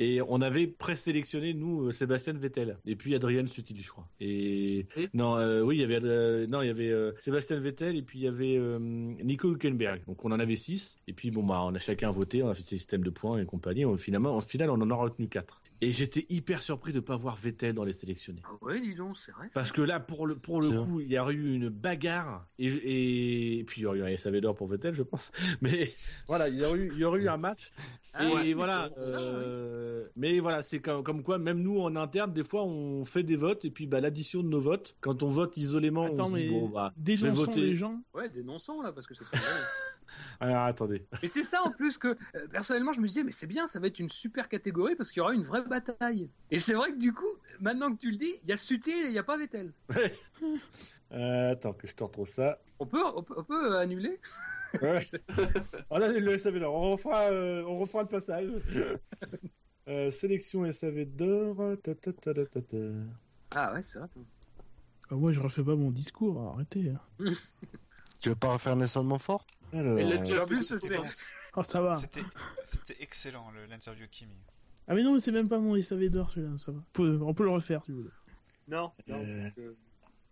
et 0.00 0.20
on 0.20 0.42
avait 0.42 0.66
présélectionné 0.66 1.54
nous 1.54 1.92
Sébastien 1.92 2.34
Vettel 2.34 2.76
et 2.84 2.94
puis 2.94 3.14
Adrien 3.14 3.46
Sutil, 3.46 3.80
je 3.80 3.88
crois. 3.88 4.06
Et, 4.20 4.86
non, 5.14 5.36
oui, 5.62 5.76
il 5.76 5.80
y 5.80 5.84
avait 5.84 6.46
non, 6.46 6.60
il 6.60 6.66
y 6.66 6.70
avait 6.70 6.92
Sébastien 7.22 7.58
Vettel 7.58 7.96
et 7.96 8.02
puis 8.02 8.18
il 8.18 8.24
y 8.24 8.28
avait 8.28 8.60
Nico 8.78 9.48
Hülkenberg. 9.48 10.04
Donc 10.06 10.26
on 10.26 10.30
en 10.30 10.40
avait 10.40 10.56
six. 10.56 10.98
Et 11.08 11.14
puis 11.14 11.30
bon 11.30 11.42
bah 11.42 11.62
on 11.64 11.74
a 11.74 11.78
chacun 11.78 12.10
voté, 12.10 12.42
on 12.42 12.50
a 12.50 12.54
fait 12.54 12.64
un 12.64 12.66
système 12.66 13.02
de 13.02 13.10
points 13.10 13.38
et 13.38 13.46
compagnie. 13.46 13.86
On, 13.86 13.96
finalement, 13.96 14.36
en 14.36 14.42
final, 14.42 14.68
on 14.68 14.74
en 14.74 14.90
a 14.90 14.94
retenu 14.94 15.26
quatre. 15.26 15.62
Et 15.84 15.92
j'étais 15.92 16.26
hyper 16.28 16.62
surpris 16.62 16.92
de 16.92 17.00
pas 17.00 17.16
voir 17.16 17.36
Vettel 17.36 17.74
dans 17.74 17.84
les 17.84 17.92
sélectionnés. 17.92 18.42
Ah 18.44 18.52
ouais, 18.62 18.80
dis 18.80 18.94
donc, 18.94 19.16
c'est 19.16 19.32
vrai. 19.32 19.48
Parce 19.52 19.70
que 19.72 19.82
là, 19.82 20.00
pour 20.00 20.26
le, 20.26 20.36
pour 20.36 20.60
le 20.62 20.70
coup, 20.82 21.00
il 21.00 21.08
y 21.08 21.16
a 21.16 21.30
eu 21.30 21.54
une 21.54 21.68
bagarre. 21.68 22.46
Et, 22.58 23.58
et 23.58 23.64
puis, 23.64 23.82
il 23.82 23.84
y 23.84 23.86
aurait 23.86 24.14
eu 24.14 24.18
Savedor 24.18 24.54
pour 24.54 24.66
Vettel, 24.68 24.94
je 24.94 25.02
pense. 25.02 25.30
Mais 25.60 25.94
voilà, 26.26 26.48
il 26.48 26.56
y 26.56 26.64
aurait 26.64 26.78
eu, 26.78 26.90
il 26.92 26.98
y 26.98 27.04
aurait 27.04 27.20
eu 27.20 27.28
un 27.28 27.36
match. 27.36 27.72
Ah 28.14 28.24
et 28.24 28.32
ouais, 28.32 28.52
voilà. 28.54 28.90
ça, 28.96 29.02
euh, 29.04 30.06
Mais 30.16 30.38
voilà, 30.38 30.62
c'est 30.62 30.78
comme, 30.80 31.02
comme 31.02 31.22
quoi, 31.22 31.38
même 31.38 31.60
nous, 31.60 31.80
en 31.80 31.96
interne, 31.96 32.32
des 32.32 32.44
fois, 32.44 32.64
on 32.64 33.04
fait 33.04 33.22
des 33.22 33.36
votes. 33.36 33.64
Et 33.64 33.70
puis, 33.70 33.86
bah, 33.86 34.00
l'addition 34.00 34.42
de 34.42 34.48
nos 34.48 34.60
votes, 34.60 34.96
quand 35.00 35.22
on 35.22 35.28
vote 35.28 35.56
isolément, 35.56 36.04
Attends, 36.04 36.26
on 36.30 36.34
se 36.34 36.40
dit, 36.40 36.48
mais 36.48 36.60
bon, 36.60 36.68
bah, 36.68 36.92
je 36.96 37.02
vais 37.02 37.16
dénonçons 37.16 37.44
voter. 37.44 37.60
les 37.60 37.74
gens. 37.74 38.00
Ouais, 38.14 38.28
dénonçons 38.28 38.80
là, 38.82 38.92
parce 38.92 39.06
que 39.06 39.14
c'est 39.14 39.24
ce 39.24 39.30
qu'on 39.30 39.36
veut. 39.36 39.44
Alors, 40.40 40.62
attendez. 40.64 41.06
Et 41.22 41.28
c'est 41.28 41.44
ça 41.44 41.62
en 41.62 41.70
plus 41.70 41.98
que 41.98 42.08
euh, 42.08 42.48
personnellement 42.50 42.92
je 42.92 43.00
me 43.00 43.08
disais 43.08 43.22
mais 43.22 43.32
c'est 43.32 43.46
bien 43.46 43.66
ça 43.66 43.78
va 43.78 43.86
être 43.86 43.98
une 43.98 44.08
super 44.08 44.48
catégorie 44.48 44.96
parce 44.96 45.10
qu'il 45.10 45.18
y 45.18 45.22
aura 45.22 45.34
une 45.34 45.44
vraie 45.44 45.62
bataille. 45.62 46.30
Et 46.50 46.58
c'est 46.58 46.74
vrai 46.74 46.92
que 46.92 46.98
du 46.98 47.12
coup 47.12 47.32
maintenant 47.60 47.92
que 47.92 47.98
tu 47.98 48.10
le 48.10 48.16
dis 48.16 48.34
il 48.42 48.48
y 48.48 48.52
a 48.52 48.56
Sutil 48.56 48.90
et 48.90 49.06
il 49.06 49.12
n'y 49.12 49.18
a 49.18 49.24
pas 49.24 49.36
Vettel. 49.36 49.72
Euh, 51.12 51.52
attends, 51.52 51.74
que 51.74 51.86
je 51.86 51.94
te 51.94 52.02
retrouve 52.02 52.28
ça. 52.28 52.58
On 52.80 52.86
peut 52.86 53.00
on 53.14 53.22
peut, 53.22 53.34
on 53.36 53.44
peut, 53.44 53.72
euh, 53.72 53.78
annuler 53.78 54.18
Ouais. 54.82 55.06
On 55.90 56.00
a 56.00 56.08
le 56.08 56.38
SAV 56.38 56.58
d'or. 56.58 56.74
On 56.74 56.92
refera, 56.92 57.30
euh, 57.30 57.62
on 57.64 57.78
refera 57.78 58.02
le 58.02 58.08
passage. 58.08 58.50
Euh, 59.86 60.10
sélection 60.10 60.64
SAV 60.72 61.04
d'or. 61.04 61.76
Ta, 61.82 61.94
ta, 61.94 62.10
ta, 62.14 62.32
ta, 62.32 62.46
ta, 62.46 62.62
ta. 62.62 62.76
Ah 63.54 63.74
ouais 63.74 63.82
c'est 63.82 63.98
vrai. 63.98 64.08
Ah, 65.10 65.14
moi, 65.14 65.30
je 65.30 65.40
refais 65.40 65.62
pas 65.62 65.76
mon 65.76 65.90
discours, 65.90 66.40
arrêtez. 66.40 66.90
Tu 68.24 68.30
veux 68.30 68.36
pas 68.36 68.54
refaire 68.54 68.74
Nelson 68.74 69.04
Montfort 69.04 69.44
Alors, 69.74 69.98
Elle 69.98 70.08
l'a 70.08 70.16
déjà 70.16 70.46
C'était 70.46 70.78
c'est 70.88 70.96
bon. 70.96 71.04
Oh, 71.56 71.62
ça 71.62 71.82
va. 71.82 71.94
C'était 71.94 72.96
excellent 73.00 73.50
le- 73.50 73.66
l'interview 73.66 74.06
Kimi. 74.10 74.32
Ah, 74.88 74.94
mais 74.94 75.02
non, 75.02 75.12
mais 75.12 75.20
c'est 75.20 75.30
même 75.30 75.46
pas 75.46 75.58
mon 75.58 75.76
SAV 75.76 76.08
d'or, 76.08 76.30
celui-là, 76.30 76.56
ça 76.56 76.72
va. 76.72 76.78
On 76.78 76.92
peut, 76.94 77.20
on 77.22 77.34
peut 77.34 77.44
le 77.44 77.50
refaire, 77.50 77.84
si 77.84 77.90
vous 77.92 77.98
voulez. 77.98 78.10
Non, 78.66 78.90
non 79.08 79.22
Euh. 79.26 79.50
que 79.50 79.76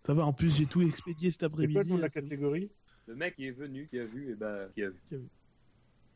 Ça 0.01 0.15
va, 0.15 0.25
en 0.25 0.33
plus, 0.33 0.57
j'ai 0.57 0.65
tout 0.65 0.81
expédié 0.81 1.29
cet 1.29 1.41
c'est 1.41 1.45
quoi 1.49 1.53
après-midi. 1.53 1.77
le 1.77 1.83
nom 1.83 1.97
de 1.97 2.01
la 2.01 2.09
catégorie 2.09 2.71
le 3.05 3.13
mec 3.15 3.35
il 3.37 3.45
est 3.45 3.51
venu 3.51 3.87
qui 3.87 3.99
a 3.99 4.05
vu 4.05 4.31
et 4.31 4.33
bah 4.33 4.65
qui 4.73 4.81
a 4.81 4.89
vu. 4.89 4.95
Qui 5.07 5.13
a 5.13 5.17
vu. 5.19 5.29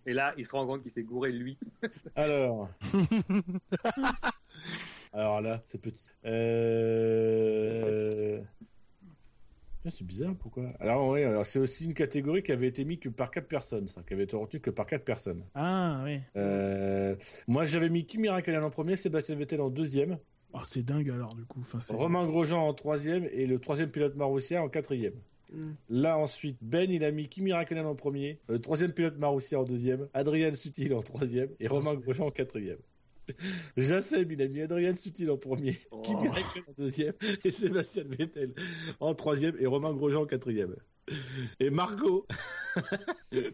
Et 0.08 0.14
là 0.14 0.34
il 0.36 0.48
se 0.48 0.54
rend 0.54 0.66
compte 0.66 0.82
qu'il 0.82 0.90
s'est 0.92 1.04
gouré 1.04 1.32
lui. 1.32 1.60
Alors. 2.16 2.70
Alors 5.14 5.42
là, 5.42 5.62
c'est 5.68 5.78
petit. 5.80 6.04
Euh... 6.26 8.42
Ah, 9.88 9.90
c'est 9.90 10.06
bizarre, 10.06 10.36
pourquoi? 10.38 10.66
Alors, 10.82 11.08
ouais, 11.08 11.24
alors 11.24 11.46
c'est 11.46 11.60
aussi 11.60 11.86
une 11.86 11.94
catégorie 11.94 12.44
qui 12.44 12.52
avait 12.52 12.68
été 12.68 12.84
mise 12.84 13.00
que 13.00 13.08
par 13.08 13.32
quatre 13.32 13.48
personnes, 13.48 13.88
ça, 13.88 14.02
qui 14.06 14.14
avait 14.14 14.24
été 14.26 14.36
retenue 14.36 14.60
que 14.60 14.70
par 14.70 14.86
quatre 14.86 15.06
personnes. 15.06 15.44
Ah, 15.56 16.02
ouais. 16.04 16.22
Euh, 16.36 17.16
Moi, 17.48 17.64
j'avais 17.66 17.88
mis 17.90 18.06
Kimi 18.06 18.28
Raikkonen 18.28 18.64
en 18.64 18.70
premier, 18.70 18.98
Sébastien 18.98 19.36
Vettel 19.36 19.62
en 19.62 19.70
deuxième, 19.70 20.18
Oh, 20.54 20.60
c'est 20.68 20.84
dingue 20.84 21.10
alors, 21.10 21.36
du 21.36 21.44
coup. 21.46 21.60
Enfin, 21.60 21.80
c'est- 21.82 21.94
Romain 21.94 22.26
Grosjean 22.28 22.68
en 22.68 22.74
troisième 22.74 23.26
et 23.32 23.46
le 23.46 23.60
troisième 23.60 23.90
pilote 23.90 24.16
Marussia 24.16 24.62
en 24.64 24.70
quatrième. 24.70 25.14
Mm. 25.54 25.72
Là 25.90 26.18
ensuite, 26.18 26.58
Ben 26.62 26.90
il 26.92 27.04
a 27.04 27.12
mis 27.12 27.28
Kimi 27.30 27.54
Raikkonen 27.54 27.86
en 27.86 27.96
premier, 27.96 28.40
le 28.50 28.60
troisième 28.60 28.92
pilote 28.92 29.18
Marussia 29.18 29.60
en 29.60 29.64
deuxième, 29.64 30.08
Adrien 30.14 30.54
Sutil 30.54 30.94
en 30.94 31.02
troisième 31.02 31.50
et 31.60 31.68
Romain 31.68 31.96
Grosjean 31.96 32.28
en 32.28 32.32
quatrième. 32.32 32.80
Jassem 33.78 34.32
il 34.32 34.42
a 34.42 34.48
mis 34.48 34.62
Adrien 34.62 34.94
Sutil 34.94 35.30
en 35.30 35.38
premier, 35.38 35.80
Oh. 35.92 36.02
Kimi 36.02 36.28
Raikkonen 36.30 36.66
en 36.68 36.74
deuxième 36.78 37.14
et 37.44 37.52
Sébastien 37.52 38.04
Vettel 38.08 38.54
en 39.00 39.14
troisième 39.16 39.56
et 39.60 39.66
Romain 39.68 39.94
Grosjean 39.94 40.24
en 40.24 40.26
quatrième. 40.26 40.76
Et 41.62 41.70
Marco, 41.70 42.28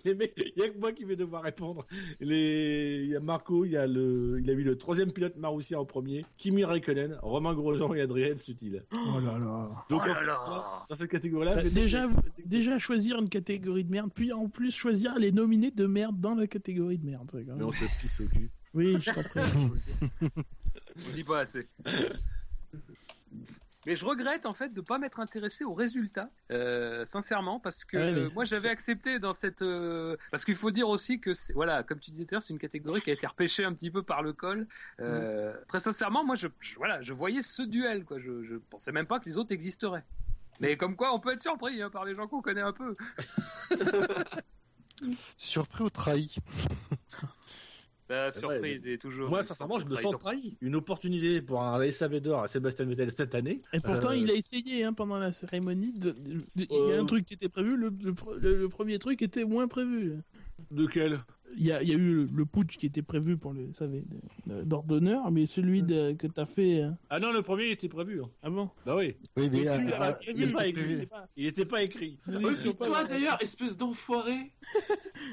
les 0.03 0.15
mecs, 0.15 0.33
il 0.37 0.59
y 0.59 0.65
a 0.65 0.69
que 0.69 0.77
moi 0.79 0.91
qui 0.91 1.05
vais 1.05 1.15
devoir 1.15 1.43
répondre. 1.43 1.85
Les, 2.19 3.01
il 3.03 3.09
y 3.11 3.15
a 3.15 3.19
Marco, 3.19 3.63
il 3.63 3.71
y 3.73 3.77
a 3.77 3.85
le, 3.85 4.39
il 4.41 4.49
a 4.49 4.55
mis 4.55 4.63
le 4.63 4.75
troisième 4.75 5.11
pilote 5.11 5.37
Marussia 5.37 5.79
en 5.79 5.85
premier, 5.85 6.25
Kimi 6.37 6.63
Raikkonen, 6.63 7.19
Romain 7.21 7.53
Grosjean 7.53 7.93
et 7.93 8.01
Adrien 8.01 8.35
Sutil. 8.37 8.81
Oh 8.91 9.19
là 9.19 9.37
là. 9.37 9.69
Donc 9.89 10.01
Oh 10.03 10.25
là 10.25 10.85
dans 10.89 10.95
cette 10.95 11.11
catégorie-là, 11.11 11.55
Bah, 11.55 11.69
déjà, 11.69 12.09
déjà 12.43 12.79
choisir 12.79 13.19
une 13.19 13.29
catégorie 13.29 13.83
de 13.83 13.91
merde, 13.91 14.09
puis 14.13 14.33
en 14.33 14.49
plus 14.49 14.71
choisir 14.71 15.17
les 15.19 15.31
nominés 15.31 15.69
de 15.71 15.85
merde 15.85 16.19
dans 16.19 16.33
la 16.33 16.47
catégorie 16.47 16.97
de 16.97 17.05
merde. 17.05 17.29
Mais 17.33 17.63
on 17.63 17.71
se 17.71 17.85
pisse 18.01 18.19
au 18.19 18.25
cul. 18.25 18.49
Oui, 18.73 18.97
je 18.99 19.11
t'en 19.11 19.23
prie. 19.23 19.41
On 21.07 21.11
dit 21.13 21.23
pas 21.23 21.39
assez. 21.41 21.67
Mais 23.85 23.97
je 23.97 24.05
regrette 24.05 24.45
en 24.45 24.53
fait 24.53 24.73
de 24.73 24.79
pas 24.79 24.97
m'être 24.97 25.19
intéressé 25.19 25.65
aux 25.65 25.73
résultats, 25.73 26.29
euh, 26.51 27.03
sincèrement, 27.03 27.59
parce 27.59 27.83
que 27.83 27.97
Ouais, 27.97 28.03
euh, 28.13 28.29
moi 28.33 28.45
j'avais 28.45 28.69
accepté 28.69 29.19
dans 29.19 29.33
cette, 29.33 29.61
euh, 29.61 30.15
parce 30.31 30.45
qu'il 30.45 30.55
faut 30.55 30.71
dire 30.71 30.87
aussi 30.87 31.19
que 31.19 31.31
voilà, 31.53 31.83
comme 31.83 31.99
tu 31.99 32.09
disais 32.09 32.23
tout 32.23 32.29
à 32.29 32.35
l'heure, 32.35 32.41
c'est 32.43 32.53
une 32.53 32.59
catégorie 32.59 33.01
qui 33.01 33.09
a 33.09 33.13
été 33.13 33.27
repêchée 33.27 33.65
un 33.65 33.73
petit 33.73 33.91
peu 33.91 34.01
par 34.01 34.21
le 34.23 34.31
col. 34.31 34.67
Euh, 35.01 35.53
Très 35.67 35.79
sincèrement, 35.79 36.23
moi 36.23 36.35
je, 36.35 36.47
je- 36.61 36.75
voilà, 36.77 37.01
je 37.01 37.11
voyais 37.11 37.41
ce 37.41 37.61
duel 37.61 38.05
quoi, 38.05 38.19
je, 38.19 38.43
je 38.45 38.55
pensais 38.55 38.93
même 38.93 39.05
pas 39.05 39.19
que 39.19 39.25
les 39.25 39.37
autres 39.37 39.51
existeraient. 39.51 40.05
Mais 40.61 40.77
comme 40.77 40.95
quoi, 40.95 41.13
on 41.13 41.19
peut 41.19 41.33
être 41.33 41.41
surpris 41.41 41.81
hein, 41.81 41.89
par 41.89 42.05
les 42.05 42.15
gens 42.15 42.27
qu'on 42.27 42.41
connaît 42.41 42.61
un 42.61 42.71
peu. 42.73 42.95
Surpris 45.37 45.83
ou 45.83 45.89
trahi? 45.89 46.33
La 48.13 48.31
surprise 48.31 48.85
est 48.87 48.97
toujours. 48.97 49.29
Moi, 49.29 49.43
sincèrement, 49.43 49.79
je 49.79 49.85
me 49.85 49.95
sens 49.95 50.15
trahi. 50.19 50.55
Une 50.61 50.75
opportunité 50.75 51.41
pour 51.41 51.61
un 51.63 51.91
SAV 51.91 52.19
d'or 52.19 52.43
à 52.43 52.47
Sébastien 52.47 52.85
Vettel 52.85 53.11
cette 53.11 53.33
année. 53.35 53.61
Et 53.73 53.79
pourtant, 53.79 54.09
Euh, 54.11 54.15
il 54.15 54.29
a 54.29 54.33
essayé 54.35 54.83
hein, 54.83 54.93
pendant 54.93 55.17
la 55.17 55.31
cérémonie. 55.31 55.93
de- 55.93 56.11
de- 56.11 56.33
de- 56.33 56.43
Il 56.55 56.65
y 56.71 56.91
a 56.91 56.95
Euh. 56.97 57.01
un 57.01 57.05
truc 57.05 57.25
qui 57.25 57.33
était 57.33 57.49
prévu, 57.49 57.75
le, 57.75 57.89
le 58.03 58.11
pre- 58.13 58.35
le- 58.37 58.55
le 58.57 58.69
premier 58.69 58.99
truc 58.99 59.21
était 59.21 59.45
moins 59.45 59.67
prévu. 59.67 60.13
De 60.71 60.85
quel? 60.85 61.19
Il 61.55 61.65
y 61.65 61.71
a, 61.71 61.83
il 61.83 61.89
y 61.89 61.91
a 61.91 61.95
eu 61.95 62.13
le, 62.15 62.27
le 62.33 62.45
putsch 62.45 62.77
qui 62.77 62.87
était 62.87 63.03
prévu 63.03 63.37
pour 63.37 63.53
le, 63.53 63.65
vous 63.65 63.73
savez, 63.73 64.03
de- 64.47 64.63
d'ordre 64.63 64.87
d'honneur, 64.87 65.29
mais 65.31 65.45
celui 65.45 65.83
de- 65.83 66.13
que 66.13 66.25
t'as 66.25 66.45
fait. 66.47 66.83
Ah 67.11 67.19
non, 67.19 67.31
le 67.31 67.41
premier 67.43 67.65
il 67.65 67.71
était 67.73 67.89
prévu. 67.89 68.21
hein. 68.23 68.29
Ah 68.41 68.49
bon? 68.49 68.69
Bah 68.85 68.95
oui. 68.95 69.15
Oui, 69.37 69.49
mais 69.51 69.59
Il 69.61 69.67
euh, 69.67 69.79
était 69.81 69.93
euh, 69.93 69.97
pas- 69.97 70.17
il 70.27 70.29
écrit. 70.69 71.07
Il 71.37 71.45
était 71.45 71.65
pas 71.65 71.83
écrit. 71.83 72.17
Oui, 72.27 72.55
toi 72.79 73.03
d'ailleurs, 73.03 73.37
espèce 73.41 73.77
d'enfoiré, 73.77 74.51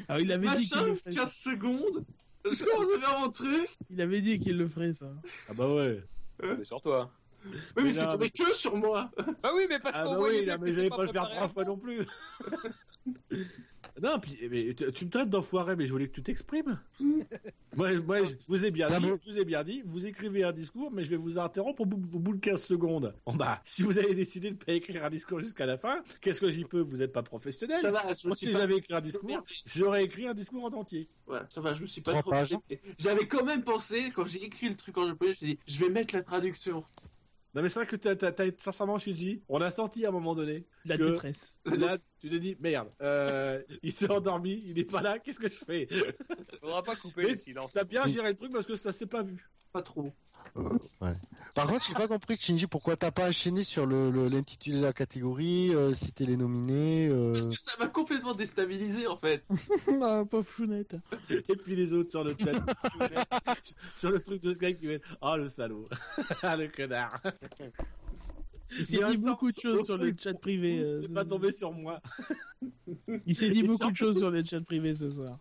Alors, 0.09 0.21
il 0.21 0.31
avait 0.33 0.47
machin, 0.47 0.85
le 0.87 0.95
ferait. 0.95 1.15
15 1.15 1.33
secondes, 1.35 2.05
je 2.45 2.65
commence 2.65 2.89
à 2.97 3.01
faire 3.01 3.21
mon 3.21 3.31
truc. 3.31 3.69
Il 3.91 4.01
avait 4.01 4.21
dit 4.21 4.39
qu'il 4.39 4.57
le 4.57 4.67
ferait, 4.69 4.93
ça. 4.93 5.13
Ah 5.49 5.53
bah 5.55 5.69
ouais. 5.73 6.03
C'est 6.43 6.65
sur 6.65 6.81
toi. 6.81 7.11
Oui, 7.45 7.53
mais, 7.77 7.83
Mais 7.85 7.93
c'est 7.93 8.07
tombé 8.07 8.31
mais- 8.39 8.45
que 8.45 8.53
sur 8.55 8.77
moi. 8.77 9.11
Ah 9.43 9.51
oui, 9.55 9.67
mais 9.69 9.79
parce 9.79 9.97
Ah 9.99 10.05
qu'on 10.05 10.13
bah 10.13 10.19
voyait 10.19 10.51
oui, 10.51 10.59
mais 10.61 10.75
j'allais 10.75 10.91
pas 10.91 11.05
le 11.05 11.13
faire 11.13 11.27
trois 11.29 11.49
fois 11.49 11.65
non 11.65 11.77
plus. 11.79 12.07
Non, 14.03 14.19
puis 14.19 14.39
mais, 14.51 14.75
tu, 14.75 14.91
tu 14.93 15.05
me 15.05 15.11
traites 15.11 15.31
d'enfoiré, 15.31 15.77
mais 15.77 15.87
je 15.87 15.93
voulais 15.93 16.09
que 16.09 16.15
tu 16.15 16.23
t'exprimes. 16.23 16.79
moi, 17.77 17.93
moi, 18.01 18.25
je 18.25 18.35
vous 18.49 18.65
ai 18.65 18.71
bien 18.71 18.87
Ah 18.91 18.99
dit, 18.99 19.07
je 19.07 19.31
vous 19.31 19.39
ai 19.39 19.45
bien 19.45 19.63
dit, 19.65 19.83
vous 19.85 20.07
écrivez 20.07 20.45
un 20.45 20.53
discours, 20.53 20.91
mais 20.91 21.05
je 21.05 21.11
vais 21.11 21.17
vous 21.17 21.39
interrompre 21.39 21.83
au 21.83 21.87
bout, 21.87 22.01
au 22.15 22.19
bout 22.19 22.35
de 22.35 22.41
15 22.41 22.63
secondes. 22.63 23.15
Bon 23.27 23.35
bah, 23.35 23.61
si 23.65 23.83
vous 23.83 23.99
avez 23.99 24.15
décidé 24.15 24.51
de 24.51 24.57
pas 24.57 24.73
écrire 24.73 25.05
un 25.05 25.11
discours 25.11 25.41
jusqu'à 25.41 25.67
la 25.67 25.79
fin, 25.79 26.03
qu'est-ce 26.21 26.41
que 26.41 26.51
j'y 26.51 26.65
peux? 26.65 26.81
Vous 26.81 27.03
êtes 27.03 27.13
pas 27.13 27.23
professionnel. 27.23 27.81
Ça 27.83 27.91
va, 27.91 28.15
je 28.15 28.27
me 28.27 28.31
Moi, 28.31 28.37
suis 28.37 28.47
si 28.47 28.53
j'avais 28.53 28.77
écrit 28.77 28.95
un 28.95 29.01
discours, 29.01 29.45
j'aurais 29.67 30.05
écrit 30.05 30.27
un 30.27 30.35
discours 30.35 30.65
en 30.65 30.73
entier. 30.73 31.09
Voilà, 31.27 31.47
ça 31.49 31.61
va, 31.61 31.75
je 31.75 31.83
me 31.83 31.87
suis 31.87 32.01
pas 32.01 32.21
trop. 32.21 32.33
J'avais 32.99 33.27
quand 33.27 33.45
même 33.45 33.63
pensé, 33.63 34.11
quand 34.15 34.25
j'ai 34.27 34.45
écrit 34.45 34.69
le 34.69 34.77
truc 34.77 34.97
en 34.99 35.07
japonais, 35.07 35.35
je 35.41 35.45
me 35.45 35.49
suis 35.49 35.57
dit, 35.57 35.59
je 35.67 35.79
vais 35.85 35.91
mettre 35.91 36.15
la 36.15 36.23
traduction. 36.23 36.85
Non 37.55 37.63
mais 37.63 37.69
c'est 37.69 37.81
vrai 37.81 37.87
que 37.87 37.97
t'as, 37.97 38.15
t'as, 38.15 38.31
t'as, 38.31 38.45
sincèrement, 38.59 38.99
Shinji, 38.99 39.43
on 39.49 39.61
a 39.61 39.71
senti 39.73 40.05
à 40.05 40.11
un 40.11 40.13
moment 40.13 40.35
donné, 40.37 40.67
La 40.85 40.97
Que- 40.97 41.03
détresse. 41.11 41.61
là, 41.65 41.99
tu 42.21 42.29
t'es 42.29 42.39
dit, 42.39 42.57
merde, 42.61 42.89
euh, 43.03 43.61
il 43.83 43.93
s'est 43.93 44.09
endormi, 44.11 44.63
il 44.67 44.79
est 44.79 44.85
pas 44.85 45.03
là, 45.03 45.19
qu'est-ce 45.19 45.41
que 45.41 45.49
je 45.49 45.59
fais? 45.65 45.89
Faudra 46.61 46.83
pas 46.85 46.95
couper 46.97 47.23
Mais 47.25 47.31
les 47.33 47.37
silences. 47.39 47.73
T'as 47.73 47.85
bien 47.85 48.07
géré 48.07 48.29
le 48.31 48.37
truc 48.37 48.53
parce 48.53 48.67
que 48.67 48.77
ça 48.77 48.93
s'est 48.93 49.07
pas 49.07 49.23
vu. 49.23 49.49
Pas 49.73 49.83
trop. 49.83 50.13
Par 51.55 51.67
contre, 51.67 51.85
j'ai 51.87 51.95
pas 51.95 52.07
compris, 52.09 52.37
Shinji, 52.39 52.67
pourquoi 52.67 52.97
t'as 52.97 53.11
pas 53.11 53.29
enchaîné 53.29 53.65
sur 53.65 53.87
le- 53.87 54.11
le- 54.11 54.29
l'intitulé 54.29 54.79
de 54.79 54.83
la 54.83 54.93
catégorie, 54.93 55.75
euh, 55.75 55.93
citer 55.95 56.25
les 56.27 56.37
nominés. 56.37 57.09
euh, 57.09 57.33
Parce 57.33 57.49
que 57.49 57.57
ça 57.59 57.73
m'a 57.79 57.87
complètement 57.89 58.35
déstabilisé 58.35 59.07
en 59.07 59.17
fait. 59.17 59.45
ah, 60.03 60.23
pauvre 60.31 60.47
chounette. 60.49 60.97
Et 61.31 61.57
puis 61.57 61.75
les 61.77 61.93
autres 61.93 62.11
sur 62.11 62.23
le 62.25 62.35
chat, 62.39 62.53
sur 63.97 64.11
le 64.11 64.21
truc 64.21 64.43
de 64.43 64.53
Sky 64.53 64.77
qui 64.77 64.87
va 64.87 64.93
être, 64.95 65.07
oh 65.23 65.37
le 65.37 65.49
salaud, 65.49 65.89
ah 66.43 66.57
le 66.57 66.69
connard. 66.69 67.21
Il 68.79 68.87
s'est 68.87 69.11
dit 69.11 69.17
beaucoup 69.17 69.51
de 69.51 69.59
choses 69.59 69.85
sur 69.85 69.97
le 69.97 70.15
chat 70.19 70.35
privé. 70.35 70.85
C'est 71.03 71.13
pas 71.13 71.25
tombé 71.25 71.53
sur 71.53 71.73
moi. 71.73 72.01
Il 73.27 73.35
s'est 73.35 73.51
dit 73.51 73.63
beaucoup 73.63 73.91
de 73.91 73.97
choses 73.97 74.19
sur 74.19 74.31
le 74.31 74.45
chat 74.45 74.61
privé 74.61 74.95
ce 74.95 75.11
soir. 75.11 75.39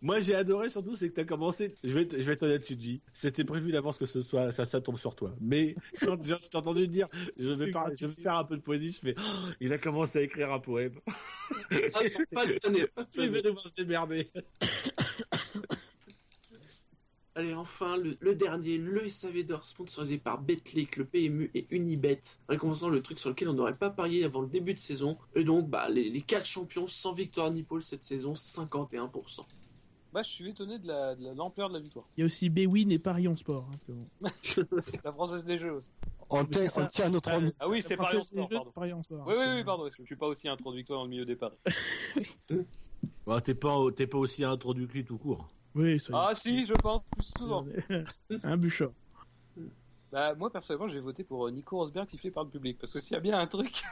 Moi, 0.00 0.20
j'ai 0.20 0.34
adoré 0.34 0.68
surtout, 0.68 0.96
c'est 0.96 1.08
que 1.08 1.14
t'as 1.14 1.24
commencé. 1.24 1.74
Je 1.84 1.98
vais, 1.98 2.08
je 2.10 2.24
vais 2.24 2.32
être 2.32 2.42
honnête, 2.44 2.64
tu 2.64 2.76
dis. 2.76 3.00
C'était 3.12 3.44
prévu 3.44 3.72
d'avance 3.72 3.98
que 3.98 4.06
ce 4.06 4.20
soit, 4.22 4.52
ça, 4.52 4.64
ça 4.64 4.80
tombe 4.80 4.98
sur 4.98 5.14
toi. 5.14 5.34
Mais 5.40 5.74
quand 6.00 6.22
j'ai 6.22 6.34
entendu 6.54 6.88
dire, 6.88 7.08
je 7.38 7.50
vais, 7.50 7.70
je 7.94 8.06
vais 8.06 8.22
faire 8.22 8.36
un 8.36 8.44
peu 8.44 8.56
de 8.56 8.62
poésie, 8.62 8.90
je 8.90 9.00
fais, 9.00 9.14
oh, 9.18 9.48
il 9.60 9.72
a 9.72 9.78
commencé 9.78 10.18
à 10.18 10.22
écrire 10.22 10.52
un 10.52 10.60
poème. 10.60 10.94
Ah, 11.70 11.76
pas 12.32 13.04
se 13.04 13.74
démerder. 13.76 14.30
Allez, 17.36 17.52
enfin, 17.54 17.96
le, 17.96 18.16
le 18.20 18.34
dernier, 18.36 18.78
le 18.78 19.08
SAV 19.08 19.42
d'or, 19.44 19.64
sponsorisé 19.64 20.18
par 20.18 20.40
Betclic, 20.40 20.96
le 20.96 21.04
PMU 21.04 21.50
et 21.54 21.66
Unibet, 21.70 22.20
récompensant 22.48 22.88
le 22.88 23.02
truc 23.02 23.18
sur 23.18 23.28
lequel 23.30 23.48
on 23.48 23.54
n'aurait 23.54 23.76
pas 23.76 23.90
parié 23.90 24.24
avant 24.24 24.40
le 24.40 24.46
début 24.46 24.72
de 24.74 24.78
saison. 24.78 25.18
Et 25.34 25.42
donc, 25.42 25.68
bah, 25.68 25.88
les, 25.88 26.10
les 26.10 26.20
4 26.22 26.46
champions 26.46 26.86
sans 26.86 27.12
victoire 27.12 27.50
ni 27.50 27.64
pôle 27.64 27.82
cette 27.82 28.04
saison, 28.04 28.34
51%. 28.34 29.44
Bah, 30.12 30.22
je 30.22 30.28
suis 30.28 30.48
étonné 30.48 30.78
de 30.78 30.86
la- 30.86 31.16
de 31.16 31.24
la- 31.24 31.32
de 31.32 31.38
l'ampleur 31.38 31.68
de 31.70 31.74
la 31.74 31.80
victoire. 31.80 32.04
Il 32.16 32.20
y 32.20 32.22
a 32.22 32.26
aussi 32.26 32.48
Bewin 32.48 32.88
et 32.90 33.00
Parion 33.00 33.34
Sport. 33.34 33.68
hein, 34.22 34.28
que 34.44 34.60
bon. 34.70 34.76
La 35.02 35.12
française 35.12 35.44
des 35.44 35.58
jeux 35.58 35.72
aussi. 35.72 35.88
On, 36.30 36.44
tient- 36.44 36.68
on 36.76 36.86
tient 36.86 37.08
notre 37.10 37.30
Bah, 37.30 37.36
ami. 37.36 37.52
Ah 37.58 37.68
oui, 37.68 37.82
c'est 37.82 37.96
Parion 37.96 38.22
Sport, 38.22 38.48
Jeux, 38.48 38.54
pardon. 38.54 38.62
c'est 38.68 38.74
Parion 38.74 39.02
Sport. 39.02 39.24
Oui, 39.26 39.34
oui, 39.36 39.44
oui, 39.56 39.64
pardon. 39.64 39.88
Je 39.90 40.04
suis 40.04 40.14
pas 40.16 40.28
aussi 40.28 40.46
introduit 40.48 40.82
que 40.82 40.86
toi 40.86 40.98
dans 40.98 41.02
le 41.04 41.10
milieu 41.10 41.24
des 41.26 41.34
paris. 41.34 41.56
Bon, 43.26 43.40
t'es 43.40 43.54
pas, 43.54 43.76
t'es 43.96 44.06
pas 44.06 44.18
aussi 44.18 44.44
introduit 44.44 45.04
tout 45.04 45.18
court. 45.18 45.48
Oui. 45.74 46.00
Ah 46.12 46.32
si, 46.34 46.64
je 46.64 46.74
pense 46.74 47.02
plus 47.10 47.32
souvent. 47.36 47.66
Un 48.42 48.56
bûcheur. 48.56 48.92
Bah, 50.12 50.34
moi, 50.36 50.48
personnellement, 50.48 50.88
j'ai 50.88 51.00
voté 51.00 51.24
pour 51.24 51.46
euh, 51.46 51.50
Nico 51.50 51.76
Rosberg 51.76 52.08
sifflé 52.08 52.30
par 52.30 52.44
le 52.44 52.50
public. 52.50 52.78
Parce 52.78 52.92
que 52.92 53.00
s'il 53.00 53.14
y 53.14 53.16
a 53.16 53.20
bien 53.20 53.36
un 53.36 53.48
truc 53.48 53.82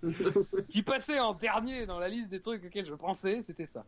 qui 0.68 0.82
passait 0.84 1.18
en 1.18 1.34
dernier 1.34 1.86
dans 1.86 1.98
la 1.98 2.08
liste 2.08 2.30
des 2.30 2.38
trucs 2.38 2.64
auxquels 2.64 2.86
je 2.86 2.94
pensais, 2.94 3.42
c'était 3.42 3.66
ça. 3.66 3.84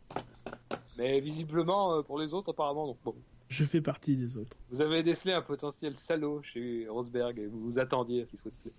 Mais 0.99 1.21
visiblement, 1.21 1.95
euh, 1.95 2.03
pour 2.03 2.19
les 2.19 2.35
autres, 2.35 2.51
apparemment, 2.51 2.89
non. 2.89 2.97
Bon. 3.05 3.15
Je 3.49 3.65
fais 3.65 3.81
partie 3.81 4.17
des 4.17 4.37
autres. 4.37 4.57
Vous 4.71 4.81
avez 4.81 5.05
décelé 5.05 5.35
un 5.35 5.43
potentiel 5.43 5.95
salaud 5.95 6.43
chez 6.43 6.89
Rosberg 6.89 7.39
et 7.39 7.47
vous 7.47 7.61
vous 7.61 7.79
attendiez 7.79 8.23
à 8.23 8.27
ce 8.27 8.31
qu'il 8.31 8.41
soit 8.41 8.51
sifflé. 8.51 8.73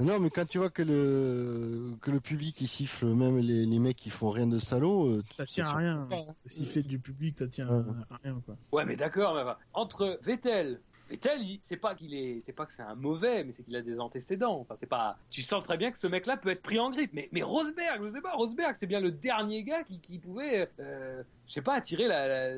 Non, 0.00 0.18
mais 0.18 0.30
quand 0.30 0.46
tu 0.48 0.58
vois 0.58 0.70
que 0.70 0.82
le 0.82 1.94
que 2.00 2.10
le 2.10 2.20
public 2.20 2.60
il 2.60 2.66
siffle, 2.66 3.06
même 3.06 3.38
les, 3.38 3.66
les 3.66 3.78
mecs 3.78 3.96
qui 3.96 4.10
font 4.10 4.30
rien 4.30 4.46
de 4.46 4.58
salaud, 4.58 5.06
euh, 5.08 5.22
Ça 5.34 5.44
tient 5.46 5.66
à 5.66 5.74
rien. 5.76 6.08
Le 6.44 6.50
sifflet 6.50 6.82
du 6.82 6.98
public, 6.98 7.34
ça 7.34 7.46
tient 7.46 7.68
Ouais. 7.68 7.84
à 8.10 8.16
rien. 8.24 8.42
Quoi. 8.44 8.56
Ouais, 8.72 8.84
mais 8.84 8.96
d'accord, 8.96 9.34
mais 9.34 9.42
entre 9.74 10.18
Vettel, 10.22 10.80
Vettel, 11.10 11.42
il- 11.42 11.60
c'est 11.62 11.76
pas 11.76 11.94
qu'il 11.94 12.14
est, 12.14 12.40
c'est 12.44 12.52
pas 12.54 12.64
que 12.64 12.72
c'est 12.72 12.82
un 12.82 12.94
mauvais, 12.94 13.44
mais 13.44 13.52
c'est 13.52 13.62
qu'il 13.64 13.76
a 13.76 13.82
des 13.82 14.00
antécédents. 14.00 14.58
Enfin, 14.60 14.74
c'est 14.76 14.86
pas, 14.86 15.18
tu 15.30 15.42
sens 15.42 15.62
très 15.62 15.76
bien 15.76 15.90
que 15.92 15.98
ce 15.98 16.06
mec-là 16.06 16.36
peut 16.38 16.48
être 16.50 16.62
pris 16.62 16.78
en 16.80 16.90
grippe. 16.90 17.10
Mais, 17.12 17.28
mais 17.32 17.42
Rosberg, 17.42 18.02
je 18.02 18.08
sais 18.08 18.20
pas, 18.22 18.32
Rosberg, 18.32 18.74
c'est 18.76 18.86
bien 18.86 19.00
le 19.00 19.10
dernier 19.12 19.62
gars 19.62 19.82
qui, 19.84 20.00
qui 20.00 20.18
pouvait, 20.18 20.70
euh, 20.80 21.22
je 21.48 21.52
sais 21.54 21.62
pas, 21.62 21.74
attirer 21.74 22.08
la- 22.08 22.28
la- 22.28 22.54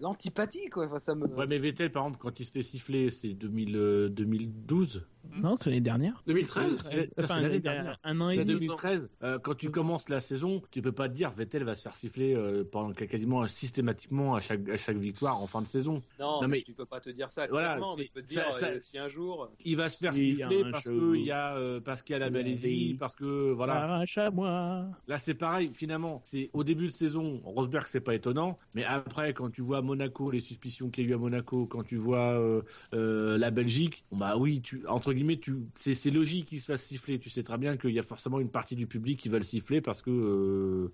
l'antipathie, 0.00 0.68
quoi. 0.70 0.86
Enfin, 0.86 0.98
ça 0.98 1.14
me. 1.14 1.26
Ouais, 1.26 1.46
mais 1.46 1.58
Vettel, 1.58 1.90
par 1.92 2.04
exemple, 2.04 2.18
quand 2.20 2.40
il 2.40 2.46
se 2.46 2.52
fait 2.52 2.62
siffler, 2.62 3.10
c'est 3.10 3.34
2000, 3.34 3.76
euh, 3.76 4.08
2012. 4.08 5.04
Non, 5.42 5.56
c'est 5.56 5.68
l'année 5.68 5.82
dernière. 5.82 6.22
2013 6.26 6.80
C'est- 6.82 7.10
c'est 7.14 7.24
Enfin, 7.24 7.40
l'année 7.42 7.60
dernière. 7.60 7.98
un 8.02 8.18
an 8.22 8.30
et 8.30 8.36
C'est 8.36 8.44
demi. 8.44 8.60
2013. 8.60 9.10
Euh, 9.22 9.38
quand 9.38 9.54
tu 9.54 9.70
commences 9.70 10.08
la 10.08 10.22
saison, 10.22 10.62
tu 10.70 10.80
peux 10.80 10.92
pas 10.92 11.06
te 11.10 11.14
dire 11.14 11.30
Vettel 11.32 11.64
va 11.64 11.74
se 11.76 11.82
faire 11.82 11.94
siffler 11.96 12.34
euh, 12.34 12.64
pendant 12.64 12.92
quasiment 12.94 13.46
systématiquement 13.46 14.36
à 14.36 14.40
chaque, 14.40 14.66
à 14.70 14.78
chaque 14.78 14.96
victoire 14.96 15.42
en 15.42 15.46
fin 15.46 15.60
de 15.60 15.66
saison. 15.66 16.00
Non, 16.18 16.40
Non, 16.40 16.40
mais 16.42 16.48
mais- 16.48 16.62
tu 16.62 16.72
peux 16.72 16.86
pas 16.86 17.00
te 17.00 17.10
dire 17.10 17.30
ça. 17.30 17.46
Voilà, 17.48 17.74
clairement, 17.74 17.90
mais 17.96 18.04
c'est- 18.04 18.06
tu 18.08 18.12
peux 18.14 18.22
te 18.22 18.26
dire 18.28 18.44
ça- 18.52 18.58
ça- 18.58 18.66
euh, 18.68 18.78
si 18.80 18.98
un 18.98 19.08
jour. 19.08 19.50
Il 19.66 19.76
va 19.76 19.90
se 19.90 19.98
faire 19.98 20.14
Si, 20.14 20.36
siffler 20.36 20.62
parce 20.70 20.84
qu'il 20.84 21.20
y 21.24 21.30
a 21.30 21.56
euh, 21.56 21.80
parce 21.80 22.00
qu'il 22.02 22.14
y 22.14 22.16
a 22.16 22.20
la 22.20 22.30
Malaisie, 22.30 22.96
parce 22.98 23.14
que 23.14 23.50
voilà. 23.52 23.74
Arrache 23.82 24.16
à 24.16 24.30
moi. 24.30 24.86
Là, 25.08 25.18
c'est 25.18 25.34
pareil, 25.34 25.70
finalement. 25.74 26.22
C'est 26.24 26.48
au 26.54 26.64
début 26.64 26.86
de 26.86 26.92
saison, 26.92 27.40
Rosberg, 27.44 27.86
c'est 27.86 28.00
pas 28.00 28.14
étonnant. 28.14 28.27
Mais 28.74 28.84
après, 28.84 29.34
quand 29.34 29.50
tu 29.50 29.62
vois 29.62 29.82
Monaco, 29.82 30.30
les 30.30 30.40
suspicions 30.40 30.90
qu'il 30.90 31.04
y 31.04 31.06
a 31.08 31.10
eu 31.10 31.14
à 31.14 31.18
Monaco, 31.18 31.66
quand 31.66 31.82
tu 31.82 31.96
vois 31.96 32.38
euh, 32.38 32.62
euh, 32.94 33.38
la 33.38 33.50
Belgique, 33.50 34.04
bah 34.12 34.36
oui, 34.36 34.60
tu, 34.62 34.86
entre 34.86 35.12
guillemets, 35.12 35.38
tu, 35.38 35.56
c'est, 35.74 35.94
c'est 35.94 36.10
logique 36.10 36.46
qu'il 36.46 36.60
se 36.60 36.66
fasse 36.66 36.84
siffler. 36.84 37.18
Tu 37.18 37.30
sais 37.30 37.42
très 37.42 37.58
bien 37.58 37.76
qu'il 37.76 37.90
y 37.90 37.98
a 37.98 38.02
forcément 38.02 38.40
une 38.40 38.50
partie 38.50 38.76
du 38.76 38.86
public 38.86 39.18
qui 39.20 39.28
va 39.28 39.38
le 39.38 39.44
siffler 39.44 39.80
parce 39.80 40.02
que. 40.02 40.10
euh, 40.10 40.92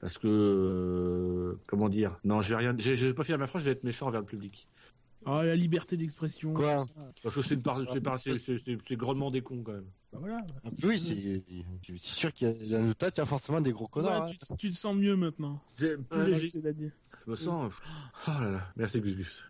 parce 0.00 0.18
que. 0.18 1.58
comment 1.66 1.88
dire? 1.88 2.18
Non, 2.24 2.42
je 2.42 2.50
vais 2.50 2.56
rien. 2.56 2.76
Je 2.78 2.92
vais 2.92 3.14
pas 3.14 3.24
faire 3.24 3.38
ma 3.38 3.46
phrase, 3.46 3.62
je 3.62 3.66
vais 3.66 3.72
être 3.72 3.84
méchant 3.84 4.06
envers 4.08 4.20
le 4.20 4.26
public. 4.26 4.68
Oh, 5.26 5.42
la 5.42 5.56
liberté 5.56 5.96
d'expression. 5.96 6.52
Quoi. 6.54 6.86
Parce 7.22 7.34
que 7.34 7.42
c'est, 7.42 7.54
une 7.54 7.62
part, 7.62 7.80
c'est, 7.92 8.00
par- 8.00 8.20
c'est, 8.20 8.38
c'est, 8.40 8.58
c'est- 8.58 8.78
c'est 8.86 8.96
grandement 8.96 9.30
des 9.30 9.40
cons 9.42 9.62
quand 9.62 9.72
même. 9.72 9.90
Bah 10.12 10.18
voilà. 10.20 10.38
Ah, 10.64 10.68
Oui, 10.84 11.00
c'est 11.00 11.42
c'est 11.98 11.98
sûr 12.14 12.32
qu'il 12.32 12.48
y 12.48 12.74
a 12.74 12.78
dans 12.78 12.86
le 12.86 12.94
tas, 12.94 13.08
il 13.08 13.18
y 13.18 13.20
a 13.20 13.26
forcément 13.26 13.60
des 13.60 13.72
gros 13.72 13.88
connards. 13.88 14.26
Ouais, 14.26 14.30
hein. 14.32 14.46
tu, 14.50 14.56
tu 14.56 14.70
te 14.70 14.76
sens 14.76 14.94
mieux 14.96 15.16
maintenant. 15.16 15.60
J'ai 15.78 15.96
plus 15.96 16.18
Ouais, 16.18 16.26
léger. 16.30 16.52
Je 17.26 17.32
me 17.32 17.36
sens. 17.36 17.72
Oh 18.28 18.30
là 18.40 18.50
là, 18.50 18.60
merci 18.76 19.00
Gus 19.00 19.16
Gus. 19.16 19.44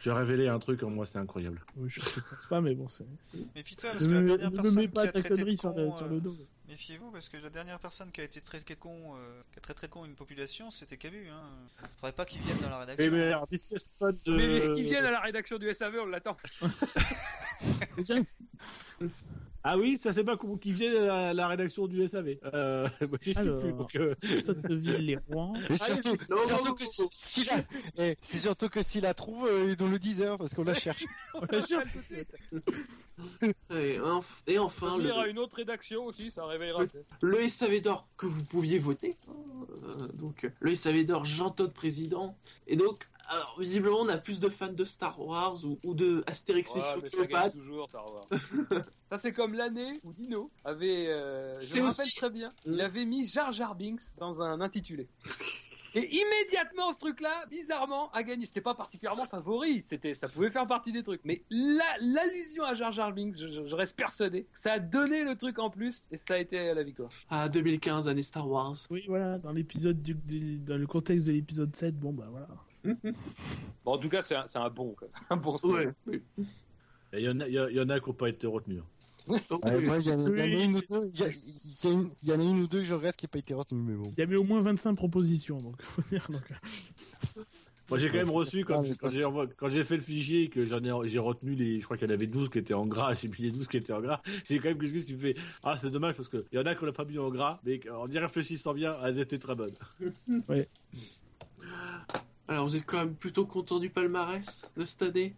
Tu 0.00 0.10
as 0.10 0.14
révélé 0.14 0.46
un 0.46 0.60
truc 0.60 0.84
en 0.84 0.90
moi, 0.90 1.04
c'est 1.04 1.18
incroyable. 1.18 1.60
Oui, 1.76 1.90
je 1.90 2.00
ne 2.00 2.04
pense 2.04 2.46
pas, 2.48 2.60
mais 2.60 2.76
bon, 2.76 2.86
c'est. 2.86 3.04
Méfie-toi 3.56 3.90
parce 3.92 4.04
Ne 4.04 4.08
que 4.08 4.14
la 4.14 4.20
me, 4.20 4.26
dernière 4.28 4.50
ne 4.50 4.56
me 4.56 4.62
personne 4.62 4.76
mets 4.76 4.82
qui 4.82 4.88
pas 4.88 5.02
a 5.02 5.06
ta 5.06 5.12
traité 5.12 5.28
de 5.30 5.34
connerie 5.34 5.56
sur, 5.56 5.70
le, 5.70 5.88
con, 5.88 5.96
sur 5.96 6.06
euh, 6.06 6.10
le 6.10 6.20
dos. 6.20 6.36
Méfiez-vous 6.68 7.10
parce 7.10 7.28
que 7.28 7.38
la 7.38 7.50
dernière 7.50 7.80
personne 7.80 8.12
qui 8.12 8.20
a 8.20 8.24
été 8.24 8.40
traitée 8.40 8.76
con, 8.76 9.16
euh, 9.16 9.42
qui 9.52 9.58
a 9.58 9.62
traité 9.62 9.88
con 9.88 10.04
une 10.04 10.14
population, 10.14 10.70
c'était 10.70 10.96
Cabu. 10.96 11.26
Hein. 11.28 11.42
Faudrait 11.96 12.12
pas 12.12 12.24
qu'il 12.24 12.40
vienne 12.42 12.58
dans 12.62 12.70
la 12.70 12.78
rédaction. 12.80 13.10
Mais 13.10 13.26
alors, 13.26 13.48
d'ici 13.48 13.74
à 13.74 13.78
ce 13.78 13.84
fan 13.98 14.16
de. 14.24 14.36
Mais 14.36 14.74
qui 14.76 14.82
viennent 14.82 15.06
à 15.06 15.10
la 15.10 15.20
rédaction 15.20 15.58
du 15.58 15.74
SAV, 15.74 15.96
on 16.02 16.06
l'attend. 16.06 16.36
Ah 19.70 19.76
oui, 19.76 19.98
ça 20.02 20.14
c'est 20.14 20.24
pas 20.24 20.38
comment 20.38 20.56
qui 20.56 20.72
vient 20.72 20.90
à 20.90 21.06
la, 21.06 21.34
la 21.34 21.48
rédaction 21.48 21.86
du 21.86 22.08
SAV. 22.08 22.38
Euh, 22.54 22.88
moi, 23.02 23.18
Alors. 23.36 23.60
plus, 23.60 23.72
donc, 23.72 23.96
euh, 23.96 24.14
Sotteville-les-Rouen. 24.42 25.52
Et 25.68 25.76
surtout, 25.76 26.16
non, 26.30 26.36
surtout 26.46 26.68
non, 26.68 26.74
que 26.74 26.86
si, 26.86 27.02
si 27.12 27.44
la, 27.44 27.56
eh, 27.98 28.16
c'est 28.22 28.38
surtout 28.38 28.70
que 28.70 28.82
s'il 28.82 29.02
la 29.02 29.12
trouve, 29.12 29.46
euh, 29.46 29.76
nous 29.78 29.88
le 29.88 29.98
dise, 29.98 30.22
hein, 30.22 30.36
parce 30.38 30.54
qu'on 30.54 30.64
la 30.64 30.72
cherche. 30.72 31.04
On 31.34 31.40
de 31.40 31.60
suite. 31.60 32.28
Et, 33.70 33.98
enf- 33.98 34.42
et 34.46 34.58
enfin, 34.58 34.98
ira 35.00 35.22
à 35.22 35.24
le, 35.26 35.30
une 35.30 35.38
autre 35.38 35.56
rédaction 35.56 36.04
aussi, 36.06 36.30
ça 36.30 36.46
réveillera. 36.46 36.84
le 37.20 37.48
SAV 37.48 37.80
d'or 37.80 38.06
que 38.16 38.26
vous 38.26 38.44
pouviez 38.44 38.78
voter. 38.78 39.16
Euh, 39.28 40.08
donc, 40.14 40.50
le 40.60 40.74
SAV 40.74 41.04
d'or 41.04 41.24
Jean-Todt 41.24 41.72
président. 41.74 42.36
Et 42.66 42.76
donc, 42.76 43.06
alors, 43.30 43.56
visiblement, 43.58 43.98
on 44.00 44.08
a 44.08 44.16
plus 44.16 44.40
de 44.40 44.48
fans 44.48 44.72
de 44.72 44.84
Star 44.86 45.20
Wars 45.20 45.62
ou, 45.64 45.78
ou 45.84 45.92
de 45.94 46.24
Astérix 46.26 46.70
Ouais, 46.72 46.78
Mission 46.78 47.00
mais 47.02 47.10
ça 47.10 47.16
gagne 47.18 47.26
Cléopâtre. 47.28 47.56
toujours, 47.58 47.88
Star 47.90 48.10
Wars. 48.12 48.28
ça 49.10 49.18
c'est 49.18 49.32
comme 49.34 49.52
l'année 49.52 50.00
où 50.02 50.12
Dino 50.14 50.50
avait, 50.64 51.08
euh, 51.08 51.58
je 51.58 51.76
me 51.80 51.86
rappelle 51.88 52.04
aussi- 52.06 52.14
très 52.16 52.30
bien, 52.30 52.48
Mm. 52.64 52.72
il 52.72 52.80
avait 52.80 53.04
mis 53.04 53.24
Jar 53.26 53.52
Jar 53.52 53.74
Binks 53.74 54.16
dans 54.18 54.40
un 54.42 54.60
intitulé. 54.62 55.08
Et 55.94 56.06
immédiatement, 56.16 56.92
ce 56.92 56.98
truc-là, 56.98 57.46
bizarrement, 57.50 58.10
a 58.12 58.22
gagné. 58.22 58.44
C'était 58.46 58.60
pas 58.60 58.74
particulièrement 58.74 59.26
favori. 59.26 59.80
C'était, 59.82 60.14
ça 60.14 60.28
pouvait 60.28 60.50
faire 60.50 60.66
partie 60.66 60.92
des 60.92 61.02
trucs. 61.02 61.22
Mais 61.24 61.42
la- 61.50 61.96
l'allusion 62.00 62.62
à 62.64 62.74
Jar 62.74 62.92
Jar 62.92 63.12
Binks, 63.12 63.36
je, 63.38 63.48
je- 63.48 63.66
je 63.66 63.74
reste 63.74 63.96
persuadé, 63.96 64.46
ça 64.54 64.72
a 64.74 64.78
donné 64.78 65.24
le 65.24 65.34
truc 65.36 65.58
en 65.58 65.70
plus 65.70 66.06
et 66.10 66.16
ça 66.16 66.34
a 66.34 66.38
été 66.38 66.74
la 66.74 66.82
victoire. 66.82 67.10
Ah, 67.30 67.48
2015, 67.48 68.06
année 68.08 68.22
Star 68.22 68.48
Wars. 68.48 68.76
Oui, 68.90 69.04
voilà, 69.08 69.38
dans 69.38 69.52
l'épisode 69.52 70.02
du, 70.02 70.14
du- 70.14 70.58
dans 70.58 70.76
le 70.76 70.86
contexte 70.86 71.26
de 71.26 71.32
l'épisode 71.32 71.74
7, 71.74 71.98
bon 71.98 72.12
bah 72.12 72.28
voilà. 72.30 72.48
Bon, 73.84 73.92
en 73.94 73.98
tout 73.98 74.08
cas, 74.08 74.22
c'est 74.22 74.36
un, 74.36 74.46
c'est 74.46 74.58
un 74.58 74.70
bon, 74.70 74.94
quoi. 74.94 75.08
un 75.30 75.36
bon 75.36 75.56
oui. 75.64 76.20
Il 77.14 77.20
y 77.20 77.28
en 77.28 77.40
a, 77.40 77.48
il 77.48 77.54
y, 77.54 77.58
a- 77.58 77.70
il 77.70 77.76
y 77.76 77.80
en 77.80 77.88
a 77.88 77.98
qui 78.00 78.08
n'ont 78.08 78.14
pas 78.14 78.28
été 78.28 78.46
retenus. 78.46 78.82
Donc, 79.50 79.64
Ouais, 79.64 79.80
moi, 79.80 79.98
il 79.98 80.06
y, 80.06 80.12
en 80.12 80.26
a- 80.26 80.30
Oui, 80.30 80.64
une 80.64 80.76
ou 80.76 80.80
deux, 80.80 81.10
il 81.14 82.28
y, 82.28 82.32
en 82.32 82.40
a 82.40 82.42
une 82.42 82.62
ou 82.62 82.68
que 82.68 82.82
je 82.82 82.94
regrette 82.94 83.16
qui 83.16 83.24
n'ait 83.24 83.30
pas 83.30 83.38
été 83.38 83.54
retenue, 83.54 83.82
mais 83.82 83.94
bon. 83.94 84.12
Il 84.16 84.20
y 84.20 84.22
avait 84.22 84.36
au 84.36 84.44
moins 84.44 84.60
25 84.60 84.94
propositions, 84.94 85.58
donc 85.58 85.80
faut 85.82 86.02
dire. 86.10 86.26
Donc, 86.30 86.42
Moi 87.90 87.98
j'ai 87.98 88.10
quand 88.10 88.18
même 88.18 88.30
reçu 88.30 88.64
quand, 88.64 88.82
j'ai 88.82 89.84
fait 89.84 89.96
le 89.96 90.02
fichier 90.02 90.42
et 90.42 90.48
que 90.48 90.66
j'en 90.66 90.82
ai 90.82 91.08
j'ai 91.08 91.18
retenu 91.18 91.54
les 91.54 91.80
je 91.80 91.84
crois 91.84 91.96
qu'il 91.96 92.06
y 92.06 92.10
en 92.10 92.14
avait 92.14 92.26
12 92.26 92.50
qui 92.50 92.58
étaient 92.58 92.74
en 92.74 92.86
gras, 92.86 93.14
j'ai 93.20 93.28
mis 93.28 93.38
les 93.38 93.50
12 93.50 93.66
qui 93.66 93.78
étaient 93.78 93.94
en 93.94 94.00
gras. 94.00 94.20
J'ai 94.46 94.58
quand 94.58 94.68
même 94.68 94.78
Gus 94.78 95.04
qui 95.06 95.14
me 95.14 95.18
fait 95.18 95.36
ah 95.62 95.76
c'est 95.78 95.90
dommage 95.90 96.14
parce 96.14 96.28
que 96.28 96.44
il 96.52 96.58
y 96.58 96.58
en 96.60 96.66
a 96.66 96.74
qu'on 96.74 96.86
n'a 96.86 96.92
pas 96.92 97.04
mis 97.06 97.18
en 97.18 97.30
gras 97.30 97.60
mais 97.64 97.80
en 97.90 98.10
y 98.10 98.18
réfléchissant 98.18 98.74
bien, 98.74 98.94
elles 99.04 99.18
étaient 99.20 99.38
très 99.38 99.54
bonnes. 99.54 99.74
alors, 102.46 102.66
vous 102.66 102.76
êtes 102.76 102.86
quand 102.86 102.98
même 102.98 103.14
plutôt 103.14 103.46
content 103.46 103.78
du 103.78 103.90
palmarès 103.90 104.70
de 104.76 104.84
cette 104.84 105.02
année? 105.02 105.34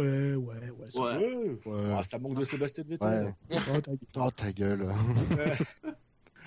Ouais, 0.00 0.34
ouais, 0.34 0.70
ouais. 0.70 0.90
ça 0.90 1.18
Ouais. 1.18 1.56
Ah, 1.96 2.02
ça 2.02 2.18
manque 2.18 2.38
de 2.38 2.44
Sébastien 2.44 2.84
Vettel. 2.86 3.34
Ouais. 3.50 3.58
Oh, 3.74 3.80
ta 3.80 3.90
gueule. 3.92 4.08
Oh, 4.16 4.30
ta 4.30 4.52
gueule. 4.52 4.88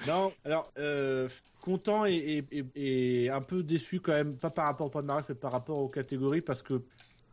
Non, 0.08 0.32
alors 0.44 0.72
euh, 0.78 1.30
content 1.62 2.06
et, 2.06 2.14
et, 2.52 2.60
et- 2.76 3.24
et 3.26 3.30
un 3.30 3.42
peu 3.42 3.64
déçu 3.64 4.00
quand 4.02 4.12
même, 4.12 4.36
pas 4.36 4.50
par 4.50 4.66
rapport 4.66 4.88
au 4.88 4.90
palmarès, 4.90 5.26
mais 5.28 5.36
par 5.36 5.52
rapport 5.54 5.80
aux 5.80 5.88
catégories, 5.88 6.42
parce 6.42 6.62
que 6.62 6.84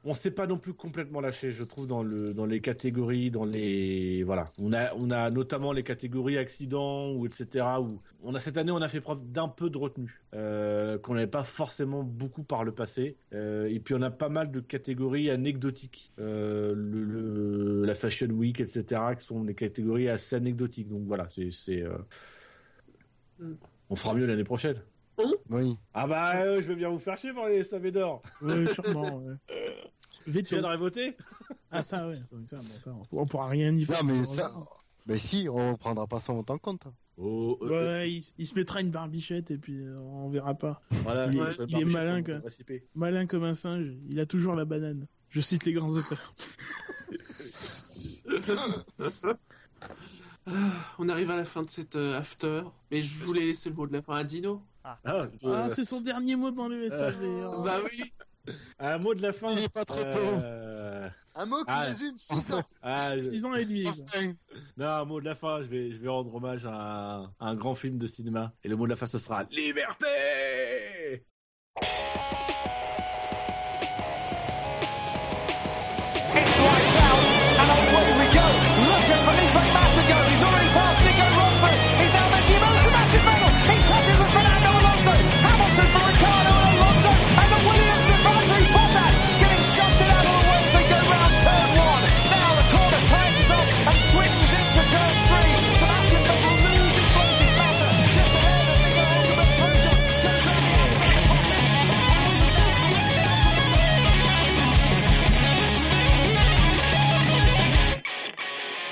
on 0.05 0.15
s'est 0.15 0.33
pas 0.33 0.47
non 0.47 0.59
plus 0.59 0.75
complètement 0.75 1.21
lâché, 1.21 1.53
je 1.53 1.63
trouve, 1.63 1.87
dans 1.87 2.03
le 2.03 2.35
dans 2.35 2.47
les 2.47 2.61
catégories, 2.61 3.31
dans 3.31 3.45
les 3.45 4.23
voilà. 4.25 4.51
On 4.59 4.73
a 4.73 4.93
on 4.95 5.11
a 5.11 5.31
notamment 5.31 5.73
les 5.73 5.85
catégories 5.85 6.39
accidents 6.39 7.13
ou 7.13 7.27
etc. 7.27 7.67
Où 7.81 8.01
on 8.23 8.35
a 8.35 8.41
cette 8.41 8.57
année, 8.57 8.73
on 8.73 8.83
a 8.83 8.89
fait 8.89 9.01
preuve 9.01 9.31
d'un 9.31 9.49
peu 9.49 9.71
de 9.71 9.79
retenue 9.79 10.21
euh, 10.35 10.99
qu'on 10.99 11.15
n'avait 11.15 11.27
pas 11.29 11.45
forcément 11.45 12.03
beaucoup 12.03 12.43
par 12.43 12.65
le 12.65 12.73
passé. 12.73 13.17
Euh, 13.33 13.67
et 13.69 13.79
puis 13.79 13.95
on 13.95 14.03
a 14.03 14.11
pas 14.11 14.29
mal 14.29 14.51
de 14.51 14.61
catégories 14.61 15.31
anecdotiques, 15.31 16.13
euh, 16.19 16.75
le, 16.75 17.85
la 17.85 17.95
Fashion 17.95 18.29
Week, 18.29 18.61
etc. 18.61 19.01
qui 19.19 19.25
sont 19.27 19.45
des 19.45 19.55
catégories 19.55 20.09
assez 20.09 20.35
anecdotiques. 20.37 20.89
Donc 20.89 21.05
voilà, 21.07 21.29
c'est 21.31 21.51
c'est 21.53 21.85
on 23.91 23.97
fera 23.97 24.15
mieux 24.15 24.27
l'année 24.27 24.45
prochaine. 24.45 24.83
Oui. 25.51 25.77
Ah 25.95 26.07
bah, 26.07 26.61
je 26.61 26.67
veux 26.67 26.75
bien 26.75 26.89
vous 26.89 26.99
faire 26.99 27.19
chier 27.19 27.33
pour 27.33 27.47
les 27.47 27.63
SAV 27.63 27.91
d'or. 27.91 28.23
Oui, 28.41 28.67
sûrement. 28.75 29.19
Ouais. 29.19 29.35
Veto. 30.27 30.47
Tu 30.49 30.55
viendrais 30.55 30.77
voter 30.77 31.17
Ah 31.71 31.83
ça, 31.83 32.09
oui. 32.09 32.17
Ça, 32.49 32.57
bon, 32.57 32.65
ça, 32.85 32.95
on 33.11 33.27
pourra 33.27 33.49
rien 33.49 33.75
y 33.75 33.85
faire. 33.85 34.05
Non, 34.05 34.15
mais 34.15 34.25
ça... 34.25 34.53
Ben 35.05 35.19
si, 35.19 35.49
on 35.51 35.77
prendra 35.77 36.07
pas 36.07 36.21
son 36.21 36.45
en 36.49 36.59
compte. 36.59 36.85
Oh, 37.19 37.59
euh, 37.63 37.69
ouais, 37.69 38.13
il, 38.13 38.25
il, 38.39 38.47
se 38.47 38.55
mettra 38.55 38.81
une 38.81 38.91
barbichette 38.91 39.51
et 39.51 39.59
puis 39.59 39.81
euh, 39.83 39.99
on 39.99 40.31
verra 40.31 40.55
pas. 40.55 40.81
Voilà, 41.03 41.27
il, 41.27 41.39
est, 41.39 41.65
il 41.69 41.81
est 41.81 41.85
malin, 41.85 42.23
comme, 42.23 42.41
malin 42.95 43.27
comme 43.27 43.45
un 43.45 43.55
singe. 43.55 43.93
Il 44.09 44.19
a 44.19 44.27
toujours 44.27 44.55
la 44.55 44.65
banane. 44.65 45.07
Je 45.29 45.41
cite 45.41 45.65
les 45.65 45.73
grands 45.73 45.91
auteurs. 45.91 46.35
on 50.99 51.09
arrive 51.09 51.31
à 51.31 51.37
la 51.37 51.45
fin 51.45 51.63
de 51.63 51.71
cette 51.71 51.97
euh, 51.97 52.19
after, 52.19 52.63
mais 52.91 53.03
je 53.03 53.19
voulais 53.25 53.47
laisser 53.47 53.69
le 53.71 53.77
mot 53.77 53.87
de 53.87 53.93
la 53.93 54.03
fin 54.03 54.15
à 54.17 54.25
Dino. 54.25 54.63
Ah, 54.85 54.99
ah, 55.05 55.27
ah 55.47 55.69
c'est 55.71 55.85
son 55.85 56.01
dernier 56.01 56.37
mot 56.37 56.51
dans 56.51 56.69
le 56.69 56.91
SAV. 56.91 57.25
Hein. 57.25 57.63
Bah 57.65 57.79
oui. 57.85 58.13
Un 58.79 58.99
mot 58.99 59.15
de 59.15 59.23
la 59.23 59.33
fin. 59.33 59.53
Il 59.53 59.61
est 59.61 59.69
pas 59.69 59.85
trop 59.85 59.99
euh... 59.99 61.09
Un 61.35 61.47
mot 61.47 61.59
qui 61.59 61.65
ah, 61.69 61.81
résume 61.85 62.17
6 62.17 62.53
ans. 62.53 62.65
Ah, 62.83 63.15
6 63.17 63.45
ans 63.47 63.55
et 63.55 63.65
demi. 63.65 63.87
non, 64.77 64.87
un 64.87 65.05
mot 65.05 65.21
de 65.21 65.25
la 65.25 65.35
fin, 65.35 65.61
je 65.61 65.65
vais, 65.67 65.93
je 65.93 66.01
vais 66.01 66.09
rendre 66.09 66.35
hommage 66.35 66.67
à 66.67 66.75
un, 66.75 67.23
à 67.25 67.47
un 67.47 67.55
grand 67.55 67.75
film 67.75 67.97
de 67.99 68.07
cinéma. 68.07 68.53
Et 68.65 68.69
le 68.69 68.77
mot 68.77 68.85
de 68.85 68.91
la 68.91 68.97
fin, 68.97 69.07
ce 69.07 69.19
sera 69.19 69.45
Liberté 69.45 70.07